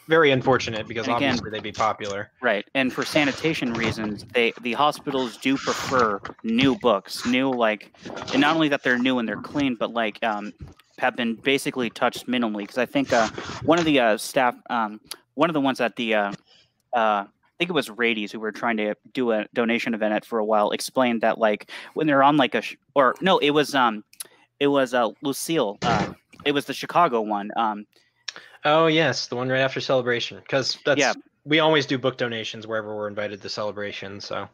very 0.07 0.31
unfortunate 0.31 0.87
because 0.87 1.07
And 1.09 1.17
again- 1.17 1.39
they'd 1.51 1.63
be 1.63 1.73
popular. 1.73 2.31
right. 2.43 2.67
And 2.75 2.93
for 2.93 3.05
sanitation 3.05 3.73
reasons, 3.75 4.25
they 4.35 4.53
the 4.63 4.73
hospitals 4.75 5.37
do 5.39 5.57
prefer 5.57 6.21
new 6.43 6.77
books, 6.77 7.25
new 7.27 7.51
like, 7.51 7.93
and 8.33 8.41
not 8.41 8.55
only 8.55 8.69
that 8.69 8.83
they're 8.83 8.99
new 8.99 9.19
and 9.19 9.29
they're 9.29 9.37
clean, 9.41 9.75
but 9.75 9.93
like 9.93 10.23
um, 10.23 10.53
have 10.99 11.17
been 11.17 11.35
basically 11.35 11.91
touched 11.91 12.27
minimally. 12.27 12.59
Because 12.59 12.79
I 12.79 12.87
think 12.87 13.13
uh, 13.13 13.29
one 13.65 13.79
of 13.79 13.85
the 13.85 14.01
uh, 14.01 14.17
staff, 14.17 14.55
um, 14.71 15.01
one 15.35 15.51
of 15.51 15.55
the 15.55 15.61
ones 15.61 15.81
at 15.81 15.97
the, 15.97 16.15
uh, 16.15 16.33
uh, 16.93 17.25
I 17.27 17.27
think 17.59 17.71
it 17.71 17.75
was 17.75 17.89
Rady's 17.91 18.31
who 18.33 18.41
were 18.41 18.53
trying 18.53 18.77
to 18.79 18.95
do 19.13 19.33
a 19.33 19.47
donation 19.55 19.95
event 19.95 20.15
at 20.15 20.25
for 20.25 20.39
a 20.39 20.45
while, 20.45 20.71
explained 20.71 21.21
that 21.23 21.39
like 21.39 21.71
when 21.95 22.07
they're 22.07 22.23
on 22.23 22.37
like 22.37 22.55
a 22.55 22.63
sh- 22.63 22.77
or 22.95 23.15
no, 23.21 23.39
it 23.39 23.51
was 23.51 23.75
um, 23.75 24.05
it 24.61 24.67
was 24.69 24.93
uh, 24.95 25.09
Lucille. 25.23 25.79
Uh, 25.83 26.13
it 26.45 26.53
was 26.53 26.67
the 26.67 26.75
Chicago 26.75 27.21
one. 27.23 27.51
Um, 27.57 27.87
Oh 28.65 28.87
yes, 28.87 29.27
the 29.27 29.37
one 29.37 29.49
right 29.49 29.61
after 29.61 29.81
celebration 29.81 30.39
because 30.39 30.79
that's 30.85 30.99
Yeah. 31.01 31.13
we 31.45 31.59
always 31.61 31.87
do 31.87 31.99
book 31.99 32.17
donations 32.17 32.67
wherever 32.67 32.95
we're 32.95 33.09
invited 33.09 33.43
to 33.43 33.49
celebration. 33.49 34.21
So 34.21 34.49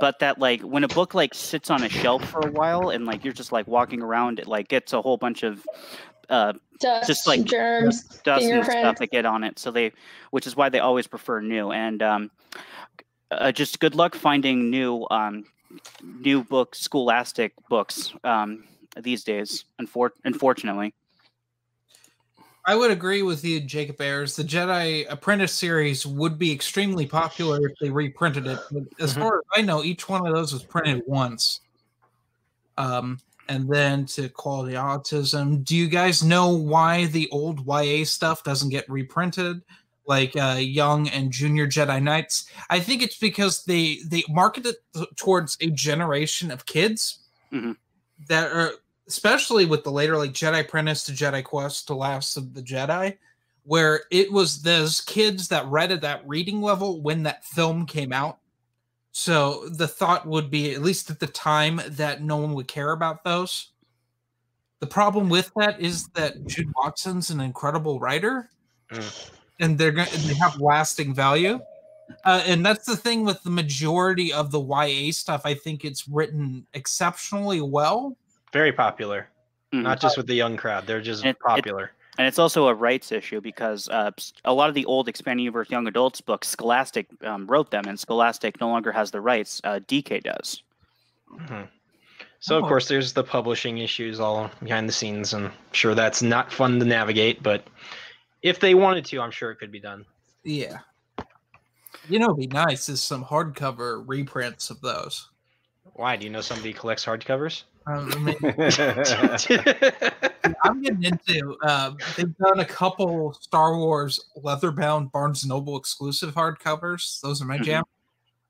but 0.00 0.18
that 0.18 0.38
like 0.38 0.60
when 0.62 0.84
a 0.84 0.88
book 0.88 1.14
like 1.14 1.34
sits 1.34 1.70
on 1.70 1.82
a 1.84 1.88
shelf 1.88 2.24
for 2.28 2.40
a 2.46 2.50
while 2.50 2.90
and 2.90 3.06
like 3.06 3.24
you're 3.24 3.32
just 3.32 3.52
like 3.52 3.66
walking 3.66 4.02
around, 4.02 4.38
it 4.38 4.46
like 4.46 4.68
gets 4.68 4.92
a 4.92 5.00
whole 5.00 5.16
bunch 5.16 5.42
of 5.42 5.64
uh, 6.28 6.52
Dust, 6.80 7.06
Just 7.08 7.26
like- 7.26 7.44
germs, 7.44 8.04
dust 8.22 8.44
and 8.44 8.62
stuff 8.64 8.66
fingerprints. 8.72 9.00
that 9.00 9.10
get 9.10 9.24
on 9.26 9.42
it. 9.44 9.58
So 9.58 9.70
they, 9.70 9.92
which 10.30 10.46
is 10.46 10.54
why 10.54 10.68
they 10.68 10.78
always 10.78 11.06
prefer 11.06 11.40
new. 11.40 11.72
And 11.72 12.02
um, 12.02 12.30
uh, 13.30 13.50
just 13.50 13.80
good 13.80 13.94
luck 13.94 14.14
finding 14.14 14.68
new, 14.70 15.06
um, 15.10 15.44
new 16.20 16.44
book 16.44 16.74
scholastic 16.76 17.52
books 17.70 18.12
um, 18.24 18.64
these 19.00 19.24
days. 19.24 19.64
Unfor- 19.80 20.10
unfortunately, 20.24 20.92
I 22.68 22.74
would 22.74 22.90
agree 22.90 23.22
with 23.22 23.42
you, 23.46 23.60
Jacob 23.60 23.98
Ayers. 23.98 24.36
The 24.36 24.44
Jedi 24.44 25.06
Apprentice 25.08 25.54
series 25.54 26.04
would 26.04 26.38
be 26.38 26.52
extremely 26.52 27.06
popular 27.06 27.66
if 27.66 27.78
they 27.80 27.88
reprinted 27.88 28.46
it. 28.46 28.58
But 28.70 28.82
as 29.00 29.14
Mhm. 29.14 29.20
far 29.20 29.38
as 29.38 29.44
I 29.54 29.62
know, 29.62 29.82
each 29.82 30.06
one 30.06 30.26
of 30.26 30.34
those 30.34 30.52
was 30.52 30.64
printed 30.64 31.02
once. 31.06 31.60
Um, 32.76 33.20
and 33.48 33.66
then 33.72 34.04
to 34.08 34.28
Quality 34.28 34.76
Optimism, 34.76 35.62
do 35.62 35.74
you 35.74 35.88
guys 35.88 36.22
know 36.22 36.50
why 36.50 37.06
the 37.06 37.26
old 37.30 37.64
YA 37.64 38.04
stuff 38.04 38.44
doesn't 38.44 38.68
get 38.68 38.84
reprinted? 38.90 39.62
Like 40.06 40.36
uh, 40.36 40.58
Young 40.60 41.08
and 41.08 41.32
Junior 41.32 41.66
Jedi 41.66 42.02
Knights. 42.02 42.50
I 42.68 42.80
think 42.80 43.00
it's 43.00 43.16
because 43.16 43.64
they 43.64 44.00
they 44.06 44.24
market 44.28 44.66
it 44.66 44.76
towards 45.16 45.56
a 45.62 45.68
generation 45.70 46.50
of 46.50 46.66
kids 46.66 47.20
Mhm. 47.50 47.78
that 48.26 48.52
are 48.52 48.74
especially 49.08 49.64
with 49.64 49.84
the 49.84 49.90
later 49.90 50.16
like 50.16 50.32
Jedi 50.32 50.60
Apprentice 50.60 51.04
to 51.04 51.12
Jedi 51.12 51.42
Quest 51.42 51.86
to 51.86 51.94
Last 51.94 52.36
of 52.36 52.54
the 52.54 52.62
Jedi, 52.62 53.16
where 53.64 54.02
it 54.10 54.30
was 54.30 54.62
those 54.62 55.00
kids 55.00 55.48
that 55.48 55.66
read 55.66 55.90
at 55.92 56.02
that 56.02 56.26
reading 56.28 56.60
level 56.60 57.00
when 57.00 57.22
that 57.24 57.44
film 57.44 57.86
came 57.86 58.12
out. 58.12 58.38
So 59.12 59.68
the 59.70 59.88
thought 59.88 60.26
would 60.26 60.50
be, 60.50 60.72
at 60.74 60.82
least 60.82 61.10
at 61.10 61.18
the 61.18 61.26
time, 61.26 61.80
that 61.88 62.22
no 62.22 62.36
one 62.36 62.54
would 62.54 62.68
care 62.68 62.92
about 62.92 63.24
those. 63.24 63.70
The 64.80 64.86
problem 64.86 65.28
with 65.28 65.50
that 65.56 65.80
is 65.80 66.06
that 66.08 66.46
Jude 66.46 66.72
Watson's 66.76 67.30
an 67.30 67.40
incredible 67.40 67.98
writer, 67.98 68.50
Mm. 68.90 69.30
and 69.60 69.76
they're 69.78 69.90
going 69.92 70.08
they 70.12 70.34
have 70.34 70.60
lasting 70.60 71.14
value. 71.14 71.60
Uh, 72.24 72.42
and 72.46 72.64
that's 72.64 72.86
the 72.86 72.96
thing 72.96 73.24
with 73.24 73.42
the 73.42 73.50
majority 73.50 74.32
of 74.32 74.50
the 74.50 74.60
YA 74.60 75.12
stuff. 75.12 75.42
I 75.44 75.52
think 75.52 75.84
it's 75.84 76.08
written 76.08 76.66
exceptionally 76.72 77.60
well. 77.60 78.16
Very 78.52 78.72
popular, 78.72 79.28
Mhm. 79.72 79.82
not 79.82 80.00
just 80.00 80.16
with 80.16 80.26
the 80.26 80.34
young 80.34 80.56
crowd. 80.56 80.86
They're 80.86 81.00
just 81.00 81.24
It- 81.24 81.30
it- 81.30 81.40
popular. 81.40 81.92
and 82.18 82.26
it's 82.26 82.38
also 82.38 82.68
a 82.68 82.74
rights 82.74 83.12
issue 83.12 83.40
because 83.40 83.88
uh, 83.88 84.10
s- 84.16 84.32
a 84.44 84.52
lot 84.52 84.68
of 84.68 84.74
the 84.74 84.84
old 84.86 85.08
expanding 85.08 85.44
universe 85.44 85.70
young 85.70 85.86
adults 85.86 86.20
books, 86.20 86.48
Scholastic 86.48 87.06
um, 87.24 87.46
wrote 87.46 87.70
them, 87.70 87.84
and 87.86 87.98
Scholastic 87.98 88.60
no 88.60 88.68
longer 88.68 88.92
has 88.92 89.10
the 89.10 89.20
rights. 89.20 89.60
Uh, 89.64 89.80
DK 89.86 90.20
does. 90.22 90.62
Mhm. 91.32 91.68
So 92.40 92.56
of 92.58 92.64
Oh. 92.64 92.68
course 92.68 92.88
there's 92.88 93.12
the 93.12 93.24
publishing 93.24 93.78
issues 93.78 94.20
all 94.20 94.50
behind 94.62 94.88
the 94.88 94.92
scenes, 94.92 95.34
and 95.34 95.46
I'm 95.46 95.52
sure 95.72 95.94
that's 95.94 96.22
not 96.22 96.52
fun 96.52 96.78
to 96.78 96.84
navigate. 96.84 97.42
But 97.42 97.66
if 98.42 98.60
they 98.60 98.74
wanted 98.74 99.04
to, 99.06 99.20
I'm 99.20 99.32
sure 99.32 99.50
it 99.50 99.56
could 99.56 99.72
be 99.72 99.80
done. 99.80 100.06
Yeah. 100.44 100.78
You 102.08 102.18
know, 102.20 102.26
it'd 102.26 102.36
be 102.38 102.46
nice 102.46 102.88
is 102.88 103.02
some 103.02 103.24
hardcover 103.24 104.02
reprints 104.06 104.70
of 104.70 104.80
those. 104.80 105.28
Why? 105.94 106.16
Do 106.16 106.24
you 106.24 106.30
know 106.30 106.40
somebody 106.40 106.72
collects 106.72 107.04
hardcovers? 107.04 107.64
Um, 107.88 108.12
I 108.12 108.18
mean, 108.18 108.36
I'm 110.64 110.82
getting 110.82 111.04
into. 111.04 111.56
Uh, 111.62 111.92
they've 112.16 112.36
done 112.36 112.60
a 112.60 112.64
couple 112.64 113.32
Star 113.34 113.76
Wars 113.76 114.20
leather-bound 114.36 115.10
Barnes 115.12 115.42
and 115.42 115.48
Noble 115.50 115.76
exclusive 115.78 116.34
hardcovers. 116.34 117.20
Those 117.22 117.40
are 117.40 117.44
my 117.46 117.58
Mhm. 117.58 117.64
jam. 117.64 117.84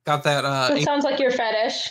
Got 0.05 0.23
that. 0.25 0.45
Uh, 0.45 0.69
That 0.75 0.83
sounds 0.83 1.05
like 1.05 1.21
your 1.21 1.31
fetish. 1.31 1.91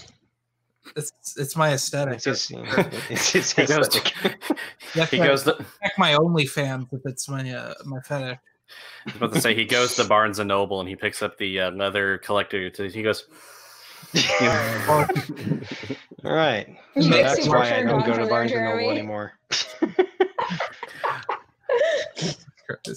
It's 0.95 1.11
it's 1.37 1.55
my 1.55 1.73
aesthetic. 1.73 2.15
It's 2.15 2.25
his, 2.25 2.51
it's 3.09 3.31
his 3.31 3.51
He 3.51 3.65
goes, 3.65 3.87
aesthetic. 3.87 4.41
That's 4.95 5.11
he 5.11 5.17
goes. 5.17 5.43
To, 5.43 5.53
check 5.81 5.93
my 5.97 6.13
OnlyFans 6.13 6.91
if 6.93 7.01
it's 7.05 7.27
my 7.29 7.49
uh, 7.51 7.73
my 7.85 7.99
fetish. 8.01 8.39
I 8.39 9.05
was 9.05 9.15
about 9.15 9.33
to 9.33 9.41
say 9.41 9.53
he 9.55 9.65
goes 9.65 9.95
to 9.95 10.03
Barnes 10.05 10.39
and 10.39 10.47
Noble 10.49 10.79
and 10.79 10.87
he 10.89 10.95
picks 10.95 11.21
up 11.21 11.37
the 11.37 11.59
uh, 11.59 11.71
leather 11.71 12.17
collector. 12.19 12.69
He 12.75 13.03
goes. 13.03 13.25
All 16.23 16.33
right. 16.33 16.77
So 16.95 17.09
that's 17.09 17.47
why 17.47 17.75
I 17.75 17.83
don't 17.83 18.05
go 18.05 18.13
to 18.13 18.19
from 18.19 18.29
Barnes 18.29 18.51
and 18.51 18.63
Noble 18.63 18.91
anymore. 18.91 19.33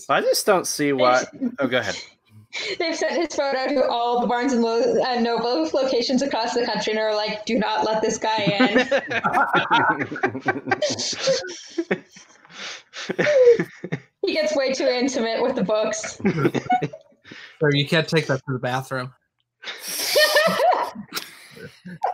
I 0.09 0.21
just 0.21 0.47
don't 0.47 0.67
see 0.67 0.93
why. 0.93 1.25
Oh, 1.59 1.67
go 1.67 1.79
ahead. 1.79 1.97
They've 2.79 2.97
sent 2.97 3.13
his 3.13 3.35
photo 3.35 3.67
to 3.69 3.89
all 3.89 4.21
the 4.21 4.27
Barnes 4.27 4.53
and 4.53 4.61
Lo- 4.63 5.01
uh, 5.01 5.21
Noble 5.21 5.71
locations 5.73 6.21
across 6.23 6.55
the 6.55 6.65
country, 6.65 6.93
and 6.93 7.01
are 7.01 7.15
like, 7.15 7.47
"Do 7.47 7.59
not 7.59 7.85
let 7.85 8.03
this 8.03 8.19
guy 8.19 8.43
in." 8.43 8.79
he 14.27 14.35
gets 14.35 14.57
way 14.57 14.73
too 14.73 14.87
intimate 14.87 15.43
with 15.43 15.55
the 15.55 15.63
books. 15.63 16.21
Or 17.61 17.71
you 17.73 17.87
can't 17.87 18.09
take 18.09 18.27
that 18.27 18.45
to 18.47 18.53
the 18.53 18.59
bathroom. 18.59 19.13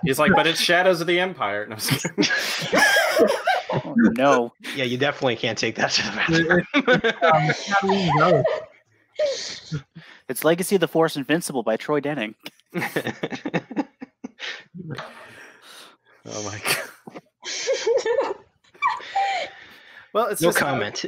He's 0.03 0.18
like, 0.18 0.33
but 0.35 0.47
it's 0.47 0.61
Shadows 0.61 1.01
of 1.01 1.07
the 1.07 1.20
Empire. 1.20 1.62
And 1.64 1.72
I 1.72 1.77
was 1.77 1.91
like, 1.93 2.83
Oh, 3.72 3.95
no. 3.97 4.53
yeah, 4.74 4.85
you 4.85 4.97
definitely 4.97 5.37
can't 5.37 5.59
take 5.59 5.74
that 5.77 5.91
to 5.93 6.03
the 6.03 6.12
bathroom. 6.16 6.66
Um, 7.22 7.51
how 7.68 7.81
do 7.83 7.89
we 7.89 8.12
know? 8.14 8.45
It's 10.29 10.45
Legacy 10.45 10.77
of 10.77 10.81
the 10.81 10.89
Force 10.89 11.16
Invincible 11.16 11.62
by 11.62 11.77
Troy 11.77 12.01
Denning. 12.01 12.35
oh 12.74 12.83
my 16.27 16.61
god. 16.64 18.35
Well, 20.12 20.29
it's 20.29 20.41
no 20.41 20.49
just, 20.49 20.59
comment. 20.59 21.05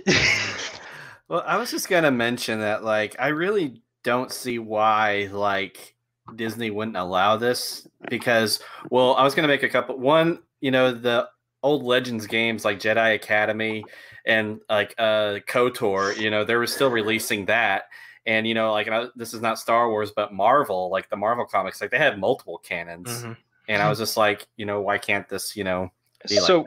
Well, 1.29 1.43
I 1.47 1.57
was 1.57 1.71
just 1.71 1.89
gonna 1.89 2.11
mention 2.11 2.61
that, 2.61 2.85
like, 2.85 3.17
I 3.19 3.29
really 3.29 3.83
don't 4.03 4.31
see 4.31 4.59
why, 4.59 5.29
like, 5.33 5.95
Disney 6.37 6.71
wouldn't 6.71 6.97
allow 6.97 7.37
this 7.37 7.87
because, 8.09 8.61
well, 8.91 9.15
I 9.15 9.25
was 9.25 9.35
gonna 9.35 9.49
make 9.49 9.63
a 9.63 9.69
couple. 9.69 9.99
One, 9.99 10.41
you 10.61 10.71
know, 10.71 10.93
the 10.93 11.29
old 11.63 11.83
Legends 11.83 12.27
games 12.27 12.65
like 12.65 12.79
Jedi 12.79 13.15
Academy 13.15 13.85
and 14.27 14.61
like 14.69 14.95
uh 14.99 15.41
KOTOR, 15.49 16.17
you 16.17 16.31
know, 16.31 16.45
they 16.45 16.55
were 16.57 16.67
still 16.67 16.91
releasing 16.91 17.47
that. 17.47 17.85
And 18.27 18.47
you 18.47 18.55
know, 18.55 18.73
like 18.73 18.87
and 18.87 18.95
I, 18.95 19.07
this 19.17 19.35
is 19.35 19.41
not 19.41 19.59
Star 19.59 19.89
Wars, 19.89 20.13
but 20.15 20.33
Marvel, 20.33 20.91
like 20.91 21.09
the 21.09 21.17
Marvel 21.17 21.47
comics, 21.47 21.81
like 21.81 21.91
they 21.91 21.99
have 21.99 22.19
multiple 22.19 22.59
canons. 22.59 23.25
Mhm. 23.25 23.37
And 23.69 23.83
I 23.83 23.89
was 23.89 23.99
just 23.99 24.17
like, 24.17 24.47
you 24.57 24.65
know, 24.67 24.81
why 24.81 24.99
can't 24.99 25.29
this, 25.29 25.57
you 25.57 25.65
know, 25.65 25.91
be 26.29 26.37
like 26.41 26.47
so 26.47 26.67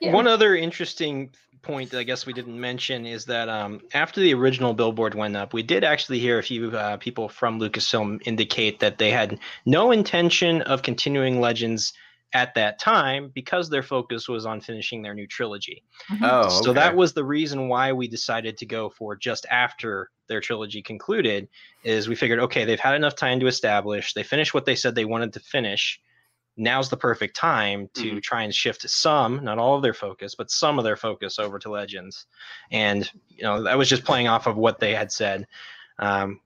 Yeah. 0.00 0.12
one 0.12 0.26
other 0.28 0.54
interesting 0.54 1.30
point 1.68 1.90
that 1.90 1.98
I 1.98 2.02
guess 2.02 2.24
we 2.24 2.32
didn't 2.32 2.58
mention 2.58 3.04
is 3.04 3.26
that 3.26 3.50
um, 3.50 3.82
after 3.92 4.22
the 4.22 4.32
original 4.32 4.72
billboard 4.72 5.14
went 5.14 5.36
up, 5.36 5.52
we 5.52 5.62
did 5.62 5.84
actually 5.84 6.18
hear 6.18 6.38
a 6.38 6.42
few 6.42 6.70
uh, 6.70 6.96
people 6.96 7.28
from 7.28 7.60
Lucasfilm 7.60 8.22
indicate 8.24 8.80
that 8.80 8.96
they 8.96 9.10
had 9.10 9.38
no 9.66 9.92
intention 9.92 10.62
of 10.62 10.80
continuing 10.82 11.40
Legends 11.40 11.92
at 12.32 12.54
that 12.54 12.78
time 12.78 13.30
because 13.34 13.68
their 13.68 13.82
focus 13.82 14.28
was 14.28 14.46
on 14.46 14.62
finishing 14.62 15.02
their 15.02 15.14
new 15.14 15.26
trilogy. 15.26 15.82
oh, 16.22 16.48
So 16.62 16.72
that 16.72 16.96
was 16.96 17.12
the 17.12 17.24
reason 17.24 17.68
why 17.68 17.92
we 17.92 18.08
decided 18.08 18.56
to 18.58 18.66
go 18.66 18.88
for 18.88 19.14
just 19.14 19.44
after 19.50 20.10
their 20.26 20.40
trilogy 20.40 20.80
concluded 20.80 21.48
is 21.84 22.08
we 22.08 22.14
figured 22.14 22.40
okay, 22.40 22.64
they've 22.64 22.80
had 22.80 22.94
enough 22.94 23.14
time 23.14 23.40
to 23.40 23.46
establish, 23.46 24.14
they 24.14 24.22
finished 24.22 24.54
what 24.54 24.64
they 24.64 24.74
said 24.74 24.94
they 24.94 25.04
wanted 25.04 25.34
to 25.34 25.40
finish. 25.40 26.00
Now's 26.58 26.90
the 26.90 26.96
perfect 26.96 27.36
time 27.36 27.88
to 27.94 28.20
try 28.20 28.42
and 28.42 28.52
shift 28.52 28.88
some, 28.90 29.42
not 29.44 29.58
all 29.58 29.76
of 29.76 29.82
their 29.82 29.94
focus, 29.94 30.34
but 30.34 30.50
some 30.50 30.76
of 30.78 30.84
their 30.84 30.96
focus 30.96 31.38
over 31.38 31.58
to 31.60 31.70
Legends. 31.70 32.26
And 32.72 33.10
you 33.28 33.44
know, 33.44 33.62
that 33.62 33.78
was 33.78 33.88
just 33.88 34.04
playing 34.04 34.26
off 34.28 34.46
of 34.46 34.56
what 34.56 34.80
they 34.80 34.94
had 34.94 35.12
said. 35.12 35.46
Um, 36.00 36.40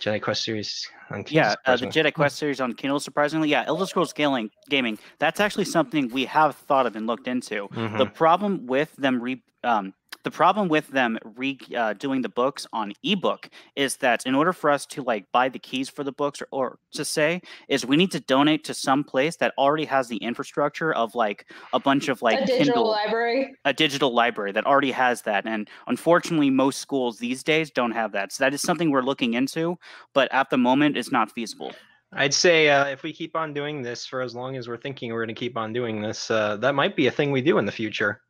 Jedi 0.00 0.20
Quest 0.20 0.42
series 0.42 0.88
on 1.10 1.24
Kindle, 1.24 1.34
Yeah, 1.34 1.42
uh, 1.42 1.50
the 1.76 1.78
surprisingly. 1.78 2.10
Jedi 2.10 2.14
Quest 2.14 2.36
series 2.36 2.60
on 2.60 2.72
Kindle, 2.74 3.00
surprisingly. 3.00 3.48
Yeah, 3.48 3.64
Elder 3.66 3.86
Scrolls 3.86 4.10
Scaling 4.10 4.50
Gaming. 4.68 4.98
That's 5.18 5.40
actually 5.40 5.64
something 5.66 6.08
we 6.08 6.24
have 6.26 6.56
thought 6.56 6.86
of 6.86 6.96
and 6.96 7.06
looked 7.06 7.28
into. 7.28 7.68
Mhm. 7.68 7.98
The 7.98 8.06
problem 8.06 8.66
with 8.66 8.94
them 8.96 9.22
re 9.22 9.42
um, 9.64 9.94
the 10.26 10.30
problem 10.32 10.66
with 10.66 10.88
them 10.88 11.16
re 11.36 11.56
uh, 11.76 11.92
doing 11.92 12.20
the 12.20 12.28
books 12.28 12.66
on 12.72 12.92
ebook 13.04 13.48
is 13.76 13.98
that 13.98 14.26
in 14.26 14.34
order 14.34 14.52
for 14.52 14.70
us 14.70 14.84
to 14.84 15.00
like 15.00 15.24
buy 15.30 15.48
the 15.48 15.60
keys 15.60 15.88
for 15.88 16.02
the 16.02 16.10
books 16.10 16.42
or, 16.42 16.48
or 16.50 16.78
to 16.90 17.04
say 17.04 17.40
is 17.68 17.86
we 17.86 17.96
need 17.96 18.10
to 18.10 18.18
donate 18.18 18.64
to 18.64 18.74
some 18.74 19.04
place 19.04 19.36
that 19.36 19.54
already 19.56 19.84
has 19.84 20.08
the 20.08 20.16
infrastructure 20.16 20.92
of 20.92 21.14
like 21.14 21.48
a 21.72 21.78
bunch 21.78 22.08
of 22.08 22.22
like 22.22 22.40
a 22.40 22.44
digital 22.44 22.64
Kindle 22.64 22.90
library. 22.90 23.54
a 23.64 23.72
digital 23.72 24.12
library 24.12 24.50
that 24.50 24.66
already 24.66 24.90
has 24.90 25.22
that 25.22 25.46
and 25.46 25.70
unfortunately 25.86 26.50
most 26.50 26.80
schools 26.80 27.18
these 27.18 27.44
days 27.44 27.70
don't 27.70 27.92
have 27.92 28.10
that 28.10 28.32
so 28.32 28.42
that 28.42 28.52
is 28.52 28.60
something 28.60 28.90
we're 28.90 29.02
looking 29.02 29.34
into 29.34 29.78
but 30.12 30.26
at 30.34 30.50
the 30.50 30.58
moment 30.58 30.96
it's 30.96 31.12
not 31.12 31.30
feasible 31.30 31.70
I'd 32.12 32.34
say 32.34 32.68
uh, 32.68 32.86
if 32.86 33.04
we 33.04 33.12
keep 33.12 33.36
on 33.36 33.54
doing 33.54 33.82
this 33.82 34.06
for 34.06 34.22
as 34.22 34.34
long 34.34 34.56
as 34.56 34.66
we're 34.66 34.76
thinking 34.76 35.12
we're 35.12 35.24
going 35.24 35.34
to 35.36 35.38
keep 35.38 35.56
on 35.56 35.72
doing 35.72 36.00
this, 36.00 36.30
uh, 36.30 36.56
that 36.58 36.74
might 36.74 36.94
be 36.96 37.08
a 37.08 37.10
thing 37.10 37.30
we 37.30 37.42
do 37.42 37.58
in 37.58 37.66
the 37.66 37.72
future. 37.72 38.22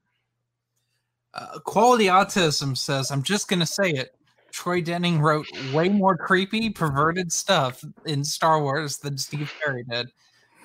Uh, 1.36 1.58
Quality 1.60 2.08
Optimism 2.08 2.74
says, 2.74 3.10
I'm 3.10 3.22
just 3.22 3.48
going 3.48 3.60
to 3.60 3.66
say 3.66 3.90
it. 3.90 4.14
Troy 4.52 4.80
Denning 4.80 5.20
wrote 5.20 5.46
way 5.74 5.90
more 5.90 6.16
creepy, 6.16 6.70
perverted 6.70 7.30
stuff 7.30 7.84
in 8.06 8.24
Star 8.24 8.62
Wars 8.62 8.96
than 8.96 9.18
Steve 9.18 9.52
Perry 9.62 9.84
did. 9.84 10.10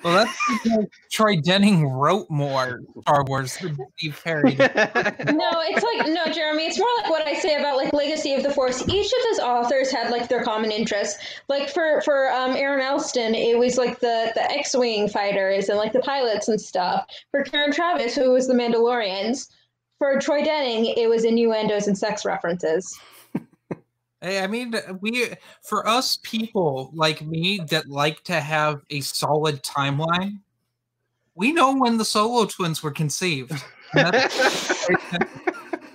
Well, 0.02 0.14
that's 0.14 0.36
because 0.64 0.86
Troy 1.10 1.36
Denning 1.36 1.86
wrote 1.86 2.28
more 2.28 2.80
Star 3.02 3.22
Wars 3.24 3.56
than 3.58 3.76
Steve 3.98 4.20
Perry 4.24 4.54
did. 4.54 4.72
No, 5.32 5.50
it's 5.60 5.82
like 5.82 6.08
no, 6.08 6.32
Jeremy. 6.32 6.66
It's 6.66 6.78
more 6.78 6.88
like 7.00 7.10
what 7.10 7.26
I 7.26 7.34
say 7.34 7.56
about 7.56 7.76
like 7.76 7.92
Legacy 7.92 8.34
of 8.34 8.42
the 8.42 8.50
Force. 8.50 8.82
Each 8.88 9.06
of 9.06 9.28
his 9.30 9.38
authors 9.38 9.92
had 9.92 10.10
like 10.10 10.28
their 10.28 10.42
common 10.42 10.72
interests. 10.72 11.22
Like 11.48 11.68
for 11.68 12.00
for 12.00 12.32
um, 12.32 12.56
Aaron 12.56 12.84
Allston, 12.84 13.34
it 13.34 13.58
was 13.58 13.78
like 13.78 14.00
the 14.00 14.32
the 14.34 14.50
X-wing 14.50 15.08
fighters 15.08 15.68
and 15.68 15.78
like 15.78 15.92
the 15.92 16.00
pilots 16.00 16.48
and 16.48 16.60
stuff. 16.60 17.06
For 17.30 17.44
Karen 17.44 17.70
Traviss, 17.70 18.14
who 18.14 18.30
was 18.30 18.48
the 18.48 18.54
Mandalorians. 18.54 19.48
For 20.02 20.18
Troy 20.18 20.42
Denning, 20.42 20.86
it 20.96 21.08
was 21.08 21.24
innuendos 21.24 21.86
and 21.86 21.96
sex 21.96 22.24
references. 22.24 22.98
I 24.20 24.48
mean, 24.48 24.74
we 25.00 25.28
for 25.62 25.86
us 25.86 26.18
people 26.24 26.90
like 26.92 27.24
me 27.24 27.60
that 27.70 27.88
like 27.88 28.24
to 28.24 28.40
have 28.40 28.80
a 28.90 29.00
solid 29.00 29.62
timeline, 29.62 30.40
we 31.36 31.52
know 31.52 31.76
when 31.76 31.98
the 31.98 32.04
solo 32.04 32.46
twins 32.46 32.82
were 32.82 32.90
conceived. 32.90 33.52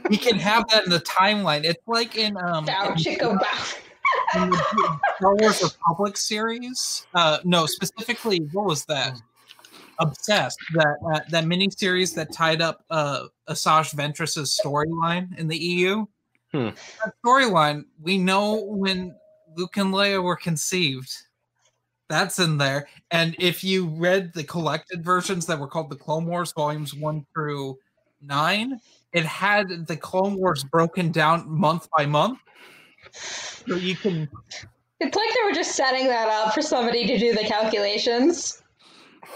We 0.09 0.15
can 0.15 0.39
have 0.39 0.69
that 0.69 0.85
in 0.85 0.89
the 0.89 1.01
timeline. 1.01 1.65
It's 1.65 1.85
like 1.85 2.15
in 2.15 2.37
um 2.37 2.63
Bow 2.63 2.95
in- 2.95 2.95
in 4.35 4.49
the 4.49 4.99
Star 5.17 5.35
Wars 5.35 5.61
Republic 5.61 6.15
series. 6.15 7.07
Uh, 7.13 7.39
no, 7.43 7.65
specifically, 7.65 8.39
what 8.53 8.67
was 8.67 8.85
that? 8.85 9.19
Obsessed 9.99 10.59
that 10.75 10.97
uh, 11.13 11.19
that 11.29 11.45
mini 11.45 11.69
series 11.69 12.13
that 12.13 12.31
tied 12.31 12.61
up 12.61 12.85
uh, 12.89 13.23
Asajj 13.49 13.95
Ventress's 13.95 14.59
storyline 14.63 15.37
in 15.39 15.47
the 15.47 15.57
EU. 15.57 16.05
Hmm. 16.51 16.69
That 17.03 17.13
storyline, 17.25 17.85
we 18.01 18.17
know 18.17 18.63
when 18.63 19.15
Luke 19.55 19.77
and 19.77 19.93
Leia 19.93 20.21
were 20.21 20.35
conceived. 20.35 21.11
That's 22.09 22.39
in 22.39 22.57
there. 22.57 22.87
And 23.11 23.35
if 23.39 23.63
you 23.63 23.87
read 23.87 24.33
the 24.33 24.43
collected 24.43 25.03
versions 25.03 25.45
that 25.47 25.59
were 25.59 25.67
called 25.67 25.89
the 25.89 25.97
Clone 25.97 26.25
Wars 26.25 26.53
volumes 26.53 26.93
one 26.93 27.25
through 27.33 27.77
nine, 28.21 28.79
it 29.13 29.25
had 29.25 29.87
the 29.87 29.97
Clone 29.97 30.37
Wars 30.37 30.63
broken 30.63 31.11
down 31.11 31.49
month 31.49 31.87
by 31.97 32.05
month. 32.05 32.39
So 33.11 33.75
you 33.75 33.95
can 33.95 34.29
It's 34.99 35.15
like 35.15 35.29
they 35.29 35.43
were 35.43 35.53
just 35.53 35.75
setting 35.75 36.07
that 36.07 36.29
up 36.29 36.53
for 36.53 36.61
somebody 36.61 37.05
to 37.07 37.17
do 37.17 37.33
the 37.33 37.43
calculations. 37.43 38.61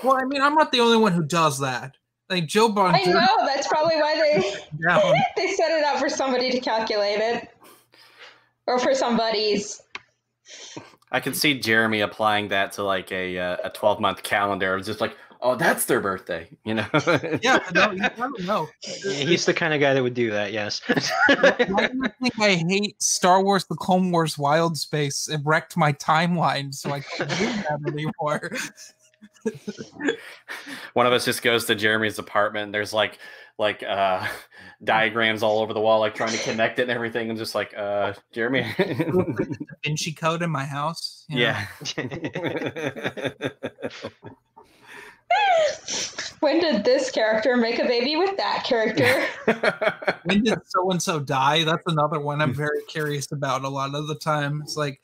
Well, 0.03 0.17
I 0.17 0.25
mean, 0.25 0.41
I'm 0.41 0.55
not 0.55 0.71
the 0.71 0.79
only 0.79 0.97
one 0.97 1.11
who 1.11 1.23
does 1.23 1.59
that. 1.59 1.95
Like 2.29 2.47
Joe 2.47 2.69
Bon 2.69 2.95
I 2.95 3.03
know 3.03 3.27
that's 3.45 3.67
probably 3.67 3.97
why 3.97 4.15
they 4.15 4.39
they 5.35 5.51
set 5.51 5.71
it 5.71 5.83
up 5.83 5.99
for 5.99 6.07
somebody 6.07 6.49
to 6.49 6.61
calculate 6.61 7.19
it, 7.19 7.49
or 8.67 8.79
for 8.79 8.95
somebody's. 8.95 9.81
I 11.11 11.19
can 11.19 11.33
see 11.33 11.59
Jeremy 11.59 11.99
applying 12.01 12.47
that 12.47 12.71
to 12.73 12.83
like 12.83 13.11
a 13.11 13.37
uh, 13.37 13.57
a 13.65 13.69
12 13.69 13.99
month 13.99 14.23
calendar. 14.23 14.77
It's 14.77 14.87
just 14.87 15.01
like, 15.01 15.17
oh, 15.41 15.55
that's 15.55 15.85
their 15.85 15.99
birthday, 15.99 16.47
you 16.63 16.75
know? 16.75 16.85
Yeah, 17.41 17.59
no, 17.73 17.91
you 17.91 17.99
never 17.99 18.31
know. 18.43 18.69
He's 18.81 19.45
the 19.45 19.53
kind 19.53 19.73
of 19.73 19.81
guy 19.81 19.93
that 19.93 20.01
would 20.01 20.13
do 20.13 20.31
that. 20.31 20.53
Yes. 20.53 20.81
Why 20.87 21.87
do 21.87 21.97
you 21.97 22.11
think 22.21 22.39
I 22.39 22.55
hate 22.55 23.01
Star 23.01 23.43
Wars: 23.43 23.65
The 23.65 23.75
Clone 23.75 24.09
Wars 24.11 24.37
Wild 24.37 24.77
Space? 24.77 25.27
It 25.27 25.41
wrecked 25.43 25.75
my 25.75 25.91
timeline, 25.93 26.73
so 26.73 26.91
I 26.91 27.01
can't 27.01 27.29
do 27.29 27.45
that 27.45 27.79
anymore. 27.87 28.51
One 30.93 31.05
of 31.05 31.13
us 31.13 31.25
just 31.25 31.41
goes 31.41 31.65
to 31.65 31.75
Jeremy's 31.75 32.19
apartment. 32.19 32.65
And 32.65 32.73
there's 32.73 32.93
like 32.93 33.19
like 33.57 33.83
uh 33.83 34.27
diagrams 34.83 35.43
all 35.43 35.59
over 35.59 35.73
the 35.73 35.81
wall, 35.81 35.99
like 35.99 36.15
trying 36.15 36.31
to 36.31 36.43
connect 36.43 36.79
it 36.79 36.83
and 36.83 36.91
everything, 36.91 37.29
and 37.29 37.37
just 37.37 37.53
like, 37.55 37.73
uh, 37.77 38.13
Jeremy. 38.31 38.65
Da 38.77 39.45
Vinci 39.83 40.11
Code 40.11 40.41
in 40.41 40.49
my 40.49 40.65
house. 40.65 41.25
you 41.29 41.37
know? 41.37 41.41
yeah. 41.41 41.67
when 46.39 46.59
did 46.59 46.83
this 46.83 47.11
character 47.11 47.55
make 47.55 47.79
a 47.79 47.85
baby 47.85 48.15
with 48.15 48.35
that 48.37 48.63
character? 48.65 49.25
when 50.23 50.43
did 50.43 50.59
so 50.65 50.89
and 50.91 51.01
so 51.01 51.19
die? 51.19 51.63
That's 51.63 51.83
another 51.87 52.19
one 52.19 52.41
I'm 52.41 52.53
very 52.53 52.81
curious 52.87 53.31
about 53.31 53.63
a 53.63 53.69
lot 53.69 53.93
of 53.95 54.07
the 54.07 54.15
time. 54.15 54.61
It's 54.63 54.75
like, 54.75 55.01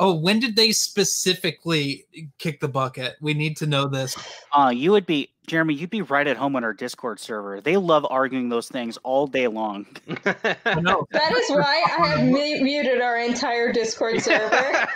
oh, 0.00 0.14
when 0.14 0.40
did 0.40 0.56
they 0.56 0.72
specifically 0.72 2.06
kick 2.38 2.60
the 2.60 2.68
bucket? 2.68 3.16
We 3.20 3.34
need 3.34 3.56
to 3.58 3.66
know 3.66 3.86
this. 3.86 4.16
Uh, 4.50 4.72
you 4.74 4.90
would 4.90 5.06
be 5.06 5.30
Jeremy. 5.46 5.74
You'd 5.74 5.90
be 5.90 6.02
right 6.02 6.26
at 6.26 6.36
home 6.36 6.56
on 6.56 6.64
our 6.64 6.72
Discord 6.72 7.20
server. 7.20 7.60
They 7.60 7.76
love 7.76 8.06
arguing 8.08 8.48
those 8.48 8.68
things 8.68 8.96
all 9.02 9.26
day 9.26 9.46
long. 9.46 9.86
I 10.24 10.80
know. 10.80 11.06
That 11.12 11.32
is 11.36 11.50
why 11.50 11.84
I 11.86 12.06
have 12.06 12.24
mu- 12.24 12.62
muted 12.64 13.00
our 13.00 13.18
entire 13.18 13.72
Discord 13.72 14.22
server. 14.22 14.88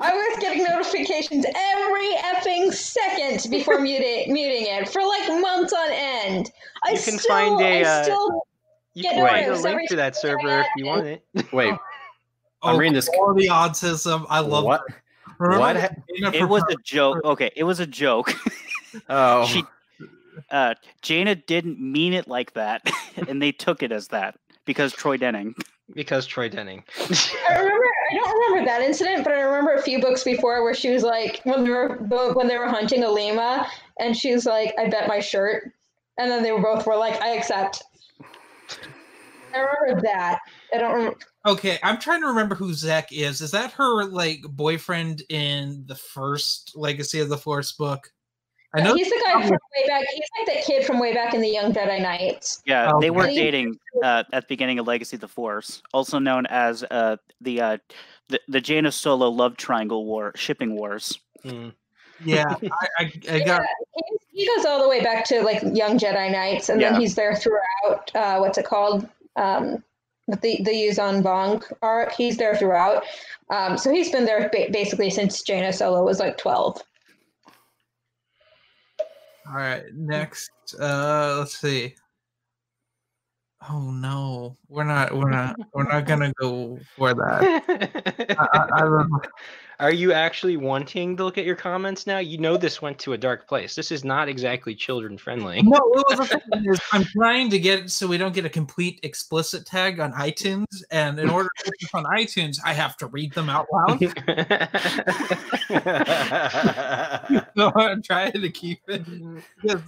I 0.00 0.12
was 0.12 0.38
getting 0.40 0.62
notifications 0.62 1.44
every 1.54 2.14
effing 2.16 2.72
second 2.72 3.50
before 3.50 3.80
muting 3.80 4.32
muting 4.32 4.66
it 4.66 4.88
for 4.88 5.02
like 5.02 5.28
months 5.40 5.72
on 5.72 5.90
end. 5.90 6.52
I 6.84 6.92
You 6.92 6.98
can 7.00 7.18
still, 7.18 7.28
find 7.28 7.60
a, 7.60 7.78
I 7.78 7.82
uh, 7.82 8.02
still 8.04 8.42
You 8.94 9.02
can 9.02 9.26
find 9.26 9.46
a 9.46 9.58
link 9.58 9.88
to 9.90 9.96
that 9.96 10.16
server 10.16 10.60
if 10.60 10.66
you 10.76 10.86
want 10.86 11.06
it. 11.06 11.24
Wait, 11.52 11.74
I'm 12.64 12.76
Oh, 12.76 12.78
reading 12.78 12.94
this- 12.94 13.08
quality 13.08 13.48
optimism. 13.48 14.26
I 14.30 14.40
love 14.40 14.64
what? 14.64 14.82
that. 14.88 14.96
What 15.38 15.60
when 15.60 15.76
ha- 15.76 15.88
Dana 16.08 16.30
It 16.32 16.48
was 16.48 16.62
a 16.70 16.76
joke. 16.84 17.22
Okay, 17.24 17.50
it 17.56 17.64
was 17.64 17.80
a 17.80 17.86
joke. 17.86 18.34
Oh, 19.08 19.44
She, 19.46 19.64
uh, 20.52 20.74
Jaina 21.02 21.34
didn't 21.34 21.80
mean 21.80 22.12
it 22.12 22.28
like 22.28 22.52
that, 22.52 22.88
and 23.28 23.42
they 23.42 23.50
took 23.50 23.82
it 23.82 23.90
as 23.90 24.06
that 24.08 24.36
because 24.66 24.92
Troy 24.92 25.16
Denning. 25.16 25.52
Because 25.94 26.26
Troy 26.26 26.48
Denning. 26.48 26.84
I 27.00 27.58
remember. 27.58 27.84
I 28.12 28.14
don't 28.14 28.50
remember 28.50 28.64
that 28.70 28.82
incident, 28.82 29.24
but 29.24 29.32
I 29.32 29.40
remember 29.40 29.74
a 29.74 29.82
few 29.82 30.00
books 30.00 30.22
before 30.22 30.62
where 30.62 30.74
she 30.74 30.90
was 30.90 31.02
like, 31.02 31.40
when 31.42 31.64
they 31.64 31.70
were 31.70 31.96
when 32.34 32.46
they 32.46 32.56
were 32.56 32.68
hunting 32.68 33.02
Alema, 33.02 33.66
and 33.98 34.16
she 34.16 34.32
was 34.32 34.46
like, 34.46 34.72
"I 34.78 34.88
bet 34.88 35.08
my 35.08 35.18
shirt," 35.18 35.72
and 36.16 36.30
then 36.30 36.44
they 36.44 36.52
were 36.52 36.62
both 36.62 36.86
were 36.86 36.96
like, 36.96 37.20
"I 37.20 37.30
accept." 37.30 37.82
I 39.52 39.58
remember 39.58 40.02
that. 40.02 40.38
I 40.72 40.78
don't 40.78 40.94
remember. 40.94 41.18
Okay, 41.46 41.78
I'm 41.82 41.98
trying 41.98 42.20
to 42.22 42.26
remember 42.28 42.54
who 42.54 42.70
Zekk 42.70 43.06
is. 43.10 43.40
Is 43.40 43.50
that 43.50 43.72
her 43.72 44.04
like 44.04 44.42
boyfriend 44.50 45.22
in 45.28 45.84
the 45.86 45.94
first 45.94 46.72
Legacy 46.74 47.20
of 47.20 47.28
the 47.28 47.36
Force 47.36 47.72
book? 47.72 48.08
I 48.74 48.80
know 48.80 48.94
he's 48.94 49.08
the 49.08 49.22
guy 49.24 49.40
from 49.40 49.50
way 49.50 49.86
back. 49.86 50.04
He's 50.12 50.24
like 50.38 50.54
that 50.54 50.64
kid 50.64 50.84
from 50.84 50.98
way 50.98 51.14
back 51.14 51.32
in 51.32 51.40
the 51.40 51.48
Young 51.48 51.72
Jedi 51.72 52.00
Knights. 52.02 52.60
Yeah, 52.66 52.92
Oh, 52.92 53.00
they 53.00 53.10
were 53.10 53.24
okay. 53.24 53.34
dating 53.34 53.76
uh, 54.02 54.24
at 54.32 54.42
the 54.42 54.46
beginning 54.48 54.80
of 54.80 54.86
Legacy 54.86 55.16
of 55.16 55.20
the 55.20 55.28
Force, 55.28 55.82
also 55.92 56.18
known 56.18 56.46
as 56.46 56.82
uh, 56.90 57.16
the 57.40 57.60
uh, 57.60 57.78
the 58.30 58.40
the 58.48 58.60
Jaina 58.60 58.90
Solo 58.90 59.28
love 59.28 59.56
triangle 59.56 60.06
war 60.06 60.32
shipping 60.34 60.74
wars. 60.74 61.18
Hmm. 61.44 61.68
Yeah, 62.24 62.44
I, 62.48 62.88
I, 62.98 63.12
I 63.30 63.40
got 63.44 63.62
He, 63.94 64.40
he 64.40 64.46
goes 64.56 64.64
all 64.64 64.82
the 64.82 64.88
way 64.88 65.02
back 65.02 65.24
to 65.26 65.42
like 65.42 65.62
Young 65.62 65.98
Jedi 65.98 66.32
Knights, 66.32 66.68
and 66.68 66.80
Yeah. 66.80 66.92
then 66.92 67.00
he's 67.00 67.14
there 67.14 67.36
throughout. 67.36 68.10
Uh, 68.14 68.38
what's 68.38 68.58
it 68.58 68.64
called? 68.64 69.08
Um, 69.36 69.84
the 70.28 70.62
the 70.62 70.70
Yuuzhan 70.70 71.22
Vong 71.22 71.62
arc. 71.82 72.12
He's 72.12 72.36
there 72.36 72.56
throughout. 72.56 73.04
Um, 73.50 73.76
so 73.76 73.90
he's 73.90 74.10
been 74.10 74.24
there 74.24 74.48
ba- 74.52 74.68
basically 74.70 75.10
since 75.10 75.42
Jaina 75.42 75.72
Solo 75.72 76.04
was 76.04 76.18
like 76.18 76.38
twelve. 76.38 76.82
all 79.46 79.54
right. 79.54 79.82
Next, 79.94 80.50
uh, 80.80 81.36
let's 81.38 81.58
see. 81.58 81.94
Oh 83.70 83.90
no, 83.90 84.56
we're 84.68 84.84
not. 84.84 85.14
We're 85.14 85.30
not. 85.30 85.56
We're 85.72 85.84
not 85.84 86.06
gonna 86.06 86.32
go 86.40 86.78
for 86.96 87.14
that. 87.14 88.36
I, 88.38 88.58
I, 88.58 88.68
I 88.76 88.80
don't 88.80 89.10
know. 89.10 89.20
Are 89.80 89.92
you 89.92 90.12
actually 90.12 90.56
wanting 90.56 91.16
to 91.16 91.24
look 91.24 91.38
at 91.38 91.44
your 91.44 91.56
comments 91.56 92.06
now? 92.06 92.18
You 92.18 92.38
know 92.38 92.56
this 92.56 92.80
went 92.80 92.98
to 93.00 93.12
a 93.12 93.18
dark 93.18 93.48
place. 93.48 93.74
This 93.74 93.90
is 93.90 94.04
not 94.04 94.28
exactly 94.28 94.74
children 94.74 95.18
friendly. 95.18 95.62
No, 95.62 95.76
it 95.76 96.18
was 96.18 96.28
the 96.28 96.40
thing 96.52 96.64
is, 96.70 96.80
I'm 96.92 97.04
trying 97.04 97.50
to 97.50 97.58
get 97.58 97.80
it 97.80 97.90
so 97.90 98.06
we 98.06 98.18
don't 98.18 98.34
get 98.34 98.44
a 98.44 98.50
complete 98.50 99.00
explicit 99.02 99.66
tag 99.66 100.00
on 100.00 100.12
iTunes, 100.12 100.66
and 100.90 101.18
in 101.18 101.28
order 101.28 101.48
to 101.64 101.72
put 101.80 101.98
on 101.98 102.04
iTunes, 102.04 102.58
I 102.64 102.72
have 102.72 102.96
to 102.98 103.06
read 103.06 103.32
them 103.32 103.48
out 103.48 103.66
loud. 103.72 104.00
so 107.56 107.72
I'm 107.74 108.02
trying 108.02 108.32
to 108.32 108.50
keep 108.50 108.80
it 108.88 109.04
because 109.60 109.82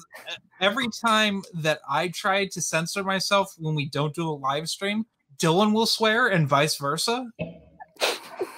every 0.61 0.89
time 1.01 1.43
that 1.55 1.80
I 1.89 2.09
try 2.09 2.47
to 2.47 2.61
censor 2.61 3.05
myself 3.05 3.55
when 3.59 3.74
we 3.74 3.89
don't 3.89 4.14
do 4.14 4.28
a 4.28 4.32
live 4.32 4.68
stream, 4.68 5.07
Dylan 5.39 5.72
will 5.72 5.87
swear 5.87 6.28
and 6.28 6.49
vice 6.49 6.76
versa. 6.76 7.30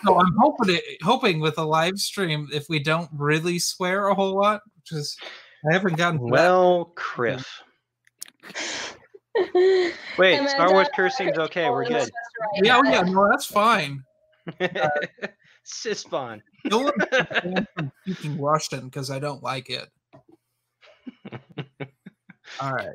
So 0.04 0.18
I'm 0.18 0.34
hoping 0.38 0.74
it, 0.76 0.84
hoping 1.02 1.40
with 1.40 1.58
a 1.58 1.64
live 1.64 1.98
stream, 1.98 2.48
if 2.52 2.66
we 2.68 2.78
don't 2.78 3.08
really 3.12 3.58
swear 3.58 4.08
a 4.08 4.14
whole 4.14 4.36
lot, 4.36 4.60
which 4.76 4.98
is 4.98 5.16
I 5.68 5.72
haven't 5.72 5.96
gotten 5.96 6.20
to 6.20 6.24
that. 6.26 6.32
well, 6.32 6.92
Kriff. 6.96 7.46
Wait, 10.18 10.38
And 10.38 10.48
Star 10.48 10.72
Wars 10.72 10.88
uh, 10.88 10.96
cursing's 10.96 11.38
okay. 11.38 11.68
We're 11.70 11.84
good. 11.84 12.10
Yeah, 12.62 12.80
oh, 12.84 12.88
yeah, 12.88 13.02
no, 13.02 13.28
that's 13.30 13.46
fine. 13.46 14.02
Sisbon. 15.66 16.40
Dylan 16.66 17.10
banned 17.10 17.68
from 17.76 17.92
speaking 18.02 18.40
Russian 18.40 18.86
because 18.86 19.10
I 19.10 19.18
don't 19.18 19.42
like 19.42 19.70
it. 19.70 19.88
All 22.60 22.72
right. 22.72 22.88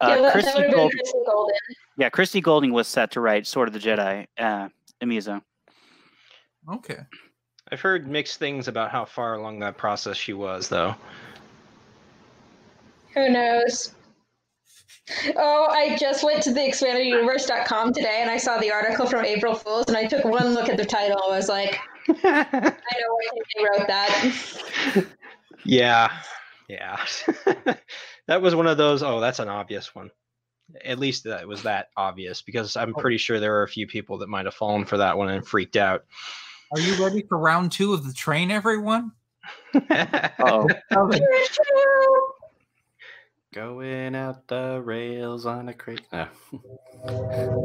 Uh, 0.00 0.08
yeah, 0.08 0.16
that, 0.16 0.22
that 0.22 0.32
Christy 0.32 0.60
would 0.62 0.72
Gold, 0.72 0.92
Christie 0.92 1.18
Golden. 1.26 1.56
yeah, 1.98 2.08
Christie 2.08 2.40
Golden 2.40 2.72
was 2.72 2.88
set 2.88 3.10
to 3.12 3.20
write 3.20 3.46
Sword 3.46 3.68
of 3.68 3.74
the 3.74 3.80
Jedi. 3.80 4.26
Uh, 4.38 4.68
Amiza. 5.02 5.42
Okay. 6.70 6.98
I've 7.70 7.80
heard 7.80 8.08
mixed 8.08 8.38
things 8.38 8.68
about 8.68 8.90
how 8.90 9.04
far 9.04 9.34
along 9.34 9.60
that 9.60 9.76
process 9.76 10.16
she 10.16 10.32
was, 10.32 10.68
though. 10.68 10.94
Who 13.14 13.28
knows? 13.28 13.94
Oh, 15.36 15.66
I 15.70 15.96
just 15.96 16.24
went 16.24 16.42
to 16.44 16.52
the 16.52 16.60
expandeduniverse.com 16.60 17.92
today 17.92 18.18
and 18.20 18.30
I 18.30 18.36
saw 18.36 18.58
the 18.58 18.70
article 18.70 19.06
from 19.06 19.24
April 19.24 19.54
Fools 19.54 19.86
and 19.88 19.96
I 19.96 20.06
took 20.06 20.24
one 20.24 20.54
look 20.54 20.68
at 20.68 20.76
the 20.76 20.84
title. 20.84 21.20
I 21.24 21.36
was 21.36 21.48
like, 21.48 21.78
I 22.08 22.44
know 22.52 22.58
I 22.62 23.28
think 23.32 23.46
they 23.56 23.64
wrote 23.64 23.86
that. 23.88 25.06
yeah, 25.64 26.12
yeah. 26.68 27.04
that 28.26 28.42
was 28.42 28.54
one 28.54 28.66
of 28.66 28.76
those. 28.76 29.02
Oh, 29.02 29.20
that's 29.20 29.40
an 29.40 29.48
obvious 29.48 29.94
one. 29.94 30.10
At 30.84 30.98
least 30.98 31.24
that 31.24 31.46
was 31.46 31.64
that 31.64 31.88
obvious 31.96 32.40
because 32.40 32.76
I'm 32.76 32.94
oh. 32.96 33.00
pretty 33.00 33.18
sure 33.18 33.40
there 33.40 33.56
are 33.56 33.64
a 33.64 33.68
few 33.68 33.86
people 33.86 34.18
that 34.18 34.28
might 34.28 34.46
have 34.46 34.54
fallen 34.54 34.84
for 34.84 34.98
that 34.98 35.18
one 35.18 35.28
and 35.28 35.46
freaked 35.46 35.76
out. 35.76 36.04
Are 36.72 36.80
you 36.80 37.02
ready 37.04 37.22
for 37.28 37.36
round 37.36 37.70
two 37.70 37.92
of 37.92 38.06
the 38.06 38.14
train, 38.14 38.50
everyone? 38.50 39.12
Uh-oh. 39.74 40.68
Okay. 40.96 41.20
Going 43.52 44.14
out 44.14 44.48
the 44.48 44.80
rails 44.82 45.44
on 45.44 45.68
a 45.68 45.74
creek. 45.74 46.00
No. 46.10 46.26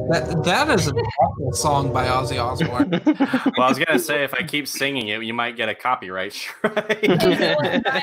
That 0.09 0.41
that 0.43 0.69
is 0.77 0.87
an 0.87 0.97
awful 0.97 1.53
song 1.53 1.93
by 1.93 2.07
Ozzy 2.07 2.43
Osbourne. 2.43 3.01
Well, 3.57 3.67
I 3.67 3.69
was 3.69 3.79
gonna 3.79 3.97
say 3.97 4.25
if 4.25 4.33
I 4.33 4.43
keep 4.43 4.67
singing 4.67 5.07
it, 5.07 5.23
you 5.23 5.33
might 5.33 5.55
get 5.55 5.69
a 5.69 5.75
copyright 5.75 6.33
strike. 6.33 6.75
I 6.75 6.97
remember, 7.07 7.93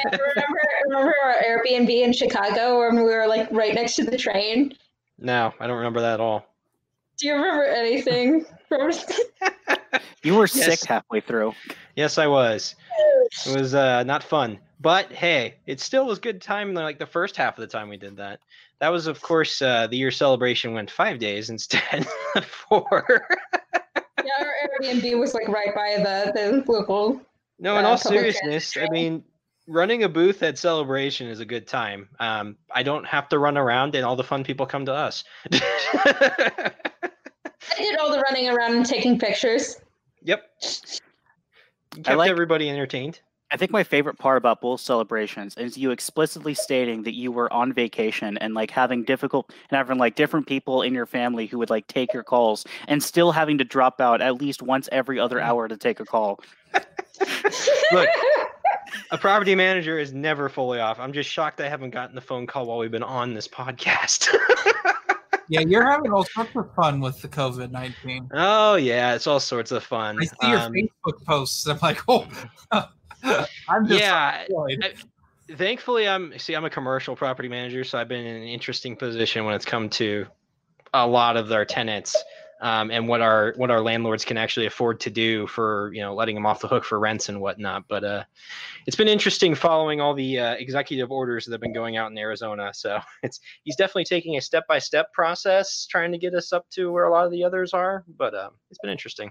remember 0.86 1.14
our 1.24 1.34
Airbnb 1.46 1.90
in 1.90 2.14
Chicago 2.14 2.78
when 2.80 2.96
we 2.96 3.02
were 3.02 3.26
like 3.26 3.48
right 3.50 3.74
next 3.74 3.96
to 3.96 4.04
the 4.04 4.16
train? 4.16 4.72
no, 5.18 5.52
I 5.60 5.66
don't 5.66 5.76
remember 5.76 6.00
that 6.00 6.14
at 6.14 6.20
all. 6.20 6.46
Do 7.18 7.26
you 7.26 7.34
remember 7.34 7.64
anything 7.64 8.46
from 8.78 10.00
You 10.22 10.34
were 10.34 10.48
Yes. 10.52 10.80
sick 10.80 10.88
halfway 10.88 11.20
through. 11.20 11.52
Yes, 11.96 12.18
I 12.18 12.26
was. 12.26 12.74
It 13.46 13.56
was 13.58 13.74
uh, 13.74 14.02
not 14.04 14.22
fun, 14.22 14.58
but 14.80 15.10
hey, 15.12 15.54
it 15.66 15.80
still 15.80 16.06
was 16.06 16.18
good 16.18 16.40
time. 16.40 16.74
Like 16.74 16.98
the 16.98 17.06
first 17.06 17.36
half 17.36 17.56
of 17.58 17.60
the 17.62 17.66
time 17.66 17.88
we 17.88 17.96
did 17.96 18.16
that. 18.16 18.40
That 18.80 18.88
was, 18.88 19.06
of 19.06 19.20
course, 19.22 19.60
uh, 19.62 19.86
the 19.86 19.96
year 19.96 20.10
celebration 20.10 20.72
went 20.74 20.90
five 20.90 21.18
days 21.18 21.50
instead 21.50 22.06
of 22.36 22.44
four. 22.44 23.26
Yeah, 24.24 24.30
our 24.40 24.54
Airbnb 24.80 25.18
was 25.18 25.34
like 25.34 25.48
right 25.48 25.74
by 25.74 25.96
the, 26.02 26.32
the 26.64 26.72
local. 26.72 27.20
no, 27.58 27.78
in 27.78 27.84
Uh, 27.84 27.90
all 27.90 27.96
seriousness, 27.98 28.76
I 28.76 28.88
mean, 28.88 29.22
running 29.66 30.02
a 30.04 30.08
booth 30.08 30.42
at 30.42 30.58
celebration 30.58 31.28
is 31.28 31.40
a 31.40 31.44
good 31.44 31.66
time. 31.66 32.08
Um, 32.18 32.56
I 32.74 32.82
don't 32.82 33.06
have 33.06 33.28
to 33.28 33.38
run 33.38 33.56
around, 33.56 33.94
and 33.94 34.04
all 34.04 34.16
the 34.16 34.24
fun 34.24 34.42
people 34.44 34.66
come 34.66 34.86
to 34.86 34.92
us. 34.92 35.24
I 37.72 37.78
did 37.78 37.98
all 37.98 38.10
the 38.10 38.20
running 38.20 38.48
around 38.48 38.74
and 38.74 38.86
taking 38.86 39.18
pictures. 39.18 39.76
yep. 40.22 40.50
Kept 42.02 42.16
like- 42.16 42.30
everybody 42.30 42.68
entertained. 42.68 43.20
I 43.50 43.56
think 43.56 43.70
my 43.70 43.84
favorite 43.84 44.18
part 44.18 44.36
about 44.36 44.60
both 44.60 44.80
celebrations 44.80 45.56
is 45.56 45.78
you 45.78 45.92
explicitly 45.92 46.54
stating 46.54 47.04
that 47.04 47.14
you 47.14 47.30
were 47.30 47.52
on 47.52 47.72
vacation 47.72 48.36
and 48.38 48.52
like 48.52 48.68
having 48.68 49.04
difficult 49.04 49.52
and 49.70 49.76
having 49.76 49.96
like 49.96 50.16
different 50.16 50.48
people 50.48 50.82
in 50.82 50.92
your 50.92 51.06
family 51.06 51.46
who 51.46 51.58
would 51.58 51.70
like 51.70 51.86
take 51.86 52.12
your 52.12 52.24
calls 52.24 52.66
and 52.88 53.00
still 53.00 53.30
having 53.30 53.56
to 53.58 53.64
drop 53.64 54.00
out 54.00 54.20
at 54.20 54.40
least 54.40 54.60
once 54.60 54.88
every 54.90 55.20
other 55.20 55.36
mm. 55.36 55.44
hour 55.44 55.68
to 55.68 55.76
take 55.76 56.00
a 56.00 56.04
call. 56.04 56.40
Look. 57.92 58.08
A 59.10 59.18
property 59.18 59.54
manager 59.54 59.98
is 59.98 60.12
never 60.12 60.48
fully 60.48 60.78
off. 60.78 60.98
I'm 60.98 61.12
just 61.12 61.28
shocked 61.30 61.60
I 61.60 61.68
haven't 61.68 61.90
gotten 61.90 62.14
the 62.14 62.20
phone 62.20 62.46
call 62.46 62.66
while 62.66 62.78
we've 62.78 62.90
been 62.90 63.02
on 63.02 63.34
this 63.34 63.48
podcast. 63.48 64.28
Yeah, 65.48 65.60
you're 65.60 65.84
having 65.86 66.10
all 66.12 66.24
sorts 66.24 66.54
of 66.56 66.72
fun 66.74 67.00
with 67.00 67.20
the 67.20 67.28
COVID 67.28 67.70
nineteen. 67.70 68.28
oh 68.32 68.76
yeah, 68.76 69.14
it's 69.14 69.26
all 69.26 69.40
sorts 69.40 69.72
of 69.72 69.84
fun. 69.84 70.18
I 70.20 70.24
see 70.24 70.48
your 70.48 70.58
Um, 70.58 70.72
Facebook 70.72 71.24
posts. 71.26 71.66
I'm 71.66 71.78
like, 71.82 72.00
oh, 72.08 72.26
I'm 73.22 73.86
just 73.86 74.00
yeah, 74.00 74.44
annoyed. 74.48 74.94
thankfully 75.56 76.08
i'm 76.08 76.38
see 76.38 76.54
i'm 76.54 76.64
a 76.64 76.70
commercial 76.70 77.14
property 77.16 77.48
manager 77.48 77.84
so 77.84 77.98
i've 77.98 78.08
been 78.08 78.24
in 78.24 78.36
an 78.36 78.42
interesting 78.48 78.96
position 78.96 79.44
when 79.44 79.54
it's 79.54 79.64
come 79.66 79.88
to 79.90 80.26
a 80.94 81.06
lot 81.06 81.36
of 81.36 81.48
their 81.48 81.64
tenants 81.66 82.16
um, 82.60 82.90
and 82.90 83.08
what 83.08 83.20
our 83.20 83.52
what 83.56 83.70
our 83.70 83.80
landlords 83.80 84.24
can 84.24 84.36
actually 84.36 84.66
afford 84.66 85.00
to 85.00 85.10
do 85.10 85.46
for 85.46 85.92
you 85.94 86.00
know 86.00 86.14
letting 86.14 86.34
them 86.34 86.46
off 86.46 86.60
the 86.60 86.68
hook 86.68 86.84
for 86.84 86.98
rents 87.00 87.28
and 87.28 87.40
whatnot 87.40 87.84
but 87.88 88.04
uh 88.04 88.22
it's 88.86 88.96
been 88.96 89.08
interesting 89.08 89.54
following 89.54 90.00
all 90.00 90.14
the 90.14 90.38
uh, 90.38 90.54
executive 90.54 91.10
orders 91.10 91.44
that 91.44 91.52
have 91.52 91.60
been 91.60 91.72
going 91.72 91.96
out 91.96 92.10
in 92.10 92.18
arizona 92.18 92.70
so 92.74 92.98
it's 93.22 93.40
he's 93.64 93.76
definitely 93.76 94.04
taking 94.04 94.36
a 94.36 94.40
step-by-step 94.40 95.12
process 95.12 95.86
trying 95.86 96.12
to 96.12 96.18
get 96.18 96.34
us 96.34 96.52
up 96.52 96.68
to 96.70 96.92
where 96.92 97.04
a 97.04 97.10
lot 97.10 97.24
of 97.24 97.30
the 97.32 97.42
others 97.42 97.72
are 97.72 98.04
but 98.18 98.34
um, 98.34 98.50
it's 98.70 98.78
been 98.80 98.90
interesting 98.90 99.30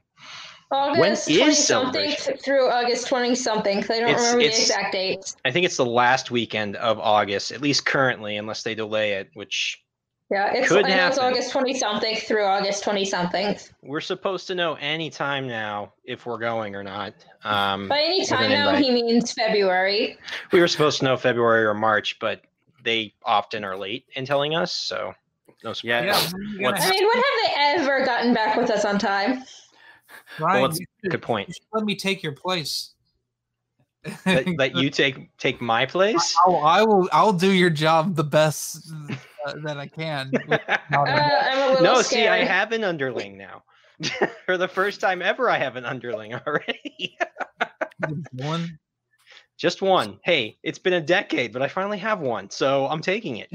August 0.72 1.30
is 1.30 1.38
20 1.38 1.54
something 1.54 2.12
through 2.44 2.68
August 2.68 3.06
20 3.08 3.36
something. 3.36 3.78
I 3.78 3.82
don't 3.82 4.10
It's- 4.10 4.18
remember 4.20 4.40
the 4.40 4.48
exact 4.48 4.92
dates. 4.94 5.36
i 5.46 5.52
think 5.52 5.66
it's 5.66 5.78
the 5.78 5.86
last 5.86 6.32
weekend 6.32 6.76
of 6.78 6.98
august 7.00 7.52
at 7.52 7.62
least 7.62 7.86
currently 7.86 8.38
unless 8.38 8.64
they 8.64 8.74
delay 8.74 9.14
it 9.14 9.30
which 9.36 9.83
Yeah, 10.34 10.52
it's, 10.54 10.68
Could 10.70 10.86
I 10.86 10.90
know 10.90 11.08
it's. 11.10 11.18
August 11.20 11.52
20 11.52 11.74
something 11.78 12.16
through 12.16 12.44
August 12.44 12.84
20 12.84 13.06
something. 13.06 13.56
we're 13.84 14.02
supposed 14.02 14.48
to 14.48 14.56
know 14.56 14.74
any 14.76 15.10
time 15.12 15.48
now 15.48 15.94
if 16.06 16.26
we're 16.26 16.40
going 16.40 16.76
or 16.76 16.84
not 16.84 17.14
um, 17.44 17.88
By 17.88 18.00
any 18.02 18.26
time 18.26 18.46
an 18.46 18.50
now, 18.52 18.70
invite. 18.70 18.84
he 18.84 18.92
means 18.92 19.32
February. 19.34 20.18
we 20.52 20.60
were 20.60 20.68
supposed 20.68 20.98
to 21.00 21.06
know 21.06 21.18
february 21.18 21.66
or 21.66 21.74
march 21.74 22.18
but 22.20 22.42
they 22.84 23.14
often 23.24 23.64
are 23.64 23.78
late 23.78 24.06
in 24.16 24.26
telling 24.26 24.56
us 24.56 24.74
so 24.74 25.14
no 25.64 25.72
surprise. 25.74 26.04
Yeah. 26.06 26.20
Yeah, 26.20 26.32
when 26.32 26.42
are 26.42 26.44
you 26.44 26.60
gonna 26.60 26.72
What's- 26.72 26.86
I 26.86 26.90
mean, 26.90 27.06
when 27.08 27.16
have 27.16 27.24
they 27.46 27.84
ever 27.84 28.06
gotten 28.06 28.34
back 28.34 28.58
with 28.58 28.70
us 28.72 28.84
on 28.86 28.98
time? 29.00 29.44
Ryan, 30.40 30.62
what's- 30.64 30.80
you 30.80 30.86
should- 31.04 31.12
good 31.12 31.22
point 31.22 31.54
let 31.74 31.84
me 31.86 31.96
take 31.96 32.24
your 32.24 32.34
place. 32.34 32.90
that, 34.26 34.46
that 34.58 34.76
you 34.76 34.90
take 34.90 35.16
take 35.38 35.62
my 35.62 35.86
place 35.86 36.36
I'll, 36.46 36.58
I 36.58 36.82
will. 36.82 37.08
I'll 37.14 37.32
do 37.32 37.50
your 37.52 37.70
job 37.70 38.16
the 38.16 38.24
best 38.26 38.92
uh, 39.46 39.54
that 39.64 39.78
I 39.78 39.88
can. 39.88 40.32
Uh, 40.94 41.06
I'm 41.06 41.58
a 41.58 41.68
little 41.72 41.84
no 41.84 42.02
scared. 42.02 42.06
see 42.06 42.28
i 42.28 42.44
have 42.46 42.72
an 42.72 42.84
underling 42.84 43.36
now 43.36 43.64
for 44.46 44.58
the 44.58 44.68
first 44.68 45.02
time 45.02 45.24
ever 45.24 45.50
i 45.50 45.58
have 45.58 45.76
an 45.76 45.86
underling 45.86 46.36
already 46.48 47.18
One. 48.34 48.78
just 49.58 49.82
one 49.82 50.20
hey 50.24 50.58
it's 50.62 50.78
been 50.78 50.94
a 50.94 51.02
decade 51.02 51.52
but 51.52 51.64
i 51.64 51.68
finally 51.68 51.98
have 51.98 52.20
one 52.20 52.50
so 52.52 52.86
i'm 52.88 53.02
taking 53.02 53.38
it 53.38 53.50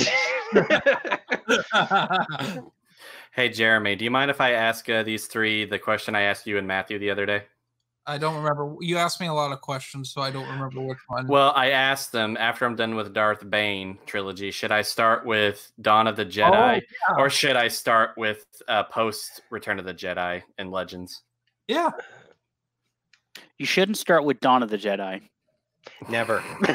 Hey, 3.32 3.51
Jeremy, 3.51 3.95
do 3.95 4.05
you 4.05 4.11
mind 4.11 4.32
if 4.32 4.41
I 4.41 4.53
ask 4.53 4.89
uh, 4.91 5.05
these 5.05 5.26
three 5.26 5.64
the 5.64 5.78
question 5.78 6.16
I 6.16 6.22
asked 6.22 6.47
you 6.49 6.59
and 6.59 6.66
Matthew 6.66 6.99
the 6.99 7.11
other 7.11 7.24
day? 7.24 7.45
I 8.09 8.16
don't 8.18 8.34
remember. 8.36 8.74
You 8.80 8.96
asked 8.96 9.20
me 9.20 9.26
a 9.26 9.32
lot 9.34 9.52
of 9.52 9.61
questions, 9.61 10.12
so 10.12 10.22
I 10.22 10.30
don't 10.30 10.48
remember 10.48 10.80
which 10.80 10.98
one. 11.09 11.26
Well, 11.26 11.52
I 11.54 11.70
asked 11.72 12.11
them 12.11 12.36
after 12.38 12.64
I'm 12.64 12.74
done 12.74 12.94
with 12.96 13.12
Darth 13.12 13.48
Bane 13.50 13.98
trilogy, 14.06 14.50
should 14.50 14.72
I 14.72 14.80
start 14.82 15.26
with 15.26 15.70
Dawn 15.82 16.06
of 16.06 16.16
the 16.16 16.22
Oh, 16.22 16.28
Jedi 16.28 16.80
yeah. 16.80 17.14
or 17.18 17.28
should 17.28 17.54
I 17.56 17.68
start 17.68 18.12
with 18.16 18.46
uh, 18.66 18.84
post 18.84 19.42
Return 19.50 19.78
of 19.78 19.84
the 19.84 19.92
Jedi 19.94 20.42
and 20.56 20.70
Legends? 20.70 21.22
yeah. 21.68 21.90
You 23.59 23.66
shouldn't 23.66 23.98
start 23.98 24.24
with 24.24 24.38
Dawn 24.40 24.62
of 24.62 24.70
the 24.70 24.78
Jedi. 24.78 25.20
Never. 26.09 26.42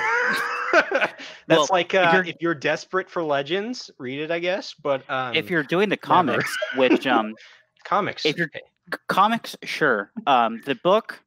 That's 0.73 1.13
Well, 1.47 1.67
like 1.71 1.93
if 1.93 2.01
uh, 2.05 2.11
you're- 2.13 2.29
if 2.29 2.35
you're 2.41 2.55
desperate 2.55 3.09
for 3.09 3.23
legends, 3.23 3.89
read 3.97 4.19
it, 4.19 4.31
I 4.31 4.39
guess. 4.39 4.73
But 4.73 5.09
um, 5.09 5.33
if 5.35 5.49
you're 5.49 5.63
doing 5.63 5.89
the 5.89 5.97
comics, 5.97 6.55
which 6.75 7.07
um, 7.07 7.33
comics, 7.85 8.25
if 8.25 8.37
you're- 8.37 8.47
okay. 8.53 8.59
c- 8.59 8.71
comics, 9.07 9.55
sure. 9.63 10.11
Um, 10.27 10.61
the 10.65 10.75
book, 10.75 11.23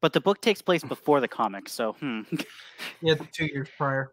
but 0.00 0.12
the 0.12 0.20
book 0.20 0.40
takes 0.40 0.62
place 0.62 0.82
before 0.84 1.20
the 1.20 1.28
comics, 1.28 1.72
so 1.72 1.92
hmm. 1.94 2.22
Yeah, 3.00 3.14
two 3.32 3.46
years 3.46 3.68
prior. 3.76 4.12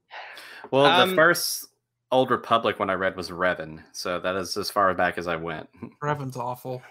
Well, 0.71 0.85
Um, 0.85 1.09
the 1.09 1.15
first 1.15 1.67
Old 2.11 2.31
Republic 2.31 2.79
one 2.79 2.89
I 2.89 2.93
read 2.93 3.15
was 3.15 3.29
Revan, 3.29 3.83
so 3.91 4.19
that 4.19 4.35
is 4.35 4.57
as 4.57 4.69
far 4.69 4.93
back 4.93 5.17
as 5.17 5.27
I 5.27 5.35
went. 5.35 5.69
Revan's 6.03 6.37
awful. 6.37 6.81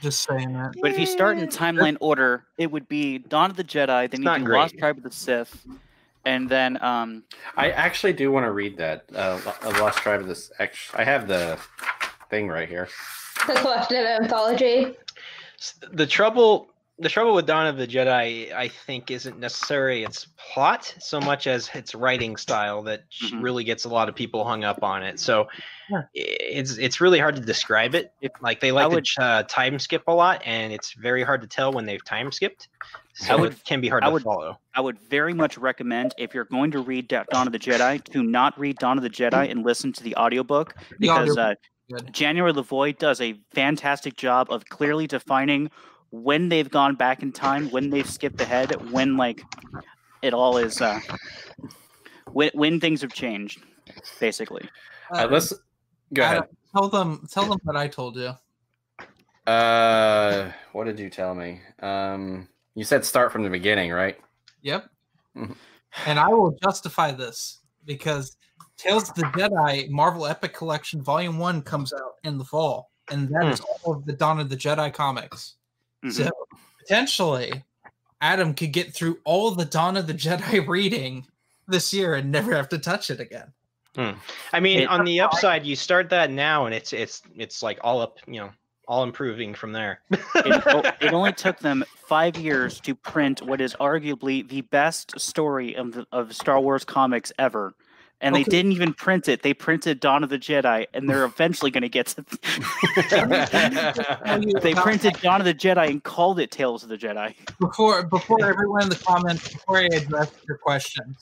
Just 0.00 0.22
saying 0.22 0.52
that. 0.54 0.74
But 0.80 0.92
if 0.92 0.98
you 0.98 1.04
start 1.04 1.38
in 1.38 1.46
timeline 1.48 1.98
order, 2.00 2.44
it 2.56 2.70
would 2.70 2.88
be 2.88 3.18
Dawn 3.18 3.50
of 3.50 3.56
the 3.56 3.64
Jedi, 3.64 4.10
then 4.10 4.20
you 4.20 4.24
not 4.24 4.38
do 4.38 4.44
great. 4.46 4.58
Lost 4.58 4.78
Tribe 4.78 4.96
of 4.96 5.02
the 5.02 5.10
Sith, 5.10 5.66
and 6.24 6.48
then 6.48 6.82
um, 6.82 7.24
I 7.56 7.70
actually 7.70 8.14
do 8.14 8.32
want 8.32 8.46
to 8.46 8.52
read 8.52 8.78
that. 8.78 9.04
Uh, 9.14 9.38
uh, 9.62 9.70
Lost 9.78 9.98
Tribe 9.98 10.20
of 10.20 10.26
this. 10.26 10.50
Actually, 10.58 11.00
I 11.00 11.04
have 11.04 11.28
the 11.28 11.58
thing 12.30 12.48
right 12.48 12.68
here. 12.68 12.88
The 13.46 13.54
collected 13.54 14.06
anthology. 14.06 14.96
S- 15.64 15.74
the 15.92 16.06
trouble 16.06 16.68
the 17.00 17.08
trouble 17.08 17.34
with 17.34 17.44
Dawn 17.44 17.66
of 17.66 17.76
the 17.76 17.88
Jedi, 17.88 18.52
I 18.54 18.68
think, 18.68 19.10
isn't 19.10 19.40
necessarily 19.40 20.04
its 20.04 20.28
plot 20.52 20.94
so 21.00 21.18
much 21.20 21.48
as 21.48 21.68
its 21.74 21.92
writing 21.92 22.36
style 22.36 22.82
that 22.84 23.02
sh- 23.08 23.32
Mhm. 23.32 23.42
really 23.42 23.64
gets 23.64 23.84
a 23.84 23.88
lot 23.88 24.08
of 24.08 24.14
people 24.14 24.44
hung 24.44 24.62
up 24.62 24.84
on 24.84 25.02
it. 25.02 25.18
So 25.18 25.48
Yeah. 25.90 26.02
it's 26.14 26.78
it's 26.78 27.00
really 27.00 27.18
hard 27.18 27.34
to 27.34 27.42
describe 27.42 27.96
it. 27.96 28.12
If- 28.20 28.30
Like 28.40 28.60
they 28.60 28.70
like 28.70 28.90
would- 28.92 29.04
to 29.16 29.22
uh, 29.24 29.42
time 29.48 29.80
skip 29.80 30.04
a 30.06 30.12
lot, 30.12 30.40
and 30.44 30.72
it's 30.72 30.92
very 30.92 31.24
hard 31.24 31.40
to 31.40 31.48
tell 31.48 31.72
when 31.72 31.84
they've 31.84 32.04
time 32.04 32.30
skipped. 32.30 32.68
So 33.14 33.38
would- 33.38 33.54
it 33.54 33.64
can 33.64 33.80
be 33.80 33.88
hard 33.88 34.04
I 34.04 34.06
to 34.06 34.12
would- 34.12 34.22
follow. 34.22 34.60
I 34.76 34.80
would 34.80 34.98
very 35.10 35.34
much 35.34 35.58
recommend 35.58 36.14
if 36.16 36.32
you're 36.32 36.44
going 36.44 36.70
to 36.72 36.78
read 36.78 37.08
Da- 37.08 37.24
Dawn 37.28 37.48
of 37.48 37.52
the 37.52 37.58
Jedi, 37.58 38.04
to 38.12 38.22
not 38.22 38.56
read 38.56 38.78
Dawn 38.78 38.98
of 38.98 39.02
the 39.02 39.10
Jedi 39.10 39.50
and 39.50 39.64
listen 39.64 39.92
to 39.94 40.02
the 40.04 40.14
audiobook 40.16 40.74
The 40.90 40.96
because 41.00 41.36
uh, 41.36 41.54
good. 41.90 42.12
January 42.12 42.52
LaVoy 42.52 42.98
does 42.98 43.20
a 43.20 43.38
fantastic 43.52 44.16
job 44.16 44.50
of 44.50 44.64
clearly 44.66 45.06
defining 45.06 45.70
when 46.10 46.48
they've 46.48 46.70
gone 46.70 46.94
back 46.94 47.22
in 47.22 47.32
time, 47.32 47.70
when 47.70 47.90
they've 47.90 48.08
skipped 48.08 48.40
ahead, 48.40 48.90
when 48.92 49.16
like 49.16 49.42
it 50.22 50.32
all 50.32 50.56
is 50.58 50.80
uh, 50.80 51.00
when 52.32 52.50
when 52.54 52.80
things 52.80 53.02
have 53.02 53.12
changed, 53.12 53.62
basically. 54.20 54.68
Uh, 55.12 55.26
let's 55.30 55.52
go 56.12 56.22
ahead. 56.22 56.36
Adam, 56.38 56.48
tell 56.72 56.88
them. 56.88 57.26
Tell 57.30 57.46
them 57.46 57.58
what 57.64 57.76
I 57.76 57.88
told 57.88 58.16
you. 58.16 58.32
Uh, 59.46 60.50
what 60.72 60.84
did 60.84 60.98
you 60.98 61.10
tell 61.10 61.34
me? 61.34 61.60
Um, 61.80 62.48
you 62.74 62.84
said 62.84 63.04
start 63.04 63.32
from 63.32 63.42
the 63.42 63.50
beginning, 63.50 63.90
right? 63.90 64.16
Yep. 64.62 64.88
Mhm. 65.36 65.56
and 66.06 66.18
I 66.18 66.28
will 66.28 66.56
justify 66.62 67.10
this 67.10 67.60
because 67.84 68.36
Tales 68.76 69.08
of 69.08 69.14
the 69.14 69.22
Jedi 69.24 69.88
Marvel 69.90 70.26
Epic 70.26 70.52
Collection 70.52 71.00
Volume 71.02 71.38
One 71.38 71.62
comes 71.62 71.92
out 71.92 72.14
in 72.24 72.38
the 72.38 72.44
fall, 72.44 72.90
and 73.10 73.28
that 73.28 73.46
is 73.46 73.60
all 73.60 73.94
of 73.94 74.04
the 74.04 74.12
Dawn 74.12 74.40
of 74.40 74.48
the 74.48 74.56
Jedi 74.56 74.92
comics. 74.92 75.54
Mhm. 76.04 76.12
So 76.12 76.30
potentially, 76.80 77.62
Adam 78.20 78.54
could 78.54 78.72
get 78.72 78.92
through 78.94 79.18
all 79.24 79.50
the 79.52 79.64
Dawn 79.64 79.96
of 79.96 80.06
the 80.06 80.14
Jedi 80.14 80.66
reading 80.68 81.26
this 81.68 81.92
year 81.94 82.14
and 82.14 82.30
never 82.30 82.54
have 82.54 82.68
to 82.70 82.78
touch 82.78 83.10
it 83.10 83.20
again. 83.20 83.52
I 84.52 84.58
mean, 84.58 84.80
It- 84.80 84.88
on 84.88 85.04
the 85.04 85.20
upside, 85.20 85.64
you 85.64 85.76
start 85.76 86.10
that 86.10 86.30
now, 86.30 86.66
and 86.66 86.74
it's 86.74 86.92
it's 86.92 87.22
it's 87.36 87.62
like 87.62 87.78
all 87.84 88.00
up, 88.00 88.18
you 88.26 88.40
know, 88.40 88.50
all 88.88 89.04
improving 89.04 89.54
from 89.54 89.70
there. 89.72 90.00
it, 90.10 90.20
it 91.00 91.12
only 91.12 91.32
took 91.32 91.60
them 91.60 91.84
five 92.08 92.36
years 92.36 92.80
to 92.80 92.94
print 92.96 93.40
what 93.42 93.60
is 93.60 93.72
arguably 93.74 94.46
the 94.48 94.62
best 94.62 95.18
story 95.20 95.76
of 95.76 95.92
the, 95.92 96.04
of 96.10 96.34
Star 96.34 96.60
Wars 96.60 96.84
comics 96.84 97.32
ever. 97.38 97.72
And 98.24 98.34
they 98.34 98.44
didn't 98.44 98.72
even 98.72 98.94
print 98.94 99.28
it. 99.28 99.42
They 99.42 99.54
printed 99.54 100.00
Dawn 100.00 100.24
of 100.24 100.30
the 100.30 100.38
Jedi, 100.38 100.86
and 100.94 101.08
they're 101.08 101.24
eventually 101.24 101.70
going 101.70 101.82
to 101.82 101.88
get 101.88 102.06
to. 102.08 102.24
They 104.62 104.74
printed 104.74 105.20
Dawn 105.20 105.40
of 105.40 105.44
the 105.44 105.54
Jedi 105.54 105.90
and 105.90 106.02
called 106.02 106.40
it 106.40 106.50
Tales 106.50 106.82
of 106.82 106.88
the 106.88 106.96
Jedi. 106.96 107.34
before 107.60 108.02
before 108.04 108.44
everyone 108.44 108.84
in 108.84 108.88
the 108.88 108.96
comments 108.96 109.52
before 109.52 109.78
I 109.78 109.88
address 109.92 110.32
your 110.48 110.58
question. 110.58 111.14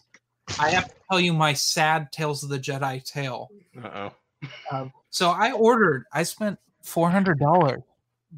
I 0.58 0.70
have 0.70 0.88
to 0.88 0.94
tell 1.10 1.20
you 1.20 1.32
my 1.32 1.52
sad 1.52 2.10
Tales 2.12 2.42
of 2.42 2.50
the 2.50 2.58
Jedi 2.58 3.02
tale. 3.04 3.50
Uh 3.82 3.88
oh. 3.94 4.12
Um, 4.70 4.92
so 5.10 5.30
I 5.30 5.52
ordered. 5.52 6.04
I 6.12 6.22
spent 6.22 6.58
four 6.82 7.10
hundred 7.10 7.38
dollars 7.38 7.82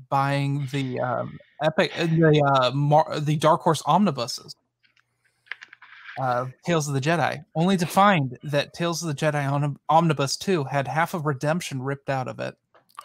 buying 0.08 0.66
the 0.72 1.00
um, 1.00 1.38
epic, 1.62 1.92
uh, 1.98 2.06
the 2.06 2.42
uh, 2.42 2.70
Mar- 2.72 3.20
the 3.20 3.36
Dark 3.36 3.62
Horse 3.62 3.82
omnibuses. 3.86 4.54
Uh, 6.20 6.46
Tales 6.64 6.86
of 6.88 6.94
the 6.94 7.00
Jedi, 7.00 7.44
only 7.56 7.76
to 7.76 7.86
find 7.86 8.38
that 8.44 8.72
Tales 8.72 9.02
of 9.02 9.08
the 9.08 9.14
Jedi 9.14 9.50
Omni- 9.50 9.76
Omnibus 9.90 10.36
Two 10.36 10.62
had 10.64 10.86
half 10.86 11.12
of 11.14 11.26
Redemption 11.26 11.82
ripped 11.82 12.08
out 12.08 12.28
of 12.28 12.38
it, 12.38 12.56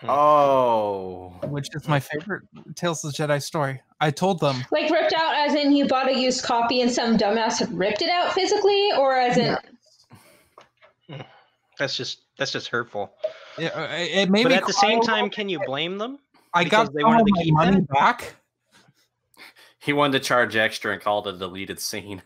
oh, 0.04 1.30
which 1.48 1.68
is 1.74 1.88
my 1.88 2.00
favorite 2.00 2.44
Tales 2.76 3.04
of 3.04 3.12
the 3.12 3.18
Jedi 3.18 3.42
story. 3.42 3.82
I 4.00 4.12
told 4.12 4.40
them 4.40 4.64
Like 4.72 4.92
ripped 4.92 5.14
out 5.14 5.36
as 5.36 5.56
in 5.56 5.72
you 5.76 5.88
bought 5.88 6.08
a 6.08 6.14
used 6.18 6.44
copy 6.44 6.82
and 6.82 6.92
some 6.92 7.18
dumbass 7.18 7.60
had 7.60 7.74
ripped 7.74 8.02
it 8.02 8.10
out 8.10 8.32
physically, 8.34 8.90
or 8.98 9.16
as 9.16 9.38
in 9.38 9.58
That's 11.78 11.96
just 11.96 12.22
that's 12.38 12.52
just 12.52 12.68
hurtful. 12.68 13.12
it, 13.58 13.76
uh, 13.76 13.88
it 13.92 14.30
made 14.30 14.44
but 14.44 14.50
me 14.50 14.56
at 14.56 14.68
the 14.68 14.74
same 14.74 15.02
time, 15.02 15.26
bit. 15.26 15.34
can 15.34 15.50
you 15.50 15.60
blame 15.66 15.98
them? 15.98 16.20
I 16.54 16.64
because 16.64 16.88
got 16.90 16.94
they 16.94 17.02
some 17.02 17.10
wanted 17.10 17.22
of 17.22 17.28
to 17.28 17.34
my 17.36 17.44
keep 17.44 17.54
money 17.54 17.78
that? 17.78 17.90
back. 17.90 18.36
he 19.80 19.94
wanted 19.94 20.20
to 20.20 20.24
charge 20.28 20.56
extra 20.56 20.94
and 20.94 21.02
called 21.02 21.28
it 21.28 21.36
a 21.36 21.38
deleted 21.38 21.80
scene. 21.80 22.22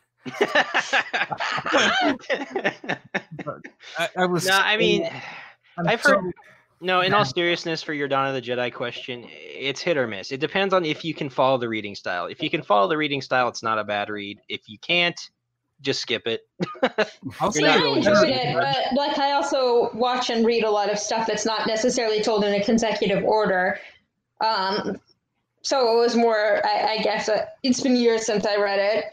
I, 3.97 4.09
I 4.17 4.25
was. 4.25 4.45
no, 4.47 4.57
I 4.57 4.77
mean, 4.77 5.09
I'm 5.77 5.87
I've 5.87 6.01
so- 6.01 6.19
heard. 6.19 6.33
No, 6.81 6.99
in 6.99 7.13
all 7.13 7.23
seriousness, 7.23 7.81
for 7.81 7.93
your 7.93 8.09
Dawn 8.09 8.27
of 8.27 8.33
the 8.33 8.41
Jedi 8.41 8.73
question, 8.73 9.25
it's 9.29 9.79
hit 9.79 9.95
or 9.95 10.05
miss. 10.05 10.33
It 10.33 10.41
depends 10.41 10.73
on 10.73 10.83
if 10.83 11.05
you 11.05 11.13
can 11.13 11.29
follow 11.29 11.57
the 11.57 11.69
reading 11.69 11.95
style. 11.95 12.25
If 12.25 12.43
you 12.43 12.49
can 12.49 12.61
follow 12.61 12.89
the 12.89 12.97
reading 12.97 13.21
style, 13.21 13.47
it's 13.47 13.63
not 13.63 13.79
a 13.79 13.85
bad 13.85 14.09
read. 14.09 14.41
If 14.49 14.67
you 14.67 14.77
can't, 14.79 15.17
just 15.79 16.01
skip 16.01 16.27
it. 16.27 16.41
I'll 17.39 17.53
say 17.53 17.61
You're 17.61 17.69
I 17.69 17.75
really 17.75 17.97
enjoyed 17.99 18.29
it, 18.29 18.53
but 18.53 18.77
like 18.97 19.17
I 19.17 19.31
also 19.31 19.91
watch 19.93 20.29
and 20.29 20.45
read 20.45 20.65
a 20.65 20.69
lot 20.69 20.91
of 20.91 20.99
stuff 20.99 21.25
that's 21.25 21.45
not 21.45 21.67
necessarily 21.67 22.21
told 22.21 22.43
in 22.43 22.53
a 22.53 22.61
consecutive 22.61 23.23
order. 23.23 23.79
Um, 24.41 24.99
so 25.61 25.95
it 25.95 26.01
was 26.01 26.17
more, 26.17 26.65
I, 26.65 26.97
I 26.99 27.03
guess, 27.03 27.29
uh, 27.29 27.45
it's 27.63 27.79
been 27.79 27.95
years 27.95 28.25
since 28.25 28.45
I 28.45 28.57
read 28.57 28.79
it, 28.79 29.05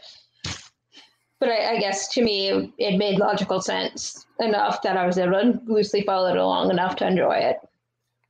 but 1.41 1.49
I, 1.49 1.71
I 1.73 1.79
guess 1.79 2.07
to 2.09 2.21
me 2.23 2.71
it 2.77 2.97
made 2.97 3.17
logical 3.17 3.59
sense 3.59 4.27
enough 4.39 4.81
that 4.83 4.95
I 4.95 5.05
was 5.07 5.17
able 5.17 5.33
to 5.41 5.59
loosely 5.65 6.03
follow 6.03 6.29
it 6.29 6.37
along 6.37 6.69
enough 6.69 6.95
to 6.97 7.07
enjoy 7.07 7.33
it. 7.33 7.57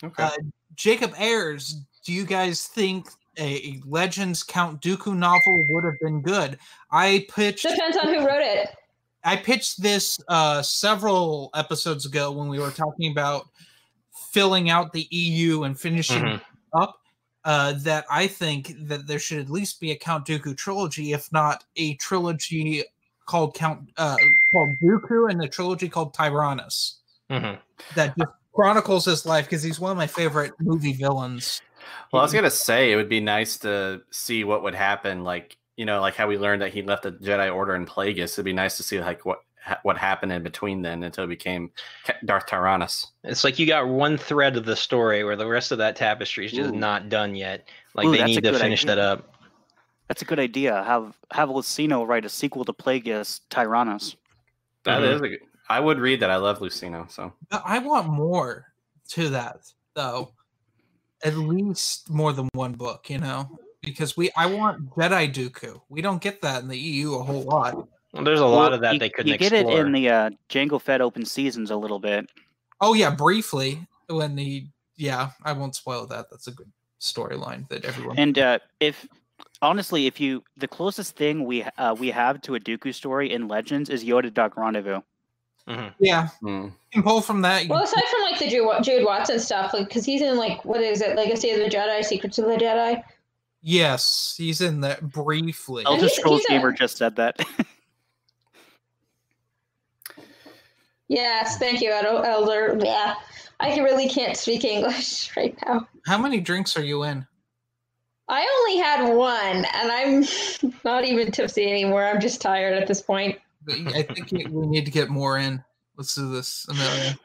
Okay. 0.04 0.24
Uh, 0.24 0.32
Jacob 0.76 1.14
Ayers, 1.20 1.76
do 2.06 2.14
you 2.14 2.26
guys 2.26 2.68
think 2.68 3.10
a 3.38 3.82
Legends 3.86 4.44
Count 4.44 4.82
Dooku 4.82 5.16
novel 5.16 5.66
would 5.72 5.84
have 5.84 6.00
been 6.02 6.22
good? 6.22 6.58
I 6.90 7.28
pitched 7.30 7.68
Depends 7.68 7.98
on 7.98 8.08
who 8.08 8.26
wrote 8.26 8.42
it. 8.42 8.70
I 9.26 9.36
pitched 9.36 9.82
this 9.82 10.18
uh, 10.30 10.62
several 10.62 11.50
episodes 11.54 12.06
ago 12.06 12.32
when 12.32 12.48
we 12.48 12.60
were 12.60 12.72
talking 12.72 13.12
about 13.12 13.50
filling 14.32 14.70
out 14.70 14.94
the 14.94 15.08
EU 15.12 15.64
and 15.64 15.80
finishing 15.80 16.24
Mhm. 16.24 16.42
up. 16.74 16.98
Uh, 17.44 17.74
that 17.74 18.06
I 18.08 18.28
think 18.28 18.72
that 18.88 19.08
there 19.08 19.18
should 19.18 19.40
at 19.40 19.50
least 19.50 19.80
be 19.82 19.90
a 19.90 19.96
Count 19.98 20.28
Dooku 20.28 20.56
trilogy, 20.56 21.12
if 21.12 21.32
not 21.32 21.64
a 21.76 21.96
trilogy 21.96 22.84
called 23.26 23.56
Count 23.56 23.90
uh, 23.98 24.18
called 24.52 24.70
Dooku 24.84 25.30
and 25.30 25.40
the 25.42 25.48
trilogy 25.48 25.88
called 25.90 26.14
Tyrannus 26.14 27.00
Mhm. 27.30 27.60
that 27.96 28.18
just 28.18 28.32
chronicles 28.54 29.06
his 29.06 29.26
life 29.26 29.46
because 29.46 29.64
he's 29.64 29.80
one 29.80 29.92
of 29.92 29.98
my 29.98 30.08
favorite 30.08 30.54
movie 30.60 30.94
villains. 30.94 31.62
Well, 32.12 32.22
I 32.22 32.24
was 32.26 32.34
gonna 32.34 32.50
say 32.52 32.92
it 32.92 32.96
would 32.96 33.10
be 33.10 33.22
nice 33.22 33.58
to 33.60 34.02
see 34.12 34.44
what 34.44 34.64
would 34.64 34.76
happen, 34.76 35.24
like 35.24 35.58
you 35.78 35.86
know, 35.86 36.02
like 36.02 36.16
how 36.16 36.28
we 36.28 36.38
learned 36.38 36.62
that 36.62 36.74
he 36.74 36.82
left 36.84 37.04
the 37.04 37.14
Jedi 37.14 37.54
Order 37.54 37.76
in 37.76 37.86
Plagueis. 37.86 38.34
It'd 38.34 38.46
be 38.46 38.54
nice 38.54 38.78
to 38.78 38.84
see 38.84 39.00
like 39.00 39.26
what 39.26 39.40
what 39.84 39.98
happened 39.98 40.32
in 40.32 40.42
between 40.44 40.82
then 40.82 41.04
until 41.04 41.24
he 41.24 41.28
became 41.30 41.72
Darth 42.26 42.48
Tyrannus. 42.48 43.08
It's 43.24 43.44
like 43.44 43.60
you 43.60 43.68
got 43.68 43.88
one 43.88 44.18
thread 44.18 44.58
of 44.58 44.66
the 44.66 44.76
story 44.76 45.24
where 45.24 45.36
the 45.36 45.46
rest 45.48 45.72
of 45.72 45.78
that 45.78 45.96
tapestry 45.96 46.46
is 46.48 46.52
just 46.52 46.74
Ooh. 46.74 46.78
not 46.78 47.10
done 47.10 47.36
yet. 47.36 47.70
Like 47.94 48.08
Ooh, 48.08 48.12
they 48.18 48.24
need 48.24 48.44
to 48.44 48.58
finish 48.58 48.84
idea. 48.84 48.96
that 48.96 49.02
up. 49.02 49.36
That's 50.12 50.22
a 50.24 50.26
good 50.26 50.40
idea. 50.40 50.84
Have 50.84 51.16
have 51.32 51.48
Luceno 51.48 52.06
write 52.06 52.26
a 52.26 52.30
sequel 52.30 52.66
to 52.66 52.74
Plagueis 52.74 53.40
Tyrannus. 53.50 54.18
That 54.84 55.00
Mhm. 55.00 55.16
is 55.16 55.22
a 55.22 55.30
good. 55.30 55.40
I 55.70 55.80
would 55.80 56.00
read 56.00 56.20
that. 56.20 56.30
I 56.30 56.36
love 56.36 56.60
Luceno. 56.60 57.10
So 57.10 57.32
But 57.50 57.64
I 57.66 57.80
want 57.80 58.08
more 58.10 58.74
to 59.12 59.30
that 59.30 59.72
though. 59.94 60.34
At 61.24 61.38
least 61.38 62.10
more 62.10 62.34
than 62.34 62.50
one 62.54 62.74
book, 62.74 63.10
you 63.10 63.20
know, 63.20 63.58
because 63.82 64.18
we 64.18 64.32
I 64.36 64.48
want 64.48 64.90
Jedi 64.98 65.32
Dooku. 65.34 65.80
We 65.88 66.02
don't 66.02 66.22
get 66.22 66.42
that 66.42 66.62
in 66.62 66.68
the 66.68 66.78
EU 66.78 67.14
a 67.16 67.24
whole 67.24 67.44
lot. 67.44 67.88
Well, 68.12 68.26
there's 68.26 68.42
a 68.42 68.46
lot 68.46 68.58
Well, 68.58 68.74
of 68.74 68.82
that 68.82 68.94
you, 68.96 69.00
they 69.00 69.10
couldn't 69.10 69.32
You 69.32 69.38
get 69.38 69.54
explore. 69.54 69.80
it 69.80 69.86
in 69.86 69.94
the 69.94 70.10
uh, 70.10 70.30
Jango 70.50 70.82
Fett 70.82 71.00
open 71.00 71.24
seasons 71.24 71.72
a 71.72 71.78
little 71.78 72.00
bit. 72.00 72.30
Oh 72.82 72.94
yeah, 72.94 73.12
briefly 73.12 73.88
when 74.08 74.36
the 74.36 74.68
yeah, 74.98 75.30
I 75.46 75.54
won't 75.54 75.74
spoil 75.74 76.06
that. 76.08 76.30
That's 76.30 76.48
a 76.48 76.52
good 76.52 76.70
storyline 77.00 77.70
that 77.70 77.86
everyone. 77.86 78.20
And 78.20 78.38
uh, 78.38 78.60
if 78.82 79.08
honestly, 79.62 80.08
if 80.08 80.20
you 80.20 80.44
the 80.58 80.68
closest 80.68 81.16
thing 81.16 81.46
we 81.46 81.64
uh, 81.78 81.94
we 81.94 82.10
have 82.12 82.42
to 82.42 82.56
a 82.56 82.60
Dooku 82.60 82.94
story 82.94 83.32
in 83.34 83.48
Legends 83.48 83.90
is 83.90 84.04
Yoda 84.04 84.34
Dark 84.34 84.58
Rendezvous. 84.58 85.02
Mhm. 85.68 85.94
yeah, 86.00 86.28
hmm. 86.42 86.48
you 86.66 86.74
can 86.92 87.04
pull 87.04 87.22
from 87.22 87.42
that. 87.44 87.64
you- 87.66 87.70
Well, 87.70 87.84
aside 87.84 88.04
from 88.10 88.22
like 88.24 88.40
the 88.40 88.50
Jude, 88.50 88.68
Jude 88.84 89.06
Watson 89.06 89.40
stuff, 89.40 89.74
like 89.74 89.88
because 89.88 90.04
he's 90.06 90.22
in 90.22 90.36
like 90.38 90.66
what 90.66 90.82
is 90.82 91.02
it, 91.02 91.16
Legacy 91.16 91.52
of 91.52 91.60
the 91.60 91.66
Jedi, 91.70 92.04
Secrets 92.04 92.40
of 92.40 92.46
the 92.46 92.56
Jedi. 92.56 93.04
yes, 93.62 94.34
he's 94.38 94.60
in 94.62 94.82
that 94.82 95.02
briefly. 95.12 95.84
Elder 95.86 96.10
Scrolls 96.10 96.40
he's 96.42 96.46
a- 96.46 96.60
Gamer 96.60 96.72
just 96.72 96.98
said 96.98 97.16
that. 97.18 97.40
Yes, 101.08 101.58
thank 101.58 101.82
you, 101.82 101.92
Elder. 101.92 102.78
Yeah, 102.82 103.16
I 103.60 103.78
really 103.80 104.08
can't 104.08 104.38
speak 104.38 104.64
English 104.64 105.30
right 105.38 105.58
now. 105.66 105.86
How 106.06 106.18
many 106.18 106.40
drinks 106.40 106.78
are 106.78 106.84
you 106.84 107.04
in? 107.04 107.28
I 108.32 108.48
only 108.60 108.82
had 108.82 109.14
one, 109.14 109.66
and 109.74 109.92
I'm 109.92 110.74
not 110.86 111.04
even 111.04 111.32
tipsy 111.32 111.70
anymore. 111.70 112.06
I'm 112.06 112.22
just 112.22 112.42
tired 112.42 112.74
at 112.74 112.88
this 112.88 113.02
point. 113.02 113.38
I 113.70 114.04
think 114.04 114.32
we 114.32 114.66
need 114.68 114.86
to 114.86 114.92
get 114.92 115.10
more 115.10 115.38
in. 115.38 115.62
Let's 115.98 116.16
do 116.16 116.32
this. 116.32 116.66
Amelia. 116.70 117.20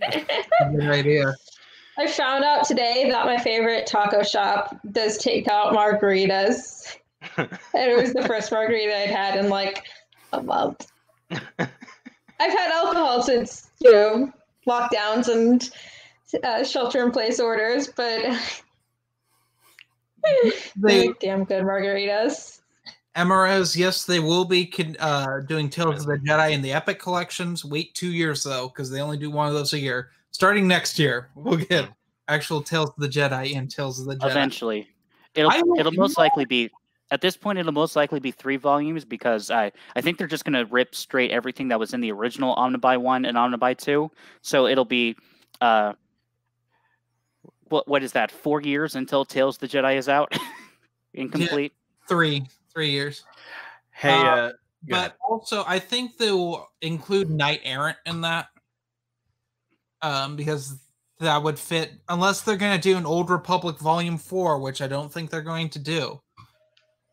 Good 0.72 0.90
idea. 0.90 1.34
I 1.98 2.06
found 2.06 2.44
out 2.44 2.64
today 2.64 3.08
that 3.10 3.24
my 3.24 3.38
favorite 3.38 3.86
taco 3.86 4.22
shop 4.22 4.78
does 4.92 5.16
take 5.18 5.48
out 5.48 5.72
margaritas. 5.72 6.96
and 7.36 7.48
it 7.74 7.96
was 7.96 8.12
the 8.12 8.22
first 8.22 8.52
margarita 8.52 8.96
I'd 8.96 9.10
had 9.10 9.38
in 9.38 9.48
like 9.48 9.84
a 10.34 10.42
month. 10.42 10.92
I've 11.30 11.40
had 12.38 12.70
alcohol 12.70 13.22
since, 13.22 13.70
you 13.80 13.92
know, 13.92 14.32
lockdowns 14.68 15.28
and 15.28 15.70
uh, 16.44 16.64
shelter 16.64 17.02
in 17.02 17.10
place 17.10 17.40
orders, 17.40 17.88
but 17.88 18.24
They 20.34 20.52
they 20.76 21.08
make 21.08 21.18
damn 21.20 21.44
good 21.44 21.64
margaritas. 21.64 22.60
Emerez, 23.16 23.76
yes, 23.76 24.04
they 24.04 24.20
will 24.20 24.44
be 24.44 24.64
con- 24.64 24.96
uh, 25.00 25.40
doing 25.48 25.68
Tales 25.68 26.00
of 26.00 26.06
the 26.06 26.18
Jedi 26.18 26.52
in 26.52 26.62
the 26.62 26.72
Epic 26.72 27.00
collections. 27.00 27.64
Wait 27.64 27.92
two 27.94 28.12
years 28.12 28.44
though, 28.44 28.68
because 28.68 28.90
they 28.90 29.00
only 29.00 29.16
do 29.18 29.30
one 29.30 29.48
of 29.48 29.54
those 29.54 29.72
a 29.72 29.78
year. 29.78 30.10
Starting 30.30 30.68
next 30.68 30.98
year, 30.98 31.30
we'll 31.34 31.56
get 31.56 31.88
actual 32.28 32.62
Tales 32.62 32.90
of 32.90 32.96
the 32.98 33.08
Jedi 33.08 33.56
and 33.56 33.70
Tales 33.70 33.98
of 34.00 34.06
the 34.06 34.16
Jedi. 34.16 34.30
Eventually, 34.30 34.88
it'll 35.34 35.50
I 35.50 35.60
it'll 35.78 35.92
most 35.92 36.18
likely 36.18 36.44
be 36.44 36.70
at 37.10 37.20
this 37.20 37.36
point. 37.36 37.58
It'll 37.58 37.72
most 37.72 37.96
likely 37.96 38.20
be 38.20 38.30
three 38.30 38.56
volumes 38.56 39.04
because 39.04 39.50
I 39.50 39.72
I 39.96 40.00
think 40.00 40.16
they're 40.16 40.28
just 40.28 40.44
gonna 40.44 40.64
rip 40.66 40.94
straight 40.94 41.32
everything 41.32 41.68
that 41.68 41.80
was 41.80 41.92
in 41.92 42.00
the 42.00 42.12
original 42.12 42.54
Omnibuy 42.54 43.00
one 43.00 43.24
and 43.24 43.36
Omnibuy 43.36 43.76
two. 43.76 44.10
So 44.42 44.66
it'll 44.66 44.84
be 44.84 45.16
uh, 45.60 45.94
what 47.70 47.88
what 47.88 48.02
is 48.02 48.12
that? 48.12 48.30
Four 48.30 48.60
years 48.60 48.96
until 48.96 49.24
Tales 49.24 49.56
of 49.56 49.60
the 49.60 49.68
Jedi 49.68 49.96
is 49.96 50.08
out, 50.08 50.36
incomplete. 51.14 51.72
Three, 52.08 52.44
three 52.72 52.90
years. 52.90 53.24
Hey, 53.92 54.10
Uh, 54.10 54.24
uh, 54.24 54.52
But 54.88 54.96
ahead. 54.96 55.12
also, 55.28 55.64
I 55.66 55.78
think 55.78 56.16
they 56.18 56.30
will 56.32 56.68
include 56.82 57.30
Knight 57.30 57.60
Errant 57.64 57.98
in 58.06 58.20
that, 58.22 58.48
um, 60.02 60.36
because 60.36 60.78
that 61.20 61.42
would 61.42 61.58
fit. 61.58 61.92
Unless 62.08 62.42
they're 62.42 62.56
going 62.56 62.78
to 62.78 62.82
do 62.82 62.96
an 62.96 63.06
Old 63.06 63.30
Republic 63.30 63.78
Volume 63.78 64.18
Four, 64.18 64.58
which 64.58 64.80
I 64.82 64.88
don't 64.88 65.12
think 65.12 65.30
they're 65.30 65.42
going 65.42 65.68
to 65.70 65.78
do. 65.78 66.20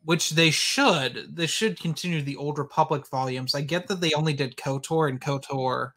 Which 0.05 0.31
they 0.31 0.51
should. 0.51 1.35
They 1.35 1.47
should 1.47 1.79
continue 1.79 2.21
the 2.21 2.37
Old 2.37 2.57
Republic 2.57 3.05
volumes. 3.07 3.53
I 3.53 3.61
get 3.61 3.87
that 3.87 3.99
they 3.99 4.13
only 4.13 4.33
did 4.33 4.55
Kotor 4.55 5.09
and 5.09 5.19
Kotor 5.19 5.91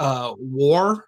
uh, 0.00 0.34
War 0.36 1.06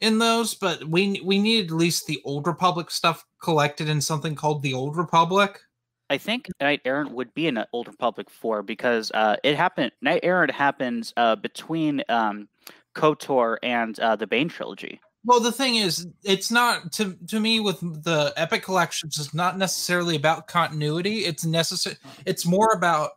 in 0.00 0.18
those, 0.18 0.54
but 0.54 0.84
we 0.84 1.20
we 1.24 1.38
need 1.38 1.66
at 1.66 1.70
least 1.70 2.06
the 2.06 2.20
Old 2.24 2.46
Republic 2.46 2.90
stuff 2.90 3.24
collected 3.42 3.88
in 3.88 4.00
something 4.00 4.34
called 4.34 4.62
the 4.62 4.74
Old 4.74 4.96
Republic. 4.96 5.60
I 6.08 6.18
think 6.18 6.48
Knight 6.60 6.80
Errant 6.84 7.12
would 7.12 7.32
be 7.34 7.46
in 7.46 7.56
an 7.56 7.66
Old 7.72 7.86
Republic 7.86 8.28
four 8.30 8.62
because 8.62 9.12
uh, 9.12 9.36
it 9.44 9.56
happened. 9.56 9.92
Knight 10.02 10.20
Errant 10.24 10.50
happens 10.50 11.12
uh, 11.16 11.36
between 11.36 12.02
um, 12.08 12.48
Kotor 12.96 13.58
and 13.62 13.98
uh, 14.00 14.16
the 14.16 14.26
Bane 14.26 14.48
trilogy. 14.48 15.00
Well, 15.24 15.40
the 15.40 15.52
thing 15.52 15.76
is, 15.76 16.08
it's 16.24 16.50
not 16.50 16.92
to 16.92 17.16
to 17.28 17.38
me 17.38 17.60
with 17.60 17.80
the 17.80 18.32
epic 18.36 18.62
collections. 18.62 19.18
It's 19.18 19.34
not 19.34 19.58
necessarily 19.58 20.16
about 20.16 20.46
continuity. 20.46 21.26
It's 21.26 21.44
necessary. 21.44 21.96
It's 22.24 22.46
more 22.46 22.72
about 22.74 23.10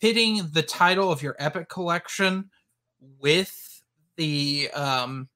fitting 0.00 0.48
the 0.52 0.62
title 0.62 1.12
of 1.12 1.22
your 1.22 1.36
epic 1.38 1.68
collection 1.68 2.50
with 3.20 3.82
the 4.16 4.70
um 4.74 5.28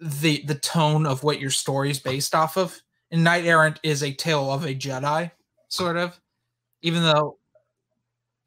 the 0.00 0.42
the 0.46 0.54
tone 0.54 1.06
of 1.06 1.22
what 1.22 1.40
your 1.40 1.50
story 1.50 1.90
is 1.90 2.00
based 2.00 2.34
off 2.34 2.56
of. 2.56 2.80
And 3.10 3.22
Knight 3.22 3.44
Errant 3.44 3.78
is 3.82 4.02
a 4.02 4.12
tale 4.12 4.50
of 4.50 4.64
a 4.64 4.74
Jedi, 4.74 5.30
sort 5.68 5.96
of, 5.96 6.18
even 6.82 7.02
though 7.02 7.38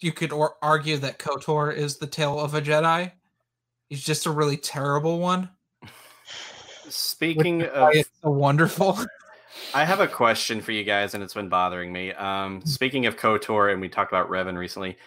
you 0.01 0.11
could 0.11 0.31
or- 0.31 0.55
argue 0.61 0.97
that 0.97 1.19
Kotor 1.19 1.75
is 1.75 1.97
the 1.97 2.07
tale 2.07 2.39
of 2.39 2.53
a 2.53 2.61
Jedi. 2.61 3.11
He's 3.87 4.03
just 4.03 4.25
a 4.25 4.31
really 4.31 4.57
terrible 4.57 5.19
one. 5.19 5.49
speaking 6.89 7.63
of 7.63 7.89
it's 7.93 8.09
so 8.21 8.29
wonderful. 8.29 8.99
I 9.73 9.85
have 9.85 9.99
a 9.99 10.07
question 10.07 10.61
for 10.61 10.71
you 10.71 10.83
guys, 10.83 11.13
and 11.13 11.23
it's 11.23 11.33
been 11.33 11.49
bothering 11.49 11.91
me. 11.91 12.13
Um, 12.13 12.61
speaking 12.65 13.05
of 13.05 13.17
Kotor, 13.17 13.71
and 13.71 13.81
we 13.81 13.89
talked 13.89 14.11
about 14.11 14.29
Revan 14.29 14.57
recently. 14.57 14.97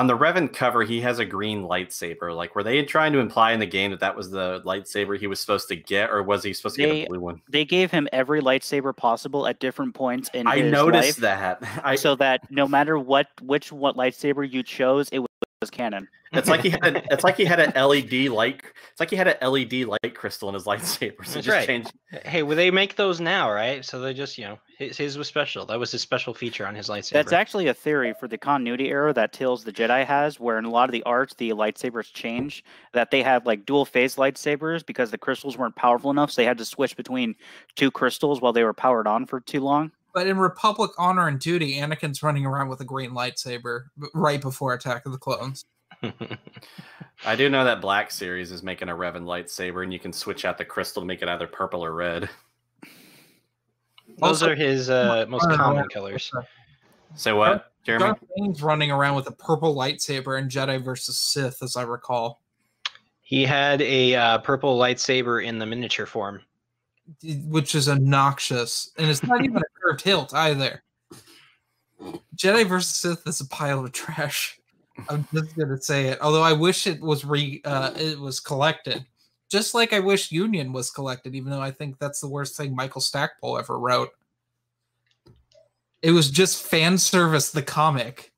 On 0.00 0.06
the 0.06 0.16
Revan 0.16 0.50
cover, 0.50 0.82
he 0.82 1.02
has 1.02 1.18
a 1.18 1.26
green 1.26 1.64
lightsaber. 1.64 2.34
Like, 2.34 2.54
were 2.54 2.62
they 2.62 2.82
trying 2.84 3.12
to 3.12 3.18
imply 3.18 3.52
in 3.52 3.60
the 3.60 3.66
game 3.66 3.90
that 3.90 4.00
that 4.00 4.16
was 4.16 4.30
the 4.30 4.62
lightsaber 4.64 5.18
he 5.18 5.26
was 5.26 5.38
supposed 5.40 5.68
to 5.68 5.76
get, 5.76 6.08
or 6.08 6.22
was 6.22 6.42
he 6.42 6.54
supposed 6.54 6.76
to 6.76 6.82
They- 6.86 7.00
get 7.00 7.04
a 7.04 7.08
blue 7.10 7.20
one? 7.20 7.42
They 7.50 7.66
gave 7.66 7.90
him 7.90 8.08
every 8.10 8.40
lightsaber 8.40 8.96
possible 8.96 9.46
at 9.46 9.60
different 9.60 9.94
points 9.94 10.30
in 10.32 10.46
I 10.46 10.56
his 10.60 10.72
noticed 10.72 11.20
life, 11.20 11.60
that. 11.60 11.80
I 11.84 11.96
so 11.96 12.14
that 12.14 12.50
no 12.50 12.66
matter 12.66 12.98
what 12.98 13.26
which 13.42 13.72
what 13.72 13.94
lightsaber 13.94 14.50
you 14.50 14.62
chose, 14.62 15.10
it 15.12 15.22
would 15.60 15.66
was 15.66 15.76
canon. 15.76 16.08
It's 16.32 16.48
like 16.48 16.62
he 16.62 16.70
had 16.70 16.96
a, 16.96 17.02
it's 17.12 17.22
like 17.22 17.36
he 17.36 17.44
had 17.44 17.60
an 17.60 17.72
LED 17.74 18.12
light. 18.30 18.62
It's 18.92 18.98
like 18.98 19.10
he 19.10 19.16
had 19.16 19.28
an 19.28 19.36
LED 19.46 19.84
light 19.84 20.14
crystal 20.14 20.48
in 20.48 20.54
his 20.54 20.64
lightsaber. 20.64 21.26
So 21.26 21.34
That's 21.34 21.46
just 21.46 21.48
right. 21.48 21.66
changed. 21.66 21.92
Hey, 22.24 22.42
well, 22.42 22.56
they 22.56 22.70
make 22.70 22.96
those 22.96 23.20
now, 23.20 23.52
right? 23.52 23.84
So 23.84 24.00
they 24.00 24.14
just, 24.14 24.38
you 24.38 24.44
know, 24.44 24.58
his, 24.78 24.96
his 24.96 25.18
was 25.18 25.28
special. 25.28 25.66
That 25.66 25.78
was 25.78 25.92
his 25.92 26.00
special 26.00 26.32
feature 26.32 26.66
on 26.66 26.74
his 26.74 26.88
lightsaber. 26.88 27.12
That's 27.12 27.34
actually 27.34 27.66
a 27.66 27.74
theory 27.74 28.14
for 28.18 28.26
the 28.26 28.38
continuity 28.38 28.88
error 28.88 29.12
that 29.12 29.34
Tales 29.34 29.62
the 29.62 29.72
Jedi 29.72 30.06
has, 30.06 30.40
where 30.40 30.56
in 30.56 30.64
a 30.64 30.70
lot 30.70 30.88
of 30.88 30.92
the 30.92 31.02
arts 31.02 31.34
the 31.34 31.50
lightsabers 31.50 32.10
change. 32.10 32.64
That 32.94 33.10
they 33.10 33.22
have 33.22 33.44
like 33.44 33.66
dual 33.66 33.84
phase 33.84 34.16
lightsabers 34.16 34.86
because 34.86 35.10
the 35.10 35.18
crystals 35.18 35.58
weren't 35.58 35.76
powerful 35.76 36.10
enough, 36.10 36.30
so 36.30 36.40
they 36.40 36.46
had 36.46 36.56
to 36.56 36.64
switch 36.64 36.96
between 36.96 37.34
two 37.76 37.90
crystals 37.90 38.40
while 38.40 38.54
they 38.54 38.64
were 38.64 38.72
powered 38.72 39.06
on 39.06 39.26
for 39.26 39.40
too 39.40 39.60
long. 39.60 39.92
But 40.12 40.26
in 40.26 40.38
Republic 40.38 40.90
Honor 40.98 41.28
and 41.28 41.38
Duty, 41.38 41.76
Anakin's 41.76 42.22
running 42.22 42.44
around 42.44 42.68
with 42.68 42.80
a 42.80 42.84
green 42.84 43.10
lightsaber 43.12 43.84
right 44.14 44.40
before 44.40 44.74
Attack 44.74 45.06
of 45.06 45.12
the 45.12 45.18
Clones. 45.18 45.64
I 47.24 47.36
do 47.36 47.48
know 47.48 47.64
that 47.64 47.80
Black 47.80 48.10
Series 48.10 48.50
is 48.50 48.62
making 48.62 48.88
a 48.88 48.94
Revan 48.94 49.22
lightsaber, 49.24 49.82
and 49.84 49.92
you 49.92 49.98
can 49.98 50.12
switch 50.12 50.44
out 50.44 50.58
the 50.58 50.64
crystal 50.64 51.02
to 51.02 51.06
make 51.06 51.22
it 51.22 51.28
either 51.28 51.46
purple 51.46 51.84
or 51.84 51.94
red. 51.94 52.28
Those 54.18 54.42
Also- 54.42 54.50
are 54.50 54.54
his 54.54 54.90
uh, 54.90 55.26
most 55.28 55.48
common 55.50 55.88
colors. 55.88 56.30
So 57.14 57.36
what, 57.36 57.72
Jeremy? 57.84 58.04
Darth 58.06 58.18
Vader's 58.38 58.62
running 58.62 58.90
around 58.90 59.16
with 59.16 59.26
a 59.28 59.32
purple 59.32 59.74
lightsaber 59.74 60.38
in 60.40 60.48
Jedi 60.48 60.82
versus 60.82 61.18
Sith, 61.18 61.62
as 61.62 61.76
I 61.76 61.82
recall, 61.82 62.40
He 63.22 63.44
had 63.44 63.82
a 63.82 64.14
uh, 64.14 64.38
purple 64.38 64.78
lightsaber 64.78 65.44
in 65.44 65.58
the 65.58 65.66
miniature 65.66 66.06
form. 66.06 66.40
Which 67.22 67.74
is 67.74 67.88
obnoxious, 67.88 68.90
and 68.96 69.10
it's 69.10 69.22
not 69.22 69.44
even 69.44 69.56
a 69.56 69.80
curved 69.82 70.02
hilt 70.02 70.34
either. 70.34 70.82
Jedi 72.36 72.66
versus 72.66 72.94
Sith 72.94 73.26
is 73.26 73.40
a 73.40 73.48
pile 73.48 73.84
of 73.84 73.92
trash. 73.92 74.58
I'm 75.08 75.26
just 75.32 75.56
gonna 75.56 75.80
say 75.80 76.08
it. 76.08 76.20
Although 76.20 76.42
I 76.42 76.52
wish 76.52 76.86
it 76.86 77.00
was 77.00 77.24
re 77.24 77.60
uh, 77.64 77.92
it 77.96 78.18
was 78.18 78.40
collected, 78.40 79.04
just 79.50 79.74
like 79.74 79.92
I 79.92 80.00
wish 80.00 80.32
Union 80.32 80.72
was 80.72 80.90
collected. 80.90 81.34
Even 81.34 81.50
though 81.50 81.60
I 81.60 81.70
think 81.70 81.98
that's 81.98 82.20
the 82.20 82.28
worst 82.28 82.56
thing 82.56 82.74
Michael 82.74 83.00
Stackpole 83.00 83.58
ever 83.58 83.78
wrote. 83.78 84.10
It 86.02 86.12
was 86.12 86.30
just 86.30 86.64
fan 86.64 86.96
service, 86.96 87.50
the 87.50 87.62
comic. 87.62 88.32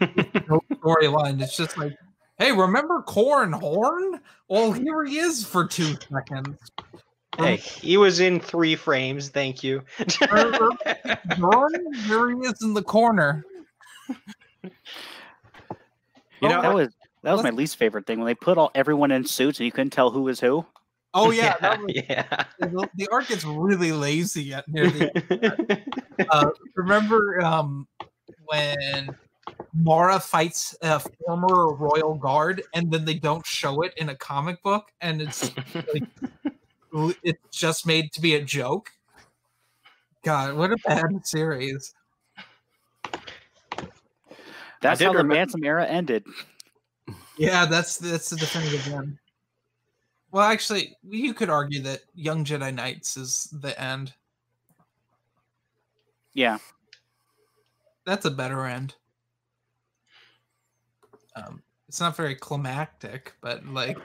no 0.00 0.60
storyline. 0.74 1.40
It's 1.40 1.56
just 1.56 1.78
like, 1.78 1.96
hey, 2.38 2.52
remember 2.52 3.02
Corran 3.02 3.58
Horn? 3.58 4.20
Well, 4.48 4.72
here 4.72 5.04
he 5.04 5.18
is 5.18 5.44
for 5.44 5.66
two 5.66 5.96
seconds. 6.10 6.58
Hey, 7.38 7.56
he 7.56 7.96
was 7.96 8.20
in 8.20 8.40
three 8.40 8.76
frames. 8.76 9.28
Thank 9.28 9.62
you. 9.62 9.82
Horn, 10.30 10.90
here 12.06 12.30
he 12.30 12.46
is 12.46 12.62
in 12.62 12.74
the 12.74 12.82
corner. 12.82 13.44
You 16.40 16.48
know, 16.48 16.62
that 16.62 16.74
was 16.74 16.88
that 17.22 17.32
was 17.32 17.42
my 17.42 17.50
least 17.50 17.76
favorite 17.76 18.06
thing 18.06 18.18
when 18.18 18.26
they 18.26 18.34
put 18.34 18.58
all 18.58 18.70
everyone 18.74 19.10
in 19.10 19.24
suits 19.24 19.58
and 19.58 19.64
you 19.66 19.72
couldn't 19.72 19.90
tell 19.90 20.10
who 20.10 20.22
was 20.22 20.40
who. 20.40 20.64
Oh 21.14 21.30
yeah, 21.30 21.56
that 21.60 21.80
was, 21.80 21.92
yeah. 21.94 22.44
the, 22.58 22.88
the 22.94 23.08
art 23.10 23.28
gets 23.28 23.44
really 23.44 23.92
lazy 23.92 24.52
at 24.54 24.68
near 24.68 24.88
the. 24.88 25.82
Uh, 26.30 26.50
remember 26.74 27.40
um, 27.42 27.86
when 28.46 29.08
Mara 29.72 30.18
fights 30.18 30.76
a 30.82 31.00
former 31.00 31.74
royal 31.74 32.14
guard, 32.14 32.62
and 32.74 32.90
then 32.90 33.04
they 33.04 33.14
don't 33.14 33.46
show 33.46 33.82
it 33.82 33.94
in 33.96 34.08
a 34.08 34.16
comic 34.16 34.60
book, 34.64 34.90
and 35.00 35.22
it's 35.22 35.52
like 35.94 36.02
l- 36.44 36.52
it's 37.22 37.56
just 37.56 37.86
made 37.86 38.12
to 38.12 38.20
be 38.20 38.34
a 38.34 38.42
joke. 38.42 38.90
God, 40.22 40.54
what 40.56 40.72
a 40.72 40.76
bad 40.86 41.06
series! 41.26 41.94
That's 44.80 44.98
did 44.98 45.06
how 45.06 45.12
the 45.12 45.20
remem- 45.20 45.34
Bantam 45.34 45.64
era 45.64 45.86
ended. 45.86 46.24
Yeah, 47.36 47.66
that's 47.66 47.98
that's 47.98 48.30
the 48.30 48.36
definitive 48.36 48.92
end. 48.92 49.18
Well, 50.30 50.44
actually, 50.44 50.96
you 51.08 51.32
could 51.32 51.48
argue 51.48 51.82
that 51.82 52.00
Young 52.14 52.44
Jedi 52.44 52.74
Knights 52.74 53.16
is 53.16 53.48
the 53.52 53.80
end. 53.80 54.12
Yeah. 56.34 56.58
That's 58.04 58.26
a 58.26 58.30
better 58.30 58.66
end. 58.66 58.94
Um, 61.34 61.62
it's 61.88 62.00
not 62.00 62.16
very 62.16 62.34
climactic, 62.34 63.34
but 63.40 63.66
like, 63.66 63.98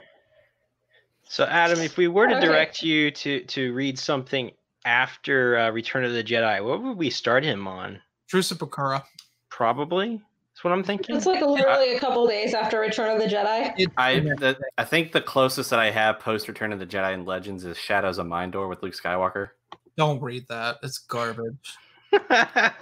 So, 1.34 1.46
Adam, 1.46 1.80
if 1.80 1.98
we 1.98 2.08
were 2.08 2.28
to 2.28 2.38
Okay. 2.38 2.46
direct 2.46 2.84
you 2.84 3.10
to 3.10 3.40
to 3.46 3.74
read 3.74 3.98
something 3.98 4.52
after 4.86 5.58
uh, 5.58 5.72
Return 5.72 6.06
of 6.06 6.14
the 6.14 6.24
Jedi, 6.24 6.64
what 6.64 6.84
would 6.84 6.96
we 6.96 7.10
start 7.10 7.44
him 7.44 7.68
on? 7.68 8.00
Truce 8.28 8.52
of 8.52 8.60
Bakura. 8.60 9.02
Probably. 9.50 10.22
That's 10.52 10.64
what 10.64 10.74
I'm 10.74 10.84
thinking. 10.84 11.16
It's 11.16 11.26
like 11.26 11.42
literally 11.42 11.96
a 11.96 12.00
couple 12.00 12.28
days 12.28 12.54
after 12.54 12.80
Return 12.80 13.10
of 13.10 13.20
the 13.20 13.36
Jedi. 13.36 13.74
It, 13.80 13.90
I 13.98 14.20
the, 14.20 14.60
I 14.78 14.84
think 14.84 15.12
the 15.12 15.22
closest 15.22 15.72
that 15.72 15.80
I 15.80 15.90
have 15.90 16.20
post 16.20 16.48
Return 16.48 16.72
of 16.72 16.78
the 16.78 16.86
Jedi 16.86 17.16
and 17.16 17.26
Legends 17.26 17.66
is 17.66 17.80
Shadows 17.80 18.20
of 18.20 18.28
Mindor 18.28 18.70
with 18.70 18.84
Luke 18.84 18.94
Skywalker. 18.94 19.50
don't 19.98 20.22
read 20.22 20.46
that. 20.50 20.78
It's 20.84 21.00
garbage. 21.00 21.78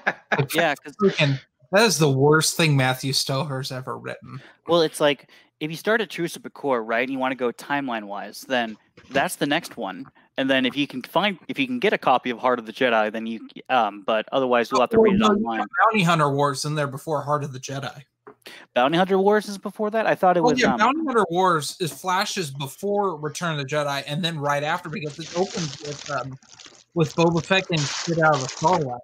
Yeah, 0.54 0.76
because 0.76 0.98
that 1.72 1.84
is 1.84 2.00
the 2.00 2.12
worst 2.12 2.58
thing 2.58 2.76
Matthew 2.76 3.14
Stover's 3.14 3.72
ever 3.72 3.98
written. 3.98 4.42
well, 4.68 4.82
it's 4.82 5.00
like 5.00 5.30
if 5.62 5.70
you 5.70 5.78
start 5.78 6.02
at 6.02 6.10
Truce 6.10 6.36
of 6.36 6.42
Bakura, 6.42 6.82
right, 6.86 7.04
and 7.04 7.12
you 7.12 7.20
want 7.20 7.32
to 7.32 7.36
go 7.36 7.52
timeline 7.52 8.06
wise, 8.06 8.42
then 8.42 8.76
that's 9.12 9.36
the 9.36 9.46
next 9.46 9.78
one. 9.78 10.08
And 10.38 10.50
then 10.50 10.66
if 10.66 10.76
you 10.76 10.88
can 10.88 11.04
find, 11.04 11.38
if 11.48 11.60
you 11.60 11.68
can 11.68 11.80
get 11.80 11.94
a 11.94 12.00
copy 12.00 12.32
of 12.32 12.40
Heart 12.40 12.58
of 12.58 12.66
the 12.66 12.74
Jedi, 12.74 13.12
then 13.12 13.28
you, 13.28 13.48
um, 13.70 14.02
but 14.02 14.28
otherwise 14.32 14.72
you'll 14.72 14.82
have 14.82 14.90
to 14.90 15.00
read 15.00 15.16
it 15.16 15.22
online. 15.22 15.64
Bounty 15.86 16.04
Hunter 16.04 16.32
Wars 16.32 16.66
in 16.66 16.74
there 16.74 16.88
before 16.88 17.22
Heart 17.22 17.44
of 17.44 17.54
the 17.54 17.60
Jedi. 17.60 18.04
Bounty 18.74 18.98
Hunter 18.98 19.20
Wars 19.20 19.48
is 19.48 19.60
before 19.60 19.92
that. 19.92 20.08
I 20.08 20.16
thought 20.16 20.36
it 20.36 20.40
Oh 20.40 20.50
was. 20.50 20.60
yeah, 20.60 20.74
um, 20.74 20.80
Bounty 20.80 21.06
Hunter 21.06 21.26
Wars 21.30 21.78
is 21.80 21.94
flashes 21.94 22.50
before 22.50 23.16
Return 23.18 23.52
of 23.52 23.58
the 23.60 23.66
Jedi, 23.66 24.04
and 24.08 24.26
then 24.26 24.40
right 24.40 24.64
after 24.64 24.90
because 24.90 25.20
it 25.20 25.32
opens 25.38 25.80
with 25.82 26.10
um, 26.10 26.40
with 26.96 27.14
Boba 27.16 27.46
Fett 27.46 27.68
getting 27.68 27.86
shit 27.86 28.18
out 28.20 28.34
of 28.34 28.42
the 28.42 28.48
Sarlacc. 28.48 29.00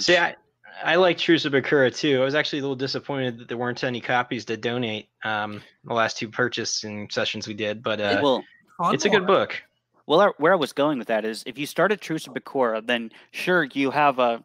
See, 0.00 0.16
I, 0.16 0.36
I 0.84 0.96
like 0.96 1.18
Truce 1.18 1.44
of 1.44 1.52
Bakura 1.52 1.94
too. 1.94 2.20
I 2.20 2.24
was 2.24 2.34
actually 2.34 2.60
a 2.60 2.62
little 2.62 2.76
disappointed 2.76 3.38
that 3.38 3.48
there 3.48 3.56
weren't 3.58 3.82
any 3.84 4.00
copies 4.00 4.44
to 4.46 4.56
donate. 4.56 5.08
Um, 5.24 5.62
the 5.84 5.94
last 5.94 6.16
two 6.18 6.28
purchasing 6.28 7.08
sessions 7.10 7.46
we 7.46 7.54
did, 7.54 7.82
but 7.82 8.00
uh, 8.00 8.20
well, 8.22 8.44
it's 8.92 9.04
a 9.04 9.08
good 9.10 9.26
book. 9.26 9.60
Well, 10.06 10.20
I- 10.20 10.32
where 10.38 10.52
I 10.52 10.56
was 10.56 10.72
going 10.72 10.98
with 10.98 11.08
that 11.08 11.24
is, 11.24 11.42
if 11.46 11.58
you 11.58 11.66
start 11.66 11.92
at 11.92 12.00
Truce 12.00 12.26
of 12.26 12.34
Bakura, 12.34 12.84
then 12.84 13.10
sure 13.30 13.64
you 13.72 13.90
have 13.90 14.18
uh, 14.18 14.38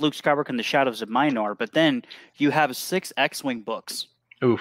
Luke 0.00 0.14
Skywalker 0.14 0.48
and 0.48 0.58
the 0.58 0.62
Shadows 0.64 1.02
of 1.02 1.08
Mindor, 1.08 1.56
but 1.56 1.72
then 1.72 2.02
you 2.36 2.50
have 2.50 2.76
six 2.76 3.12
X-wing 3.16 3.60
books. 3.60 4.08
Oof. 4.44 4.60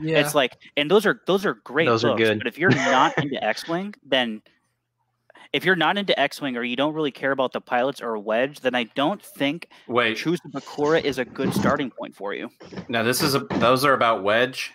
Yeah, 0.00 0.18
It's 0.18 0.34
like, 0.34 0.56
and 0.76 0.90
those 0.90 1.04
are 1.06 1.20
those 1.26 1.44
are 1.44 1.54
great. 1.54 1.84
Those 1.86 2.04
are 2.04 2.12
books, 2.12 2.22
good. 2.22 2.38
But 2.38 2.46
if 2.46 2.58
you're 2.58 2.70
not 2.70 3.16
into 3.22 3.42
X-wing, 3.44 3.94
then 4.04 4.42
if 5.52 5.64
you're 5.64 5.76
not 5.76 5.98
into 5.98 6.18
X-wing 6.18 6.56
or 6.56 6.62
you 6.62 6.76
don't 6.76 6.94
really 6.94 7.10
care 7.10 7.32
about 7.32 7.52
the 7.52 7.60
pilots 7.60 8.00
or 8.00 8.16
Wedge, 8.18 8.60
then 8.60 8.74
I 8.74 8.84
don't 8.94 9.20
think 9.22 9.68
Wait, 9.88 10.16
Truce 10.16 10.40
of 10.44 10.52
Bakura 10.52 11.02
is 11.02 11.18
a 11.18 11.24
good 11.24 11.52
starting 11.54 11.90
point 11.90 12.14
for 12.14 12.34
you. 12.34 12.50
now 12.88 13.02
this 13.02 13.22
is 13.22 13.34
a 13.34 13.40
those 13.40 13.84
are 13.84 13.92
about 13.94 14.22
Wedge. 14.22 14.72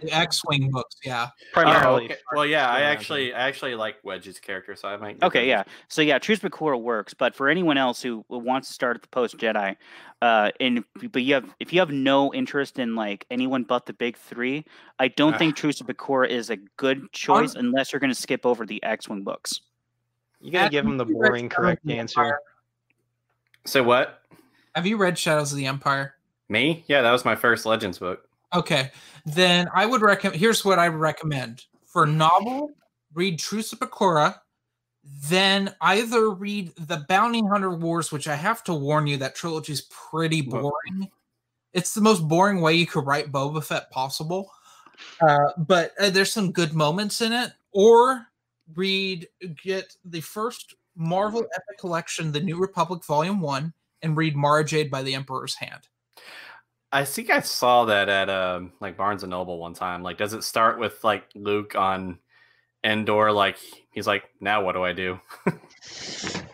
the 0.00 0.10
X-wing 0.12 0.70
books. 0.72 0.96
Yeah, 1.04 1.28
Primarily. 1.52 2.02
Oh, 2.02 2.04
okay. 2.06 2.16
Well, 2.34 2.44
yeah, 2.46 2.68
I 2.68 2.80
actually 2.80 3.32
I 3.32 3.46
actually 3.46 3.76
like 3.76 3.96
Wedge's 4.02 4.40
character, 4.40 4.74
so 4.74 4.88
I 4.88 4.96
might. 4.96 5.22
Okay, 5.22 5.46
yeah. 5.48 5.62
So 5.88 6.02
yeah, 6.02 6.18
Truce 6.18 6.40
Bakura 6.40 6.80
works, 6.80 7.14
but 7.14 7.32
for 7.34 7.48
anyone 7.48 7.78
else 7.78 8.02
who 8.02 8.24
wants 8.28 8.66
to 8.68 8.74
start 8.74 8.96
at 8.96 9.02
the 9.02 9.08
post 9.08 9.38
Jedi, 9.38 9.76
uh, 10.20 10.50
and 10.58 10.84
but 11.12 11.22
you 11.22 11.34
have 11.34 11.54
if 11.60 11.72
you 11.72 11.78
have 11.78 11.90
no 11.90 12.34
interest 12.34 12.80
in 12.80 12.96
like 12.96 13.24
anyone 13.30 13.62
but 13.62 13.86
the 13.86 13.92
big 13.92 14.16
three, 14.16 14.64
I 14.98 15.06
don't 15.08 15.34
Ah. 15.34 15.38
think 15.38 15.54
Truce 15.54 15.80
Bakura 15.80 16.28
is 16.28 16.50
a 16.50 16.56
good 16.76 17.10
choice 17.12 17.54
unless 17.54 17.92
you're 17.92 18.00
going 18.00 18.12
to 18.12 18.20
skip 18.20 18.44
over 18.44 18.66
the 18.66 18.82
X-wing 18.82 19.22
books. 19.22 19.60
You 20.40 20.50
gotta 20.52 20.70
give 20.70 20.84
him 20.84 20.96
the 20.96 21.04
boring 21.04 21.48
correct 21.48 21.88
answer. 21.88 22.38
So 23.64 23.82
what? 23.82 24.22
have 24.74 24.86
you 24.86 24.98
read 24.98 25.18
Shadows 25.18 25.52
of 25.52 25.58
the 25.58 25.66
Empire? 25.66 26.14
Me? 26.48 26.84
Yeah, 26.86 27.00
that 27.02 27.10
was 27.10 27.24
my 27.24 27.34
first 27.34 27.64
Legends 27.66 27.98
book. 27.98 28.28
Okay, 28.54 28.90
then 29.24 29.68
I 29.74 29.86
would 29.86 30.02
recommend. 30.02 30.38
Here's 30.38 30.64
what 30.64 30.78
I 30.78 30.88
would 30.88 31.00
recommend 31.00 31.64
for 31.86 32.06
novel: 32.06 32.70
read 33.14 33.38
Truce 33.38 33.72
of 33.72 33.80
Bakura, 33.80 34.36
then 35.28 35.74
either 35.80 36.30
read 36.30 36.72
the 36.78 37.04
Bounty 37.08 37.42
Hunter 37.44 37.70
Wars, 37.70 38.12
which 38.12 38.28
I 38.28 38.36
have 38.36 38.62
to 38.64 38.74
warn 38.74 39.06
you 39.06 39.16
that 39.16 39.34
trilogy 39.34 39.72
is 39.72 39.82
pretty 39.82 40.42
Well- 40.42 40.62
boring. 40.62 41.10
It's 41.72 41.92
the 41.92 42.00
most 42.00 42.26
boring 42.26 42.60
way 42.60 42.74
you 42.74 42.86
could 42.86 43.06
write 43.06 43.32
Boba 43.32 43.62
Fett 43.62 43.90
possible, 43.90 44.50
uh, 45.20 45.52
but 45.58 45.92
uh, 46.00 46.08
there's 46.08 46.32
some 46.32 46.52
good 46.52 46.72
moments 46.72 47.20
in 47.20 47.32
it. 47.32 47.52
Or 47.72 48.25
read 48.74 49.28
get 49.62 49.94
the 50.04 50.20
first 50.20 50.74
Marvel 50.96 51.40
Epic 51.40 51.78
Collection, 51.78 52.32
The 52.32 52.40
New 52.40 52.58
Republic 52.58 53.04
Volume 53.04 53.40
One, 53.40 53.72
and 54.02 54.16
read 54.16 54.36
Mara 54.36 54.64
Jade 54.64 54.90
by 54.90 55.02
the 55.02 55.14
Emperor's 55.14 55.54
Hand. 55.54 55.88
I 56.92 57.04
think 57.04 57.30
I 57.30 57.40
saw 57.40 57.84
that 57.86 58.08
at 58.08 58.30
um 58.30 58.72
like 58.80 58.96
Barnes 58.96 59.22
and 59.22 59.30
Noble 59.30 59.58
one 59.58 59.74
time. 59.74 60.02
Like, 60.02 60.18
does 60.18 60.32
it 60.32 60.44
start 60.44 60.78
with 60.78 61.02
like 61.04 61.24
Luke 61.34 61.74
on 61.74 62.18
Endor? 62.84 63.32
Like 63.32 63.58
he's 63.90 64.06
like, 64.06 64.24
now 64.40 64.64
what 64.64 64.72
do 64.72 64.84
I 64.84 64.92
do? 64.92 65.20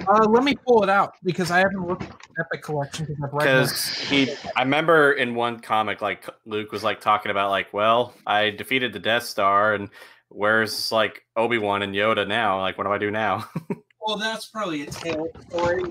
Uh, 0.09 0.27
let 0.29 0.43
me 0.43 0.55
pull 0.67 0.83
it 0.83 0.89
out 0.91 1.15
because 1.23 1.51
I 1.51 1.59
haven't 1.59 1.87
looked 1.87 2.03
at 2.03 2.13
Epic 2.41 2.63
Collection 2.63 3.07
because 3.07 3.23
I've 3.23 3.33
read 3.33 3.47
them. 3.47 3.63
because 3.63 3.99
he 3.99 4.35
i 4.57 4.63
remember 4.63 5.13
in 5.13 5.35
one 5.35 5.61
comic 5.61 6.03
like 6.03 6.29
luke 6.45 6.73
was 6.73 6.83
like 6.83 7.01
talking 7.01 7.31
about 7.31 7.51
like 7.51 7.73
well 7.73 8.13
i 8.27 8.51
defeated 8.51 8.93
the 8.93 8.99
death 8.99 9.23
star 9.23 9.75
and 9.75 9.91
where's 10.35 10.91
like 10.93 11.25
obi-wan 11.37 11.83
and 11.83 11.95
yoda 11.95 12.27
now 12.27 12.59
like 12.61 12.77
what 12.79 12.85
do 12.85 12.93
i 12.93 12.99
do 12.99 13.11
now 13.11 13.49
Well, 14.05 14.17
that's 14.17 14.47
probably 14.47 14.83
a 14.83 14.91
tale 14.91 15.29
story. 15.49 15.85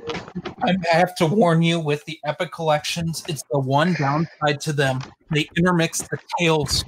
I 0.64 0.76
I 0.92 0.96
have 0.98 1.16
to 1.16 1.26
warn 1.26 1.62
you 1.62 1.80
with 1.80 2.04
the 2.04 2.20
Epic 2.26 2.52
Collections, 2.52 3.24
it's 3.30 3.42
the 3.50 3.60
one 3.60 3.94
downside 3.94 4.60
to 4.62 4.74
them. 4.74 5.00
They 5.34 5.48
intermix 5.56 6.02
the 6.02 6.18
tales. 6.38 6.84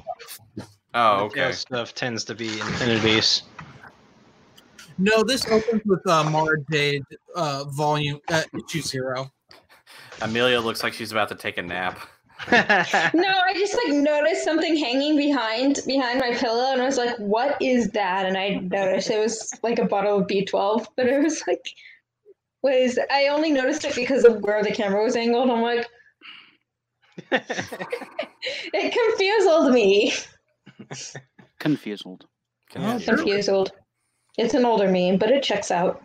oh 0.93 1.17
The 1.19 1.23
okay 1.23 1.51
stuff 1.53 1.95
tends 1.95 2.25
to 2.25 2.35
be 2.35 2.59
infinities. 2.59 3.43
No, 4.97 5.23
this 5.23 5.47
opens 5.47 5.81
with 5.85 6.05
uh, 6.07 6.29
Mara 6.29 6.57
Jade 6.69 7.03
uh, 7.35 7.63
volume 7.69 8.19
uh, 8.29 8.43
issue 8.67 8.81
zero. 8.81 9.31
amelia 10.21 10.59
looks 10.59 10.83
like 10.83 10.91
she's 10.93 11.11
about 11.13 11.29
to 11.29 11.35
take 11.35 11.57
a 11.57 11.61
nap 11.61 11.99
No, 12.51 13.29
I 13.45 13.53
just 13.53 13.75
like 13.75 13.93
noticed 13.93 14.43
something 14.43 14.75
hanging 14.75 15.17
behind 15.17 15.79
behind 15.85 16.19
my 16.19 16.33
pillow, 16.33 16.71
and 16.71 16.81
I 16.81 16.85
was 16.85 16.97
like, 16.97 17.15
"What 17.17 17.61
is 17.61 17.89
that?" 17.91 18.25
And 18.25 18.37
I 18.37 18.55
noticed 18.55 19.09
it 19.09 19.19
was 19.19 19.51
like 19.63 19.79
a 19.79 19.85
bottle 19.85 20.19
of 20.19 20.27
B12, 20.27 20.87
but 20.95 21.07
it 21.07 21.21
was 21.21 21.43
like, 21.47 21.65
"What 22.61 22.73
is?" 22.73 22.95
That? 22.95 23.11
I 23.11 23.27
only 23.27 23.51
noticed 23.51 23.85
it 23.85 23.95
because 23.95 24.25
of 24.25 24.41
where 24.41 24.63
the 24.63 24.71
camera 24.71 25.03
was 25.03 25.15
angled. 25.15 25.49
I'm 25.49 25.61
like, 25.61 25.87
it 27.31 28.93
confused 28.93 29.73
me. 29.73 30.13
Confused. 32.69 33.05
Confused. 33.05 33.71
It's 34.37 34.53
an 34.53 34.65
older 34.65 34.89
meme, 34.89 35.17
but 35.17 35.29
it 35.29 35.43
checks 35.43 35.69
out. 35.71 36.03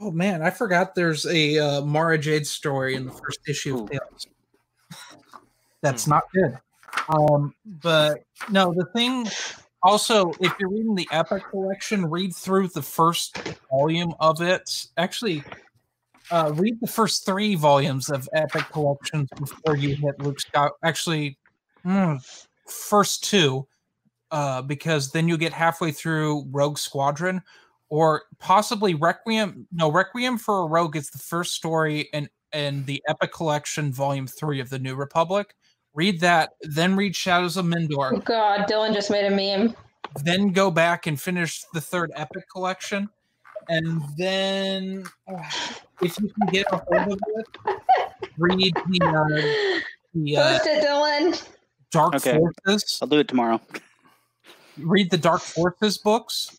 Oh 0.00 0.10
man, 0.10 0.42
I 0.42 0.50
forgot 0.50 0.94
there's 0.94 1.26
a 1.26 1.58
uh, 1.58 1.80
Mara 1.82 2.18
Jade 2.18 2.46
story 2.46 2.94
in 2.96 3.06
the 3.06 3.12
first 3.12 3.40
issue 3.46 3.76
Ooh. 3.76 3.84
of 3.84 3.90
Tales. 3.90 4.26
That's 5.82 6.06
not 6.06 6.24
good. 6.32 6.58
Um, 7.08 7.54
but 7.82 8.24
no, 8.48 8.72
the 8.72 8.86
thing 8.94 9.26
also, 9.82 10.32
if 10.40 10.54
you're 10.60 10.70
reading 10.70 10.94
the 10.94 11.08
Epic 11.10 11.42
collection, 11.50 12.06
read 12.06 12.34
through 12.34 12.68
the 12.68 12.82
first 12.82 13.36
volume 13.70 14.14
of 14.20 14.40
it. 14.40 14.86
Actually, 14.96 15.42
uh, 16.30 16.52
read 16.54 16.78
the 16.80 16.86
first 16.86 17.26
three 17.26 17.56
volumes 17.56 18.08
of 18.08 18.28
Epic 18.32 18.64
collections 18.70 19.28
before 19.36 19.76
you 19.76 19.96
hit 19.96 20.20
Luke 20.20 20.40
Scott. 20.40 20.72
Actually, 20.84 21.36
mm, 21.84 22.46
first 22.66 23.24
two, 23.24 23.66
uh, 24.30 24.62
because 24.62 25.10
then 25.10 25.26
you 25.26 25.36
get 25.36 25.52
halfway 25.52 25.90
through 25.90 26.46
Rogue 26.50 26.78
Squadron, 26.78 27.42
or 27.88 28.22
possibly 28.38 28.94
Requiem. 28.94 29.66
No, 29.72 29.90
Requiem 29.90 30.38
for 30.38 30.62
a 30.62 30.66
Rogue 30.66 30.96
is 30.96 31.10
the 31.10 31.18
first 31.18 31.54
story 31.54 32.08
in 32.12 32.28
in 32.52 32.84
the 32.84 33.02
Epic 33.08 33.32
Collection, 33.32 33.92
Volume 33.92 34.26
Three 34.26 34.60
of 34.60 34.70
the 34.70 34.78
New 34.78 34.94
Republic. 34.94 35.56
Read 35.94 36.20
that, 36.20 36.50
then 36.62 36.96
read 36.96 37.14
Shadows 37.14 37.56
of 37.56 37.66
Oh 37.70 38.16
God, 38.24 38.66
Dylan 38.68 38.94
just 38.94 39.10
made 39.10 39.26
a 39.26 39.30
meme. 39.30 39.74
then 40.24 40.48
go 40.52 40.70
back 40.70 41.06
and 41.06 41.20
finish 41.20 41.62
the 41.74 41.80
third 41.80 42.10
Epic 42.16 42.44
Collection, 42.50 43.10
and 43.68 44.00
then 44.16 45.04
uh, 45.28 45.42
if 46.00 46.18
you 46.18 46.30
can 46.30 46.48
get 46.50 46.66
a 46.72 46.76
hold 46.78 47.12
of 47.12 47.20
it, 47.36 47.46
read 48.38 48.74
the 48.88 49.06
uh, 49.06 49.80
the 50.14 50.36
uh, 50.36 50.50
Post 50.58 50.66
it, 50.66 50.84
Dylan. 50.84 51.48
Dark 51.90 52.14
Okay. 52.14 52.38
Forces. 52.66 52.98
I'll 53.02 53.08
do 53.08 53.18
it 53.18 53.28
tomorrow. 53.28 53.60
Read 54.78 55.10
the 55.10 55.18
Dark 55.18 55.42
Forces 55.42 55.98
books, 55.98 56.58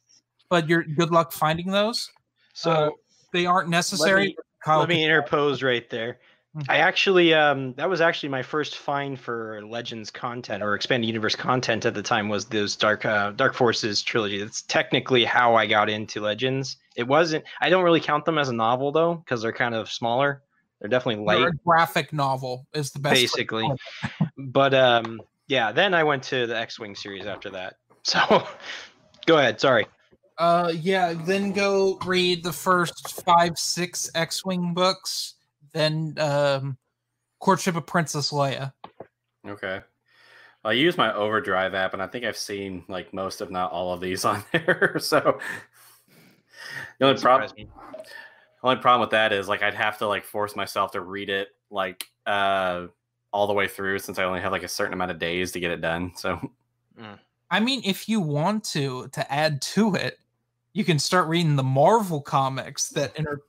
but 0.49 0.69
you're 0.69 0.83
good 0.83 1.09
luck 1.09 1.31
finding 1.31 1.71
those. 1.71 2.11
So 2.53 2.71
Uh, 2.71 2.89
They 3.31 3.47
aren't 3.47 3.69
necessary. 3.69 4.27
me- 4.27 4.37
Kyle 4.63 4.79
let 4.79 4.89
me 4.89 5.03
interpose 5.03 5.63
right 5.63 5.89
there. 5.89 6.19
Mhm. 6.55 6.65
I 6.69 6.77
actually 6.77 7.33
um 7.33 7.73
that 7.73 7.89
was 7.89 7.99
actually 7.99 8.29
my 8.29 8.43
first 8.43 8.77
find 8.77 9.19
for 9.19 9.61
Legends 9.65 10.11
content 10.11 10.61
or 10.61 10.75
expanded 10.75 11.07
universe 11.07 11.35
content 11.35 11.85
at 11.85 11.95
the 11.95 12.03
time 12.03 12.29
was 12.29 12.45
those 12.45 12.75
Dark 12.75 13.05
uh, 13.05 13.31
Dark 13.31 13.55
Forces 13.55 14.03
trilogy. 14.03 14.39
That's 14.39 14.61
technically 14.61 15.23
how 15.25 15.55
I 15.55 15.65
got 15.65 15.89
into 15.89 16.21
Legends. 16.21 16.77
It 16.95 17.07
wasn't 17.07 17.43
I 17.59 17.69
don't 17.69 17.83
really 17.83 17.99
count 17.99 18.25
them 18.25 18.37
as 18.37 18.49
a 18.49 18.53
novel 18.53 18.91
though 18.91 19.15
because 19.15 19.41
they're 19.41 19.51
kind 19.51 19.73
of 19.73 19.91
smaller. 19.91 20.43
They're 20.79 20.89
definitely 20.89 21.25
light 21.25 21.41
a 21.41 21.51
graphic 21.65 22.13
novel 22.13 22.67
is 22.73 22.91
the 22.91 22.99
best. 22.99 23.15
basically. 23.15 23.67
but 24.37 24.75
um 24.75 25.21
yeah, 25.47 25.71
then 25.71 25.95
I 25.95 26.03
went 26.03 26.23
to 26.25 26.45
the 26.45 26.57
X-Wing 26.57 26.95
series 26.95 27.25
after 27.25 27.49
that. 27.51 27.75
So 28.05 28.45
go 29.25 29.37
ahead, 29.37 29.61
sorry. 29.61 29.87
Uh, 30.37 30.73
yeah. 30.75 31.13
Then 31.13 31.53
go 31.53 31.97
read 32.05 32.43
the 32.43 32.51
first 32.51 33.23
five, 33.23 33.57
six 33.57 34.11
X-wing 34.13 34.73
books. 34.73 35.35
Then 35.73 36.15
um, 36.17 36.77
Courtship 37.39 37.75
of 37.75 37.85
Princess 37.85 38.31
Leia. 38.31 38.73
okay. 39.47 39.81
I 40.65 40.71
use 40.71 40.97
my 40.97 41.13
overdrive 41.13 41.73
app 41.73 41.91
and 41.91 42.01
i 42.01 42.07
think 42.07 42.23
i've 42.23 42.37
seen 42.37 42.85
like 42.87 43.13
most 43.13 43.41
if 43.41 43.49
not 43.49 43.73
all 43.73 43.91
of 43.91 43.99
these 43.99 44.23
on 44.31 44.45
there 44.53 44.95
so. 44.97 45.39
The 46.99 47.05
only 47.05 47.21
problem 47.21 47.49
Surprised 47.49 47.69
only 48.63 48.77
problem 48.77 49.01
with 49.01 49.09
that 49.09 49.33
is 49.33 49.49
like 49.49 49.61
i'd 49.61 49.73
have 49.73 49.97
to 49.97 50.07
like 50.07 50.23
force 50.23 50.55
myself 50.55 50.91
to 50.91 51.01
read 51.01 51.29
it 51.29 51.49
like 51.69 52.05
uh 52.25 52.87
all 53.33 53.45
the 53.45 53.51
way 53.51 53.67
through 53.67 53.99
since 53.99 54.17
i 54.17 54.23
only 54.23 54.39
have 54.39 54.53
like 54.53 54.63
a 54.63 54.69
certain 54.69 54.93
amount 54.93 55.11
of 55.11 55.19
days 55.19 55.51
to 55.51 55.59
get 55.59 55.69
it 55.69 55.81
done 55.81 56.13
so. 56.15 56.39
I 57.53 57.59
mean, 57.59 57.81
if 57.85 58.09
you 58.09 58.19
want 58.19 58.63
to 58.65 59.07
to 59.09 59.31
add 59.31 59.61
to 59.61 59.93
it, 59.93 60.17
you 60.73 60.83
can 60.83 60.97
start 60.97 61.27
reading 61.27 61.55
the 61.55 61.63
Marvel 61.63 62.19
comics 62.19 62.89
that 62.89 63.15
inter- 63.15 63.41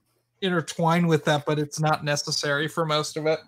intertwine 0.45 1.07
with 1.07 1.25
that, 1.25 1.45
but 1.47 1.59
it's 1.59 1.81
not 1.81 2.05
necessary 2.05 2.69
for 2.69 2.85
most 2.85 3.17
of 3.17 3.27
it. 3.27 3.41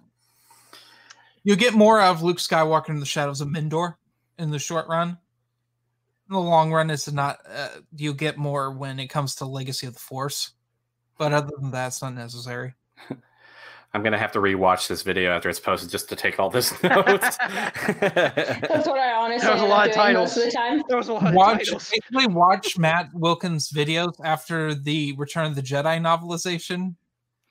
You 1.45 1.55
get 1.55 1.75
more 1.75 2.01
of 2.01 2.23
Luke 2.23 2.39
Skywalker 2.39 2.89
in 2.89 2.99
the 2.99 3.07
Shadows 3.07 3.41
of 3.41 3.49
Mindor 3.49 3.95
in 4.39 4.51
the 4.51 4.59
short 4.59 4.89
run. 4.89 5.11
In 5.11 6.35
the 6.35 6.41
long 6.41 6.73
run, 6.73 6.91
it's 6.91 7.11
not. 7.11 7.39
Uh, 7.49 7.69
you 7.95 8.13
get 8.13 8.37
more 8.37 8.73
when 8.73 8.99
it 8.99 9.07
comes 9.07 9.37
to 9.37 9.47
Legacy 9.47 9.87
of 9.87 9.95
the 9.95 10.01
Force, 10.01 10.53
but 11.19 11.33
other 11.33 11.53
than 11.61 11.71
that, 11.71 11.89
it's 11.89 12.03
not 12.03 12.15
necessary. 12.15 12.75
i'm 13.97 14.03
gonna 14.03 14.19
have 14.19 14.31
to 14.33 14.39
rewatch 14.39 14.87
this 14.89 15.03
video 15.03 15.33
after 15.33 15.49
it's 15.49 15.59
posted 15.59 15.89
just 15.91 16.09
to 16.09 16.15
take 16.15 16.39
all 16.39 16.51
this 16.51 16.71
notes 16.83 17.37
That's 18.01 18.87
what 18.87 18.99
I 18.99 19.13
honestly 19.13 19.47
That 19.47 19.55
was 19.55 19.63
a 19.63 19.67
lot 19.67 19.89
of 19.89 19.95
doing 19.95 20.13
most 20.15 20.35
titles. 20.35 20.37
of 20.37 20.45
the 20.45 20.51
time. 20.51 20.83
There 20.89 20.97
was 20.99 21.09
a 21.09 21.13
lot 21.15 21.27
of 21.29 21.35
Watch 21.35 21.59
titles. 21.67 21.91
basically 21.91 22.27
watch 22.33 22.79
Matt 22.79 23.09
Wilkins' 23.15 23.71
videos 23.73 24.13
after 24.25 24.75
the 24.75 25.15
Return 25.17 25.47
of 25.47 25.55
the 25.55 25.63
Jedi 25.63 25.99
novelization, 26.01 26.95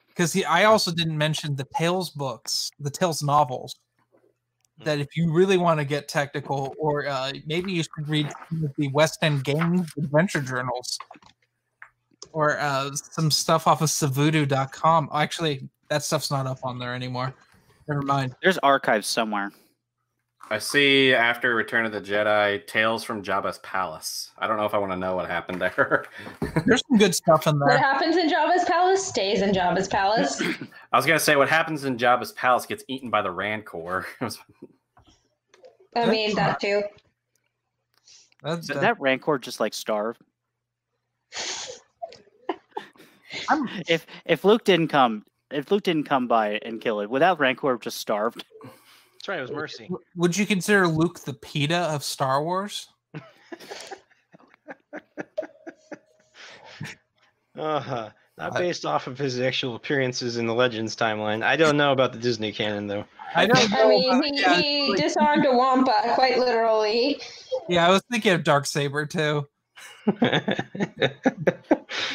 because. 0.07 0.35
I 0.47 0.63
also 0.65 0.91
didn't 0.91 1.17
mention 1.17 1.55
the 1.55 1.65
Tales 1.75 2.09
books, 2.11 2.69
the 2.79 2.89
Tales 2.89 3.23
novels. 3.23 3.75
That 4.83 4.99
if 4.99 5.07
you 5.15 5.31
really 5.33 5.57
want 5.57 5.79
to 5.79 5.85
get 5.85 6.07
technical, 6.07 6.75
or 6.77 7.07
uh, 7.07 7.31
maybe 7.45 7.71
you 7.71 7.83
should 7.83 8.07
read 8.07 8.29
some 8.49 8.65
of 8.65 8.71
the 8.77 8.89
West 8.89 9.19
End 9.21 9.43
Games 9.43 9.89
adventure 9.97 10.41
journals, 10.41 10.97
or 12.33 12.59
uh, 12.59 12.91
some 12.93 13.31
stuff 13.31 13.67
off 13.67 13.81
of 13.81 13.89
Suvudu.com. 13.89 15.09
Actually, 15.13 15.69
that 15.89 16.03
stuff's 16.03 16.31
not 16.31 16.47
up 16.47 16.59
on 16.63 16.79
there 16.79 16.93
anymore. 16.95 17.33
Never 17.87 18.01
mind. 18.01 18.35
There's 18.41 18.57
archives 18.59 19.07
somewhere. 19.07 19.51
i 20.51 20.57
see 20.59 21.13
after 21.13 21.55
return 21.55 21.85
of 21.87 21.91
the 21.91 21.99
jedi 22.01 22.65
tales 22.67 23.03
from 23.03 23.23
jabba's 23.23 23.57
palace 23.59 24.29
i 24.37 24.45
don't 24.47 24.57
know 24.57 24.65
if 24.65 24.75
i 24.75 24.77
want 24.77 24.91
to 24.91 24.95
know 24.95 25.15
what 25.15 25.27
happened 25.27 25.59
there 25.59 26.05
There's 26.67 26.83
some 26.87 26.99
good 26.99 27.15
stuff 27.15 27.47
in 27.47 27.57
there. 27.57 27.69
What 27.69 27.79
happens 27.79 28.15
in 28.15 28.29
Jabba's 28.29 28.63
palace 28.65 29.03
stays 29.03 29.41
in 29.41 29.51
Jabba's 29.53 29.87
palace. 29.87 30.39
i 30.93 30.95
was 30.97 31.05
gonna 31.07 31.19
say 31.19 31.35
what 31.35 31.49
happens 31.49 31.83
in 31.85 31.97
jabba's 31.97 32.31
palace 32.33 32.65
gets 32.67 32.83
eaten 32.87 33.09
by 33.09 33.21
the 33.23 33.31
rancor 33.31 34.05
I 35.95 36.05
mean 36.07 36.35
that 36.35 36.59
too. 36.59 36.83
That's, 38.43 38.67
Did 38.67 38.81
that 38.81 38.99
Rancor 38.99 39.39
just 39.39 39.59
like 39.61 39.73
starve? 39.73 40.17
I'm- 43.49 43.69
If 43.87 44.05
if 44.25 44.43
Luke 44.45 44.63
didn't 44.65 44.89
come, 44.89 45.23
if 45.51 45.71
Luke 45.71 45.83
didn't 45.83 46.03
come 46.05 46.27
by 46.27 46.59
and 46.63 46.79
kill 46.81 46.99
it, 47.01 47.09
without 47.09 47.39
Rancor 47.39 47.77
just 47.77 47.97
starved. 47.97 48.43
That's 48.63 49.27
right, 49.27 49.39
it 49.39 49.41
was 49.41 49.51
Mercy. 49.51 49.89
Would 50.15 50.37
you 50.37 50.45
consider 50.45 50.87
Luke 50.87 51.19
the 51.21 51.33
PETA 51.33 51.75
of 51.77 52.03
Star 52.03 52.43
Wars? 52.43 52.87
Uh-huh. 57.57 58.09
Not 58.37 58.55
I- 58.55 58.59
based 58.59 58.85
off 58.85 59.07
of 59.07 59.17
his 59.17 59.39
actual 59.39 59.75
appearances 59.75 60.37
in 60.37 60.45
the 60.45 60.53
Legends 60.53 60.95
timeline. 60.95 61.41
I 61.43 61.55
don't 61.55 61.77
know 61.77 61.91
about 61.93 62.11
the 62.11 62.19
Disney 62.19 62.51
canon 62.51 62.87
though. 62.87 63.05
I 63.33 63.45
don't 63.45 63.73
I 63.73 63.87
mean, 63.87 64.09
about- 64.09 64.23
he, 64.25 64.41
yeah, 64.41 64.55
he 64.61 64.89
like- 64.91 64.99
disarmed 65.01 65.45
a 65.45 65.53
wampa, 65.55 65.93
quite 66.15 66.37
literally. 66.37 67.19
yeah, 67.69 67.87
I 67.87 67.91
was 67.91 68.01
thinking 68.11 68.33
of 68.33 68.43
Dark 68.43 68.65
Saber 68.65 69.05
too. 69.05 69.47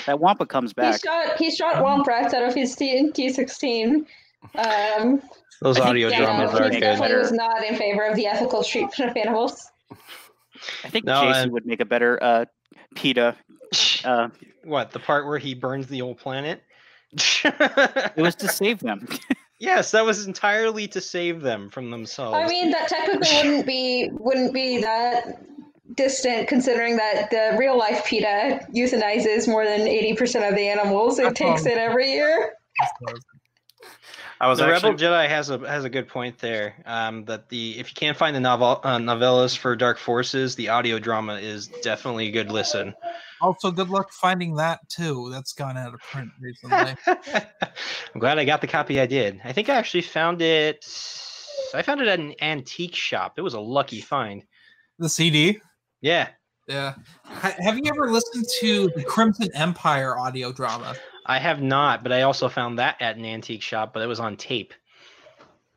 That 0.06 0.18
Wampa 0.20 0.46
comes 0.46 0.72
back. 0.72 1.00
He 1.00 1.06
back. 1.06 1.26
shot 1.28 1.36
he 1.38 1.50
shot 1.50 1.82
wamp 1.82 2.06
rats 2.06 2.34
out 2.34 2.42
of 2.42 2.54
his 2.54 2.74
T 2.74 3.10
T 3.12 3.28
sixteen. 3.30 4.06
Um, 4.54 5.22
Those 5.60 5.76
I 5.76 5.80
think 5.80 5.86
audio 5.90 6.08
Yeah, 6.08 6.20
yeah, 6.20 6.24
dramas 6.26 6.52
no, 6.52 6.58
are 6.58 6.64
he 6.64 6.70
good. 6.70 6.80
definitely 6.80 7.16
was 7.18 7.32
not 7.32 7.62
in 7.64 7.76
favor 7.76 8.06
of 8.06 8.16
the 8.16 8.26
ethical 8.26 8.64
treatment 8.64 9.10
of 9.10 9.16
animals. 9.16 9.70
I 10.84 10.88
think 10.88 11.04
No, 11.04 11.22
Jacen 11.22 11.42
and- 11.44 11.52
would 11.52 11.66
make 11.66 11.80
a 11.80 11.84
better 11.84 12.22
uh, 12.22 12.44
PETA. 12.94 13.36
Uh, 14.04 14.28
what 14.64 14.90
the 14.90 14.98
part 14.98 15.26
where 15.26 15.38
he 15.38 15.54
burns 15.54 15.86
the 15.86 16.02
old 16.02 16.18
planet? 16.18 16.60
It 17.44 18.16
was 18.16 18.34
to 18.36 18.48
save 18.48 18.80
them. 18.80 19.06
yes, 19.60 19.92
that 19.92 20.04
was 20.04 20.26
entirely 20.26 20.88
to 20.88 21.00
save 21.00 21.40
them 21.40 21.70
from 21.70 21.90
themselves. 21.92 22.36
I 22.36 22.48
mean, 22.48 22.72
that 22.72 22.88
technically 22.88 23.28
wouldn't 23.48 23.66
be 23.66 24.08
wouldn't 24.12 24.52
be 24.52 24.78
that 24.80 25.40
distant, 25.94 26.48
considering 26.48 26.96
that 26.96 27.30
the 27.30 27.56
real 27.58 27.76
life 27.78 28.04
PETA 28.04 28.66
euthanizes 28.74 29.48
more 29.48 29.64
than 29.64 29.82
eighty 29.82 30.14
percent 30.14 30.44
of 30.44 30.54
the 30.54 30.68
animals 30.68 31.18
it 31.18 31.34
takes 31.34 31.66
in 31.66 31.78
every 31.78 32.12
year. 32.12 32.54
I 34.42 34.48
was 34.48 34.58
the 34.58 34.64
actually 34.66 34.92
Rebel 34.92 34.98
Jedi 34.98 35.28
has 35.28 35.50
a 35.50 35.58
has 35.58 35.84
a 35.84 35.90
good 35.90 36.08
point 36.08 36.38
there. 36.38 36.82
Um, 36.86 37.26
that 37.26 37.50
the 37.50 37.78
if 37.78 37.90
you 37.90 37.94
can't 37.94 38.16
find 38.16 38.34
the 38.34 38.40
novel 38.40 38.80
uh, 38.82 38.96
novellas 38.96 39.56
for 39.56 39.76
Dark 39.76 39.98
Forces, 39.98 40.54
the 40.54 40.70
audio 40.70 40.98
drama 40.98 41.34
is 41.34 41.66
definitely 41.82 42.28
a 42.28 42.30
good 42.30 42.50
listen. 42.50 42.94
Also, 43.42 43.70
good 43.70 43.90
luck 43.90 44.10
finding 44.12 44.54
that 44.56 44.80
too. 44.88 45.28
That's 45.30 45.52
gone 45.52 45.76
out 45.76 45.92
of 45.92 46.00
print 46.00 46.30
recently. 46.40 46.94
I'm 47.06 48.20
glad 48.20 48.38
I 48.38 48.46
got 48.46 48.62
the 48.62 48.66
copy 48.66 48.98
I 48.98 49.06
did. 49.06 49.40
I 49.44 49.52
think 49.52 49.68
I 49.68 49.74
actually 49.74 50.02
found 50.02 50.40
it. 50.40 50.86
I 51.74 51.82
found 51.82 52.00
it 52.00 52.08
at 52.08 52.18
an 52.18 52.34
antique 52.40 52.94
shop. 52.94 53.34
It 53.36 53.42
was 53.42 53.54
a 53.54 53.60
lucky 53.60 54.00
find. 54.00 54.42
the 54.98 55.08
CD. 55.08 55.60
Yeah, 56.00 56.28
Yeah. 56.66 56.94
Have 57.26 57.76
you 57.76 57.84
ever 57.86 58.10
listened 58.10 58.46
to 58.60 58.90
the 58.94 59.04
Crimson 59.04 59.48
Empire 59.54 60.18
audio 60.18 60.52
drama? 60.52 60.94
I 61.26 61.38
have 61.38 61.62
not, 61.62 62.02
but 62.02 62.12
I 62.12 62.22
also 62.22 62.48
found 62.48 62.78
that 62.78 62.96
at 63.00 63.16
an 63.16 63.24
antique 63.24 63.62
shop, 63.62 63.92
but 63.92 64.02
it 64.02 64.06
was 64.06 64.20
on 64.20 64.36
tape. 64.36 64.72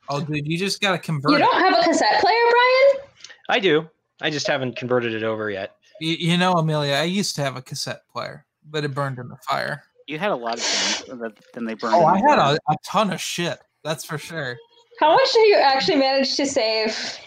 Oh, 0.10 0.22
dude, 0.22 0.48
you 0.48 0.58
just 0.58 0.82
gotta 0.82 0.98
convert 0.98 1.32
You 1.32 1.38
don't 1.40 1.60
have 1.60 1.74
a 1.74 1.84
cassette 1.84 2.22
player, 2.22 2.36
Brian? 2.52 3.08
I 3.50 3.60
do. 3.60 3.90
I 4.22 4.30
just 4.30 4.48
haven't 4.48 4.76
converted 4.76 5.14
it 5.14 5.24
over 5.24 5.50
yet. 5.50 5.76
You, 6.00 6.16
you 6.16 6.38
know, 6.38 6.54
Amelia, 6.54 6.95
I 6.95 7.04
used 7.04 7.36
to 7.36 7.41
have 7.41 7.56
a 7.56 7.62
cassette 7.62 8.08
player, 8.12 8.45
but 8.70 8.84
it 8.84 8.94
burned 8.94 9.20
in 9.20 9.28
the 9.28 9.38
fire. 9.38 9.84
You 10.08 10.20
had 10.20 10.32
a 10.32 10.36
lot 10.36 10.56
of 10.56 10.62
things 10.62 11.20
that 11.20 11.34
then 11.54 11.66
they 11.66 11.74
burned. 11.74 11.95
Oh, 11.95 12.06
I 12.06 12.18
had 12.18 12.40
a, 12.40 12.58
a 12.70 12.76
ton 12.86 13.12
of 13.12 13.22
shit. 13.22 13.60
That's 13.84 14.04
for 14.04 14.18
sure. 14.18 14.58
How 15.00 15.16
much 15.16 15.34
did 15.34 15.48
you 15.48 15.56
actually 15.56 15.98
manage 15.98 16.36
to 16.36 16.45
save? 16.45 17.18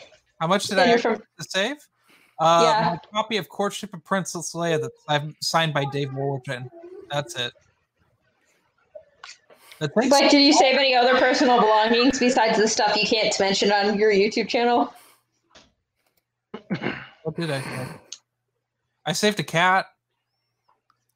How 0.40 0.47
much 0.47 0.66
did 0.66 0.78
I 0.78 0.97
from 0.98 1.16
to 1.16 1.44
save? 1.48 1.77
Uh, 2.38 2.60
Yeah. 2.64 2.90
My 2.90 3.18
copy 3.22 3.36
of 3.38 3.48
Courtship 3.48 3.94
of 3.94 4.04
Princess 4.04 4.52
Leia 4.54 4.80
that's 4.80 5.02
I've 5.08 5.34
signed 5.40 5.72
by 5.74 5.84
Dave 5.86 6.12
Wolverton. 6.14 6.70
That's 7.10 7.34
it. 7.36 7.52
But 9.78 9.92
thanks. 9.94 10.10
Like, 10.10 10.30
did 10.30 10.40
you 10.40 10.52
save 10.52 10.76
any 10.76 10.94
other 10.94 11.18
personal 11.18 11.60
belongings 11.60 12.18
besides 12.18 12.58
the 12.58 12.66
stuff 12.66 12.96
you 12.96 13.06
can't 13.06 13.38
mention 13.38 13.70
on 13.72 13.98
your 13.98 14.10
YouTube 14.10 14.48
channel? 14.48 14.92
What 17.22 17.36
did 17.36 17.50
I 17.50 17.60
save? 17.60 17.88
I 19.04 19.12
saved 19.12 19.40
a 19.40 19.44
cat. 19.44 19.86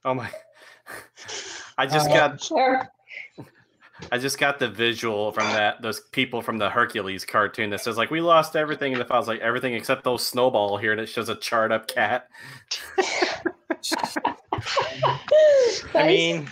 oh 0.05 0.15
my 0.15 0.31
I 1.79 1.87
just 1.87 2.11
Uh, 2.11 2.15
got 2.15 2.43
Sure. 2.43 2.89
I 4.13 4.19
just 4.19 4.39
got 4.39 4.59
the 4.59 4.69
visual 4.69 5.33
from 5.33 5.45
that 5.49 5.83
those 5.83 6.01
people 6.13 6.43
from 6.43 6.59
the 6.59 6.71
Hercules 6.71 7.25
cartoon 7.25 7.71
that 7.71 7.81
says 7.81 7.97
like 7.97 8.11
we 8.11 8.21
lost 8.21 8.57
everything 8.57 8.93
in 8.93 8.99
the 8.99 9.05
files 9.05 9.29
like 9.29 9.41
everything 9.41 9.75
except 9.75 10.05
those 10.05 10.27
snowball 10.27 10.77
here 10.77 10.93
and 10.93 11.01
it 11.01 11.09
shows 11.09 11.29
a 11.29 11.35
charred 11.35 11.73
up 11.73 11.89
cat. 11.89 12.29
I 15.95 16.07
mean, 16.07 16.51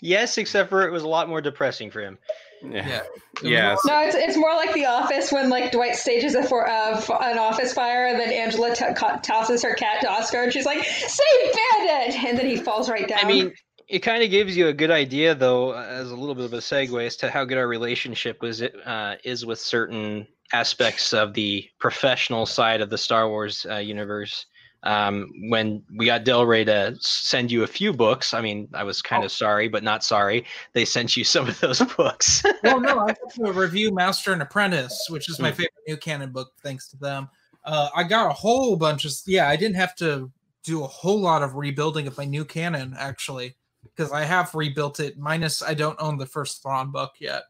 yes, 0.00 0.38
except 0.38 0.68
for 0.68 0.86
it 0.86 0.92
was 0.92 1.02
a 1.02 1.08
lot 1.08 1.28
more 1.28 1.40
depressing 1.40 1.90
for 1.90 2.00
him. 2.00 2.18
Yeah. 2.62 2.88
Yeah. 2.88 3.02
It 3.42 3.50
Yes. 3.50 3.78
No, 3.84 4.00
it's, 4.00 4.14
it's 4.14 4.36
more 4.36 4.54
like 4.54 4.72
The 4.72 4.86
Office 4.86 5.30
when 5.30 5.50
like 5.50 5.72
Dwight 5.72 5.94
stages 5.94 6.34
a 6.34 6.42
for 6.42 6.66
uh, 6.68 7.00
an 7.20 7.38
office 7.38 7.72
fire, 7.74 8.06
and 8.06 8.18
then 8.18 8.32
Angela 8.32 8.74
t- 8.74 8.84
tosses 9.22 9.62
her 9.62 9.74
cat 9.74 10.00
to 10.00 10.10
Oscar, 10.10 10.44
and 10.44 10.52
she's 10.52 10.64
like, 10.64 10.82
"Save 10.84 11.54
Bandit!" 11.54 12.24
and 12.24 12.38
then 12.38 12.46
he 12.46 12.56
falls 12.56 12.88
right 12.88 13.06
down. 13.06 13.18
I 13.22 13.28
mean, 13.28 13.52
it 13.88 14.00
kind 14.00 14.22
of 14.22 14.30
gives 14.30 14.56
you 14.56 14.68
a 14.68 14.72
good 14.72 14.90
idea, 14.90 15.34
though, 15.34 15.72
as 15.74 16.10
a 16.10 16.16
little 16.16 16.34
bit 16.34 16.44
of 16.44 16.52
a 16.52 16.58
segue 16.58 17.06
as 17.06 17.16
to 17.16 17.30
how 17.30 17.44
good 17.44 17.58
our 17.58 17.68
relationship 17.68 18.40
was 18.42 18.62
uh, 18.62 19.16
is 19.24 19.46
with 19.46 19.58
certain 19.58 20.26
aspects 20.52 21.12
of 21.12 21.34
the 21.34 21.68
professional 21.78 22.46
side 22.46 22.80
of 22.80 22.90
the 22.90 22.98
Star 22.98 23.28
Wars 23.28 23.66
uh, 23.70 23.76
universe. 23.76 24.46
Um, 24.82 25.30
when 25.48 25.82
we 25.96 26.06
got 26.06 26.22
Del 26.22 26.46
Rey 26.46 26.62
to 26.64 26.94
send 27.00 27.50
you 27.50 27.64
a 27.64 27.66
few 27.66 27.92
books, 27.92 28.32
I 28.34 28.40
mean, 28.40 28.68
I 28.72 28.84
was 28.84 29.02
kind 29.02 29.24
of 29.24 29.32
sorry, 29.32 29.68
but 29.68 29.82
not 29.82 30.04
sorry. 30.04 30.44
They 30.74 30.84
sent 30.84 31.16
you 31.16 31.24
some 31.24 31.48
of 31.48 31.58
those 31.58 31.80
books. 31.96 32.42
well, 32.62 32.78
no, 32.80 33.00
I 33.00 33.06
got 33.06 33.30
to 33.34 33.52
review 33.52 33.92
Master 33.92 34.32
and 34.32 34.42
Apprentice, 34.42 35.06
which 35.08 35.28
is 35.28 35.40
my 35.40 35.50
Hmm. 35.50 35.56
favorite 35.56 35.72
new 35.88 35.96
canon 35.96 36.30
book, 36.30 36.52
thanks 36.62 36.88
to 36.90 36.96
them. 36.98 37.28
Uh, 37.64 37.88
I 37.96 38.04
got 38.04 38.30
a 38.30 38.34
whole 38.34 38.76
bunch 38.76 39.04
of 39.04 39.12
yeah. 39.26 39.48
I 39.48 39.56
didn't 39.56 39.74
have 39.76 39.96
to 39.96 40.30
do 40.62 40.84
a 40.84 40.86
whole 40.86 41.20
lot 41.20 41.42
of 41.42 41.54
rebuilding 41.56 42.06
of 42.06 42.16
my 42.16 42.24
new 42.24 42.44
canon 42.44 42.94
actually, 42.96 43.56
because 43.96 44.12
I 44.12 44.24
have 44.24 44.54
rebuilt 44.54 45.00
it. 45.00 45.18
Minus, 45.18 45.62
I 45.62 45.74
don't 45.74 45.96
own 46.00 46.18
the 46.18 46.26
first 46.26 46.62
Thrawn 46.62 46.90
book 46.90 47.12
yet, 47.18 47.44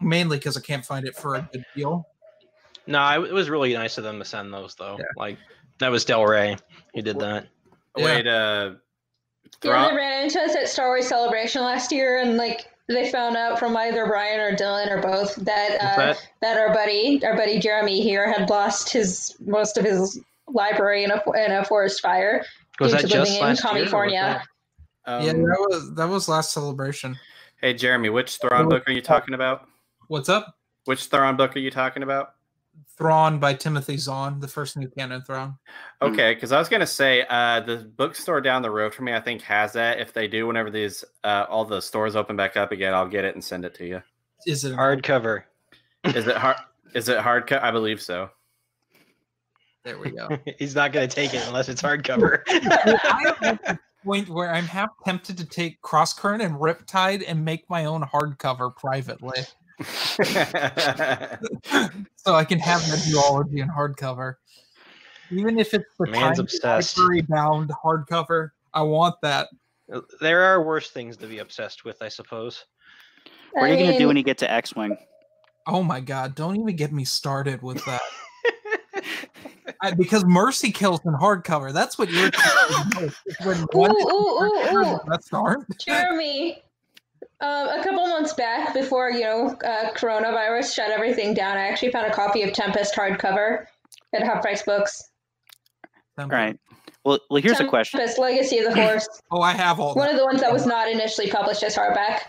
mainly 0.00 0.38
because 0.38 0.56
I 0.56 0.60
can't 0.60 0.84
find 0.84 1.06
it 1.06 1.14
for 1.16 1.36
a 1.36 1.48
good 1.52 1.64
deal. 1.74 2.06
no, 2.86 2.98
I- 2.98 3.24
it 3.24 3.32
was 3.32 3.48
really 3.50 3.72
nice 3.74 3.98
of 3.98 4.04
them 4.04 4.18
to 4.18 4.24
send 4.24 4.52
those, 4.52 4.74
though. 4.74 4.96
Yeah. 4.98 5.04
Like 5.16 5.38
that 5.78 5.90
was 5.90 6.04
Del 6.04 6.24
Rey 6.24 6.56
who 6.94 7.02
did 7.02 7.18
that. 7.20 7.46
Yeah. 7.96 8.04
Wait, 8.04 8.26
uh 8.26 8.72
yeah, 9.62 9.88
they 9.88 9.96
ran 9.96 10.24
into 10.24 10.40
us 10.40 10.54
at 10.54 10.68
Star 10.68 10.88
Wars 10.88 11.06
Celebration 11.08 11.62
last 11.62 11.90
year, 11.92 12.20
and 12.20 12.36
like 12.36 12.70
they 12.88 13.10
found 13.10 13.36
out 13.36 13.58
from 13.58 13.76
either 13.76 14.06
Brian 14.06 14.38
or 14.38 14.54
Dylan 14.54 14.90
or 14.90 15.00
both 15.00 15.34
that 15.36 15.70
What's 15.72 15.84
uh, 15.84 15.96
that? 15.96 16.28
that 16.42 16.56
our 16.58 16.74
buddy, 16.74 17.24
our 17.24 17.34
buddy 17.36 17.58
Jeremy 17.58 18.00
here, 18.02 18.30
had 18.30 18.50
lost 18.50 18.92
his 18.92 19.34
most 19.40 19.78
of 19.78 19.84
his 19.84 20.20
library 20.48 21.04
in 21.04 21.10
a 21.10 21.22
in 21.44 21.52
a 21.52 21.64
forest 21.64 22.00
fire. 22.00 22.44
Was 22.80 22.90
due 22.92 22.96
that 22.98 23.02
to 23.02 23.08
just 23.08 23.30
living 23.30 23.34
in 23.42 23.48
last 23.48 23.64
year? 23.64 23.72
California. 23.72 24.44
That- 25.06 25.20
um, 25.20 25.24
yeah, 25.24 25.32
that 25.32 25.66
was 25.70 25.94
that 25.94 26.08
was 26.08 26.28
last 26.28 26.52
celebration. 26.52 27.16
Hey 27.60 27.74
Jeremy, 27.74 28.10
which 28.10 28.36
Thrawn 28.36 28.68
book 28.68 28.82
are 28.86 28.92
you 28.92 29.00
talking 29.00 29.34
about? 29.34 29.66
What's 30.08 30.28
up? 30.28 30.58
Which 30.84 31.06
Thrawn 31.06 31.36
book 31.36 31.56
are 31.56 31.60
you 31.60 31.70
talking 31.70 32.02
about? 32.02 32.34
Thrawn 32.98 33.38
by 33.38 33.54
Timothy 33.54 33.96
Zahn, 33.96 34.40
the 34.40 34.48
first 34.48 34.76
new 34.76 34.88
canon 34.88 35.22
Thrawn. 35.22 35.56
Hmm. 36.02 36.08
Okay, 36.08 36.34
because 36.34 36.52
I 36.52 36.58
was 36.58 36.68
gonna 36.68 36.86
say 36.86 37.24
uh, 37.28 37.60
the 37.60 37.90
bookstore 37.96 38.40
down 38.40 38.62
the 38.62 38.70
road 38.70 38.94
from 38.94 39.06
me, 39.06 39.14
I 39.14 39.20
think 39.20 39.42
has 39.42 39.72
that. 39.74 39.98
If 40.00 40.12
they 40.12 40.28
do, 40.28 40.46
whenever 40.46 40.70
these 40.70 41.04
uh, 41.24 41.46
all 41.48 41.64
the 41.64 41.80
stores 41.80 42.16
open 42.16 42.36
back 42.36 42.56
up 42.56 42.72
again, 42.72 42.92
I'll 42.94 43.08
get 43.08 43.24
it 43.24 43.34
and 43.34 43.42
send 43.42 43.64
it 43.64 43.74
to 43.76 43.86
you. 43.86 44.02
Is 44.46 44.64
it 44.64 44.74
Hardcover. 44.74 45.44
Is 46.04 46.26
it 46.26 46.36
hard? 46.36 46.56
is 46.94 47.08
it 47.08 47.18
hard 47.18 47.46
cut? 47.46 47.62
I 47.62 47.70
believe 47.70 48.00
so. 48.00 48.30
There 49.84 49.98
we 49.98 50.10
go. 50.10 50.28
He's 50.58 50.74
not 50.74 50.92
going 50.92 51.08
to 51.08 51.14
take 51.14 51.32
it 51.34 51.46
unless 51.46 51.68
it's 51.68 51.80
hardcover. 51.82 52.42
I 52.48 53.34
am 53.42 53.44
at 53.44 53.62
the 53.62 53.78
point 54.06 54.28
where 54.28 54.54
I'm 54.54 54.64
half 54.64 54.90
tempted 55.04 55.36
to 55.38 55.44
take 55.44 55.82
Crosscurrent 55.82 56.42
and 56.42 56.54
Riptide 56.54 57.24
and 57.26 57.44
make 57.44 57.68
my 57.68 57.86
own 57.86 58.02
hardcover 58.02 58.74
privately, 58.74 59.40
so 62.16 62.34
I 62.34 62.44
can 62.44 62.60
have 62.60 62.80
the 62.82 62.96
duology 62.96 63.58
in 63.58 63.68
hardcover. 63.68 64.36
Even 65.30 65.58
if 65.58 65.74
it's 65.74 65.84
the 65.98 66.06
Man's 66.06 66.36
tiny 66.36 66.40
obsessed. 66.40 66.96
library 66.96 67.22
bound 67.22 67.70
hardcover, 67.84 68.50
I 68.72 68.82
want 68.82 69.16
that. 69.22 69.48
Uh, 69.92 70.02
there 70.20 70.42
are 70.42 70.62
worse 70.62 70.90
things 70.90 71.16
to 71.16 71.26
be 71.26 71.38
obsessed 71.38 71.84
with, 71.84 72.00
I 72.00 72.08
suppose. 72.08 72.64
What 73.52 73.70
are 73.70 73.74
you 73.74 73.84
gonna 73.84 73.98
do 73.98 74.06
when 74.06 74.16
you 74.16 74.22
get 74.22 74.38
to 74.38 74.50
X-wing? 74.50 74.96
Oh 75.66 75.82
my 75.82 75.98
god! 75.98 76.36
Don't 76.36 76.54
even 76.56 76.76
get 76.76 76.92
me 76.92 77.04
started 77.04 77.60
with 77.60 77.84
that. 77.86 78.02
I, 79.82 79.92
because 79.92 80.24
Mercy 80.24 80.70
Kill's 80.70 81.00
in 81.04 81.12
hardcover. 81.12 81.72
That's 81.72 81.98
what 81.98 82.10
irritates 82.10 82.44
me 82.44 82.52
the 82.68 83.00
most, 83.00 83.16
is 83.26 83.46
When 83.46 83.58
one 83.72 83.90
Ooh, 83.90 84.08
ooh, 84.08 84.42
ooh, 84.44 84.94
ooh. 84.94 84.98
that's 85.08 85.32
aren't. 85.32 85.78
Jeremy, 85.78 86.62
um, 87.40 87.68
a 87.68 87.82
couple 87.82 88.06
months 88.06 88.32
back, 88.34 88.74
before 88.74 89.10
you 89.10 89.20
know 89.22 89.56
uh, 89.64 89.90
coronavirus 89.92 90.74
shut 90.74 90.90
everything 90.90 91.34
down, 91.34 91.56
I 91.56 91.68
actually 91.68 91.90
found 91.92 92.06
a 92.06 92.12
copy 92.14 92.42
of 92.42 92.52
Tempest 92.52 92.94
hardcover 92.94 93.66
at 94.14 94.22
Half 94.22 94.42
Price 94.42 94.62
Books. 94.62 95.10
All 96.18 96.28
right. 96.28 96.58
Well, 97.04 97.18
well, 97.30 97.42
here's 97.42 97.60
a 97.60 97.66
question. 97.66 97.98
Tempest 97.98 98.18
Legacy 98.18 98.58
of 98.58 98.70
the 98.70 98.76
Force, 98.76 99.08
Oh, 99.30 99.40
I 99.40 99.52
have 99.52 99.78
all 99.78 99.94
one 99.94 100.06
that. 100.06 100.14
of 100.14 100.18
the 100.18 100.24
ones 100.24 100.40
that 100.40 100.52
was 100.52 100.66
not 100.66 100.90
initially 100.90 101.30
published 101.30 101.62
as 101.62 101.76
hardback. 101.76 102.20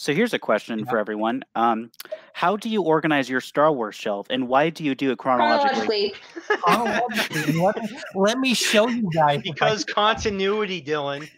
So 0.00 0.14
here's 0.14 0.32
a 0.32 0.38
question 0.38 0.86
for 0.86 0.96
everyone. 0.96 1.44
Um, 1.54 1.90
how 2.32 2.56
do 2.56 2.70
you 2.70 2.80
organize 2.80 3.28
your 3.28 3.42
Star 3.42 3.70
Wars 3.70 3.94
shelf, 3.94 4.28
and 4.30 4.48
why 4.48 4.70
do 4.70 4.82
you 4.82 4.94
do 4.94 5.10
it 5.10 5.18
chronologically? 5.18 6.14
Chronologically, 6.46 7.44
Chronologically, 7.44 7.52
let, 7.60 7.76
let 8.14 8.38
me 8.38 8.54
show 8.54 8.88
you 8.88 9.10
guys. 9.12 9.42
Because 9.42 9.84
continuity, 9.84 10.80
Dylan. 10.80 11.28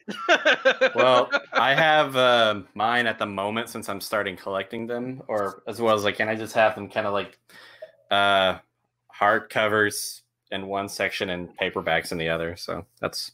well, 0.95 1.29
I 1.53 1.75
have 1.75 2.15
uh, 2.15 2.61
mine 2.75 3.09
at 3.09 3.19
the 3.19 3.27
moment 3.27 3.69
since 3.69 3.89
I'm 3.89 4.01
starting 4.01 4.37
collecting 4.37 4.87
them, 4.87 5.25
or 5.27 5.65
as 5.67 5.81
well 5.81 5.97
as 5.97 6.07
I 6.07 6.13
can. 6.13 6.29
I 6.29 6.37
just 6.37 6.55
have 6.55 6.77
them 6.77 6.89
kind 6.89 7.09
of 7.09 7.13
like 7.13 7.41
uh, 8.13 8.59
hard 9.09 9.51
covers 9.51 10.23
in 10.53 10.69
one 10.69 10.89
section 10.89 11.31
and 11.31 11.49
paperbacks 11.59 12.13
in 12.13 12.19
the 12.19 12.29
other. 12.29 12.55
So 12.55 12.87
that's. 13.01 13.33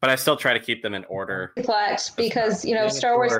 But 0.00 0.10
I 0.10 0.16
still 0.16 0.36
try 0.36 0.52
to 0.52 0.58
keep 0.58 0.82
them 0.82 0.94
in 0.94 1.04
order. 1.04 1.52
collect 1.62 2.16
because 2.16 2.64
you 2.64 2.74
know 2.74 2.88
Star 2.88 3.14
Wars. 3.14 3.34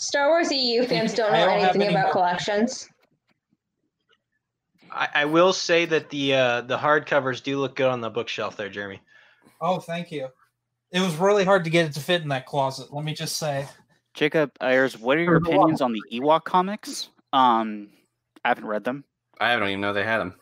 Thor. 0.00 0.06
Star 0.06 0.28
Wars 0.28 0.50
EU 0.50 0.84
fans 0.84 1.14
don't 1.14 1.32
know 1.32 1.46
don't 1.46 1.60
anything 1.60 1.82
any 1.82 1.94
about 1.94 2.12
collections. 2.12 2.88
I, 4.92 5.08
I 5.14 5.24
will 5.24 5.52
say 5.52 5.84
that 5.86 6.10
the 6.10 6.34
uh, 6.34 6.60
the 6.62 6.76
hardcovers 6.78 7.42
do 7.42 7.58
look 7.58 7.76
good 7.76 7.88
on 7.88 8.00
the 8.00 8.10
bookshelf 8.10 8.56
there, 8.56 8.68
Jeremy. 8.68 9.00
Oh, 9.60 9.78
thank 9.78 10.10
you. 10.10 10.28
It 10.90 11.00
was 11.00 11.14
really 11.16 11.44
hard 11.44 11.64
to 11.64 11.70
get 11.70 11.86
it 11.86 11.92
to 11.92 12.00
fit 12.00 12.22
in 12.22 12.28
that 12.28 12.46
closet. 12.46 12.92
Let 12.92 13.04
me 13.04 13.14
just 13.14 13.36
say. 13.36 13.66
Jacob 14.14 14.50
Ayers, 14.60 14.98
what 14.98 15.18
are 15.18 15.22
your 15.22 15.38
There's 15.38 15.46
a 15.46 15.50
lot. 15.50 15.62
opinions 15.62 15.80
on 15.80 15.92
the 15.92 16.02
Ewok 16.12 16.42
comics? 16.42 17.10
Um, 17.32 17.90
I 18.44 18.48
haven't 18.48 18.66
read 18.66 18.82
them. 18.82 19.04
I 19.38 19.54
don't 19.56 19.68
even 19.68 19.80
know 19.80 19.92
they 19.92 20.02
had 20.02 20.18
them. 20.18 20.34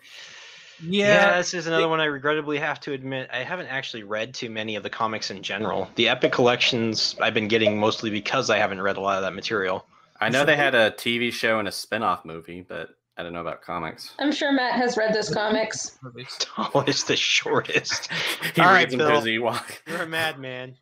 Yeah, 0.80 1.30
Yeah, 1.30 1.36
this 1.38 1.55
is 1.55 1.66
another 1.66 1.88
one 1.88 2.00
I 2.00 2.05
regrettably 2.05 2.59
have 2.59 2.80
to 2.80 2.92
admit. 2.92 3.28
I 3.32 3.42
haven't 3.42 3.66
actually 3.66 4.02
read 4.05 4.34
too 4.34 4.50
many 4.50 4.76
of 4.76 4.82
the 4.82 4.90
comics 4.90 5.30
in 5.30 5.42
general. 5.42 5.88
The 5.96 6.09
Epic 6.09 6.32
collections 6.32 7.16
I've 7.20 7.34
been 7.34 7.48
getting 7.48 7.78
mostly 7.78 8.10
because 8.10 8.50
I 8.50 8.59
haven't 8.59 8.80
read 8.80 8.96
a 8.96 9.00
lot 9.00 9.16
of 9.16 9.22
that 9.22 9.34
material. 9.34 9.86
I 10.20 10.28
know 10.28 10.44
they 10.44 10.56
had 10.56 10.74
a 10.74 10.90
TV 10.92 11.32
show 11.32 11.59
and 11.59 11.68
a 11.68 11.72
spin-off 11.72 12.24
movie, 12.24 12.62
but 12.62 12.90
I 13.16 13.22
don't 13.22 13.32
know 13.32 13.40
about 13.40 13.62
comics. 13.62 14.14
I'm 14.18 14.32
sure 14.32 14.52
Matt 14.52 14.74
has 14.74 14.96
read 14.96 15.14
those 15.14 15.30
comics. 15.30 15.98
movies. 16.02 16.38
Oh, 16.56 16.84
it's 16.86 17.05
the 17.05 17.16
shortest. 17.16 18.10
he 18.55 18.60
All 18.60 18.68
right, 18.68 18.80
reads 18.80 18.96
them 18.96 19.00
to 19.00 19.20
Bill. 19.20 19.56
You're 19.86 20.02
a 20.02 20.06
madman. 20.06 20.76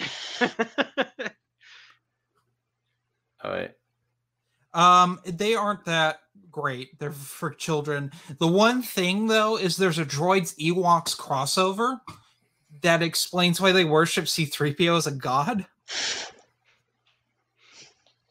Oh 3.44 3.52
wait. 3.52 3.70
Um, 4.72 5.20
they 5.26 5.54
aren't 5.54 5.84
that 5.84 6.20
great. 6.54 6.96
They're 7.00 7.10
for 7.10 7.50
children. 7.50 8.12
The 8.38 8.46
one 8.46 8.80
thing 8.80 9.26
though 9.26 9.58
is 9.58 9.76
there's 9.76 9.98
a 9.98 10.04
droids 10.04 10.56
Ewoks 10.56 11.16
crossover 11.16 11.98
that 12.82 13.02
explains 13.02 13.60
why 13.60 13.72
they 13.72 13.84
worship 13.84 14.26
C3PO 14.26 14.96
as 14.96 15.08
a 15.08 15.10
god. 15.10 15.66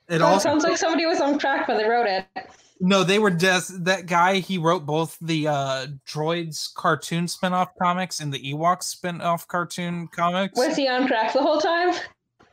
It 0.07 0.21
also 0.21 0.49
sounds 0.49 0.63
like 0.63 0.77
somebody 0.77 1.05
was 1.05 1.19
on 1.19 1.37
track 1.37 1.67
when 1.67 1.77
they 1.77 1.87
wrote 1.87 2.07
it. 2.07 2.25
no, 2.79 3.03
they 3.03 3.19
were 3.19 3.29
des- 3.29 3.77
that 3.79 4.05
guy. 4.05 4.35
He 4.35 4.57
wrote 4.57 4.85
both 4.85 5.17
the 5.19 5.47
uh 5.49 5.87
droids 6.07 6.73
cartoon 6.73 7.27
spin-off 7.27 7.71
comics 7.81 8.21
and 8.21 8.31
the 8.31 8.53
Ewoks 8.53 8.83
spin-off 8.83 9.47
cartoon 9.49 10.07
comics. 10.07 10.57
Was 10.57 10.77
he 10.77 10.87
on 10.87 11.07
track 11.07 11.33
the 11.33 11.41
whole 11.41 11.59
time? 11.59 11.93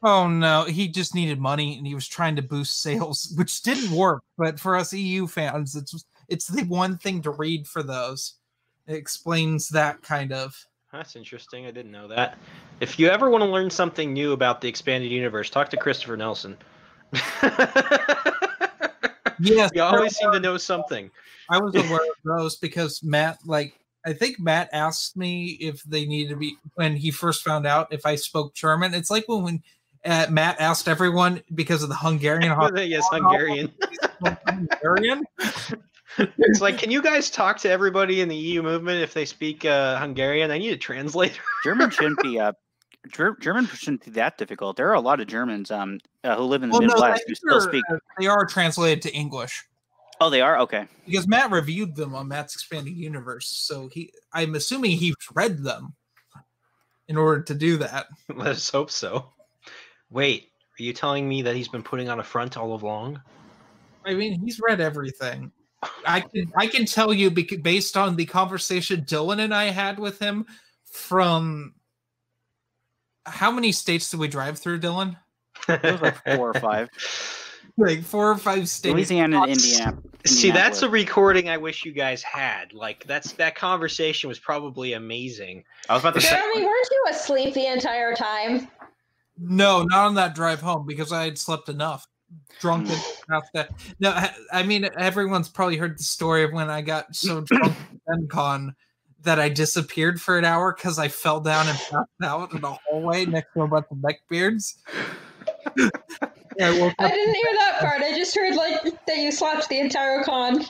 Oh 0.03 0.29
no, 0.29 0.65
he 0.65 0.89
just 0.89 1.15
needed 1.15 1.39
money 1.39 1.77
and 1.77 1.87
he 1.87 1.95
was 1.95 2.09
trying 2.09 2.37
to 2.37 2.43
boost 2.43 2.81
sales, 2.83 3.33
which 3.37 3.63
didn't 3.63 3.91
work. 3.91 4.23
But 4.39 4.59
for 4.59 4.77
us 4.77 4.93
EU 4.93 5.27
fans, 5.27 5.77
it's 5.77 6.05
it's 6.29 6.47
the 6.47 6.65
one 6.65 6.97
thing 6.99 7.23
to 7.23 7.31
read 7.31 7.67
for 7.67 7.83
those. 7.83 8.35
It 8.87 8.95
explains 8.95 9.69
that 9.71 10.03
kind 10.03 10.33
of. 10.33 10.57
That's 10.93 11.15
interesting. 11.15 11.67
I 11.67 11.71
didn't 11.71 11.93
know 11.93 12.09
that. 12.09 12.39
If 12.81 12.99
you 12.99 13.09
ever 13.09 13.31
want 13.31 13.43
to 13.43 13.51
learn 13.51 13.71
something 13.71 14.13
new 14.13 14.33
about 14.33 14.61
the 14.61 14.69
expanded 14.69 15.11
universe, 15.11 15.49
talk 15.49 15.69
to 15.71 15.77
Christopher 15.77 16.17
Nelson. 16.17 16.57
Yes, 19.41 19.71
you 19.75 19.83
always 19.83 20.17
seem 20.17 20.33
to 20.33 20.41
know 20.41 20.57
something. 20.57 21.11
I 21.49 21.59
was 21.59 21.75
aware 21.75 22.01
of 22.01 22.17
those 22.25 22.57
because 22.57 23.03
Matt, 23.03 23.39
like, 23.45 23.75
I 24.05 24.13
think 24.13 24.39
Matt 24.39 24.69
asked 24.73 25.17
me 25.17 25.57
if 25.61 25.83
they 25.83 26.07
needed 26.07 26.31
to 26.31 26.37
be 26.37 26.57
when 26.75 26.95
he 26.97 27.11
first 27.11 27.43
found 27.43 27.67
out 27.67 27.93
if 27.93 28.07
I 28.07 28.15
spoke 28.15 28.55
German. 28.55 28.95
It's 28.95 29.11
like 29.11 29.27
when, 29.29 29.43
when 29.43 29.63
uh, 30.05 30.27
Matt 30.31 30.61
asked 30.61 30.89
everyone 30.89 31.43
because 31.55 31.83
of 31.83 31.89
the 31.89 31.95
Hungarian. 31.97 32.55
yes, 32.77 33.07
Hungarian. 33.11 33.73
Hungarian. 34.23 35.25
It's 36.19 36.61
like, 36.61 36.77
can 36.77 36.91
you 36.91 37.01
guys 37.01 37.31
talk 37.31 37.59
to 37.59 37.71
everybody 37.71 38.21
in 38.21 38.29
the 38.29 38.37
EU 38.37 38.63
movement 38.63 39.01
if 39.01 39.15
they 39.15 39.25
speak 39.25 39.65
uh, 39.65 39.97
Hungarian? 39.99 40.51
I 40.51 40.59
need 40.59 40.73
a 40.73 40.77
translator. 40.77 41.41
German 41.65 41.89
shouldn't 41.91 42.21
be 42.21 42.39
uh, 42.39 42.53
Ger- 43.13 43.37
German 43.41 43.67
shouldn't 43.67 44.05
be 44.05 44.11
that 44.13 44.37
difficult. 44.37 44.77
There 44.77 44.89
are 44.91 44.95
a 44.95 45.01
lot 45.01 45.21
of 45.21 45.29
Germans 45.29 45.71
um 45.71 46.01
uh, 46.25 46.37
who 46.37 46.43
live 46.43 46.63
in 46.63 46.69
the 46.71 46.73
Well, 46.73 46.83
no, 46.83 46.95
Midwest 46.95 47.23
they 47.27 47.31
who 47.31 47.35
still 47.37 47.61
speak. 47.61 47.85
uh, 47.91 47.99
they 48.19 48.27
are 48.27 48.45
translated 48.45 49.03
to 49.03 49.15
English. 49.15 49.65
Oh, 50.21 50.29
they 50.29 50.43
are 50.43 50.59
okay. 50.59 50.87
because 51.07 51.27
Matt 51.27 51.51
reviewed 51.51 51.95
them 51.97 52.15
on 52.15 52.29
Matt's 52.29 52.55
Expanding 52.55 52.97
Universe, 52.97 53.49
so 53.49 53.89
he 53.89 54.13
I'm 54.35 54.55
assuming 54.57 54.91
he's 54.93 55.15
read 55.33 55.63
them 55.63 55.95
in 57.09 57.17
order 57.17 57.43
to 57.45 57.55
do 57.55 57.77
that. 57.79 58.07
Let 58.35 58.49
us 58.49 58.69
hope 58.69 58.91
so. 58.91 59.33
Wait, 60.11 60.51
are 60.79 60.83
you 60.83 60.93
telling 60.93 61.29
me 61.29 61.43
that 61.43 61.55
he's 61.55 61.69
been 61.69 61.83
putting 61.83 62.09
on 62.09 62.21
a 62.21 62.25
front 62.25 62.57
all 62.57 62.75
along? 62.75 63.21
I 64.05 64.15
mean, 64.15 64.41
he's 64.41 64.61
read 64.61 64.81
everything. 64.81 65.53
I 66.07 66.21
can 66.21 66.53
I 66.57 66.67
can 66.67 66.85
tell 66.85 67.13
you 67.13 67.31
bec- 67.31 67.63
based 67.63 67.97
on 67.97 68.17
the 68.17 68.27
conversation 68.27 69.03
Dylan 69.03 69.41
and 69.41 69.55
I 69.55 69.65
had 69.65 69.99
with 69.99 70.19
him 70.19 70.47
from 70.85 71.75
how 73.25 73.51
many 73.51 73.73
states 73.73 74.11
did 74.11 74.21
we 74.21 74.29
drive 74.29 74.59
through, 74.59 74.81
Dylan? 74.81 75.17
It 75.69 75.83
was 75.83 76.01
like 76.01 76.23
four 76.25 76.51
or 76.51 76.55
five. 76.55 76.89
Like 77.77 78.03
four 78.03 78.31
or 78.31 78.37
five 78.37 78.69
states. 78.69 78.93
Louisiana 78.93 79.43
and 79.43 79.53
Indiana. 79.53 79.99
See, 80.27 80.51
that's 80.51 80.83
a 80.83 80.89
recording 80.89 81.49
I 81.49 81.57
wish 81.57 81.85
you 81.87 81.93
guys 81.93 82.23
had. 82.23 82.75
Like, 82.75 83.07
that's 83.07 83.33
that 83.35 83.55
conversation 83.55 84.29
was 84.29 84.39
probably 84.39 84.93
amazing. 84.93 85.65
I 85.89 85.95
was 85.95 86.03
about 86.03 86.15
to 86.15 86.21
say. 86.21 86.31
Jeremy, 86.31 86.67
weren't 86.67 86.89
you 86.91 87.05
asleep 87.09 87.55
the 87.55 87.67
entire 87.67 88.15
time? 88.15 88.69
No, 89.41 89.83
not 89.85 90.07
on 90.07 90.15
that 90.15 90.35
drive 90.35 90.61
home 90.61 90.87
because 90.87 91.13
I 91.13 91.25
had 91.25 91.39
slept 91.39 91.69
enough. 91.69 92.07
Drunk 92.61 92.89
hmm. 92.89 93.33
enough 93.33 93.49
that. 93.55 93.71
No, 93.99 94.11
I- 94.11 94.35
I 94.53 94.63
mean 94.63 94.89
everyone's 94.99 95.49
probably 95.49 95.77
heard 95.77 95.99
the 95.99 96.05
story 96.05 96.45
of 96.45 96.53
when 96.53 96.71
I 96.71 96.83
got 96.83 97.15
so 97.17 97.41
drunk 97.47 97.75
at 98.09 98.19
FenCon 98.29 98.75
that 99.23 99.41
I 99.41 99.49
disappeared 99.49 100.21
for 100.21 100.39
an 100.39 100.45
hour 100.45 100.75
because 100.75 100.99
I 100.99 101.09
fell 101.09 101.41
down 101.41 101.69
and 101.69 101.79
passed 101.79 102.09
out 102.23 102.53
in 102.53 102.61
the 102.61 102.73
hallway 102.73 103.27
next 103.27 103.53
to 103.55 103.63
a 103.63 103.69
bunch 103.69 103.87
of 103.91 103.99
neckbeards. 103.99 104.77
yeah, 105.77 105.89
I 106.61 106.81
woke 106.81 106.95
I 106.99 107.09
didn't 107.09 107.35
hear 107.35 107.53
that 107.59 107.79
part. 107.81 108.03
I 108.03 108.17
just 108.17 108.35
heard 108.35 108.55
like 108.55 108.83
that 109.07 109.19
you 109.19 109.33
slept 109.33 109.69
the 109.69 109.79
entire 109.79 110.23
con. 110.23 110.65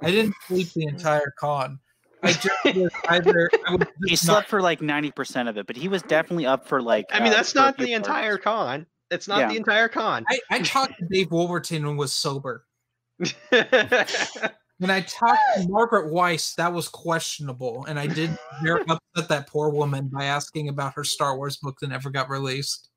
I 0.00 0.10
didn't 0.10 0.34
sleep 0.46 0.72
the 0.74 0.84
entire 0.84 1.32
con. 1.38 1.80
I 2.22 2.32
just 2.32 2.64
was 2.64 2.90
either 3.08 3.50
I 3.66 3.76
was 3.76 3.86
He 4.06 4.16
slept 4.16 4.44
not, 4.44 4.46
for 4.48 4.60
like 4.60 4.80
ninety 4.80 5.10
percent 5.10 5.48
of 5.48 5.56
it, 5.56 5.66
but 5.66 5.76
he 5.76 5.88
was 5.88 6.02
definitely 6.02 6.46
up 6.46 6.66
for 6.66 6.82
like. 6.82 7.06
I 7.10 7.20
mean, 7.20 7.28
uh, 7.28 7.36
that's 7.36 7.54
not 7.54 7.76
few 7.76 7.86
the 7.86 7.92
entire 7.92 8.38
con. 8.38 8.86
It's 9.10 9.28
not 9.28 9.38
Yeah. 9.40 9.48
the 9.48 9.56
entire 9.56 9.88
con. 9.88 10.24
I, 10.28 10.38
I 10.50 10.60
talked 10.60 10.98
to 10.98 11.06
Dave 11.06 11.30
Wolverton 11.30 11.86
and 11.86 11.98
was 11.98 12.12
sober. 12.12 12.64
When 14.80 14.92
I 14.92 15.00
talked 15.00 15.40
to 15.56 15.68
Margaret 15.68 16.12
Weis, 16.12 16.54
that 16.54 16.72
was 16.72 16.88
questionable, 16.88 17.84
and 17.86 17.98
I 17.98 18.06
did 18.06 18.30
very 18.62 18.80
upset 18.88 19.28
that 19.28 19.48
poor 19.48 19.70
woman 19.70 20.06
by 20.06 20.26
asking 20.26 20.68
about 20.68 20.94
her 20.94 21.02
Star 21.02 21.36
Wars 21.36 21.56
book 21.56 21.76
that 21.80 21.88
never 21.88 22.10
got 22.10 22.28
released. 22.28 22.88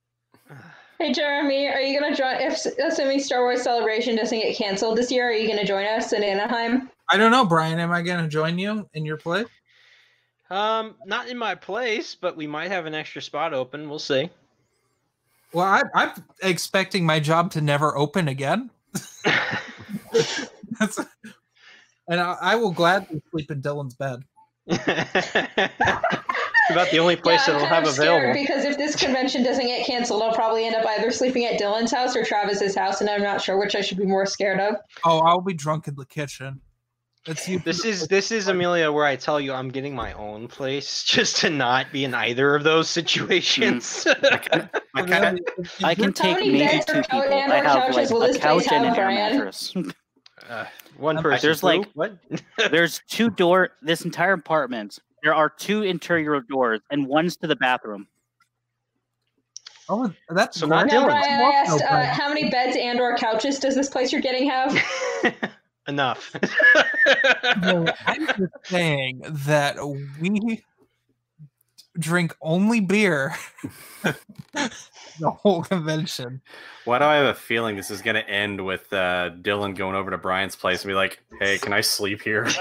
Hey 1.00 1.12
Jeremy, 1.14 1.68
are 1.68 1.82
you 1.82 2.00
gonna 2.00 2.16
join? 2.16 2.36
If 2.36 2.64
assuming 2.78 3.20
Star 3.22 3.42
Wars 3.42 3.64
Celebration 3.64 4.16
doesn't 4.16 4.40
get 4.40 4.56
canceled 4.56 5.00
this 5.00 5.10
year, 5.12 5.30
are 5.30 5.34
you 5.34 5.48
gonna 5.48 5.66
join 5.66 5.84
us 5.88 6.14
in 6.14 6.22
Anaheim? 6.24 6.92
I 7.12 7.18
don't 7.18 7.32
know, 7.32 7.46
Brian. 7.46 7.80
Am 7.80 7.92
I 7.92 8.02
going 8.02 8.24
to 8.24 8.30
join 8.30 8.58
you 8.58 8.88
in 8.94 9.06
your 9.06 9.18
play? 9.18 9.46
um, 10.52 10.96
not 11.06 11.30
in 11.30 11.38
my 11.38 11.56
place, 11.56 12.16
but 12.16 12.36
we 12.36 12.46
might 12.46 12.72
have 12.72 12.86
an 12.86 12.94
extra 12.94 13.22
spot 13.22 13.54
open. 13.54 13.90
We'll 13.90 14.00
see. 14.00 14.30
Well, 15.54 15.66
I, 15.66 15.82
I'm 15.94 16.12
expecting 16.44 17.06
my 17.06 17.20
job 17.20 17.52
to 17.52 17.62
never 17.62 17.98
open 17.98 18.28
again. 18.28 18.70
That's, 20.80 21.00
and 22.08 22.20
I, 22.20 22.38
I 22.42 22.56
will 22.56 22.72
gladly 22.72 23.22
sleep 23.32 23.52
in 23.52 23.62
Dylan's 23.62 23.96
bed. 23.96 24.24
About 26.70 26.90
the 26.92 27.00
only 27.00 27.18
place 27.18 27.48
yeah, 27.48 27.56
I'm 27.56 27.62
that'll 27.62 27.76
have 27.76 27.88
available. 27.88 28.34
because 28.34 28.64
if 28.64 28.78
this 28.78 28.96
convention 28.96 29.44
doesn't 29.44 29.66
get 29.66 29.86
canceled, 29.86 30.22
I'll 30.22 30.34
probably 30.34 30.66
end 30.66 30.76
up 30.76 30.86
either 30.86 31.12
sleeping 31.12 31.44
at 31.46 31.60
Dylan's 31.60 31.92
house 31.92 32.16
or 32.16 32.24
Travis's 32.24 32.76
house, 32.76 33.02
and 33.02 33.10
I'm 33.10 33.24
not 33.24 33.42
sure 33.42 33.58
which 33.58 33.76
I 33.76 33.82
should 33.82 33.98
be 33.98 34.06
more 34.06 34.26
scared 34.26 34.60
of. 34.62 34.76
Oh, 35.04 35.20
I'll 35.20 35.42
be 35.42 35.54
drunk 35.54 35.90
in 35.90 35.96
the 35.96 36.06
kitchen. 36.06 36.62
That's 37.26 37.48
you. 37.48 37.60
This 37.60 37.86
is 37.86 38.08
this 38.08 38.32
is 38.32 38.48
Amelia, 38.48 38.92
where 38.92 39.06
I 39.06 39.16
tell 39.16 39.40
you 39.40 39.54
I'm 39.54 39.70
getting 39.70 39.94
my 39.94 40.12
own 40.14 40.48
place 40.48 41.04
just 41.08 41.38
to 41.38 41.50
not 41.50 41.92
be 41.92 42.04
in 42.04 42.14
either 42.16 42.56
of 42.56 42.64
those 42.64 42.90
situations. 42.90 44.08
I 44.24 44.38
kind 45.04 45.40
of. 45.40 45.72
I 45.84 45.94
can 45.94 46.14
take 46.14 46.38
maybe 46.38 46.82
two 46.88 47.02
people. 47.02 47.20
I 47.22 47.58
have 47.58 47.94
like 47.96 48.10
a 48.10 48.14
this 48.20 48.38
couch 48.38 48.66
and 48.72 48.86
an 48.86 48.90
have, 48.90 48.98
air 48.98 49.10
mattress. 49.10 49.74
uh, 50.50 50.66
one 50.98 51.22
person. 51.22 51.40
there's 51.46 51.64
like- 51.64 51.88
what? 51.94 52.18
There's 52.72 53.02
two 53.08 53.30
door. 53.30 53.72
This 53.84 54.02
entire 54.02 54.34
apartment. 54.34 54.98
There 55.22 55.36
are 55.36 55.50
two 55.50 55.84
interior 55.84 56.42
doors, 56.42 56.82
and 56.90 57.06
one's 57.06 57.38
to 57.38 57.48
the 57.48 57.56
bathroom. 57.56 58.08
Oh, 59.88 60.12
that's 60.30 60.60
So 60.60 60.66
not 60.66 60.90
great. 60.90 60.94
Now, 60.94 61.02
Dylan. 61.04 61.08
Brian, 61.08 61.42
I 61.42 61.52
asked, 61.52 61.84
uh, 61.84 62.06
how 62.06 62.30
many 62.30 62.50
beds 62.50 62.76
and 62.76 63.00
or 63.00 63.16
couches 63.18 63.60
does 63.60 63.76
this 63.76 63.90
place 63.90 64.12
you're 64.12 64.22
getting 64.22 64.50
have? 64.50 64.76
Enough. 65.88 66.36
No, 67.62 67.88
I'm 68.06 68.28
just 68.28 68.54
saying 68.66 69.24
that 69.26 69.78
we 70.22 70.64
drink 71.98 72.36
only 72.42 72.80
beer 72.80 73.36
the 74.04 75.32
whole 75.32 75.64
convention. 75.64 76.42
Why 76.86 77.00
do 77.00 77.06
I 77.06 77.16
have 77.16 77.26
a 77.28 77.34
feeling 77.34 77.76
this 77.76 77.92
is 77.92 78.02
going 78.02 78.16
to 78.16 78.28
end 78.28 78.64
with 78.66 78.92
uh, 78.94 79.32
Dylan 79.42 79.76
going 79.76 79.96
over 79.96 80.12
to 80.12 80.18
Brian's 80.18 80.56
place 80.56 80.84
and 80.84 80.90
be 80.90 80.96
like, 80.96 81.22
"Hey, 81.40 81.58
can 81.58 81.74
I 81.74 81.82
sleep 81.82 82.22
here?" 82.22 82.46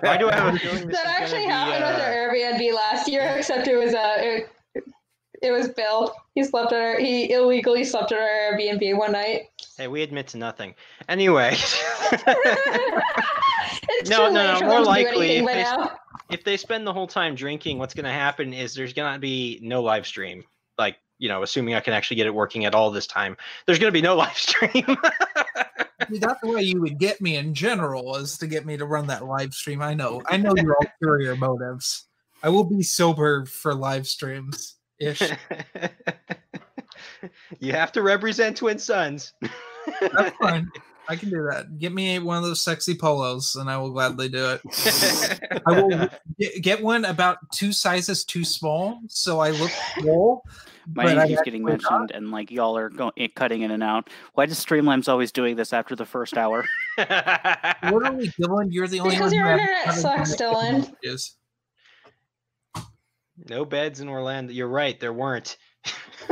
Why 0.00 0.16
do 0.18 0.28
I 0.28 0.34
have 0.34 0.54
a 0.54 0.58
feeling 0.58 0.88
this 0.88 0.96
that 0.96 1.06
is 1.06 1.32
actually 1.32 1.44
happened 1.46 1.84
be, 1.84 1.90
with 1.90 2.00
uh, 2.00 2.04
our 2.04 2.34
Airbnb 2.34 2.74
last 2.74 3.08
year, 3.08 3.34
except 3.36 3.68
it 3.68 3.76
was 3.76 3.94
uh, 3.94 4.16
it, 4.18 4.50
it 5.42 5.50
was 5.50 5.68
Bill. 5.68 6.14
He 6.34 6.44
slept 6.44 6.72
at 6.72 6.80
our 6.80 6.98
he 6.98 7.32
illegally 7.32 7.84
slept 7.84 8.12
at 8.12 8.18
our 8.18 8.26
Airbnb 8.58 8.96
one 8.96 9.12
night. 9.12 9.48
Hey, 9.76 9.88
we 9.88 10.02
admit 10.02 10.28
to 10.28 10.38
nothing. 10.38 10.74
Anyway, 11.08 11.52
it's 13.88 14.10
No, 14.10 14.28
too 14.28 14.34
no, 14.34 14.42
late 14.52 14.60
no, 14.60 14.66
more 14.68 14.80
likely 14.82 15.30
if 15.38 15.46
they- 15.46 15.62
now. 15.62 15.98
if 16.30 16.44
they 16.44 16.56
spend 16.56 16.86
the 16.86 16.92
whole 16.92 17.06
time 17.06 17.34
drinking, 17.34 17.78
what's 17.78 17.94
going 17.94 18.04
to 18.04 18.10
happen 18.12 18.52
is 18.52 18.74
there's 18.74 18.92
going 18.92 19.12
to 19.12 19.18
be 19.18 19.58
no 19.62 19.82
live 19.82 20.06
stream. 20.06 20.44
Like 20.78 20.96
you 21.18 21.28
know, 21.28 21.42
assuming 21.42 21.74
I 21.74 21.80
can 21.80 21.92
actually 21.92 22.16
get 22.16 22.26
it 22.26 22.34
working 22.34 22.64
at 22.64 22.74
all 22.74 22.90
this 22.90 23.06
time, 23.06 23.36
there's 23.66 23.78
going 23.78 23.92
to 23.92 23.96
be 23.96 24.02
no 24.02 24.16
live 24.24 24.36
stream. 24.36 24.96
That's 26.10 26.40
the 26.40 26.48
way 26.48 26.62
you 26.62 26.80
would 26.80 26.98
get 26.98 27.20
me 27.20 27.36
in 27.36 27.54
general 27.54 28.16
is 28.16 28.36
to 28.38 28.46
get 28.48 28.66
me 28.66 28.76
to 28.76 28.84
run 28.86 29.06
that 29.06 29.24
live 29.24 29.54
stream. 29.54 29.80
I 29.82 29.94
know. 29.94 30.22
I 30.26 30.36
know 30.36 30.52
your 30.56 30.76
ulterior 31.02 31.36
motives. 31.36 32.06
I 32.42 32.48
will 32.48 32.64
be 32.64 32.82
sober 32.82 33.46
for 33.46 33.72
live 33.72 34.08
streams 34.08 34.74
ish. 35.00 35.22
you 37.60 37.72
have 37.72 37.92
to 37.92 38.02
represent 38.02 38.56
Twin 38.56 38.78
Suns. 38.78 39.32
That's 40.00 40.36
fine. 40.40 40.70
I 41.08 41.16
can 41.16 41.30
do 41.30 41.42
that. 41.50 41.78
Get 41.78 41.92
me 41.92 42.18
one 42.20 42.36
of 42.36 42.44
those 42.44 42.62
sexy 42.62 42.94
polos, 42.94 43.56
and 43.56 43.68
I 43.68 43.76
will 43.76 43.90
gladly 43.90 44.28
do 44.28 44.50
it. 44.50 45.40
I 45.66 45.80
will 45.80 46.08
get, 46.38 46.62
get 46.62 46.82
one 46.82 47.04
about 47.04 47.38
two 47.52 47.72
sizes 47.72 48.24
too 48.24 48.44
small, 48.44 49.00
so 49.08 49.40
I 49.40 49.50
look 49.50 49.72
cool. 50.00 50.44
My 50.94 51.04
name 51.04 51.18
I 51.18 51.26
keeps 51.28 51.42
getting 51.42 51.62
actually 51.68 51.82
not. 51.82 52.00
mentioned, 52.00 52.10
and 52.12 52.30
like 52.30 52.50
y'all 52.50 52.76
are 52.76 52.88
going 52.88 53.12
eh, 53.16 53.28
cutting 53.34 53.62
in 53.62 53.72
and 53.72 53.82
out. 53.82 54.10
Why 54.34 54.46
does 54.46 54.64
Streamlabs 54.64 55.08
always 55.08 55.32
doing 55.32 55.56
this 55.56 55.72
after 55.72 55.94
the 55.96 56.06
first 56.06 56.36
hour? 56.36 56.64
Literally, 56.98 58.28
Dylan, 58.40 58.68
you're 58.70 58.88
the 58.88 59.00
only 59.00 59.16
Because 59.16 59.32
one. 59.32 59.34
your 59.34 59.50
internet 59.50 59.94
sucks, 59.94 60.36
Dylan. 60.36 60.92
Is 61.02 61.36
no 63.48 63.64
beds 63.64 64.00
in 64.00 64.08
Orlando. 64.08 64.52
You're 64.52 64.68
right, 64.68 64.98
there 64.98 65.12
weren't. 65.12 65.56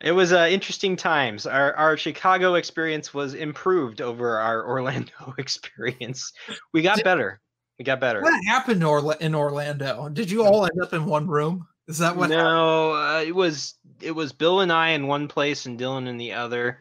it 0.00 0.12
was 0.12 0.32
uh, 0.32 0.48
interesting 0.50 0.96
times. 0.96 1.46
Our 1.46 1.74
our 1.74 1.96
Chicago 1.96 2.54
experience 2.54 3.14
was 3.14 3.34
improved 3.34 4.00
over 4.00 4.38
our 4.38 4.66
Orlando 4.66 5.12
experience. 5.38 6.32
We 6.72 6.82
got 6.82 6.96
Did- 6.96 7.04
better. 7.04 7.40
We 7.78 7.84
got 7.84 8.00
better. 8.00 8.22
what 8.22 8.42
happened 8.46 8.82
Orla- 8.82 9.18
in 9.20 9.34
Orlando? 9.34 10.08
Did 10.08 10.30
you 10.30 10.44
all 10.44 10.64
end 10.64 10.80
up 10.82 10.94
in 10.94 11.04
one 11.04 11.26
room? 11.26 11.66
Is 11.88 11.98
that 11.98 12.16
what? 12.16 12.30
no, 12.30 12.94
uh, 12.94 13.22
it 13.26 13.34
was 13.34 13.74
it 14.00 14.12
was 14.12 14.32
Bill 14.32 14.60
and 14.60 14.72
I 14.72 14.90
in 14.90 15.06
one 15.06 15.28
place 15.28 15.66
and 15.66 15.78
Dylan 15.78 16.08
in 16.08 16.16
the 16.16 16.32
other, 16.32 16.80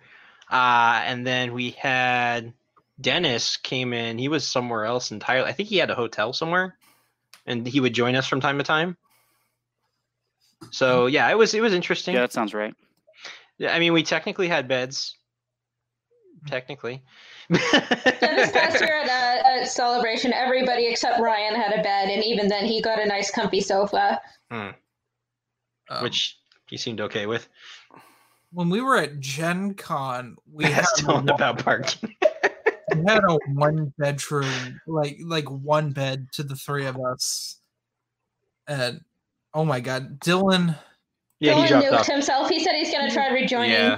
uh, 0.49 1.01
and 1.05 1.27
then 1.27 1.53
we 1.53 1.71
had 1.71 2.53
Dennis 3.01 3.57
came 3.57 3.91
in. 3.93 4.17
He 4.17 4.29
was 4.29 4.47
somewhere 4.47 4.85
else 4.85 5.11
entirely. 5.11 5.49
I 5.49 5.51
think 5.51 5.67
he 5.69 5.77
had 5.77 5.91
a 5.91 5.95
hotel 5.95 6.31
somewhere, 6.31 6.77
and 7.45 7.67
he 7.67 7.79
would 7.79 7.93
join 7.93 8.15
us 8.15 8.27
from 8.27 8.41
time 8.41 8.57
to 8.57 8.63
time. 8.63 8.97
So 10.71 11.05
yeah, 11.07 11.29
it 11.29 11.37
was 11.37 11.53
it 11.53 11.61
was 11.61 11.73
interesting. 11.73 12.15
Yeah, 12.15 12.21
that 12.21 12.33
sounds 12.33 12.53
right. 12.53 12.73
I 13.67 13.79
mean, 13.79 13.93
we 13.93 14.03
technically 14.03 14.47
had 14.47 14.67
beds. 14.67 15.15
Technically. 16.47 17.01
Yeah, 17.49 17.57
this 18.19 18.51
past 18.51 18.79
year 18.81 19.01
at, 19.01 19.09
at 19.45 19.67
celebration, 19.67 20.31
everybody 20.33 20.87
except 20.87 21.19
Ryan 21.19 21.55
had 21.55 21.73
a 21.79 21.81
bed, 21.81 22.09
and 22.09 22.23
even 22.23 22.47
then, 22.47 22.65
he 22.65 22.81
got 22.81 22.99
a 22.99 23.05
nice, 23.05 23.31
comfy 23.31 23.61
sofa. 23.61 24.21
Um, 24.51 24.75
Which 26.01 26.37
he 26.67 26.77
seemed 26.77 27.01
okay 27.01 27.25
with. 27.25 27.47
when 28.51 28.69
we 28.69 28.81
were 28.81 28.97
at 28.97 29.19
Gen 29.19 29.73
Con, 29.73 30.35
we 30.51 30.63
had, 30.65 30.83
That's 30.83 30.99
a 31.01 31.05
telling 31.05 31.25
one- 31.25 31.29
about 31.35 31.63
parking. 31.63 32.15
we 32.99 33.11
had 33.11 33.23
a 33.23 33.37
one 33.53 33.93
bedroom, 33.97 34.81
like 34.87 35.17
like 35.23 35.49
one 35.49 35.91
bed 35.91 36.27
to 36.33 36.43
the 36.43 36.55
three 36.55 36.85
of 36.85 36.99
us, 36.99 37.59
and 38.67 39.01
oh 39.53 39.65
my 39.65 39.79
god, 39.79 40.19
Dylan. 40.19 40.77
yeah, 41.39 41.53
Dylan 41.53 41.67
dropped 41.67 41.85
nuked 41.87 41.99
off. 41.99 42.07
himself. 42.07 42.49
He 42.49 42.63
said 42.63 42.73
he's 42.73 42.91
going 42.91 43.07
to 43.07 43.13
try 43.13 43.29
rejoining. 43.29 43.71
Yeah. 43.71 43.97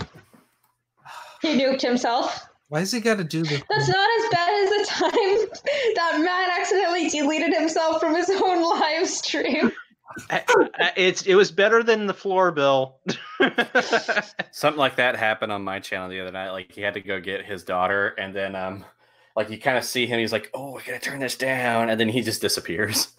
He 1.42 1.50
nuked 1.50 1.82
himself. 1.82 2.48
Why 2.70 2.80
has 2.80 2.92
he 2.92 3.00
got 3.00 3.18
to 3.18 3.24
do 3.24 3.44
this? 3.44 3.62
That's 3.70 3.88
not 3.88 4.10
as 4.20 4.30
bad 4.32 4.54
as 4.54 4.70
the 4.70 4.86
time 4.94 5.62
that 5.96 6.20
Matt 6.22 6.60
accidentally 6.60 7.10
deleted 7.10 7.54
himself 7.54 8.02
from 8.02 8.16
his 8.16 8.30
own 8.30 8.62
live 8.62 9.08
stream. 9.08 9.72
It's 10.96 11.24
it 11.24 11.36
was 11.36 11.52
better 11.52 11.84
than 11.84 12.08
the 12.08 12.14
floor 12.14 12.52
bill. 12.52 13.00
Something 14.52 14.80
like 14.80 14.96
that 14.96 15.16
happened 15.16 15.52
on 15.52 15.64
my 15.64 15.80
channel 15.80 16.10
the 16.10 16.20
other 16.20 16.32
night. 16.32 16.52
Like 16.52 16.72
he 16.72 16.82
had 16.82 16.96
to 16.96 17.02
go 17.02 17.20
get 17.20 17.46
his 17.46 17.64
daughter, 17.64 18.10
and 18.18 18.36
then 18.36 18.56
um, 18.56 18.86
like 19.36 19.50
you 19.50 19.60
kind 19.60 19.78
of 19.78 19.84
see 19.84 20.08
him. 20.08 20.20
He's 20.20 20.32
like, 20.32 20.50
"Oh, 20.54 20.78
I 20.78 20.82
gotta 20.84 21.00
turn 21.00 21.20
this 21.20 21.36
down," 21.36 21.90
and 21.90 22.00
then 22.00 22.10
he 22.10 22.22
just 22.22 22.42
disappears. 22.42 23.10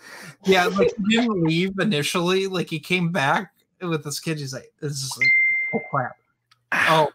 Yeah, 0.45 0.67
like 0.67 0.93
he 1.09 1.17
didn't 1.17 1.45
leave 1.45 1.79
initially. 1.79 2.47
Like 2.47 2.69
he 2.69 2.81
came 2.81 3.13
back 3.13 3.53
with 3.81 4.05
this 4.05 4.21
kid. 4.21 4.39
He's 4.39 4.55
like, 4.55 4.73
"This 4.81 4.93
is 4.93 5.17
like, 5.17 5.29
oh 5.75 5.81
crap! 5.91 6.17
Oh, 6.73 7.11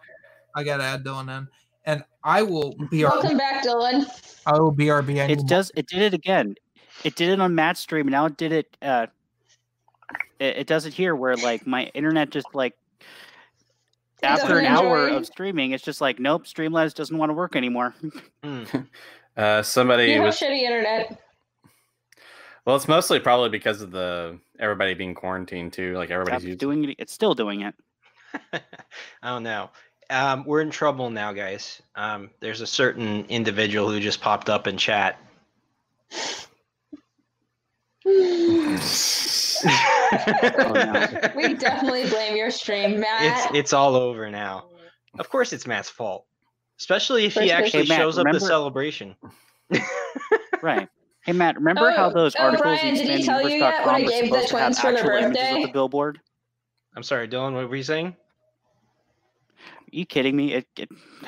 I 0.56 0.64
gotta 0.64 0.84
add 0.84 1.04
Dylan 1.04 1.38
in." 1.38 1.48
And 1.86 2.04
I 2.24 2.44
will 2.44 2.76
be. 2.90 3.04
Welcome 3.04 3.38
back, 3.38 3.64
Dylan. 3.64 4.06
I 4.46 4.58
will 4.58 4.74
BRB. 4.74 5.22
I 5.22 5.32
It 5.32 5.46
does. 5.48 5.72
It 5.76 5.88
did 5.88 6.02
it 6.02 6.14
again. 6.14 6.56
It 7.04 7.16
did 7.16 7.30
it 7.30 7.42
on 7.42 7.56
Matt's 7.56 7.82
stream. 7.82 8.08
and 8.08 8.12
Now 8.12 8.26
it 8.26 8.38
did 8.38 8.52
it. 8.52 8.78
Uh, 8.82 9.08
it, 10.40 10.58
it 10.58 10.68
does 10.68 10.86
it 10.86 10.94
here, 10.94 11.16
where 11.16 11.36
like 11.38 11.66
my 11.68 11.86
internet 11.94 12.30
just 12.30 12.48
like 12.54 12.76
after 14.22 14.58
an 14.60 14.66
doesn't 14.66 14.86
hour 14.88 15.08
of 15.10 15.26
streaming, 15.26 15.72
it's 15.72 15.84
just 15.84 16.00
like 16.02 16.20
nope, 16.20 16.46
Streamlabs 16.46 16.94
doesn't 16.94 17.18
want 17.18 17.30
to 17.30 17.34
work 17.34 17.56
anymore. 17.56 17.94
Hmm. 18.44 18.64
Uh, 19.36 19.64
somebody 19.64 20.10
You 20.12 20.18
have 20.18 20.26
was 20.26 20.40
shitty 20.40 20.62
internet. 20.62 21.20
well. 22.66 22.76
It's 22.76 22.88
mostly 22.88 23.20
probably 23.20 23.50
because 23.50 23.82
of 23.82 23.90
the 23.90 24.38
everybody 24.60 24.94
being 24.94 25.16
quarantined 25.16 25.74
too. 25.74 25.96
Like 25.98 26.12
everybody's 26.12 26.42
Stop 26.42 26.48
used. 26.50 26.60
doing 26.60 26.84
it. 26.88 26.96
It's 27.00 27.12
still 27.14 27.34
doing 27.34 27.62
it. 27.62 27.74
I 28.54 28.60
don't 29.30 29.42
know. 29.42 29.72
Um, 30.12 30.44
we're 30.46 30.62
in 30.62 30.70
trouble 30.70 31.10
now, 31.10 31.34
guys. 31.34 31.82
Um, 31.96 32.30
there's 32.42 32.62
a 32.62 32.68
certain 32.68 33.26
individual 33.26 33.90
who 33.90 34.00
just 34.00 34.22
popped 34.22 34.52
up 34.52 34.68
in 34.68 34.78
chat. 34.78 35.18
Oh, 38.06 38.78
no. 40.76 41.08
We 41.36 41.54
definitely 41.54 42.08
blame 42.10 42.36
your 42.36 42.52
stream, 42.52 43.00
Matt. 43.00 43.46
it's 43.48 43.56
it's 43.56 43.74
all 43.74 43.96
over 43.96 44.30
now. 44.30 44.66
Of 45.20 45.30
course, 45.30 45.54
it's 45.54 45.68
Matt's 45.68 45.90
fault, 45.90 46.26
especially 46.80 47.26
if 47.26 47.34
he 47.34 47.40
First 47.40 47.52
person- 47.52 47.64
actually 47.66 47.84
Hey, 47.84 47.88
Matt, 47.90 48.00
shows 48.00 48.18
up 48.18 48.24
to 48.24 48.28
remember- 48.30 48.48
celebration. 48.48 49.16
Right. 50.62 50.88
Hey 51.26 51.34
Matt, 51.34 51.56
remember 51.58 51.92
how 51.92 52.10
Oh, 52.10 52.14
those 52.14 52.36
oh, 52.40 52.44
articles 52.44 52.80
Brian, 52.80 52.96
in 52.96 53.06
did 53.06 53.18
he 53.18 53.24
tell 53.24 53.42
you 53.42 53.58
yet 53.58 53.86
when 53.86 53.96
I 53.96 54.00
were 54.02 54.08
gave 54.10 54.32
the 54.32 54.48
supposed 54.48 54.50
to 54.50 54.58
have 54.60 54.78
twins 54.78 54.80
for 54.80 54.92
their 54.94 55.00
actual 55.00 55.12
images 55.26 55.42
of 55.44 55.50
birthday? 55.50 55.66
the 55.66 55.72
billboard? 55.74 56.20
I'm 56.96 57.04
sorry, 57.04 57.28
Dylan. 57.28 57.54
What 57.54 57.70
were 57.70 57.76
you 57.76 57.84
saying? 57.84 58.08
Are 59.68 59.92
you 59.92 60.06
kidding 60.06 60.38
me? 60.38 60.54
It, 60.54 60.68
it... 60.78 60.90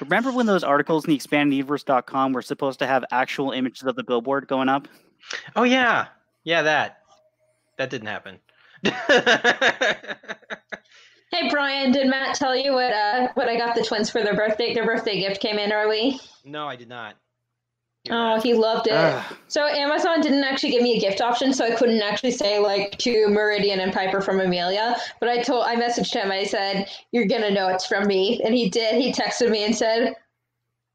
Remember 0.00 0.30
when 0.30 0.46
those 0.46 0.62
articles 0.62 1.06
in 1.06 1.10
the 1.10 1.18
expandinguniverse.com 1.18 2.32
were 2.32 2.42
supposed 2.42 2.78
to 2.80 2.86
have 2.86 3.04
actual 3.10 3.50
images 3.50 3.82
of 3.82 3.96
the 3.96 4.04
billboard 4.04 4.46
going 4.46 4.68
up? 4.68 4.86
Oh 5.56 5.64
yeah, 5.64 6.06
yeah, 6.44 6.62
that 6.62 7.00
that 7.78 7.90
didn't 7.90 8.08
happen. 8.08 8.38
Hey 11.32 11.48
Brian, 11.48 11.92
did 11.92 12.08
Matt 12.08 12.34
tell 12.34 12.56
you 12.56 12.72
what 12.72 12.92
uh 12.92 13.28
what 13.34 13.48
I 13.48 13.56
got 13.56 13.76
the 13.76 13.84
twins 13.84 14.10
for 14.10 14.20
their 14.22 14.34
birthday? 14.34 14.74
Their 14.74 14.84
birthday 14.84 15.20
gift 15.20 15.40
came 15.40 15.58
in 15.60 15.72
early. 15.72 16.18
no, 16.44 16.66
I 16.66 16.74
did 16.74 16.88
not. 16.88 17.14
hear 18.02 18.14
Oh, 18.16 18.34
that. 18.34 18.42
he 18.42 18.52
loved 18.52 18.88
it. 18.88 18.94
Ugh. 18.94 19.36
So 19.46 19.64
Amazon 19.64 20.20
didn't 20.22 20.42
actually 20.42 20.70
give 20.72 20.82
me 20.82 20.96
a 20.96 21.00
gift 21.00 21.20
option, 21.20 21.52
so 21.54 21.64
I 21.64 21.76
couldn't 21.76 22.02
actually 22.02 22.32
say 22.32 22.58
like 22.58 22.98
to 22.98 23.28
Meridian 23.28 23.78
and 23.78 23.92
Piper 23.92 24.20
from 24.20 24.40
Amelia. 24.40 24.96
But 25.20 25.28
I 25.28 25.40
told 25.40 25.66
I 25.66 25.76
messaged 25.76 26.12
him. 26.12 26.32
I 26.32 26.42
said, 26.42 26.90
"You're 27.12 27.26
gonna 27.26 27.52
know 27.52 27.68
it's 27.68 27.86
from 27.86 28.08
me," 28.08 28.40
and 28.44 28.52
he 28.52 28.68
did. 28.68 29.00
He 29.00 29.12
texted 29.12 29.50
me 29.50 29.62
and 29.64 29.76
said, 29.76 30.16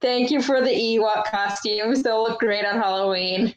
"Thank 0.01 0.31
you 0.31 0.41
for 0.41 0.59
the 0.59 0.69
Ewok 0.71 1.23
costumes. 1.27 2.03
They'll 2.03 2.23
look 2.23 2.39
great 2.41 2.65
on 2.65 2.75
Halloween." 2.75 3.55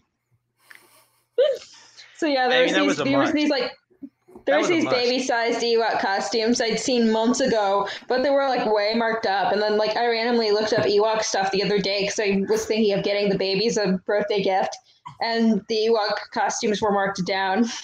So 2.17 2.27
yeah, 2.27 2.47
I 2.47 2.49
there's 2.49 2.73
mean, 2.73 2.75
that 2.75 2.81
these 2.81 2.89
was 2.89 3.01
a 3.01 3.05
there 3.05 3.19
was 3.19 3.33
these 3.33 3.51
like 3.51 3.71
That 4.03 4.41
there's 4.47 4.61
was 4.63 4.69
these 4.69 4.89
baby-sized 4.89 5.61
Ewok 5.61 6.01
costumes 6.01 6.61
I'd 6.61 6.79
seen 6.81 7.11
months 7.13 7.41
ago, 7.41 7.89
but 8.09 8.23
they 8.23 8.31
were 8.31 8.49
like 8.49 8.67
way 8.73 8.95
marked 8.97 9.27
up. 9.27 9.53
And 9.53 9.61
then 9.61 9.77
like 9.77 9.97
I 9.97 10.07
randomly 10.07 10.51
looked 10.53 10.73
up 10.73 10.87
Ewok 10.87 11.23
stuff 11.23 11.51
the 11.51 11.63
other 11.63 11.79
day 11.79 12.03
because 12.03 12.19
I 12.19 12.43
was 12.49 12.65
thinking 12.67 12.97
of 12.97 13.05
getting 13.05 13.29
the 13.29 13.39
babies 13.39 13.77
a 13.77 14.01
birthday 14.07 14.43
gift, 14.43 14.77
and 15.21 15.63
the 15.69 15.89
Ewok 15.91 16.17
costumes 16.33 16.81
were 16.81 16.93
marked 16.93 17.25
down. 17.27 17.67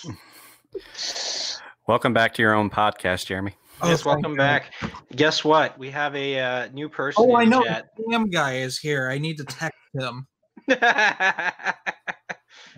Welcome 1.87 2.15
back 2.15 2.33
to 2.35 2.43
your 2.43 2.55
own 2.55 2.71
podcast, 2.71 3.27
Jeremy. 3.27 3.55
Oh, 3.83 3.89
yes, 3.91 4.03
thank 4.03 4.15
welcome 4.15 4.33
you. 4.33 4.39
back. 4.39 4.73
Guess 5.15 5.45
what? 5.45 5.79
We 5.79 5.91
have 5.91 6.17
a 6.17 6.39
uh, 6.41 6.69
new 6.73 6.89
person 6.89 7.25
Oh, 7.29 7.37
I 7.37 7.45
know. 7.45 7.63
chat. 7.63 7.87
The 7.97 8.05
damn 8.11 8.31
guy 8.31 8.57
is 8.59 8.79
here. 8.79 9.11
I 9.11 9.19
need 9.19 9.37
to 9.37 9.45
text 9.45 9.79
him. 9.93 10.27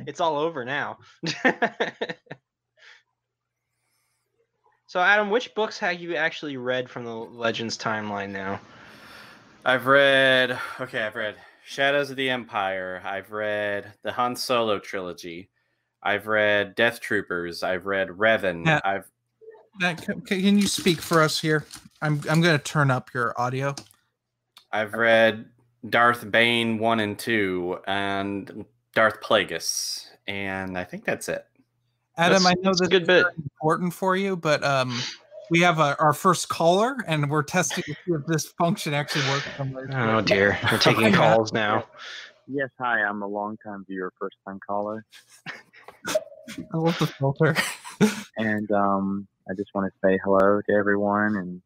it's 0.06 0.20
all 0.20 0.36
over 0.36 0.64
now. 0.64 0.98
so, 4.86 5.00
Adam, 5.00 5.30
which 5.30 5.54
books 5.54 5.78
have 5.78 6.00
you 6.00 6.16
actually 6.16 6.56
read 6.56 6.90
from 6.90 7.04
the 7.04 7.14
Legends 7.14 7.78
timeline 7.78 8.30
now? 8.30 8.60
I've 9.64 9.86
read. 9.86 10.58
Okay, 10.80 11.02
I've 11.02 11.16
read 11.16 11.36
Shadows 11.64 12.10
of 12.10 12.16
the 12.16 12.30
Empire. 12.30 13.02
I've 13.04 13.32
read 13.32 13.92
the 14.02 14.12
Han 14.12 14.36
Solo 14.36 14.78
trilogy. 14.78 15.50
I've 16.02 16.26
read 16.26 16.74
Death 16.76 17.00
Troopers. 17.00 17.62
I've 17.62 17.86
read 17.86 18.08
Revan. 18.08 18.64
Yeah. 18.64 18.80
I've 18.84 19.10
Matt, 19.78 20.02
can, 20.02 20.20
can 20.22 20.58
you 20.58 20.66
speak 20.66 21.00
for 21.00 21.20
us 21.20 21.40
here? 21.40 21.66
I'm 22.00 22.20
I'm 22.30 22.40
gonna 22.40 22.58
turn 22.58 22.90
up 22.90 23.12
your 23.12 23.38
audio. 23.40 23.74
I've 24.72 24.94
read 24.94 25.46
Darth 25.88 26.30
Bane 26.30 26.78
one 26.78 27.00
and 27.00 27.18
two, 27.18 27.78
and 27.86 28.64
Darth 28.96 29.20
Plagueis, 29.20 30.06
and 30.26 30.78
I 30.78 30.82
think 30.84 31.04
that's 31.04 31.28
it. 31.28 31.44
Adam, 32.16 32.42
That's- 32.42 32.46
I 32.46 32.62
know 32.62 32.70
that's 32.70 32.80
a 32.80 32.84
this 32.84 32.88
good 32.88 33.02
is 33.02 33.06
bit. 33.08 33.26
important 33.36 33.92
for 33.92 34.16
you, 34.16 34.36
but 34.36 34.64
um, 34.64 34.98
we 35.50 35.60
have 35.60 35.78
a, 35.78 35.94
our 36.00 36.14
first 36.14 36.48
caller, 36.48 36.96
and 37.06 37.28
we're 37.28 37.42
testing 37.42 37.84
to 37.84 37.92
see 37.92 38.12
if 38.14 38.24
this 38.26 38.46
function 38.46 38.94
actually 38.94 39.28
works. 39.28 39.44
somewhere. 39.58 39.86
Oh 39.92 40.22
dear, 40.22 40.58
we're 40.72 40.78
taking 40.78 41.12
calls 41.12 41.52
now. 41.52 41.84
Yes, 42.48 42.70
hi. 42.80 43.02
I'm 43.02 43.20
a 43.20 43.26
long-time 43.26 43.84
viewer, 43.86 44.14
first 44.18 44.36
time 44.46 44.58
caller, 44.66 45.04
I 46.08 46.76
love 46.78 46.98
the 46.98 47.06
filter. 47.06 47.54
and 48.38 48.70
um, 48.72 49.26
I 49.50 49.52
just 49.54 49.74
want 49.74 49.92
to 49.92 49.98
say 50.08 50.18
hello 50.24 50.62
to 50.66 50.72
everyone. 50.74 51.36
And 51.36 51.62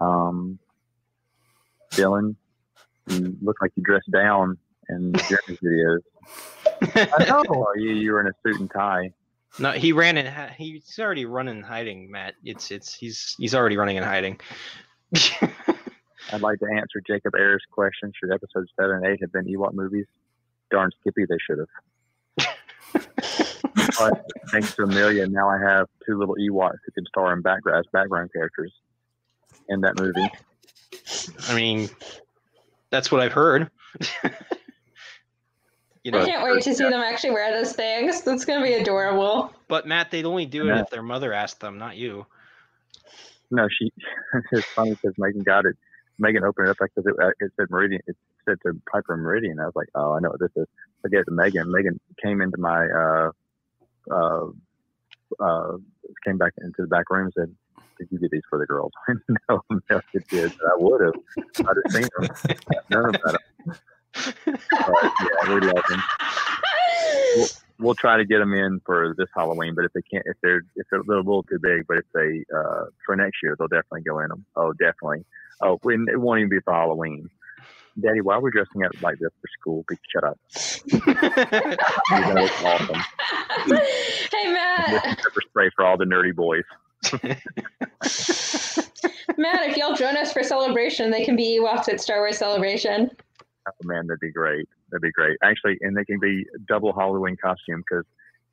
um, 0.00 0.58
Dylan, 1.90 2.36
you 3.08 3.36
look 3.42 3.56
like 3.60 3.72
you 3.76 3.82
dressed 3.82 4.10
down 4.10 4.56
in 4.92 5.12
Jeremy's 5.28 5.58
videos. 5.60 6.00
I 7.18 7.24
know. 7.24 7.66
You 7.76 7.92
you 7.92 8.12
were 8.12 8.20
in 8.20 8.28
a 8.28 8.32
suit 8.42 8.60
and 8.60 8.70
tie. 8.70 9.12
no, 9.58 9.72
he 9.72 9.92
ran 9.92 10.16
in. 10.16 10.32
He's 10.56 10.98
already 10.98 11.26
running 11.26 11.56
and 11.56 11.64
hiding, 11.64 12.10
Matt. 12.10 12.34
It's 12.44 12.70
it's 12.70 12.94
he's 12.94 13.34
he's 13.38 13.54
already 13.54 13.76
running 13.76 13.96
and 13.96 14.06
hiding. 14.06 14.40
I'd 16.32 16.40
like 16.40 16.60
to 16.60 16.66
answer 16.66 17.02
Jacob 17.06 17.34
Ayers' 17.34 17.62
question. 17.70 18.12
Should 18.18 18.32
episodes 18.32 18.70
seven 18.78 18.96
and 18.96 19.06
eight 19.06 19.20
have 19.20 19.32
been 19.32 19.44
Ewok 19.44 19.74
movies? 19.74 20.06
Darn 20.70 20.90
Skippy, 21.00 21.26
they 21.28 21.36
should 21.46 21.58
have. 21.58 22.56
but 23.98 24.30
thanks 24.50 24.74
to 24.76 24.84
Amelia, 24.84 25.26
now 25.26 25.48
I 25.48 25.58
have 25.58 25.88
two 26.06 26.18
little 26.18 26.36
Ewoks 26.36 26.78
who 26.84 26.92
can 26.92 27.04
star 27.06 27.32
in 27.32 27.42
background 27.42 27.80
as 27.80 27.90
background 27.92 28.30
characters 28.32 28.72
in 29.68 29.82
that 29.82 29.98
movie. 29.98 30.28
I 31.48 31.54
mean, 31.54 31.90
that's 32.90 33.10
what 33.10 33.20
I've 33.20 33.32
heard. 33.32 33.70
you 36.04 36.12
I 36.18 36.24
can't 36.24 36.42
wait 36.42 36.62
to 36.62 36.74
see 36.74 36.84
them 36.84 36.94
actually 37.00 37.30
wear 37.30 37.52
those 37.52 37.74
things. 37.74 38.22
That's 38.22 38.44
gonna 38.44 38.64
be 38.64 38.74
adorable. 38.74 39.52
but 39.68 39.86
Matt, 39.86 40.10
they'd 40.10 40.24
only 40.24 40.46
do 40.46 40.64
it 40.64 40.66
Yeah. 40.68 40.80
if 40.80 40.90
their 40.90 41.02
mother 41.02 41.32
asked 41.32 41.60
them, 41.60 41.78
not 41.78 41.96
you. 41.96 42.26
No, 43.50 43.68
she. 43.68 43.92
it's 44.52 44.66
funny 44.68 44.92
because 44.92 45.14
Megan 45.18 45.42
got 45.42 45.66
it. 45.66 45.76
Megan 46.18 46.44
opened 46.44 46.68
it 46.68 46.70
up 46.70 46.76
because 46.80 47.06
it, 47.06 47.14
uh, 47.22 47.28
it 47.40 47.52
said 47.56 47.70
Meridian. 47.70 48.00
It 48.06 48.16
said 48.44 48.58
to 48.62 48.72
Piper 48.90 49.16
Meridian. 49.16 49.60
I 49.60 49.66
was 49.66 49.76
like, 49.76 49.88
oh, 49.94 50.12
I 50.12 50.20
know 50.20 50.30
what 50.30 50.40
this 50.40 50.50
is. 50.56 50.66
I 51.04 51.08
gave 51.08 51.20
it 51.20 51.24
to 51.24 51.30
Megan. 51.32 51.70
Megan 51.70 52.00
came 52.22 52.40
into 52.40 52.58
my 52.58 52.86
uh, 52.86 53.30
uh, 54.10 54.46
uh, 55.40 55.76
came 56.24 56.38
back 56.38 56.52
into 56.58 56.82
the 56.82 56.86
back 56.88 57.10
room 57.10 57.26
and 57.26 57.32
said, 57.34 57.84
"Did 57.98 58.08
you 58.10 58.18
get 58.18 58.30
these 58.30 58.42
for 58.48 58.58
the 58.58 58.66
girls?" 58.66 58.92
no, 59.48 59.62
no, 59.90 60.00
it 60.14 60.28
did. 60.28 60.52
I 60.52 60.76
would 60.76 61.00
have. 61.00 61.14
I'd 61.58 61.76
have 61.84 61.92
seen 61.92 62.08
them. 62.18 62.56
None 62.90 63.04
of 63.06 63.12
that. 63.12 63.40
But 64.14 64.34
yeah, 64.46 65.54
we 65.54 65.60
love 65.60 65.82
them. 65.88 66.02
We'll 67.78 67.94
try 67.94 68.16
to 68.16 68.24
get 68.24 68.38
them 68.38 68.54
in 68.54 68.80
for 68.86 69.14
this 69.18 69.28
Halloween, 69.34 69.74
but 69.74 69.84
if 69.84 69.92
they 69.92 70.02
can't, 70.02 70.24
if 70.26 70.36
they're 70.42 70.62
if 70.76 70.86
they're 70.90 71.00
a 71.00 71.04
little, 71.04 71.42
too 71.42 71.58
big, 71.60 71.86
but 71.88 71.98
if 71.98 72.04
they 72.14 72.44
uh, 72.56 72.84
for 73.04 73.16
next 73.16 73.38
year, 73.42 73.56
they'll 73.58 73.68
definitely 73.68 74.02
go 74.02 74.20
in 74.20 74.28
them. 74.28 74.44
Oh, 74.56 74.72
definitely. 74.72 75.24
Oh, 75.60 75.78
and 75.84 76.08
it 76.08 76.20
won't 76.20 76.38
even 76.40 76.50
be 76.50 76.60
for 76.60 76.72
Halloween. 76.72 77.28
Daddy, 78.00 78.20
why 78.20 78.34
are 78.36 78.40
we 78.40 78.50
dressing 78.50 78.84
up 78.84 78.92
like 79.02 79.18
this 79.18 79.30
for 79.40 79.48
school? 79.60 79.84
Be 79.88 79.96
shut 80.12 80.24
up. 80.24 80.38
You 82.12 82.34
know, 82.34 82.44
it's 82.44 82.62
awesome. 82.62 83.02
hey 84.32 84.52
Matt, 84.52 85.02
Pepper 85.02 85.40
spray 85.48 85.70
for 85.74 85.84
all 85.84 85.96
the 85.96 86.04
nerdy 86.04 86.34
boys. 86.34 86.64
Matt, 89.38 89.68
if 89.68 89.76
y'all 89.76 89.94
join 89.94 90.16
us 90.16 90.32
for 90.32 90.42
celebration, 90.42 91.10
they 91.10 91.24
can 91.24 91.36
be 91.36 91.58
Ewoks 91.58 91.88
at 91.88 92.00
Star 92.00 92.18
Wars 92.18 92.38
Celebration. 92.38 93.10
Oh, 93.66 93.72
man, 93.84 94.06
that'd 94.06 94.20
be 94.20 94.32
great. 94.32 94.68
That'd 94.90 95.02
be 95.02 95.12
great. 95.12 95.38
Actually, 95.42 95.78
and 95.82 95.96
they 95.96 96.04
can 96.04 96.18
be 96.18 96.44
double 96.66 96.92
Halloween 96.92 97.36
costume 97.36 97.82
because 97.88 98.04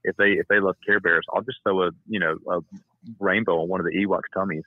if 0.04 0.16
they 0.18 0.32
if 0.34 0.48
they 0.48 0.60
love 0.60 0.76
Care 0.86 1.00
Bears, 1.00 1.26
I'll 1.34 1.42
just 1.42 1.60
throw 1.64 1.84
a 1.84 1.92
you 2.08 2.20
know 2.20 2.38
a 2.50 2.60
rainbow 3.20 3.62
on 3.62 3.68
one 3.68 3.80
of 3.80 3.86
the 3.86 3.94
Ewoks 3.94 4.32
tummies. 4.34 4.64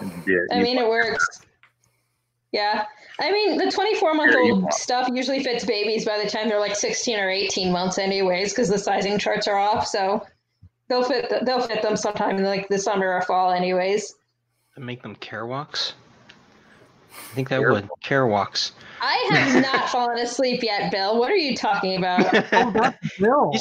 And 0.00 0.24
be 0.24 0.34
a 0.34 0.40
I 0.52 0.62
mean, 0.62 0.78
it 0.78 0.88
works. 0.88 1.40
Yeah. 2.52 2.84
I 3.20 3.32
mean, 3.32 3.58
the 3.58 3.70
24 3.70 4.14
month 4.14 4.34
old 4.34 4.72
stuff 4.72 5.08
usually 5.12 5.42
fits 5.42 5.64
babies 5.64 6.04
by 6.04 6.22
the 6.22 6.28
time 6.28 6.48
they're 6.48 6.60
like 6.60 6.76
16 6.76 7.18
or 7.18 7.28
18 7.28 7.72
months, 7.72 7.98
anyways, 7.98 8.52
because 8.52 8.68
the 8.68 8.78
sizing 8.78 9.18
charts 9.18 9.48
are 9.48 9.58
off. 9.58 9.86
So 9.86 10.24
they'll 10.88 11.04
fit 11.04 11.28
th- 11.28 11.42
they'll 11.42 11.60
fit 11.60 11.82
them 11.82 11.96
sometime 11.96 12.36
in 12.36 12.44
like 12.44 12.68
the 12.68 12.78
summer 12.78 13.12
or 13.12 13.22
fall, 13.22 13.52
anyways. 13.52 14.14
To 14.74 14.80
make 14.80 15.02
them 15.02 15.16
care 15.16 15.46
walks. 15.46 15.94
I 17.30 17.34
think 17.34 17.48
that 17.48 17.58
Care 17.58 17.72
would 17.72 17.88
care 18.02 18.26
walks. 18.26 18.72
I 19.00 19.28
have 19.32 19.62
not 19.74 19.88
fallen 19.90 20.18
asleep 20.18 20.62
yet, 20.62 20.90
Bill. 20.90 21.18
What 21.18 21.30
are 21.30 21.36
you 21.36 21.56
talking 21.56 21.96
about? 21.96 22.32
Oh, 22.52 22.70
that's 22.70 23.18
Bill. 23.18 23.52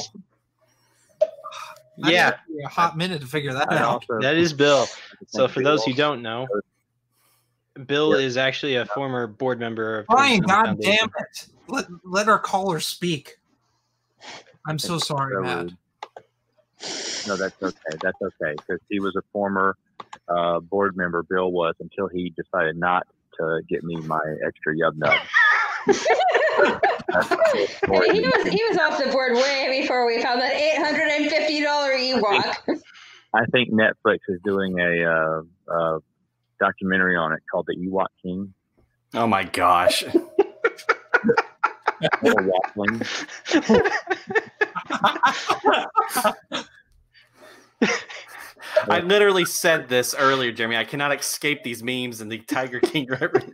That 2.00 2.12
yeah, 2.12 2.32
a 2.66 2.68
hot 2.68 2.98
minute 2.98 3.22
to 3.22 3.28
figure 3.28 3.54
that 3.54 3.72
out. 3.72 4.04
that 4.20 4.36
is 4.36 4.54
Bill. 4.54 4.88
So 5.28 5.48
for 5.48 5.62
those 5.64 5.84
who 5.86 5.94
don't 5.94 6.22
know, 6.22 6.48
Bill 7.86 8.20
Yeah. 8.20 8.26
is 8.26 8.38
actually 8.38 8.76
a 8.76 8.86
former 8.86 9.28
board 9.28 9.60
member 9.60 10.00
of 10.00 10.08
Brian, 10.08 10.42
god 10.42 10.78
damn 10.82 11.06
it. 11.06 11.48
Let, 11.68 11.86
let 12.04 12.30
our 12.30 12.40
caller 12.40 12.80
speak. 12.80 13.38
I'm 14.68 14.80
so 14.80 14.98
sorry, 14.98 15.36
so 15.36 15.42
Matt. 15.42 15.72
No, 17.28 17.38
that's 17.38 17.62
okay. 17.62 17.98
That's 18.02 18.18
okay 18.22 18.56
because 18.56 18.80
he 18.90 19.00
was 19.00 19.16
a 19.16 19.22
former 19.32 19.76
uh, 20.28 20.60
board 20.60 20.96
member. 20.96 21.24
Bill 21.24 21.52
was 21.52 21.76
until 21.80 22.08
he 22.08 22.34
decided 22.36 22.78
not 22.78 23.08
to 23.40 23.62
get 23.70 23.84
me 23.84 23.96
my 23.98 24.20
extra 24.46 24.76
yub 24.76 24.96
nub. 24.96 25.14
That's 25.88 27.30
the 27.30 27.38
whole 27.40 27.68
story. 27.68 28.10
I 28.10 28.14
mean, 28.14 28.24
he 28.24 28.30
was 28.30 28.48
he 28.48 28.64
was 28.70 28.78
off 28.78 29.04
the 29.04 29.12
board 29.12 29.34
way 29.34 29.82
before 29.82 30.06
we 30.06 30.22
found 30.22 30.42
that 30.42 30.54
$850 30.54 32.22
Ewok. 32.22 32.82
I 33.34 33.46
think 33.52 33.72
Netflix 33.72 34.20
is 34.30 34.40
doing 34.44 34.80
a 34.80 35.04
uh, 35.04 35.42
uh, 35.72 36.00
documentary 36.60 37.16
on 37.18 37.34
it 37.34 37.42
called 37.52 37.68
The 37.68 37.76
Ewok 37.76 38.08
King. 38.24 38.54
Oh 39.14 39.28
my 39.28 39.44
gosh. 39.44 40.04
Little 48.88 48.94
waffling. 48.94 49.04
I 49.04 49.06
literally 49.06 49.46
said 49.46 49.90
this 49.90 50.16
earlier, 50.18 50.52
Jeremy. 50.52 50.78
I 50.78 50.84
cannot 50.84 51.18
escape 51.18 51.64
these 51.64 51.84
memes 51.84 52.22
and 52.22 52.32
the 52.32 52.40
Tiger 52.40 52.80
King 52.80 53.08
reference. 53.10 53.52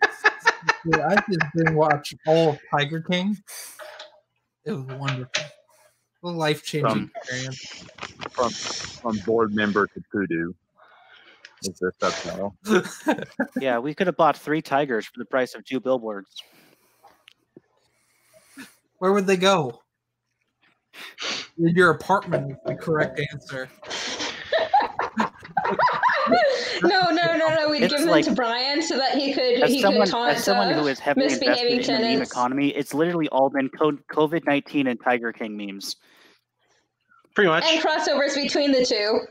Dude, 0.84 1.00
I 1.02 1.16
just 1.16 1.40
didn't 1.56 1.76
watch 1.76 2.14
all 2.28 2.52
of 2.52 2.60
Tiger 2.72 3.02
King. 3.02 3.38
It 4.66 4.72
was 4.74 4.86
wonderful. 4.86 5.44
A 6.24 6.30
life 6.30 6.64
changing 6.64 7.10
experience. 7.16 7.84
from 8.30 8.52
from 8.52 9.18
board 9.26 9.56
member 9.56 9.88
to 9.88 10.04
Kudu 10.12 10.54
is 11.64 11.80
the 11.80 11.92
subtitle. 12.00 12.56
Yeah, 13.60 13.80
we 13.80 13.96
could 13.96 14.06
have 14.08 14.18
bought 14.18 14.38
three 14.38 14.62
tigers 14.62 15.06
for 15.08 15.18
the 15.18 15.26
price 15.26 15.56
of 15.56 15.66
two 15.66 15.80
billboards. 15.80 16.30
Where 19.00 19.14
would 19.14 19.26
they 19.26 19.38
go? 19.38 19.82
In 21.58 21.70
your 21.70 21.92
apartment 21.92 22.52
is 22.52 22.58
the 22.66 22.76
correct 22.76 23.20
answer. 23.32 23.70
no, 26.84 27.10
no, 27.12 27.38
no, 27.38 27.56
no. 27.56 27.70
We'd 27.70 27.84
It's 27.84 27.94
give 27.94 28.02
them 28.02 28.10
like- 28.10 28.26
to 28.26 28.32
Brian 28.34 28.82
so 28.82 28.98
that 28.98 29.16
he 29.16 29.34
could 29.34 29.62
As 29.62 29.70
he 29.72 29.82
someone, 29.82 30.04
could 30.06 30.12
taunt 30.12 30.36
as 30.38 30.44
someone 30.44 30.74
who 30.74 30.88
uh, 30.88 30.96
heavily 30.96 31.28
misbehaving 31.28 31.74
invested 31.78 31.96
in 31.96 32.02
the 32.02 32.08
meme 32.14 32.22
economy, 32.22 32.70
it's 32.70 32.94
literally 32.94 33.28
all 33.30 33.50
been 33.50 33.70
COVID 33.70 34.46
nineteen 34.46 34.88
and 34.88 35.00
Tiger 35.04 35.32
King 35.34 35.58
memes. 35.58 35.96
Pretty 37.36 37.50
much. 37.50 37.64
and 37.66 37.82
crossovers 37.82 38.36
between 38.36 38.72
the 38.72 38.86
two. 38.86 39.22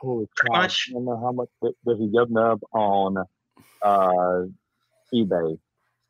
Holy 0.00 0.26
Pretty 0.36 0.52
cow! 0.52 0.60
much. 0.60 0.88
I 0.90 0.92
don't 0.92 1.04
know 1.06 1.16
how 1.20 1.32
much 1.32 1.48
th- 1.62 1.74
there's 1.84 2.00
a 2.00 2.02
yub 2.02 2.28
nub 2.30 2.60
on 2.72 3.16
uh, 3.82 4.42
eBay 5.14 5.58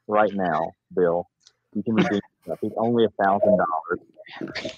right 0.08 0.34
now, 0.34 0.72
Bill. 0.94 1.28
You 1.74 1.82
can 1.82 1.94
redeem 1.94 2.20
stuff. 2.42 2.58
It's 2.62 2.74
only 2.76 3.04
a 3.04 3.10
thousand 3.22 3.56
dollars. 3.58 4.72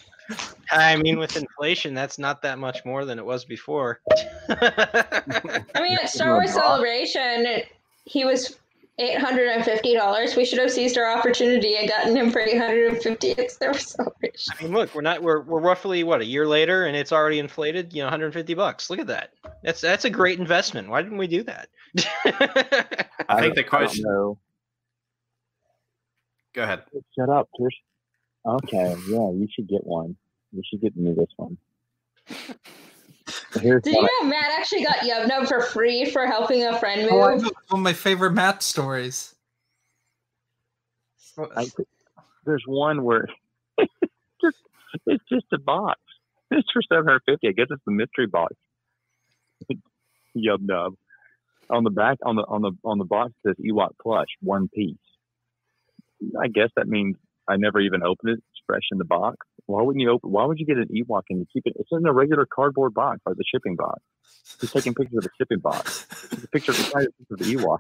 I 0.71 0.97
mean, 0.97 1.19
with 1.19 1.37
inflation, 1.37 1.95
that's 1.95 2.19
not 2.19 2.43
that 2.43 2.59
much 2.59 2.85
more 2.85 3.05
than 3.05 3.19
it 3.19 3.25
was 3.25 3.45
before. 3.45 4.01
I 4.49 5.63
mean, 5.77 5.99
at 6.03 6.11
Star 6.11 6.33
Wars. 6.33 6.53
Celebration, 6.53 7.63
he 8.05 8.25
was 8.25 8.59
eight 8.99 9.19
hundred 9.19 9.49
and 9.49 9.65
fifty 9.65 9.95
dollars. 9.95 10.37
We 10.37 10.45
should 10.45 10.59
have 10.59 10.71
seized 10.71 10.99
our 10.99 11.11
opportunity 11.11 11.77
and 11.77 11.89
gotten 11.89 12.17
him 12.17 12.31
for 12.31 12.41
eight 12.41 12.59
hundred 12.59 12.93
and 12.93 13.03
fifty 13.03 13.33
at 13.33 13.51
Star 13.51 13.71
Wars 13.71 13.91
Celebration. 13.91 14.55
I 14.59 14.63
mean, 14.63 14.73
look, 14.73 14.95
we're 14.95 15.03
not 15.03 15.23
we're 15.23 15.43
we're 15.43 15.61
roughly 15.61 16.05
what 16.05 16.21
a 16.21 16.25
year 16.25 16.47
later, 16.47 16.87
and 16.87 16.97
it's 16.97 17.13
already 17.13 17.39
inflated. 17.39 17.93
You 17.93 18.01
know, 18.01 18.07
150 18.07 18.55
bucks. 18.55 18.91
Look 18.91 18.99
at 18.99 19.07
that. 19.07 19.31
That's 19.63 19.81
that's 19.81 20.05
a 20.05 20.11
great 20.11 20.39
investment. 20.39 20.89
Why 20.89 21.03
didn't 21.03 21.19
we 21.19 21.27
do 21.27 21.43
that? 21.45 21.69
I 23.29 23.41
think 23.41 23.55
the 23.55 23.65
question. 23.65 24.05
I 24.07 24.11
know. 24.11 24.39
Go 26.55 26.63
ahead. 26.63 26.83
Shut 27.19 27.29
up, 27.29 27.49
Pierce. 27.59 27.75
Okay, 28.47 28.97
yeah, 29.09 29.31
you 29.31 29.49
should 29.53 29.69
get 29.69 29.85
one. 29.85 30.17
You 30.57 30.63
should 30.71 30.81
get 30.81 30.97
me 30.97 31.13
this 31.15 31.29
one. 31.37 31.59
Here's 33.61 33.83
Did 33.83 33.95
you 33.95 34.01
what 34.03 34.11
know 34.23 34.29
Matt 34.31 34.59
actually 34.59 34.85
got 34.85 34.97
Yub 34.99 35.29
Nub 35.29 35.47
for 35.47 35.61
free 35.61 36.07
for 36.11 36.27
helping 36.27 36.65
a 36.65 36.79
friend 36.79 37.07
Oh, 37.11 37.31
move? 37.33 37.43
know. 37.43 37.49
It's 37.49 37.71
one 37.71 37.81
of 37.81 37.85
my 37.85 37.93
favorite 37.93 38.33
Matt 38.33 38.63
stories. 38.63 39.35
I, 41.55 41.67
there's 42.47 42.65
one 42.67 43.05
where 43.05 43.27
it's 43.77 43.93
just 44.43 44.57
it's 45.07 45.25
just 45.29 45.45
a 45.53 45.59
box. 45.59 46.01
it's 46.51 46.71
for 46.73 46.81
seven 46.91 47.05
hundred 47.07 47.23
fifty. 47.27 47.49
I 47.49 47.53
guess 47.53 47.67
it's 47.69 47.83
the 47.85 47.93
mystery 47.93 48.27
box. 48.27 48.55
Yub 50.37 50.61
nub. 50.61 50.95
On 51.69 51.85
the 51.85 51.91
back, 51.91 52.17
on 52.25 52.37
the 52.37 52.43
on 52.43 52.63
the 52.63 52.73
on 52.85 52.97
the 52.99 53.05
box 53.05 53.33
it 53.45 53.49
says 53.59 53.65
Ewok 53.65 53.91
plush, 54.01 54.29
one 54.41 54.69
piece. 54.69 54.97
I 56.41 56.49
guess 56.49 56.71
that 56.77 56.89
means 56.89 57.17
I 57.47 57.57
never 57.57 57.81
even 57.81 58.03
opened 58.03 58.31
it. 58.31 58.39
It's 58.39 58.63
fresh 58.67 58.85
in 58.91 58.97
the 58.99 59.05
box. 59.05 59.37
Why 59.67 59.83
wouldn't 59.83 60.01
you 60.01 60.11
open? 60.11 60.31
Why 60.31 60.45
would 60.45 60.59
you 60.59 60.67
get 60.67 60.77
an 60.77 60.89
Ewok 60.89 61.23
and 61.31 61.47
keep 61.53 61.67
it? 61.67 61.75
It's 61.77 61.91
in 61.91 62.07
a 62.07 62.13
regular 62.13 62.47
cardboard 62.47 62.95
box, 62.95 63.21
like 63.27 63.37
the 63.37 63.45
shipping 63.45 63.75
box. 63.75 64.01
He's 64.61 64.71
taking 64.71 64.95
pictures 64.95 65.19
of 65.19 65.25
the 65.25 65.31
shipping 65.39 65.59
box. 65.59 66.07
It's 66.33 66.45
a 66.45 66.49
picture 66.49 66.71
of 66.71 66.79
the, 66.79 67.09
of 67.31 67.39
the 67.39 67.45
Ewok. 67.57 67.79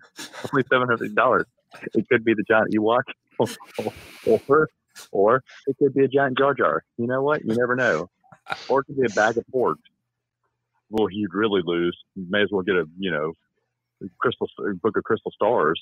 Only 0.52 0.64
seven 0.70 0.88
hundred 0.88 1.14
dollars. 1.14 1.46
It 1.94 2.08
could 2.08 2.24
be 2.24 2.34
the 2.34 2.44
giant 2.48 2.74
Ewok, 2.74 3.02
or 4.26 4.68
or 5.12 5.42
it 5.66 5.76
could 5.78 5.94
be 5.94 6.04
a 6.04 6.08
giant 6.08 6.38
Jar 6.38 6.54
Jar. 6.54 6.82
You 6.98 7.06
know 7.06 7.22
what? 7.22 7.44
You 7.44 7.54
never 7.54 7.76
know. 7.76 8.08
Or 8.68 8.80
it 8.80 8.84
could 8.84 8.96
be 8.96 9.06
a 9.06 9.14
bag 9.14 9.36
of 9.36 9.44
pork. 9.52 9.78
Well, 10.90 11.06
he'd 11.06 11.34
really 11.34 11.62
lose. 11.64 11.96
You 12.14 12.26
may 12.28 12.42
as 12.42 12.48
well 12.50 12.62
get 12.62 12.74
a 12.74 12.84
you 12.98 13.12
know 13.12 13.32
crystal 14.18 14.48
book 14.82 14.96
of 14.96 15.04
crystal 15.04 15.30
stars, 15.30 15.80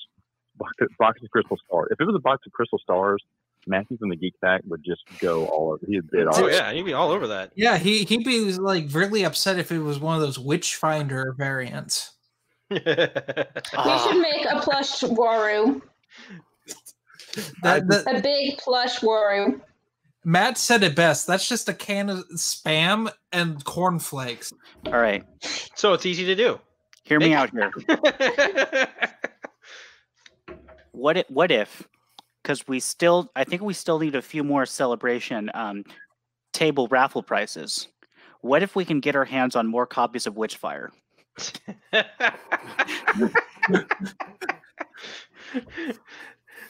box, 0.55 0.73
box 0.99 1.19
of 1.23 1.29
crystal 1.31 1.57
stars. 1.65 1.89
If 1.91 1.99
it 1.99 2.05
was 2.05 2.15
a 2.15 2.21
box 2.21 2.43
of 2.45 2.51
crystal 2.53 2.79
stars, 2.79 3.23
Matthews 3.67 3.99
from 3.99 4.09
the 4.09 4.15
Geek 4.15 4.35
Pack 4.41 4.61
would 4.65 4.83
just 4.83 5.01
go 5.19 5.45
all 5.45 5.73
over. 5.73 5.85
He'd 5.87 6.09
bid 6.11 6.27
all. 6.27 6.43
Oh 6.43 6.47
yeah, 6.47 6.71
you'd 6.71 6.85
be 6.85 6.93
all 6.93 7.11
over 7.11 7.27
that. 7.27 7.51
Yeah, 7.55 7.77
he 7.77 8.03
he'd 8.03 8.23
be 8.23 8.53
like 8.53 8.87
really 8.91 9.23
upset 9.23 9.57
if 9.57 9.71
it 9.71 9.79
was 9.79 9.99
one 9.99 10.15
of 10.15 10.21
those 10.21 10.39
Witchfinder 10.39 11.33
variants. 11.37 12.11
We 12.71 12.79
should 12.79 14.21
make 14.21 14.45
a 14.49 14.59
plush 14.59 15.01
Waru, 15.01 15.81
That, 17.61 17.87
that 17.87 18.07
a 18.07 18.21
big 18.21 18.57
plush 18.57 19.01
Waru. 19.01 19.61
Matt 20.23 20.57
said 20.57 20.81
it 20.81 20.95
best. 20.95 21.27
That's 21.27 21.47
just 21.47 21.69
a 21.69 21.73
can 21.73 22.09
of 22.09 22.27
spam 22.29 23.11
and 23.31 23.63
cornflakes. 23.63 24.51
All 24.87 24.93
right, 24.93 25.23
so 25.75 25.93
it's 25.93 26.07
easy 26.07 26.25
to 26.25 26.33
do. 26.35 26.59
hear 27.03 27.19
me 27.19 27.33
out 27.33 27.51
here. 27.51 27.71
What 30.95 31.17
if? 31.17 31.29
What 31.29 31.51
if? 31.51 31.87
Because 32.45 32.67
we 32.67 32.79
still, 32.79 33.31
I 33.35 33.43
think 33.43 33.63
we 33.63 33.73
still 33.73 33.97
need 33.97 34.13
a 34.13 34.21
few 34.21 34.43
more 34.43 34.67
celebration 34.67 35.49
um, 35.55 35.83
table 36.53 36.87
raffle 36.91 37.23
prices. 37.23 37.87
What 38.41 38.61
if 38.61 38.75
we 38.75 38.85
can 38.85 38.99
get 38.99 39.15
our 39.15 39.25
hands 39.25 39.55
on 39.55 39.65
more 39.65 39.87
copies 39.87 40.27
of 40.27 40.35
Witchfire? 40.35 40.89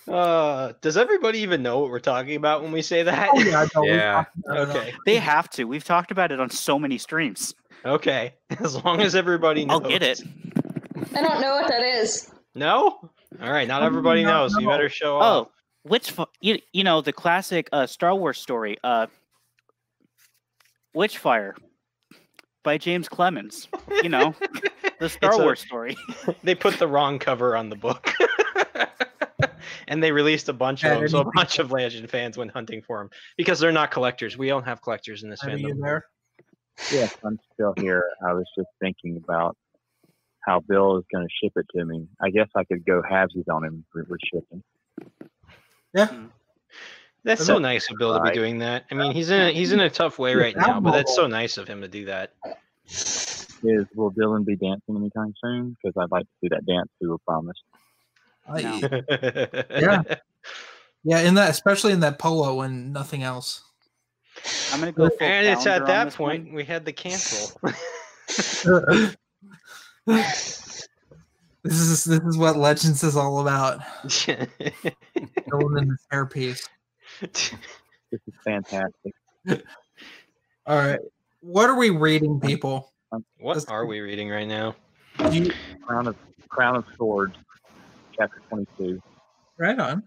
uh, 0.08 0.72
does 0.80 0.96
everybody 0.96 1.40
even 1.40 1.62
know 1.62 1.80
what 1.80 1.90
we're 1.90 2.00
talking 2.00 2.38
about 2.38 2.62
when 2.64 2.72
we 2.72 2.82
say 2.82 3.04
that? 3.04 3.30
Oh, 3.34 3.40
yeah, 3.42 3.60
I 3.60 3.68
know. 3.76 3.82
We 3.82 3.88
Yeah. 3.90 4.14
talked 4.14 4.38
about 4.46 4.58
it 4.58 4.70
okay. 4.70 4.94
They 5.06 5.18
have 5.18 5.50
to. 5.52 5.66
We've 5.66 5.84
talked 5.84 6.12
about 6.12 6.32
it 6.32 6.40
on 6.40 6.50
so 6.50 6.80
many 6.80 6.98
streams. 6.98 7.54
Okay. 7.84 8.34
As 8.64 8.82
long 8.86 9.02
as 9.02 9.14
everybody 9.14 9.66
knows. 9.66 9.82
I'll 9.82 9.90
get 9.90 10.04
it. 10.04 10.22
I 11.14 11.22
don't 11.22 11.42
know 11.42 11.56
what 11.56 11.68
that 11.68 11.84
is. 11.84 12.32
No? 12.56 13.12
All 13.42 13.52
right. 13.52 13.68
Not 13.68 13.84
everybody 13.84 14.24
No, 14.24 14.30
knows. 14.44 14.56
You 14.58 14.68
better 14.68 14.88
show 14.88 15.18
off. 15.18 15.48
Oh, 15.48 15.52
which 15.86 16.14
you, 16.42 16.60
you 16.74 16.84
know 16.84 17.02
the 17.02 17.14
classic 17.14 17.70
uh, 17.72 17.86
Star 17.86 18.16
Wars 18.16 18.40
story, 18.40 18.78
uh, 18.84 19.08
Witchfire, 20.96 21.54
by 22.64 22.78
James 22.78 23.08
Clemens. 23.08 23.68
You 24.04 24.10
know 24.10 24.36
the 25.00 25.10
Star 25.10 25.32
It's 25.32 25.40
a- 25.40 25.44
Wars 25.44 25.60
story. 25.60 25.96
They 26.44 26.56
put 26.56 26.80
the 26.80 26.88
wrong 26.88 27.20
cover 27.20 27.56
on 27.56 27.70
the 27.70 27.76
book. 27.76 28.12
and 29.88 30.02
they 30.04 30.12
released 30.12 30.50
a 30.50 30.54
bunch 30.54 30.84
of 30.84 31.00
them. 31.00 31.08
So 31.08 31.20
a 31.20 31.32
bunch 31.34 31.60
of 31.60 31.72
Legend 31.72 32.10
fans 32.10 32.38
went 32.38 32.52
hunting 32.52 32.82
for 32.82 33.00
them 33.00 33.10
because 33.38 33.60
they're 33.60 33.72
not 33.72 33.92
collectors. 33.92 34.38
We 34.38 34.48
don't 34.48 34.64
have 34.64 34.82
collectors 34.82 35.24
in 35.24 35.30
this 35.30 35.44
Are 35.44 35.56
you 35.56 35.76
there? 35.82 36.06
Yes, 36.92 37.16
I'm 37.24 37.40
still 37.54 37.74
here. 37.78 38.04
I 38.28 38.34
was 38.34 38.46
just 38.58 38.70
thinking 38.82 39.18
about 39.24 39.56
how 40.42 40.60
Bill 40.60 40.98
is 40.98 41.06
going 41.14 41.26
to 41.26 41.34
ship 41.42 41.54
it 41.56 41.66
to 41.76 41.86
me. 41.86 42.08
I 42.22 42.30
guess 42.30 42.48
I 42.56 42.64
could 42.64 42.86
go 42.86 43.02
halvesies 43.02 43.48
on 43.52 43.64
him 43.64 43.86
for, 43.92 44.06
for 44.06 44.18
shipping. 44.24 44.64
Hmm. 45.96 46.26
That's 47.24 47.44
so 47.44 47.58
nice 47.58 47.90
of 47.90 47.98
Bill 47.98 48.14
to 48.14 48.22
be 48.22 48.32
doing 48.32 48.60
that. 48.60 48.86
I 48.92 48.96
mean, 48.96 49.12
he's 49.12 49.32
in 49.32 49.42
a, 49.42 49.52
he's 49.52 49.72
in 49.72 49.80
a 49.80 49.90
tough 49.90 50.20
way 50.20 50.36
right 50.36 50.56
now, 50.56 50.80
but 50.80 50.92
that's 50.92 51.16
so 51.16 51.26
nice 51.26 51.58
of 51.58 51.68
him 51.68 51.82
to 51.82 51.88
do 51.88 52.06
that. 52.06 52.34
Is 52.88 53.48
will 53.96 54.12
Dylan 54.12 54.46
be 54.46 54.56
dancing 54.56 54.96
anytime 54.96 55.34
soon? 55.44 55.76
Because 55.82 55.96
I'd 56.00 56.12
like 56.12 56.24
to 56.24 56.32
see 56.42 56.50
that 56.50 56.66
dance 56.68 56.90
we 57.02 57.08
were 57.08 57.18
promised. 57.20 57.64
I- 58.48 58.62
No. 58.62 58.80
Yeah. 59.82 60.04
Yeah, 61.04 61.20
in 61.20 61.36
that, 61.36 61.50
especially 61.52 61.94
in 61.94 62.00
that 62.02 62.18
polo 62.20 62.62
and 62.62 62.92
nothing 62.92 63.22
else. 63.24 63.64
I'm 64.72 64.80
gonna 64.80 64.92
go. 64.92 65.10
And 65.20 65.48
it's 65.48 65.66
at 65.68 65.86
that 65.86 66.06
one. 66.06 66.14
point 66.14 66.54
we 66.54 66.64
had 66.64 66.84
the 66.86 66.94
cancel. 66.94 67.60
this 71.66 71.80
is 71.80 72.04
this 72.04 72.22
is 72.22 72.38
what 72.38 72.58
Legends 72.58 73.04
is 73.04 73.16
all 73.18 73.40
about. 73.40 73.82
Going 74.28 75.78
in 75.80 75.90
this 75.90 76.06
hairpiece. 76.14 76.68
This 77.22 77.54
is 78.12 78.34
fantastic. 78.44 79.14
All 80.68 80.78
right, 80.78 81.00
what 81.42 81.70
are 81.70 81.76
we 81.76 81.90
reading, 81.90 82.40
people? 82.40 82.92
what 83.40 83.68
are 83.68 83.86
we 83.88 84.00
reading 84.00 84.30
right 84.30 84.48
now? 84.48 84.76
You, 85.32 85.52
Crown 85.82 86.08
of 86.08 86.16
Crown 86.50 86.76
of 86.76 86.86
Swords, 86.96 87.36
chapter 88.16 88.42
twenty-two. 88.50 89.02
right 89.58 89.80
on. 89.80 90.04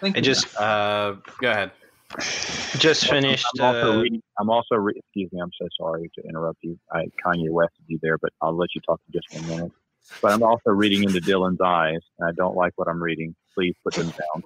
Thank 0.00 0.16
I 0.16 0.18
you. 0.18 0.22
just 0.22 0.56
Uh, 0.56 1.16
go 1.40 1.50
ahead. 1.50 1.70
Just 2.76 3.06
finished. 3.08 3.46
I'm 3.58 3.64
also 3.64 3.92
Uh, 3.98 4.02
reading. 4.02 4.22
I'm 4.38 4.50
also 4.50 4.74
re- 4.76 4.94
excuse 4.96 5.30
me. 5.32 5.40
I'm 5.40 5.50
so 5.60 5.66
sorry 5.78 6.10
to 6.14 6.22
interrupt 6.28 6.58
you. 6.62 6.78
I 6.92 7.06
Kanye 7.24 7.50
Wested 7.50 7.84
you 7.86 7.98
there, 8.02 8.18
but 8.18 8.30
I'll 8.42 8.56
let 8.56 8.74
you 8.74 8.80
talk 8.82 9.00
for 9.04 9.12
just 9.12 9.32
one 9.34 9.48
minute. 9.48 9.72
But 10.22 10.32
I'm 10.32 10.42
also 10.42 10.70
reading 10.70 11.02
into 11.02 11.20
Dylan's 11.20 11.60
eyes, 11.60 12.00
and 12.18 12.28
I 12.28 12.32
don't 12.32 12.54
like 12.56 12.72
what 12.76 12.88
I'm 12.88 13.02
reading. 13.02 13.34
Please 13.54 13.74
put 13.84 13.94
them 13.94 14.12
down. 14.12 14.42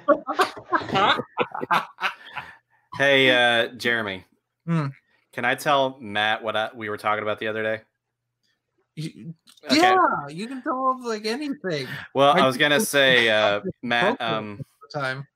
Hey, 2.96 3.30
uh, 3.30 3.68
Jeremy. 3.74 4.24
Hmm. 4.66 4.86
Can 5.32 5.44
I 5.44 5.54
tell 5.54 5.98
Matt 6.00 6.42
what 6.42 6.56
I, 6.56 6.70
we 6.74 6.88
were 6.88 6.96
talking 6.96 7.22
about 7.22 7.38
the 7.38 7.46
other 7.48 7.62
day? 7.62 7.82
You- 8.98 9.34
Okay. 9.70 9.76
Yeah, 9.80 10.28
you 10.28 10.46
can 10.46 10.62
tell 10.62 10.92
of 10.92 11.04
like 11.04 11.26
anything. 11.26 11.86
Well, 12.14 12.30
I 12.30 12.40
I 12.40 12.46
was 12.46 12.56
gonna 12.56 12.76
think- 12.78 12.88
say, 12.88 13.28
uh, 13.28 13.60
Matt. 13.82 14.20
Um, 14.20 14.60
time. 14.92 15.26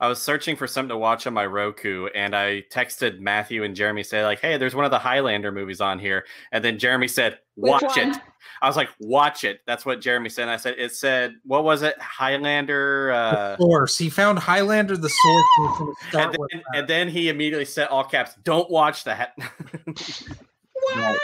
I 0.00 0.08
was 0.08 0.20
searching 0.20 0.56
for 0.56 0.66
something 0.66 0.88
to 0.88 0.96
watch 0.96 1.26
on 1.28 1.34
my 1.34 1.46
Roku, 1.46 2.06
and 2.14 2.34
I 2.34 2.64
texted 2.72 3.20
Matthew 3.20 3.62
and 3.64 3.76
Jeremy 3.76 4.02
say 4.02 4.24
like, 4.24 4.40
"Hey, 4.40 4.56
there's 4.56 4.74
one 4.74 4.84
of 4.84 4.90
the 4.90 4.98
Highlander 4.98 5.52
movies 5.52 5.80
on 5.80 5.98
here," 5.98 6.24
and 6.52 6.64
then 6.64 6.78
Jeremy 6.78 7.06
said, 7.06 7.38
"Watch 7.56 7.96
it." 7.96 8.16
I 8.60 8.66
was 8.66 8.76
like, 8.76 8.88
"Watch 8.98 9.44
it." 9.44 9.60
That's 9.66 9.84
what 9.86 10.00
Jeremy 10.00 10.28
said. 10.28 10.42
And 10.42 10.50
I 10.50 10.56
said, 10.56 10.74
"It 10.78 10.92
said 10.92 11.34
what 11.44 11.62
was 11.64 11.82
it? 11.82 12.00
Highlander." 12.00 13.12
Uh, 13.12 13.56
source. 13.58 13.96
He 13.98 14.10
found 14.10 14.38
Highlander 14.40 14.96
the 14.96 15.08
source. 15.08 15.44
and 15.58 15.66
was 15.68 15.78
gonna 15.78 15.92
start 16.08 16.24
and, 16.34 16.36
with 16.38 16.50
then, 16.52 16.62
and 16.74 16.88
then 16.88 17.08
he 17.08 17.28
immediately 17.28 17.64
said 17.66 17.88
all 17.88 18.04
caps, 18.04 18.34
"Don't 18.42 18.70
watch 18.70 19.04
that." 19.04 19.36
Why? 20.82 21.18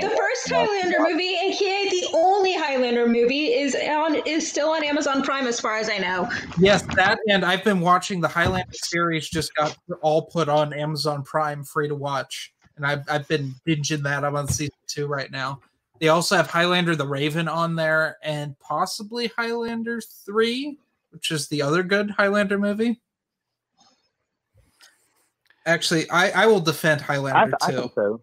The 0.00 0.08
first 0.10 0.50
Highlander 0.50 0.98
movie, 1.00 1.36
aka 1.36 1.88
the 1.88 2.08
only 2.14 2.54
Highlander 2.54 3.06
movie, 3.06 3.46
is 3.46 3.74
on 3.74 4.16
is 4.26 4.48
still 4.48 4.70
on 4.70 4.84
Amazon 4.84 5.22
Prime, 5.22 5.46
as 5.46 5.60
far 5.60 5.76
as 5.76 5.88
I 5.88 5.98
know. 5.98 6.30
Yes, 6.58 6.82
that 6.94 7.18
and 7.28 7.44
I've 7.44 7.64
been 7.64 7.80
watching 7.80 8.20
the 8.20 8.28
Highlander 8.28 8.72
series. 8.72 9.28
Just 9.28 9.54
got 9.54 9.76
all 10.02 10.22
put 10.22 10.48
on 10.48 10.72
Amazon 10.72 11.22
Prime, 11.22 11.64
free 11.64 11.88
to 11.88 11.94
watch, 11.94 12.52
and 12.76 12.86
I've 12.86 13.04
I've 13.08 13.26
been 13.28 13.54
binging 13.66 14.02
that. 14.02 14.24
I'm 14.24 14.36
on 14.36 14.48
season 14.48 14.74
two 14.86 15.06
right 15.06 15.30
now. 15.30 15.60
They 16.00 16.08
also 16.08 16.36
have 16.36 16.48
Highlander 16.48 16.96
the 16.96 17.06
Raven 17.06 17.48
on 17.48 17.76
there, 17.76 18.18
and 18.22 18.58
possibly 18.58 19.28
Highlander 19.36 20.00
three, 20.00 20.78
which 21.10 21.30
is 21.30 21.48
the 21.48 21.62
other 21.62 21.82
good 21.82 22.10
Highlander 22.10 22.58
movie. 22.58 23.00
Actually, 25.66 26.10
I 26.10 26.44
I 26.44 26.46
will 26.46 26.60
defend 26.60 27.00
I, 27.02 27.04
Highlander 27.04 27.56
I 27.60 27.66
think 27.72 27.92
so. 27.94 28.20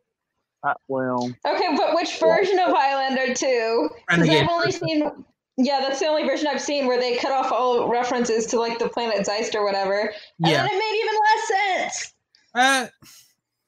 I, 0.64 0.74
well, 0.88 1.34
Okay, 1.46 1.76
but 1.76 1.96
which 1.96 2.20
version 2.20 2.60
of 2.60 2.70
Highlander 2.70 3.34
two? 3.34 3.90
Because 4.10 4.30
I've 4.30 4.48
only 4.50 4.72
seen. 4.72 5.10
Yeah, 5.58 5.80
that's 5.82 6.00
the 6.00 6.08
only 6.08 6.24
version 6.24 6.48
I've 6.48 6.62
seen 6.62 6.88
where 6.88 7.00
they 7.00 7.18
cut 7.18 7.32
off 7.32 7.52
all 7.52 7.90
references 7.90 8.46
to 8.48 8.60
like 8.60 8.80
the 8.80 8.90
planet 8.90 9.26
Zeist 9.26 9.54
or 9.54 9.64
whatever, 9.66 10.00
and 10.02 10.12
Yeah, 10.40 10.66
then 10.66 10.70
it 10.72 10.78
made 10.78 11.00
even 11.04 11.16
less 11.20 11.48
sense. 11.94 12.14
uh, 12.56 12.88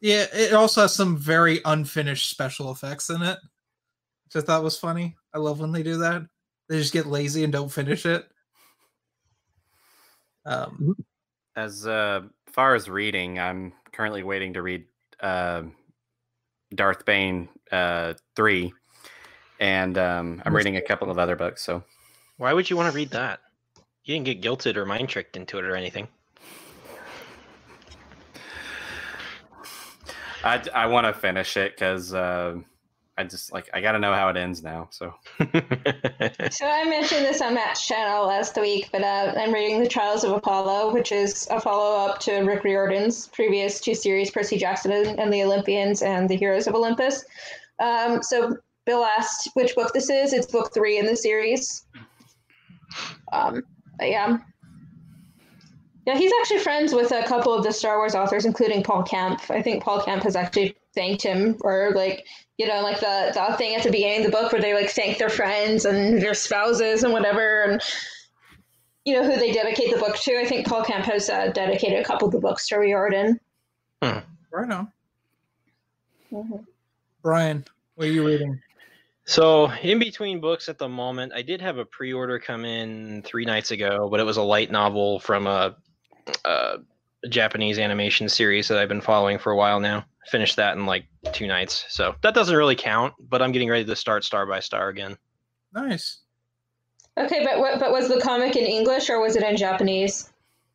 yeah. 0.01 0.25
It 0.33 0.53
also 0.53 0.81
has 0.81 0.95
some 0.95 1.17
very 1.17 1.61
unfinished 1.65 2.29
special 2.29 2.71
effects 2.71 3.09
in 3.09 3.21
it, 3.21 3.37
which 4.25 4.41
I 4.41 4.45
thought 4.45 4.63
was 4.63 4.77
funny. 4.77 5.15
I 5.33 5.39
love 5.39 5.59
when 5.59 5.71
they 5.71 5.83
do 5.83 5.97
that. 5.97 6.23
They 6.69 6.77
just 6.79 6.93
get 6.93 7.05
lazy 7.05 7.43
and 7.43 7.51
don't 7.51 7.71
finish 7.71 8.05
it. 8.05 8.27
Um, 10.45 10.95
As 11.55 11.85
uh, 11.85 12.21
far 12.51 12.75
as 12.75 12.89
reading, 12.89 13.39
I'm 13.39 13.73
currently 13.91 14.23
waiting 14.23 14.53
to 14.53 14.61
read 14.61 14.85
uh, 15.19 15.63
Darth 16.75 17.05
Bane 17.05 17.49
uh, 17.71 18.13
three, 18.35 18.73
and 19.59 19.97
um, 19.97 20.41
I'm 20.45 20.55
reading 20.55 20.77
a 20.77 20.81
couple 20.81 21.09
of 21.09 21.17
other 21.19 21.35
books. 21.35 21.63
So 21.63 21.83
Why 22.37 22.53
would 22.53 22.69
you 22.69 22.77
want 22.77 22.91
to 22.91 22.95
read 22.95 23.11
that? 23.11 23.39
You 24.03 24.15
didn't 24.15 24.25
get 24.25 24.41
guilted 24.41 24.75
or 24.75 24.85
mind 24.85 25.09
tricked 25.09 25.37
into 25.37 25.59
it 25.59 25.65
or 25.65 25.75
anything. 25.75 26.07
I, 30.43 30.61
I 30.73 30.87
want 30.87 31.07
to 31.07 31.13
finish 31.13 31.55
it 31.55 31.73
because 31.73 32.13
uh, 32.13 32.57
I 33.15 33.23
just 33.25 33.53
like 33.53 33.69
I 33.73 33.81
got 33.81 33.91
to 33.91 33.99
know 33.99 34.13
how 34.13 34.29
it 34.29 34.37
ends 34.37 34.63
now. 34.63 34.87
So 34.91 35.13
So 35.39 36.65
I 36.65 36.83
mentioned 36.85 37.25
this 37.25 37.41
on 37.41 37.53
Matt's 37.53 37.85
channel 37.85 38.25
last 38.25 38.59
week, 38.59 38.89
but 38.91 39.03
uh, 39.03 39.33
I'm 39.37 39.53
reading 39.53 39.79
The 39.81 39.87
Trials 39.87 40.23
of 40.23 40.31
Apollo, 40.31 40.93
which 40.93 41.11
is 41.11 41.47
a 41.51 41.61
follow-up 41.61 42.19
to 42.21 42.39
Rick 42.39 42.63
Riordan's 42.63 43.27
previous 43.27 43.79
two 43.79 43.93
series, 43.93 44.31
Percy 44.31 44.57
Jackson 44.57 44.91
and 44.91 45.31
the 45.31 45.43
Olympians 45.43 46.01
and 46.01 46.27
the 46.27 46.35
Heroes 46.35 46.65
of 46.65 46.73
Olympus. 46.73 47.23
Um, 47.79 48.23
so 48.23 48.57
Bill 48.85 49.03
asked 49.03 49.49
which 49.53 49.75
book 49.75 49.93
this 49.93 50.09
is. 50.09 50.33
It's 50.33 50.47
book 50.47 50.73
three 50.73 50.97
in 50.97 51.05
the 51.05 51.15
series. 51.15 51.85
Um, 53.31 53.63
yeah. 54.01 54.37
Yeah, 56.05 56.17
he's 56.17 56.31
actually 56.41 56.59
friends 56.59 56.93
with 56.93 57.11
a 57.11 57.23
couple 57.23 57.53
of 57.53 57.63
the 57.63 57.71
Star 57.71 57.97
Wars 57.97 58.15
authors, 58.15 58.45
including 58.45 58.83
Paul 58.83 59.03
Kemp. 59.03 59.39
I 59.49 59.61
think 59.61 59.83
Paul 59.83 60.01
Kemp 60.01 60.23
has 60.23 60.35
actually 60.35 60.75
thanked 60.93 61.23
him 61.23 61.57
or 61.61 61.91
like, 61.95 62.25
you 62.57 62.67
know, 62.67 62.81
like 62.81 62.99
the, 62.99 63.31
the 63.33 63.57
thing 63.57 63.75
at 63.75 63.83
the 63.83 63.91
beginning 63.91 64.25
of 64.25 64.31
the 64.31 64.37
book 64.37 64.51
where 64.51 64.61
they 64.61 64.73
like 64.73 64.89
thank 64.89 65.17
their 65.17 65.29
friends 65.29 65.85
and 65.85 66.21
their 66.21 66.33
spouses 66.33 67.03
and 67.03 67.11
whatever, 67.13 67.63
and 67.63 67.81
you 69.05 69.13
know 69.13 69.23
who 69.23 69.37
they 69.37 69.51
dedicate 69.51 69.91
the 69.91 69.99
book 69.99 70.15
to. 70.17 70.39
I 70.39 70.45
think 70.45 70.67
Paul 70.67 70.83
Kemp 70.83 71.05
has 71.05 71.29
uh, 71.29 71.47
dedicated 71.47 71.99
a 71.99 72.03
couple 72.03 72.27
of 72.27 72.33
the 72.33 72.39
books 72.39 72.67
to 72.67 72.77
Riordan. 72.77 73.39
Right 74.01 74.71
on. 74.71 74.91
Mhm. 76.31 76.65
Brian, 77.21 77.65
what 77.95 78.07
are 78.07 78.11
you 78.11 78.25
reading? 78.25 78.59
So, 79.25 79.71
in 79.71 79.99
between 79.99 80.41
books 80.41 80.67
at 80.67 80.77
the 80.77 80.89
moment, 80.89 81.31
I 81.33 81.41
did 81.41 81.61
have 81.61 81.77
a 81.77 81.85
pre-order 81.85 82.39
come 82.39 82.65
in 82.65 83.21
three 83.23 83.45
nights 83.45 83.71
ago, 83.71 84.09
but 84.11 84.19
it 84.19 84.23
was 84.23 84.37
a 84.37 84.41
light 84.41 84.69
novel 84.69 85.19
from 85.19 85.47
a, 85.47 85.75
a 86.43 86.79
Japanese 87.29 87.79
animation 87.79 88.27
series 88.29 88.67
that 88.67 88.77
I've 88.77 88.89
been 88.89 89.01
following 89.01 89.37
for 89.37 89.51
a 89.51 89.55
while 89.55 89.79
now. 89.79 90.05
Finished 90.27 90.55
that 90.55 90.77
in 90.77 90.85
like 90.85 91.05
two 91.33 91.47
nights, 91.47 91.85
so 91.89 92.15
that 92.21 92.33
doesn't 92.33 92.55
really 92.55 92.75
count. 92.75 93.13
But 93.29 93.41
I'm 93.41 93.51
getting 93.51 93.69
ready 93.69 93.85
to 93.85 93.95
start 93.95 94.23
Star 94.23 94.45
by 94.45 94.59
Star 94.59 94.89
again. 94.89 95.17
Nice. 95.73 96.19
Okay, 97.17 97.43
but 97.45 97.59
what, 97.59 97.79
but 97.79 97.91
was 97.91 98.07
the 98.07 98.19
comic 98.21 98.55
in 98.55 98.65
English 98.65 99.09
or 99.09 99.19
was 99.19 99.35
it 99.35 99.43
in 99.43 99.55
Japanese? 99.57 100.31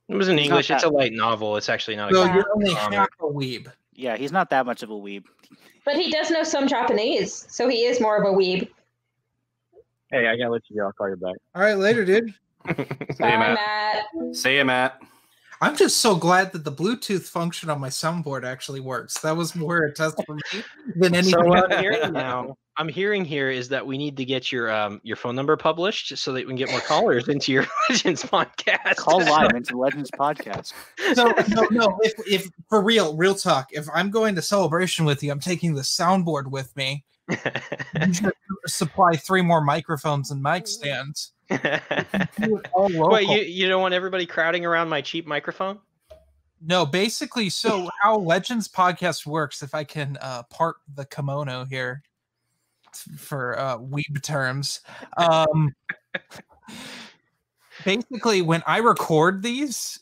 It 0.09 0.15
was 0.15 0.29
in 0.29 0.39
English. 0.39 0.71
It's 0.71 0.85
a 0.85 0.89
light 0.89 1.13
novel. 1.13 1.57
It's 1.57 1.69
actually 1.69 1.97
not 1.97 2.13
a 2.13 2.15
So 2.15 2.25
good 2.27 2.35
you're 2.35 2.47
only 2.55 2.75
comic. 2.75 2.99
half 2.99 3.09
a 3.21 3.25
weeb. 3.25 3.71
Yeah, 3.95 4.17
he's 4.17 4.33
not 4.33 4.49
that 4.51 4.65
much 4.65 4.83
of 4.83 4.91
a 4.91 4.95
weeb. 4.95 5.25
But 5.85 5.97
he 5.97 6.11
does 6.11 6.31
know 6.31 6.45
some 6.45 6.69
Japanese, 6.69 7.47
so 7.49 7.69
he 7.69 7.85
is 7.85 8.01
more 8.01 8.17
of 8.17 8.33
a 8.33 8.37
weeb. 8.37 8.69
Hey, 10.11 10.27
I 10.29 10.37
gotta 10.37 10.51
let 10.51 10.63
you 10.69 10.77
go. 10.77 10.87
I'll 10.87 10.93
call 10.93 11.09
you 11.11 11.17
back. 11.17 11.35
All 11.55 11.63
right, 11.63 11.77
later, 11.77 12.05
dude. 12.05 12.33
see 12.69 12.75
you, 12.79 13.17
Matt. 13.21 13.59
Matt. 14.15 14.37
See 14.37 14.57
you, 14.57 14.65
Matt. 14.65 15.01
I'm 15.61 15.77
just 15.77 15.99
so 15.99 16.15
glad 16.15 16.53
that 16.53 16.65
the 16.65 16.73
Bluetooth 16.73 17.23
function 17.23 17.69
on 17.69 17.81
my 17.81 17.89
soundboard 17.89 18.45
actually 18.45 18.81
works. 18.81 19.19
That 19.21 19.37
was 19.37 19.57
more 19.57 19.79
a 19.79 19.93
test 19.93 20.21
for 20.25 20.37
me 20.37 20.63
than 20.95 21.15
anything. 21.15 21.33
So 21.33 21.45
what. 21.45 21.73
I'm 21.73 21.83
hearing 21.83 22.13
now, 22.13 22.57
I'm 22.77 22.89
hearing 22.89 23.25
here 23.25 23.51
is 23.51 23.69
that 23.71 23.85
we 23.85 23.99
need 23.99 24.17
to 24.19 24.25
get 24.25 24.53
your 24.53 24.71
um 24.71 25.01
your 25.03 25.17
phone 25.17 25.35
number 25.35 25.57
published 25.57 26.17
so 26.17 26.33
that 26.33 26.47
we 26.47 26.51
can 26.51 26.57
get 26.57 26.71
more 26.71 26.81
callers 26.81 27.29
into 27.29 27.51
your 27.51 27.67
Legends 27.91 28.23
podcast. 28.23 28.97
Call 28.97 29.19
live 29.19 29.51
into 29.55 29.77
Legends 29.79 30.11
podcast. 30.13 30.73
so 31.15 31.35
no, 31.49 31.67
no. 31.71 31.99
If, 32.03 32.13
if 32.27 32.51
for 32.69 32.83
real, 32.83 33.17
real 33.17 33.35
talk, 33.35 33.69
if 33.73 33.87
I'm 33.93 34.11
going 34.11 34.37
to 34.37 34.43
celebration 34.43 35.05
with 35.05 35.23
you, 35.23 35.33
I'm 35.33 35.41
taking 35.41 35.75
the 35.75 35.83
soundboard 35.83 36.51
with 36.51 36.75
me. 36.77 37.05
Supply 38.67 39.17
three 39.17 39.43
more 39.43 39.61
microphones 39.61 40.31
and 40.31 40.41
mic 40.41 40.67
stands. 40.67 41.33
Do 41.49 41.59
it 41.59 42.69
all 42.73 42.89
local. 42.91 43.09
Wait, 43.09 43.29
you, 43.29 43.41
you 43.41 43.69
don't 43.69 43.81
want 43.81 43.95
everybody 43.95 44.27
crowding 44.27 44.67
around 44.67 44.89
my 44.89 45.01
cheap 45.01 45.27
microphone? 45.27 45.79
No, 46.61 46.85
basically, 46.85 47.49
so 47.49 47.89
how 48.03 48.19
Legends 48.19 48.69
podcast 48.69 49.27
works, 49.27 49.63
if 49.63 49.75
I 49.75 49.85
can 49.85 50.19
uh, 50.21 50.43
part 50.45 50.77
the 50.95 51.05
kimono 51.05 51.65
here 51.65 52.03
for 53.17 53.59
uh, 53.59 53.79
weeb 53.79 54.23
terms. 54.23 54.81
Um, 55.17 55.75
basically, 57.85 58.43
when 58.43 58.63
I 58.67 58.79
record 58.79 59.43
these, 59.43 60.01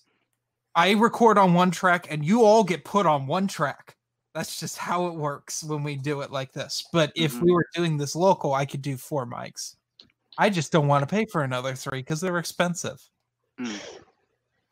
I 0.75 0.93
record 0.93 1.39
on 1.39 1.55
one 1.55 1.71
track 1.71 2.07
and 2.11 2.25
you 2.25 2.45
all 2.45 2.65
get 2.65 2.85
put 2.85 3.07
on 3.07 3.27
one 3.27 3.49
track. 3.49 3.97
That's 4.35 4.61
just 4.61 4.77
how 4.77 5.07
it 5.07 5.15
works 5.15 5.65
when 5.65 5.83
we 5.83 5.97
do 5.97 6.21
it 6.21 6.31
like 6.31 6.53
this. 6.53 6.87
But 6.93 7.11
if 7.17 7.41
we 7.41 7.51
were 7.51 7.67
doing 7.75 7.97
this 7.97 8.15
local, 8.15 8.53
I 8.53 8.67
could 8.67 8.83
do 8.83 8.99
four 8.99 9.27
mics. 9.27 9.76
I 10.39 10.51
just 10.51 10.73
don't 10.73 10.89
want 10.89 11.03
to 11.03 11.13
pay 11.15 11.25
for 11.27 11.43
another 11.43 11.75
three 11.75 12.01
because 12.01 12.21
they're 12.21 12.39
expensive. 12.39 13.01
Mm. 13.61 13.79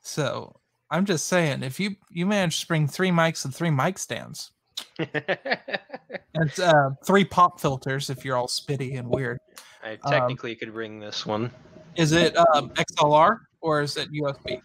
So 0.01 0.55
I'm 0.91 1.05
just 1.07 1.27
saying, 1.27 1.63
if 1.63 1.81
you 1.81 1.97
you 2.11 2.27
manage 2.27 2.61
to 2.61 2.67
bring 2.67 2.87
three 2.87 3.11
mics 3.11 3.45
and 3.45 3.55
three 3.55 3.71
mic 3.71 3.99
stands 3.99 4.53
and 4.99 6.61
uh, 6.61 6.91
three 7.05 7.25
pop 7.25 7.61
filters, 7.61 8.11
if 8.11 8.25
you're 8.25 8.37
all 8.37 8.47
spitty 8.49 8.99
and 8.99 9.09
weird, 9.09 9.39
I 9.83 9.99
Um, 10.03 10.11
technically 10.13 10.55
could 10.55 10.73
bring 10.73 11.01
this 11.01 11.25
one. 11.27 11.51
is 11.97 12.13
it 12.13 12.37
um, 12.37 12.71
XLR 12.71 13.41
or 13.61 13.81
is 13.83 13.97
it 13.97 14.13
USB? 14.13 14.61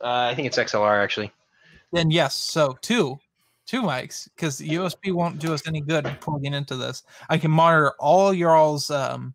Uh, 0.00 0.28
I 0.30 0.34
think 0.34 0.46
it's 0.46 0.58
XLR 0.58 1.02
actually. 1.02 1.32
Then 1.92 2.10
yes, 2.10 2.34
so 2.34 2.76
two, 2.82 3.18
two 3.66 3.82
mics 3.82 4.28
because 4.34 4.60
USB 4.60 5.12
won't 5.12 5.38
do 5.38 5.54
us 5.54 5.66
any 5.66 5.80
good 5.80 6.04
plugging 6.20 6.54
into 6.54 6.76
this. 6.76 7.02
I 7.28 7.38
can 7.38 7.50
monitor 7.50 7.92
all 7.98 8.32
your 8.34 8.50
all's 8.54 8.90
um, 8.90 9.34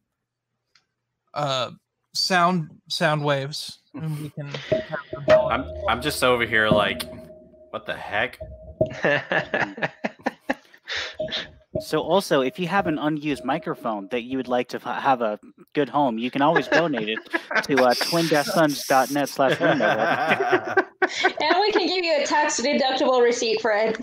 uh, 1.34 1.72
sound 2.14 2.70
sound 2.90 3.24
waves, 3.24 3.80
and 3.94 4.20
we 4.22 4.30
can. 4.30 4.48
have 4.48 4.82
them 5.12 5.26
all- 5.30 5.50
I'm 5.52 5.66
I'm 5.90 6.02
just 6.02 6.24
over 6.24 6.46
here 6.46 6.70
like, 6.70 7.04
what 7.72 7.86
the 7.86 7.96
heck? 7.96 8.38
So 11.80 12.02
also, 12.02 12.42
if 12.42 12.60
you 12.60 12.68
have 12.68 12.86
an 12.86 13.00
unused 13.00 13.46
microphone 13.46 14.10
that 14.12 14.24
you 14.24 14.36
would 14.38 14.50
like 14.50 14.68
to 14.70 14.78
f- 14.78 14.84
have 15.02 15.22
a 15.22 15.40
good 15.74 15.88
home, 15.88 16.18
you 16.18 16.30
can 16.30 16.42
always 16.42 16.68
donate 16.68 17.08
it 17.08 17.18
to 17.64 17.76
uh, 17.82 17.94
twin-suns.net 17.94 19.30
slash 19.30 19.58
window. 19.60 19.88
And 21.42 21.56
we 21.62 21.72
can 21.72 21.88
give 21.88 22.04
you 22.06 22.22
a 22.22 22.26
tax 22.26 22.60
deductible 22.60 23.22
receipt, 23.24 23.62
Fred. 23.62 23.98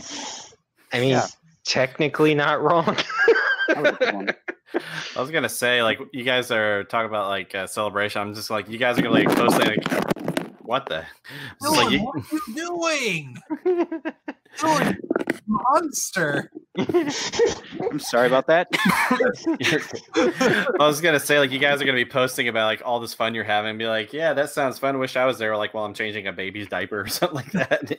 I 0.95 1.01
mean, 1.01 1.11
Yeah. 1.11 1.27
technically 1.65 2.35
not 2.35 2.63
wrong. 2.63 2.97
That 4.73 4.75
was 4.75 4.83
a 4.83 4.83
good 4.83 4.83
one. 4.83 5.17
I 5.17 5.21
was 5.21 5.31
gonna 5.31 5.49
say 5.49 5.83
like 5.83 5.99
you 6.13 6.25
guys 6.25 6.51
are 6.51 6.85
talking 6.85 7.09
about 7.09 7.29
like 7.29 7.55
uh, 7.55 7.67
celebration. 7.67 8.21
I'm 8.21 8.35
just 8.35 8.51
like 8.51 8.69
you 8.69 8.77
guys 8.79 8.99
are 8.99 9.03
gonna 9.03 9.15
like 9.15 9.29
post 9.35 9.59
like 9.59 9.83
what 10.63 10.87
the? 10.87 11.05
It's 11.61 11.63
just 11.63 11.77
like, 11.77 11.91
you- 11.93 12.05
what 12.05 12.17
are 12.17 12.25
you 12.31 12.41
doing? 12.55 13.39
Dylan, 14.59 14.97
monster. 15.47 16.51
I'm 16.79 17.99
sorry 17.99 18.27
about 18.27 18.47
that. 18.49 18.69
I 20.81 20.87
was 20.87 21.01
gonna 21.01 21.21
say 21.21 21.39
like 21.39 21.51
you 21.51 21.59
guys 21.59 21.81
are 21.81 21.85
gonna 21.85 21.97
be 21.97 22.05
posting 22.05 22.49
about 22.49 22.67
like 22.67 22.83
all 22.85 23.01
this 23.01 23.15
fun 23.15 23.35
you're 23.35 23.45
having, 23.45 23.71
and 23.71 23.79
be 23.79 23.87
like, 23.87 24.13
yeah, 24.13 24.33
that 24.35 24.51
sounds 24.51 24.79
fun. 24.79 24.99
Wish 24.99 25.17
I 25.17 25.25
was 25.27 25.39
there. 25.39 25.57
Like 25.57 25.75
while 25.75 25.85
I'm 25.85 25.95
changing 25.95 26.27
a 26.27 26.33
baby's 26.33 26.69
diaper 26.69 27.01
or 27.01 27.07
something 27.09 27.37
like 27.37 27.53
that. 27.53 27.97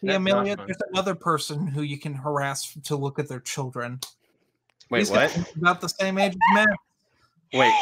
Yeah, 0.00 0.12
That's 0.12 0.16
Amelia, 0.18 0.56
there's 0.56 0.76
another 0.92 1.14
person 1.14 1.66
who 1.66 1.82
you 1.82 1.98
can 1.98 2.14
harass 2.14 2.72
to 2.84 2.96
look 2.96 3.18
at 3.18 3.28
their 3.28 3.40
children. 3.40 3.98
Wait, 4.90 5.00
He's 5.00 5.10
what? 5.10 5.36
About 5.56 5.80
the 5.80 5.88
same 5.88 6.18
age 6.18 6.32
as 6.32 6.38
Matt. 6.54 6.68
Wait, 7.52 7.74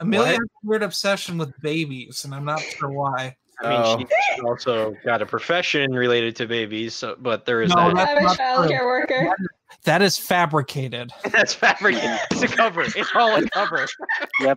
Amelia 0.00 0.24
What? 0.24 0.28
has 0.30 0.38
a 0.38 0.66
weird 0.66 0.82
obsession 0.82 1.38
with 1.38 1.52
babies, 1.60 2.24
and 2.24 2.34
I'm 2.34 2.44
not 2.44 2.60
sure 2.60 2.90
why. 2.90 3.36
I 3.62 3.68
mean, 3.68 3.80
Oh. 3.84 3.98
she's 3.98 4.44
also 4.44 4.96
got 5.04 5.22
a 5.22 5.26
profession 5.26 5.92
related 5.92 6.34
to 6.36 6.46
babies, 6.46 6.94
so, 6.94 7.16
but 7.20 7.44
there 7.44 7.62
is 7.62 7.70
No, 7.70 7.88
that. 7.92 7.94
That's 7.96 8.10
I'm 8.10 8.16
a 8.18 8.22
not 8.22 8.36
child 8.36 8.58
true. 8.66 8.68
care 8.76 8.84
worker. 8.86 9.36
That 9.84 10.02
is 10.02 10.16
fabricated. 10.18 11.10
That's 11.30 11.54
fabricated. 11.54 12.18
It's 12.32 12.42
a 12.42 12.48
cover. 12.48 12.82
It's 12.82 13.10
all 13.14 13.36
a 13.36 13.48
cover. 13.50 13.86
Yep. 14.40 14.56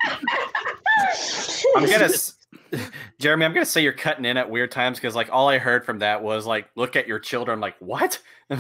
I'm 1.76 1.86
gonna, 1.90 2.06
s- 2.06 2.35
Jeremy. 3.20 3.46
I'm 3.46 3.54
gonna 3.54 3.66
say 3.66 3.82
you're 3.82 3.94
cutting 3.94 4.26
in 4.26 4.38
at 4.38 4.50
weird 4.50 4.72
times 4.72 4.98
because 4.98 5.16
like 5.16 5.30
all 5.32 5.50
I 5.50 5.58
heard 5.58 5.86
from 5.86 6.00
that 6.00 6.22
was 6.22 6.46
like, 6.46 6.70
look 6.76 6.96
at 6.96 7.08
your 7.08 7.20
children. 7.20 7.56
I'm 7.56 7.62
like, 7.62 7.76
what? 7.80 8.20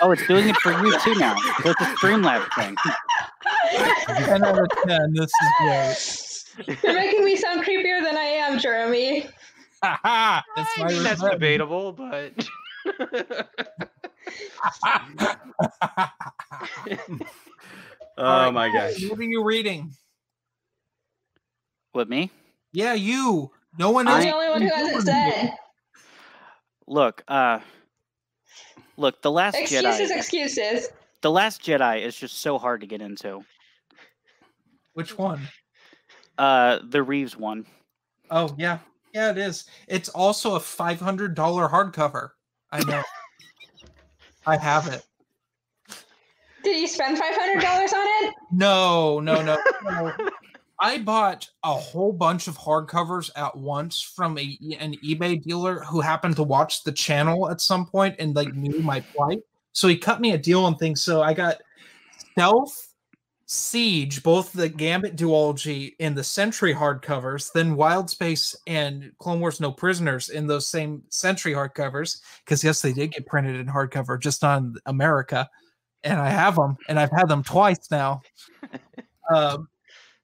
Oh, 0.00 0.12
it's 0.12 0.24
doing 0.28 0.48
it 0.48 0.56
for 0.58 0.70
you 0.70 0.96
too 1.00 1.14
now. 1.16 1.34
So 1.62 1.70
it's 1.70 1.80
a 1.80 1.84
Streamlabs 1.96 2.54
thing. 2.54 2.76
10 4.06 4.44
out 4.44 4.58
of 4.58 4.68
10. 4.86 5.12
This 5.12 5.30
is 5.40 6.46
great. 6.66 6.78
You're 6.84 6.94
making 6.94 7.24
me 7.24 7.34
sound 7.34 7.64
creepier 7.64 8.02
than 8.02 8.16
I 8.16 8.22
am, 8.22 8.58
Jeremy. 8.58 9.28
Ha 9.82 10.44
That's 10.56 10.70
I 10.78 10.88
mean, 10.88 11.02
that's 11.02 11.20
debatable, 11.22 11.92
but 11.92 12.32
oh 18.18 18.24
Alright, 18.24 18.54
my 18.54 18.72
gosh. 18.72 19.02
What 19.08 19.18
are 19.18 19.22
you 19.22 19.44
reading? 19.44 19.92
With 21.94 22.08
me? 22.08 22.30
Yeah, 22.72 22.94
you. 22.94 23.50
No 23.78 23.90
one 23.90 24.08
I'm 24.08 24.14
else. 24.14 24.24
the 24.24 24.34
only 24.34 24.48
one 24.48 24.62
who 24.62 24.68
hasn't 24.68 25.02
said. 25.06 25.52
Look, 26.86 27.22
uh, 27.28 27.60
look, 28.96 29.20
the 29.20 29.30
Last 29.30 29.56
Excuses, 29.56 30.10
Jedi. 30.10 30.16
excuses. 30.16 30.88
The 31.20 31.30
Last 31.30 31.60
Jedi 31.62 32.00
is 32.00 32.16
just 32.16 32.38
so 32.38 32.56
hard 32.56 32.80
to 32.80 32.86
get 32.86 33.02
into. 33.02 33.44
Which 34.94 35.18
one? 35.18 35.42
Uh, 36.38 36.78
the 36.88 37.02
Reeves 37.02 37.36
one. 37.36 37.66
Oh 38.30 38.54
yeah, 38.56 38.78
yeah, 39.12 39.30
it 39.30 39.36
is. 39.36 39.66
It's 39.86 40.08
also 40.08 40.54
a 40.54 40.60
five 40.60 40.98
hundred 40.98 41.34
dollar 41.34 41.68
hardcover. 41.68 42.30
I 42.72 42.82
know. 42.84 43.02
I 44.46 44.56
have 44.56 44.86
it. 44.88 45.04
Did 46.64 46.80
you 46.80 46.88
spend 46.88 47.18
five 47.18 47.34
hundred 47.34 47.60
dollars 47.60 47.92
on 47.92 48.06
it? 48.24 48.34
No, 48.50 49.20
no, 49.20 49.42
no. 49.42 49.58
no. 49.84 50.12
I 50.80 50.98
bought 50.98 51.48
a 51.64 51.74
whole 51.74 52.12
bunch 52.12 52.46
of 52.46 52.56
hardcovers 52.56 53.30
at 53.34 53.56
once 53.56 54.00
from 54.00 54.38
a, 54.38 54.58
an 54.78 54.94
eBay 55.04 55.42
dealer 55.42 55.80
who 55.80 56.00
happened 56.00 56.36
to 56.36 56.44
watch 56.44 56.84
the 56.84 56.92
channel 56.92 57.50
at 57.50 57.60
some 57.60 57.84
point 57.84 58.14
and 58.18 58.36
like 58.36 58.54
knew 58.54 58.80
my 58.80 59.00
plight. 59.00 59.40
So 59.72 59.88
he 59.88 59.96
cut 59.96 60.20
me 60.20 60.32
a 60.32 60.38
deal 60.38 60.64
on 60.64 60.76
things. 60.76 61.02
So 61.02 61.20
I 61.22 61.34
got 61.34 61.56
Stealth, 62.16 62.94
Siege, 63.46 64.22
both 64.22 64.52
the 64.52 64.68
Gambit 64.68 65.16
duology 65.16 65.94
and 65.98 66.16
the 66.16 66.22
Century 66.22 66.74
hardcovers, 66.74 67.50
then 67.52 67.74
Wild 67.74 68.08
Space 68.08 68.54
and 68.66 69.10
Clone 69.18 69.40
Wars 69.40 69.58
No 69.58 69.72
Prisoners 69.72 70.28
in 70.28 70.46
those 70.46 70.68
same 70.68 71.02
Century 71.08 71.54
hardcovers. 71.54 72.20
Because 72.44 72.62
yes, 72.62 72.82
they 72.82 72.92
did 72.92 73.12
get 73.12 73.26
printed 73.26 73.56
in 73.56 73.66
hardcover, 73.66 74.20
just 74.20 74.44
on 74.44 74.76
America, 74.86 75.48
and 76.04 76.20
I 76.20 76.28
have 76.28 76.54
them, 76.54 76.76
and 76.88 77.00
I've 77.00 77.10
had 77.10 77.28
them 77.28 77.42
twice 77.42 77.90
now. 77.90 78.20
um, 79.34 79.68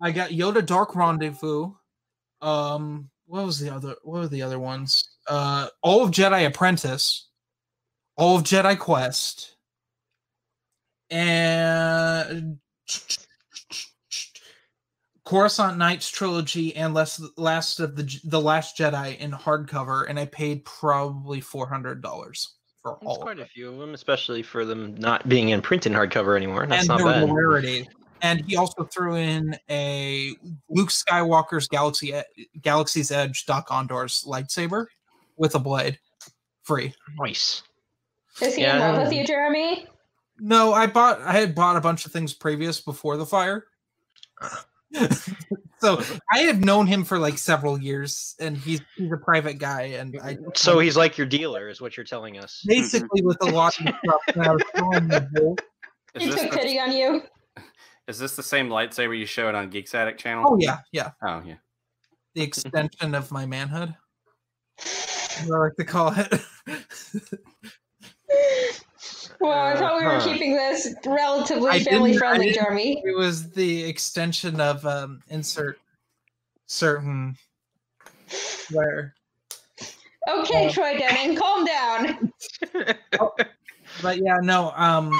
I 0.00 0.10
got 0.10 0.30
Yoda 0.30 0.64
Dark 0.64 0.94
Rendezvous. 0.94 1.72
Um, 2.42 3.10
what 3.26 3.46
was 3.46 3.58
the 3.58 3.74
other? 3.74 3.94
What 4.02 4.20
were 4.20 4.28
the 4.28 4.42
other 4.42 4.58
ones? 4.58 5.08
Uh, 5.28 5.68
all 5.82 6.04
of 6.04 6.10
Jedi 6.10 6.46
Apprentice, 6.46 7.28
all 8.16 8.36
of 8.36 8.42
Jedi 8.42 8.78
Quest, 8.78 9.56
and 11.10 12.58
Coruscant 15.24 15.78
Knights 15.78 16.10
trilogy 16.10 16.76
and 16.76 16.92
last 16.92 17.22
last 17.38 17.80
of 17.80 17.96
the 17.96 18.20
the 18.24 18.40
Last 18.40 18.76
Jedi 18.76 19.16
in 19.18 19.30
hardcover, 19.30 20.08
and 20.08 20.18
I 20.18 20.26
paid 20.26 20.64
probably 20.66 21.40
four 21.40 21.66
hundred 21.66 22.02
dollars 22.02 22.54
for 22.82 22.98
That's 23.00 23.06
all. 23.06 23.22
quite 23.22 23.38
a 23.38 23.46
few 23.46 23.72
of 23.72 23.78
them, 23.78 23.94
especially 23.94 24.42
for 24.42 24.66
them 24.66 24.94
not 24.96 25.26
being 25.26 25.48
in 25.48 25.62
print 25.62 25.86
in 25.86 25.94
hardcover 25.94 26.36
anymore. 26.36 26.66
That's 26.66 26.88
and 26.88 26.88
not 26.88 26.98
bad. 26.98 27.32
rarity. 27.32 27.88
And 28.24 28.42
he 28.46 28.56
also 28.56 28.84
threw 28.84 29.16
in 29.16 29.54
a 29.68 30.34
Luke 30.70 30.88
Skywalker's 30.88 31.68
Galaxy 31.68 32.14
Galaxy's 32.62 33.10
Edge 33.10 33.44
Dok-Ondar's 33.44 34.24
lightsaber 34.24 34.86
with 35.36 35.54
a 35.54 35.58
blade, 35.58 35.98
free. 36.62 36.94
Nice. 37.18 37.62
Is 38.40 38.54
he 38.54 38.62
Yeah, 38.62 38.76
in 38.76 38.94
love 38.94 39.04
with 39.04 39.12
you, 39.12 39.26
Jeremy? 39.26 39.86
No, 40.38 40.72
I 40.72 40.86
bought 40.86 41.20
I 41.20 41.32
had 41.32 41.54
bought 41.54 41.76
a 41.76 41.82
bunch 41.82 42.06
of 42.06 42.12
things 42.12 42.32
previous 42.32 42.80
before 42.80 43.18
the 43.18 43.26
fire. 43.26 43.66
so 45.78 46.02
I 46.32 46.38
have 46.38 46.64
known 46.64 46.86
him 46.86 47.04
for 47.04 47.18
like 47.18 47.36
several 47.36 47.78
years, 47.78 48.36
and 48.40 48.56
he's 48.56 48.80
he's 48.96 49.12
a 49.12 49.18
private 49.18 49.58
guy, 49.58 49.82
and 49.82 50.18
I 50.22 50.38
So 50.54 50.78
he's 50.78 50.96
like 50.96 51.18
your 51.18 51.26
dealer, 51.26 51.68
is 51.68 51.82
what 51.82 51.98
you're 51.98 52.04
telling 52.04 52.38
us. 52.38 52.64
basically 52.66 53.20
with 53.20 53.36
a 53.42 53.50
lot 53.50 53.78
of 53.80 53.94
stuff. 54.02 54.20
And 54.28 54.42
I 54.42 54.52
was 54.52 54.62
throwing 54.74 55.08
the 55.08 55.28
bull. 55.34 55.58
He 56.16 56.30
took 56.30 56.50
the, 56.50 56.56
pity 56.56 56.80
on 56.80 56.90
you. 56.90 57.22
Is 58.08 58.18
this 58.18 58.36
the 58.36 58.42
same 58.42 58.68
lightsaber 58.68 59.18
you 59.18 59.26
showed 59.26 59.54
on 59.54 59.70
Geeks 59.70 59.94
Addict 59.94 60.20
channel? 60.20 60.44
Oh 60.48 60.56
yeah, 60.58 60.78
yeah. 60.92 61.10
Oh 61.22 61.42
yeah. 61.44 61.56
The 62.34 62.42
extension 62.42 63.14
of 63.14 63.30
my 63.30 63.46
manhood. 63.46 63.94
As 64.80 65.50
I 65.50 65.56
like 65.56 65.74
to 65.78 65.84
call 65.84 66.12
it. 66.16 66.40
Well, 69.40 69.52
I 69.52 69.76
thought 69.76 69.98
we 69.98 70.04
were 70.04 70.12
Uh-huh. 70.14 70.32
keeping 70.32 70.54
this 70.54 70.94
relatively 71.04 71.70
I 71.72 71.84
family 71.84 72.16
friendly, 72.16 72.52
Jeremy. 72.52 73.02
it 73.04 73.14
was 73.16 73.50
the 73.50 73.84
extension 73.84 74.58
of 74.60 74.86
um 74.86 75.20
insert 75.28 75.78
certain 76.66 77.36
where 78.70 79.14
Okay, 80.28 80.68
Uh, 80.68 80.72
Troy 80.72 80.96
Denning, 80.98 81.36
calm 81.36 81.64
down. 81.66 82.32
but 84.02 84.16
yeah 84.16 84.38
no 84.40 84.72
um 84.76 85.10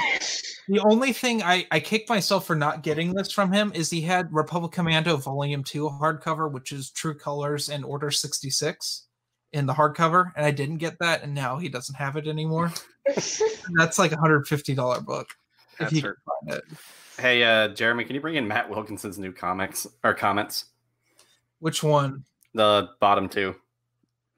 the 0.69 0.81
only 0.81 1.13
thing 1.13 1.43
I, 1.43 1.67
I 1.71 1.81
kicked 1.81 2.09
myself 2.09 2.47
for 2.47 2.57
not 2.57 2.83
getting 2.83 3.13
this 3.15 3.33
from 3.33 3.53
him 3.53 3.73
is 3.75 3.91
he 3.91 4.01
had 4.01 4.33
Republic 4.33 4.73
Commando 4.73 5.17
Volume 5.17 5.63
2 5.65 5.89
hardcover, 5.89 6.51
which 6.51 6.73
is 6.73 6.91
True 6.91 7.17
Colors 7.17 7.69
and 7.69 7.85
Order 7.85 8.11
66 8.11 9.07
in 9.53 9.67
the 9.67 9.73
hardcover, 9.75 10.33
and 10.37 10.45
I 10.45 10.51
didn't 10.51 10.79
get 10.79 10.99
that, 10.99 11.23
and 11.23 11.33
now 11.35 11.59
he 11.59 11.69
doesn't 11.69 11.95
have 11.95 12.17
it 12.17 12.27
anymore. 12.27 12.73
That's 13.07 13.99
like 13.99 14.13
a 14.13 14.17
$150 14.17 15.05
book. 15.05 15.29
If 15.75 15.79
That's 15.79 15.93
you 15.93 16.03
hurt. 16.03 16.19
can 16.43 16.49
find 16.49 16.59
it. 16.59 16.65
Hey, 17.21 17.45
uh, 17.45 17.69
Jeremy, 17.69 18.05
can 18.05 18.15
you 18.17 18.21
bring 18.21 18.35
in 18.37 18.49
Matt 18.49 18.69
Wilkinson's 18.69 19.19
new 19.19 19.33
comics 19.33 19.87
or 20.03 20.15
comments? 20.15 20.67
Which 21.61 21.83
one? 21.83 22.25
The 22.55 22.91
bottom 23.01 23.29
two. 23.29 23.55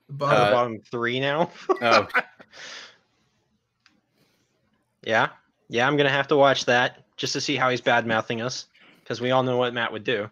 The 0.08 0.26
Uh, 0.26 0.28
bottom. 0.28 0.52
bottom 0.52 0.80
three 0.90 1.20
now. 1.20 1.50
Oh, 1.80 2.06
Yeah, 5.02 5.28
yeah, 5.68 5.86
I'm 5.86 5.96
gonna 5.96 6.08
have 6.10 6.28
to 6.28 6.36
watch 6.36 6.64
that 6.66 7.04
just 7.16 7.32
to 7.34 7.40
see 7.40 7.56
how 7.56 7.70
he's 7.70 7.80
bad 7.80 8.06
mouthing 8.06 8.40
us, 8.42 8.66
because 9.00 9.20
we 9.20 9.30
all 9.30 9.42
know 9.42 9.56
what 9.56 9.74
Matt 9.74 9.92
would 9.92 10.04
do. 10.04 10.30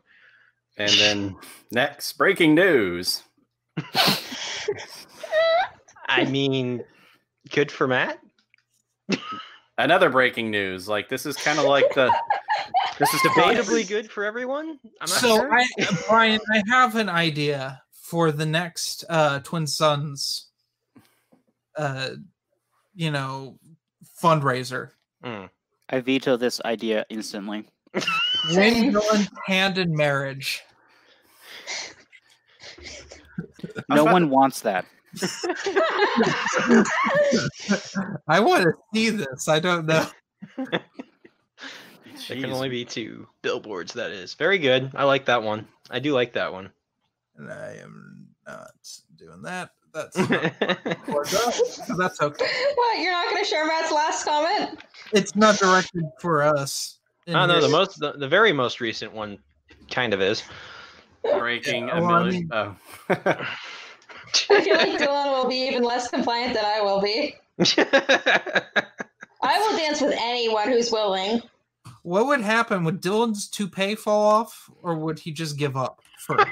and 0.77 0.91
then 0.93 1.37
next 1.73 2.13
breaking 2.15 2.55
news. 2.55 3.23
I 6.09 6.25
mean, 6.27 6.85
good 7.51 7.73
for 7.73 7.87
Matt. 7.89 8.21
Another 9.79 10.09
breaking 10.11 10.51
news. 10.51 10.89
Like 10.89 11.09
this 11.09 11.27
is 11.27 11.37
kind 11.37 11.59
of 11.59 11.65
like 11.65 11.93
the 11.95 12.13
this 12.99 13.13
is 13.13 13.21
Debatably 13.23 13.89
good 13.89 14.11
for 14.11 14.25
everyone. 14.25 14.79
I'm 15.01 15.09
not 15.11 15.19
so 15.19 15.37
sure. 15.37 15.53
I 15.53 15.67
Brian, 16.09 16.41
I 16.53 16.63
have 16.69 16.95
an 16.95 17.09
idea 17.09 17.83
for 17.93 18.31
the 18.31 18.47
next 18.47 19.05
uh 19.09 19.41
Twin 19.41 19.67
Suns 19.67 20.47
uh 21.77 22.11
you 22.95 23.11
know 23.11 23.59
fundraiser. 24.23 24.91
Mm. 25.25 25.49
I 25.91 26.01
veto 26.01 26.37
this 26.37 26.61
idea 26.65 27.07
instantly. 27.09 27.67
Win 28.51 28.93
Same. 28.93 29.29
Hand 29.47 29.79
in 29.79 29.95
marriage. 29.97 30.63
No 33.89 34.03
about 34.03 34.13
one 34.13 34.31
wants 34.31 34.61
that. 34.61 34.85
I 38.29 38.41
want 38.41 38.65
to 38.65 38.73
see 38.93 39.11
this. 39.11 39.49
I 39.49 39.61
don't 39.61 39.87
know. 39.87 40.07
There 42.29 42.41
can 42.41 42.53
only 42.53 42.69
be 42.71 42.85
two 42.87 43.27
billboards. 43.43 43.93
That 43.93 44.11
is 44.11 44.33
very 44.35 44.57
good. 44.57 44.91
I 44.95 45.05
like 45.05 45.27
that 45.27 45.43
one. 45.43 45.67
I 45.91 45.99
do 45.99 46.15
like 46.15 46.33
that 46.35 46.53
one. 46.53 46.71
And 47.37 47.53
I 47.53 47.77
am 47.83 48.29
not 48.47 48.71
doing 49.17 49.43
that. 49.43 49.71
That's 49.95 50.17
not 50.19 50.31
or 51.09 51.25
that- 51.25 51.95
that's 51.97 52.21
okay. 52.21 52.47
what? 52.75 52.99
You're 52.99 53.13
not 53.13 53.31
going 53.31 53.43
to 53.45 53.49
share 53.49 53.67
Matt's 53.67 53.93
last 53.93 54.25
comment? 54.25 54.81
It's 55.13 55.37
not 55.37 55.57
directed 55.59 56.05
for 56.21 56.43
us. 56.43 56.99
in 57.27 57.37
I 57.37 57.47
don't 57.47 57.61
know 57.61 57.67
the 57.67 57.73
most, 57.73 57.99
the, 58.01 58.13
the 58.13 58.29
very 58.29 58.53
most 58.53 58.81
recent 58.81 59.13
one, 59.13 59.39
kind 59.91 60.13
of 60.13 60.21
is. 60.21 60.43
breaking 61.23 61.89
Yeah, 61.89 61.99
a 61.99 62.03
well, 62.03 62.11
I 62.11 62.23
million. 62.25 62.41
mean- 62.43 62.51
oh. 62.53 62.77
I 64.51 64.61
feel 64.63 64.75
like 64.77 64.99
Dylan 65.01 65.27
will 65.43 65.49
be 65.49 65.69
even 65.69 65.85
less 65.85 66.09
compliant 66.09 66.55
than 66.55 66.65
I 66.65 66.81
will 66.81 67.01
be. 67.01 67.37
I 69.43 69.59
will 69.61 69.77
dance 69.77 70.01
with 70.01 70.15
anyone 70.19 70.69
who's 70.69 70.91
willing. 70.91 71.41
What 72.03 72.27
would 72.27 72.41
happen? 72.41 72.83
Would 72.85 73.01
Dylan's 73.01 73.47
toupee 73.49 73.95
fall 73.95 74.27
off, 74.27 74.69
or 74.83 74.97
would 74.97 75.21
he 75.21 75.31
just 75.31 75.57
give 75.57 75.77
up? 75.77 76.01
First? 76.19 76.47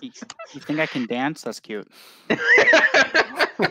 You, 0.00 0.10
you 0.52 0.60
think 0.60 0.80
I 0.80 0.86
can 0.86 1.06
dance? 1.06 1.42
That's 1.42 1.60
cute. 1.60 1.88
I 2.30 2.36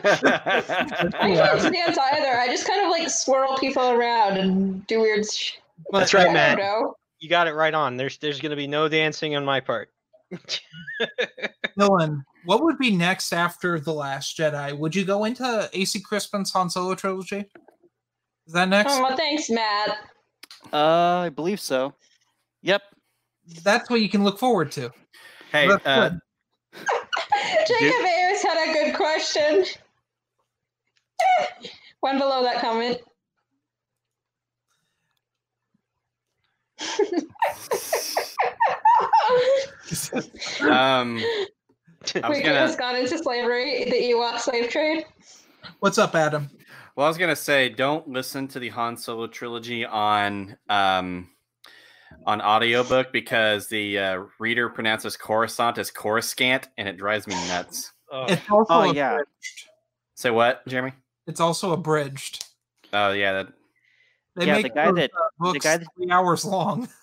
can't 1.11 1.73
dance 1.73 1.97
either. 1.97 2.37
I 2.37 2.47
just 2.47 2.67
kind 2.67 2.83
of 2.85 2.89
like 2.89 3.09
swirl 3.09 3.57
people 3.57 3.89
around 3.91 4.37
and 4.37 4.85
do 4.87 5.01
weird. 5.01 5.25
Sh- 5.29 5.53
That's 5.91 6.13
right, 6.13 6.29
I 6.29 6.33
Matt. 6.33 6.57
know. 6.57 6.95
you 7.19 7.29
got 7.29 7.47
it 7.47 7.53
right 7.53 7.73
on. 7.73 7.97
There's 7.97 8.17
there's 8.17 8.39
gonna 8.39 8.55
be 8.55 8.67
no 8.67 8.87
dancing 8.87 9.35
on 9.35 9.45
my 9.45 9.59
part. 9.59 9.89
Dylan, 11.77 12.23
what 12.45 12.63
would 12.63 12.77
be 12.77 12.95
next 12.95 13.33
after 13.33 13.79
the 13.79 13.93
Last 13.93 14.37
Jedi? 14.37 14.77
Would 14.77 14.95
you 14.95 15.05
go 15.05 15.25
into 15.25 15.69
AC 15.73 15.99
Crispin's 15.99 16.51
Han 16.53 16.69
Solo 16.69 16.95
trilogy? 16.95 17.45
Is 18.47 18.53
that 18.53 18.69
next? 18.69 18.93
Oh, 18.93 19.03
well, 19.03 19.15
thanks, 19.17 19.49
Matt. 19.49 19.97
Uh, 20.71 21.19
I 21.25 21.29
believe 21.29 21.59
so. 21.59 21.93
Yep. 22.61 22.81
That's 23.63 23.89
what 23.89 24.01
you 24.01 24.09
can 24.09 24.23
look 24.23 24.39
forward 24.39 24.71
to. 24.73 24.91
Hey, 25.53 25.69
uh, 25.69 25.77
good. 26.09 26.19
Jacob 27.67 28.05
Ayers 28.05 28.41
had 28.43 28.69
a 28.69 28.73
good 28.73 28.95
question. 28.95 29.63
One 32.01 32.17
below 32.17 32.43
that 32.43 32.59
comment. 32.59 32.97
um, 40.61 41.19
I 41.19 41.47
was 42.27 42.30
Wait, 42.30 42.43
gonna- 42.43 42.59
has 42.59 42.75
gone 42.75 42.95
into 42.97 43.17
slavery, 43.17 43.85
the 43.85 43.95
Ewok 43.95 44.39
slave 44.39 44.69
trade. 44.69 45.05
What's 45.80 45.97
up, 45.97 46.13
Adam? 46.15 46.49
well, 46.95 47.05
I 47.05 47.09
was 47.09 47.17
gonna 47.17 47.35
say, 47.35 47.69
don't 47.69 48.07
listen 48.07 48.47
to 48.49 48.59
the 48.59 48.69
Han 48.69 48.97
Solo 48.97 49.25
trilogy 49.27 49.85
on 49.85 50.55
um, 50.69 51.30
on 52.25 52.41
audiobook 52.41 53.11
because 53.11 53.67
the 53.67 53.97
uh, 53.99 54.23
reader 54.39 54.69
pronounces 54.69 55.17
Coruscant 55.17 55.77
as 55.77 55.91
Coruscant, 55.91 56.69
and 56.77 56.87
it 56.87 56.97
drives 56.97 57.27
me 57.27 57.35
nuts. 57.47 57.91
Oh, 58.11 58.25
It's 58.25 58.41
also 58.49 58.73
Oh, 58.73 58.91
yeah. 58.91 59.11
abridged. 59.13 59.67
Say 60.15 60.29
what, 60.31 60.65
Jeremy? 60.67 60.93
It's 61.27 61.39
also 61.39 61.71
abridged. 61.73 62.45
Oh 62.93 63.11
yeah, 63.11 63.33
that, 63.33 63.47
They 64.35 64.45
Yeah, 64.45 64.53
make 64.53 64.63
the 64.63 64.69
guy 64.69 64.85
those, 64.87 64.95
that- 64.95 65.11
uh, 65.13 65.29
books 65.39 65.63
guy 65.63 65.77
that- 65.77 65.87
three 65.97 66.11
hours 66.11 66.45
long. 66.45 66.87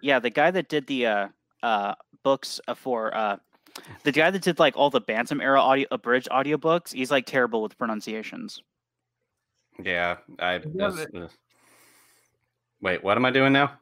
Yeah, 0.00 0.18
the 0.20 0.30
guy 0.30 0.50
that 0.50 0.68
did 0.68 0.86
the 0.86 1.06
uh, 1.06 1.28
uh, 1.62 1.94
books 2.22 2.60
uh, 2.68 2.74
for 2.74 3.12
uh, 3.16 3.38
the 4.04 4.12
guy 4.12 4.30
that 4.30 4.42
did 4.42 4.58
like 4.58 4.76
all 4.76 4.90
the 4.90 5.00
Bantam 5.00 5.40
era 5.40 5.60
audio 5.60 5.86
abridged 5.90 6.28
audiobooks, 6.30 6.92
he's 6.92 7.10
like 7.10 7.26
terrible 7.26 7.60
with 7.62 7.76
pronunciations. 7.78 8.62
yeah. 9.82 10.18
I 10.38 10.54
Yeah, 10.56 10.60
that's- 10.90 11.06
uh, 11.14 11.28
wait. 12.82 13.02
What 13.02 13.16
am 13.16 13.24
I 13.24 13.30
doing 13.30 13.52
now? 13.52 13.72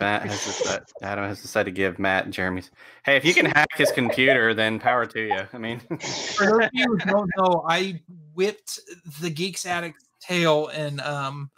Matt 0.00 0.22
has 0.22 0.44
decided, 0.44 0.84
Adam 1.02 1.24
has 1.24 1.42
decided 1.42 1.70
to 1.70 1.76
give 1.76 1.98
Matt 1.98 2.24
and 2.24 2.32
Jeremy's. 2.32 2.70
Hey, 3.04 3.16
if 3.16 3.24
you 3.24 3.34
can 3.34 3.46
hack 3.46 3.68
his 3.76 3.90
computer, 3.92 4.54
then 4.54 4.78
power 4.78 5.06
to 5.06 5.20
you. 5.20 5.42
I 5.52 5.58
mean, 5.58 5.80
For 6.00 6.46
those 6.46 6.64
of 6.64 6.70
you 6.72 6.86
who 6.86 6.98
don't 6.98 7.30
know, 7.36 7.64
I 7.68 8.00
whipped 8.34 8.80
the 9.20 9.30
Geeks 9.30 9.66
Addict 9.66 10.04
tail 10.20 10.68
in 10.68 11.00
um 11.00 11.50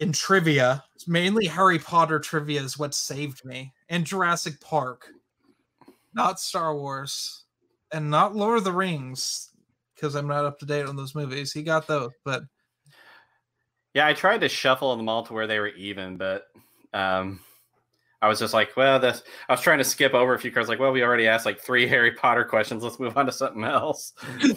in 0.00 0.12
trivia. 0.12 0.84
It's 0.94 1.08
mainly 1.08 1.46
Harry 1.46 1.78
Potter 1.78 2.18
trivia 2.18 2.60
is 2.62 2.78
what 2.78 2.94
saved 2.94 3.44
me, 3.44 3.72
and 3.88 4.04
Jurassic 4.04 4.60
Park, 4.60 5.08
not 6.14 6.40
Star 6.40 6.76
Wars, 6.76 7.44
and 7.92 8.10
not 8.10 8.34
Lord 8.34 8.58
of 8.58 8.64
the 8.64 8.72
Rings, 8.72 9.50
because 9.94 10.14
I'm 10.14 10.26
not 10.28 10.44
up 10.44 10.58
to 10.60 10.66
date 10.66 10.86
on 10.86 10.96
those 10.96 11.14
movies. 11.14 11.52
He 11.52 11.62
got 11.62 11.86
those, 11.86 12.10
but 12.24 12.42
yeah, 13.94 14.06
I 14.06 14.14
tried 14.14 14.40
to 14.40 14.48
shuffle 14.48 14.96
them 14.96 15.08
all 15.08 15.24
to 15.24 15.32
where 15.32 15.46
they 15.46 15.58
were 15.58 15.68
even, 15.68 16.16
but 16.16 16.46
um, 16.92 17.40
I 18.20 18.28
was 18.28 18.38
just 18.38 18.54
like, 18.54 18.76
well, 18.76 19.00
this. 19.00 19.22
I 19.48 19.52
was 19.52 19.60
trying 19.60 19.78
to 19.78 19.84
skip 19.84 20.14
over 20.14 20.34
a 20.34 20.38
few 20.38 20.52
cards. 20.52 20.68
Like, 20.68 20.78
well, 20.78 20.92
we 20.92 21.02
already 21.02 21.26
asked 21.26 21.44
like 21.44 21.60
three 21.60 21.86
Harry 21.88 22.12
Potter 22.12 22.44
questions. 22.44 22.82
Let's 22.82 23.00
move 23.00 23.16
on 23.16 23.26
to 23.26 23.32
something 23.32 23.64
else. 23.64 24.12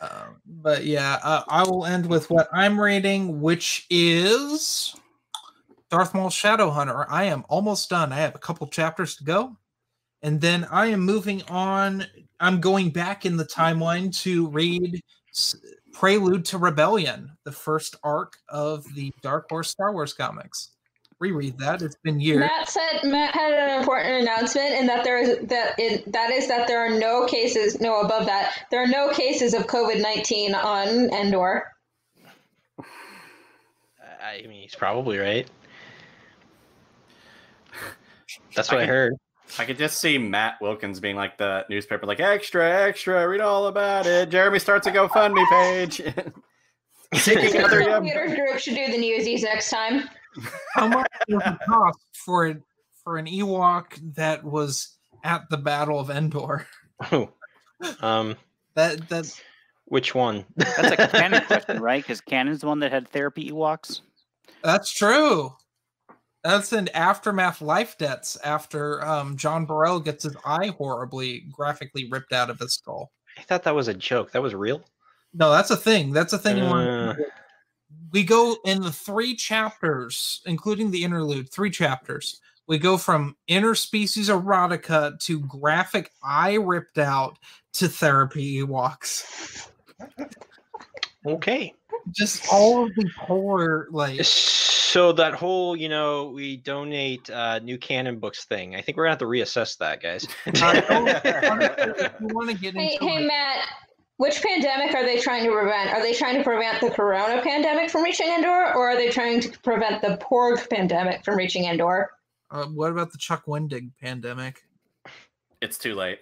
Um, 0.00 0.40
but 0.46 0.84
yeah, 0.84 1.18
uh, 1.22 1.42
I 1.48 1.64
will 1.64 1.84
end 1.84 2.06
with 2.06 2.30
what 2.30 2.48
I'm 2.52 2.80
rating, 2.80 3.40
which 3.40 3.86
is 3.90 4.94
Darth 5.90 6.14
Maul 6.14 6.30
Shadowhunter. 6.30 7.06
I 7.08 7.24
am 7.24 7.44
almost 7.48 7.90
done. 7.90 8.12
I 8.12 8.16
have 8.16 8.34
a 8.34 8.38
couple 8.38 8.66
chapters 8.68 9.16
to 9.16 9.24
go, 9.24 9.56
and 10.22 10.40
then 10.40 10.66
I 10.70 10.86
am 10.86 11.00
moving 11.00 11.42
on. 11.48 12.06
I'm 12.38 12.60
going 12.60 12.90
back 12.90 13.26
in 13.26 13.36
the 13.36 13.44
timeline 13.44 14.16
to 14.22 14.48
read 14.48 15.00
Prelude 15.98 16.44
to 16.44 16.58
Rebellion, 16.58 17.32
the 17.44 17.50
first 17.50 17.96
arc 18.04 18.36
of 18.48 18.84
the 18.94 19.12
Dark 19.20 19.46
Horse 19.50 19.68
Star 19.68 19.92
Wars 19.92 20.12
comics. 20.12 20.76
Reread 21.18 21.58
that. 21.58 21.82
It's 21.82 21.96
been 22.04 22.20
years. 22.20 22.38
Matt 22.38 22.68
said 22.68 23.00
Matt 23.02 23.34
had 23.34 23.52
an 23.52 23.80
important 23.80 24.22
announcement, 24.22 24.66
and 24.66 24.88
that 24.88 25.02
there 25.02 25.18
is 25.18 25.44
that 25.48 25.74
it, 25.76 26.12
that 26.12 26.30
is 26.30 26.46
that 26.46 26.68
there 26.68 26.78
are 26.78 26.96
no 26.96 27.26
cases. 27.26 27.80
No, 27.80 28.00
above 28.02 28.26
that, 28.26 28.66
there 28.70 28.80
are 28.80 28.86
no 28.86 29.10
cases 29.10 29.54
of 29.54 29.66
COVID 29.66 30.00
nineteen 30.00 30.54
on 30.54 31.12
Endor. 31.12 31.64
I 34.22 34.42
mean, 34.42 34.62
he's 34.62 34.76
probably 34.76 35.18
right. 35.18 35.50
That's 38.54 38.70
what 38.70 38.78
I 38.78 38.82
can- 38.82 38.88
heard. 38.88 39.14
I 39.58 39.64
could 39.64 39.78
just 39.78 39.98
see 39.98 40.18
Matt 40.18 40.54
Wilkins 40.60 41.00
being 41.00 41.16
like 41.16 41.38
the 41.38 41.64
newspaper, 41.70 42.06
like 42.06 42.20
extra, 42.20 42.68
extra, 42.86 43.26
read 43.28 43.40
all 43.40 43.66
about 43.68 44.06
it. 44.06 44.30
Jeremy 44.30 44.58
starts 44.58 44.86
a 44.86 44.90
GoFundMe 44.92 45.48
page. 45.48 46.02
Seeking 47.14 47.62
other 47.62 47.80
young. 47.80 48.06
Computer 48.06 48.26
group 48.34 48.58
should 48.58 48.74
do 48.74 48.90
the 48.92 48.98
newsies 48.98 49.42
next 49.42 49.70
time. 49.70 50.08
How 50.74 50.88
much 50.88 51.10
does 51.28 51.40
it 51.44 51.58
cost 51.66 51.98
for 52.12 52.46
a- 52.48 52.56
for 53.02 53.16
an 53.16 53.24
Ewok 53.26 54.14
that 54.16 54.44
was 54.44 54.96
at 55.24 55.48
the 55.48 55.56
Battle 55.56 55.98
of 55.98 56.10
Endor? 56.10 56.66
um, 58.00 58.36
That 58.74 59.08
that 59.08 59.40
which 59.86 60.14
one? 60.14 60.44
That's 60.56 60.90
a 60.90 61.08
canon 61.08 61.42
question, 61.46 61.80
right? 61.80 62.02
Because 62.02 62.20
canon's 62.20 62.60
the 62.60 62.66
one 62.66 62.80
that 62.80 62.92
had 62.92 63.08
therapy 63.08 63.50
Ewoks. 63.50 64.02
That's 64.62 64.92
true. 64.92 65.54
That's 66.48 66.72
an 66.72 66.88
aftermath 66.94 67.60
life 67.60 67.98
debts 67.98 68.38
after 68.42 69.04
um, 69.04 69.36
Jom 69.36 69.66
Barell 69.66 70.00
gets 70.00 70.24
his 70.24 70.34
eye 70.46 70.68
horribly 70.78 71.40
graphically 71.52 72.08
ripped 72.10 72.32
out 72.32 72.48
of 72.48 72.58
his 72.58 72.72
skull. 72.72 73.12
I 73.36 73.42
thought 73.42 73.64
that 73.64 73.74
was 73.74 73.88
a 73.88 73.92
joke. 73.92 74.32
That 74.32 74.40
was 74.40 74.54
real. 74.54 74.82
No, 75.34 75.50
that's 75.50 75.70
a 75.70 75.76
thing. 75.76 76.10
That's 76.10 76.32
a 76.32 76.38
thing. 76.38 76.56
in 76.56 76.64
Uh. 76.64 77.14
we 78.12 78.22
go 78.22 78.56
in 78.64 78.80
the 78.80 78.90
three 78.90 79.36
chapters, 79.36 80.40
including 80.46 80.90
the 80.90 81.04
interlude, 81.04 81.52
three 81.52 81.68
chapters. 81.68 82.40
We 82.66 82.78
go 82.78 82.96
from 82.96 83.36
interspecies 83.50 84.30
erotica 84.30 85.20
to 85.20 85.40
graphic 85.40 86.12
eye 86.24 86.54
ripped 86.54 86.96
out 86.96 87.38
to 87.74 87.88
therapy 87.88 88.62
walks. 88.62 89.68
Okay. 91.26 91.74
Just 92.12 92.50
all 92.50 92.86
of 92.86 92.94
the 92.94 93.06
polar 93.18 93.88
like 93.90 94.24
So 94.88 95.12
that 95.12 95.34
whole, 95.34 95.76
you 95.76 95.90
know, 95.90 96.30
we 96.30 96.56
donate 96.56 97.28
uh, 97.28 97.58
new 97.58 97.76
canon 97.76 98.18
books 98.20 98.46
thing. 98.46 98.74
I 98.74 98.80
think 98.80 98.96
we're 98.96 99.04
gonna 99.04 99.12
have 99.12 99.18
to 99.18 99.26
reassess 99.26 99.76
that, 99.78 100.00
guys. 100.02 100.26
I 100.62 100.80
don't- 100.80 101.08
if 102.00 102.14
you 102.20 102.26
want 102.28 102.48
to 102.48 102.56
get 102.56 102.74
Hey, 102.74 102.94
into 102.94 103.04
hey, 103.06 103.26
Matt. 103.26 103.68
Which 104.16 104.42
pandemic 104.42 104.94
are 104.94 105.04
they 105.04 105.18
trying 105.20 105.44
to 105.44 105.50
prevent? 105.52 105.90
Are 105.90 106.00
they 106.00 106.14
trying 106.14 106.36
to 106.38 106.42
prevent 106.42 106.80
the 106.80 106.88
corona 106.90 107.42
pandemic 107.42 107.90
from 107.90 108.02
reaching 108.02 108.28
Endor, 108.28 108.74
or 108.74 108.88
are 108.88 108.96
they 108.96 109.10
trying 109.10 109.40
to 109.42 109.50
prevent 109.60 110.00
the 110.00 110.16
Porg 110.22 110.68
pandemic 110.70 111.22
from 111.22 111.36
reaching 111.36 111.66
Endor? 111.66 112.10
uh, 112.50 112.64
what 112.64 112.90
about 112.90 113.12
the 113.12 113.18
Chuck 113.18 113.44
Wendig 113.46 113.90
pandemic? 114.00 114.62
It's 115.60 115.76
too 115.76 115.94
late. 115.96 116.20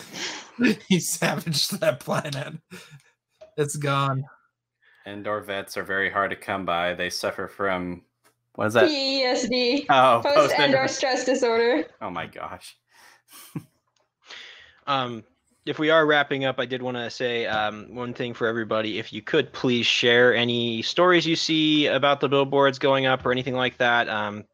he 0.88 0.98
savaged 1.00 1.78
that 1.80 2.00
planet. 2.00 2.54
It's 3.58 3.76
gone. 3.76 4.24
Endor 5.06 5.40
vets 5.40 5.76
are 5.76 5.82
very 5.82 6.10
hard 6.10 6.30
to 6.30 6.36
come 6.36 6.64
by. 6.64 6.94
They 6.94 7.10
suffer 7.10 7.48
from 7.48 8.02
what 8.54 8.66
is 8.66 8.74
that? 8.74 8.88
PESD, 8.88 9.86
Oh, 9.88 10.20
post 10.22 10.36
post 10.36 10.58
Endor 10.58 10.88
stress 10.88 11.24
disorder. 11.24 11.86
Oh 12.00 12.10
my 12.10 12.26
gosh. 12.26 12.76
Um, 14.86 15.22
if 15.66 15.78
we 15.78 15.90
are 15.90 16.04
wrapping 16.04 16.44
up, 16.44 16.58
I 16.58 16.66
did 16.66 16.82
want 16.82 16.96
to 16.96 17.08
say 17.10 17.46
um, 17.46 17.94
one 17.94 18.12
thing 18.12 18.34
for 18.34 18.46
everybody. 18.48 18.98
If 18.98 19.12
you 19.12 19.22
could 19.22 19.52
please 19.52 19.86
share 19.86 20.34
any 20.34 20.82
stories 20.82 21.26
you 21.26 21.36
see 21.36 21.86
about 21.86 22.20
the 22.20 22.28
billboards 22.28 22.78
going 22.78 23.06
up 23.06 23.24
or 23.24 23.30
anything 23.30 23.54
like 23.54 23.76
that. 23.76 24.08
Um, 24.08 24.38
y- 24.38 24.44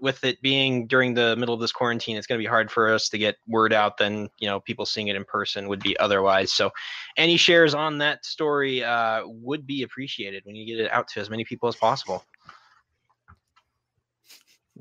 with 0.00 0.22
it 0.24 0.40
being 0.42 0.86
during 0.86 1.14
the 1.14 1.36
middle 1.36 1.54
of 1.54 1.60
this 1.60 1.72
quarantine, 1.72 2.16
it's 2.16 2.26
going 2.26 2.38
to 2.38 2.42
be 2.42 2.48
hard 2.48 2.70
for 2.70 2.92
us 2.92 3.08
to 3.10 3.18
get 3.18 3.36
word 3.46 3.72
out 3.72 3.96
than 3.98 4.28
you 4.38 4.48
know 4.48 4.60
people 4.60 4.86
seeing 4.86 5.08
it 5.08 5.16
in 5.16 5.24
person 5.24 5.68
would 5.68 5.82
be 5.82 5.96
otherwise. 5.98 6.52
So, 6.52 6.70
any 7.16 7.36
shares 7.36 7.74
on 7.74 7.98
that 7.98 8.24
story 8.24 8.82
uh, 8.82 9.22
would 9.26 9.66
be 9.66 9.82
appreciated 9.82 10.44
when 10.44 10.56
you 10.56 10.66
get 10.66 10.84
it 10.84 10.90
out 10.90 11.08
to 11.08 11.20
as 11.20 11.30
many 11.30 11.44
people 11.44 11.68
as 11.68 11.76
possible. 11.76 12.24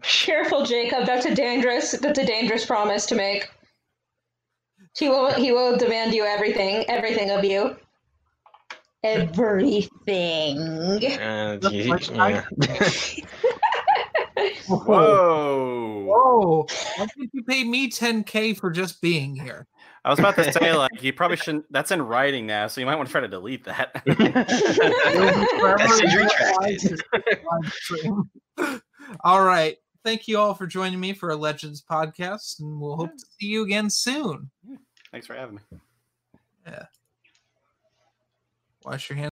Careful, 0.01 0.65
Jacob. 0.65 1.05
That's 1.05 1.25
a 1.25 1.35
dangerous. 1.35 1.91
That's 1.91 2.19
a 2.19 2.25
dangerous 2.25 2.65
promise 2.65 3.05
to 3.07 3.15
make. 3.15 3.49
He 4.97 5.07
will. 5.09 5.31
He 5.33 5.51
will 5.51 5.77
demand 5.77 6.13
you 6.13 6.23
everything. 6.23 6.85
Everything 6.89 7.29
of 7.31 7.43
you. 7.43 7.75
Everything. 9.03 10.57
Uh, 10.59 11.57
That's 11.61 11.73
you- 11.73 11.83
like 11.89 12.11
I- 12.17 12.29
yeah. 12.29 12.89
Whoa. 14.67 16.05
Whoa! 16.05 16.67
Why 16.97 17.07
did 17.17 17.29
you 17.33 17.43
pay 17.43 17.63
me 17.63 17.89
10k 17.89 18.57
for 18.57 18.71
just 18.71 19.01
being 19.01 19.35
here? 19.35 19.67
I 20.05 20.09
was 20.09 20.19
about 20.19 20.35
to 20.35 20.51
say, 20.51 20.73
like, 20.77 21.01
you 21.01 21.13
probably 21.13 21.37
shouldn't. 21.37 21.71
That's 21.71 21.91
in 21.91 22.01
writing 22.01 22.45
now, 22.45 22.67
so 22.67 22.81
you 22.81 22.87
might 22.87 22.95
want 22.95 23.07
to 23.07 23.11
try 23.11 23.21
to 23.21 23.27
delete 23.27 23.63
that. 23.65 24.01
Message 25.77 26.13
retracted. 26.13 27.01
Live 27.13 27.73
stream. 27.73 28.29
all 29.23 29.43
right. 29.43 29.77
Thank 30.03 30.27
you 30.27 30.37
all 30.37 30.53
for 30.53 30.67
joining 30.67 30.99
me 30.99 31.13
for 31.13 31.29
a 31.29 31.35
Legends 31.35 31.81
podcast, 31.89 32.59
and 32.59 32.81
we'll 32.81 32.97
hope 32.97 33.11
to 33.11 33.25
see 33.39 33.47
you 33.47 33.63
again 33.63 33.89
soon. 33.89 34.51
Thanks 35.11 35.27
for 35.27 35.35
having 35.35 35.55
me. 35.55 35.61
Yeah. 36.67 36.85
Wash 38.83 39.09
your 39.09 39.17
hands. 39.17 39.29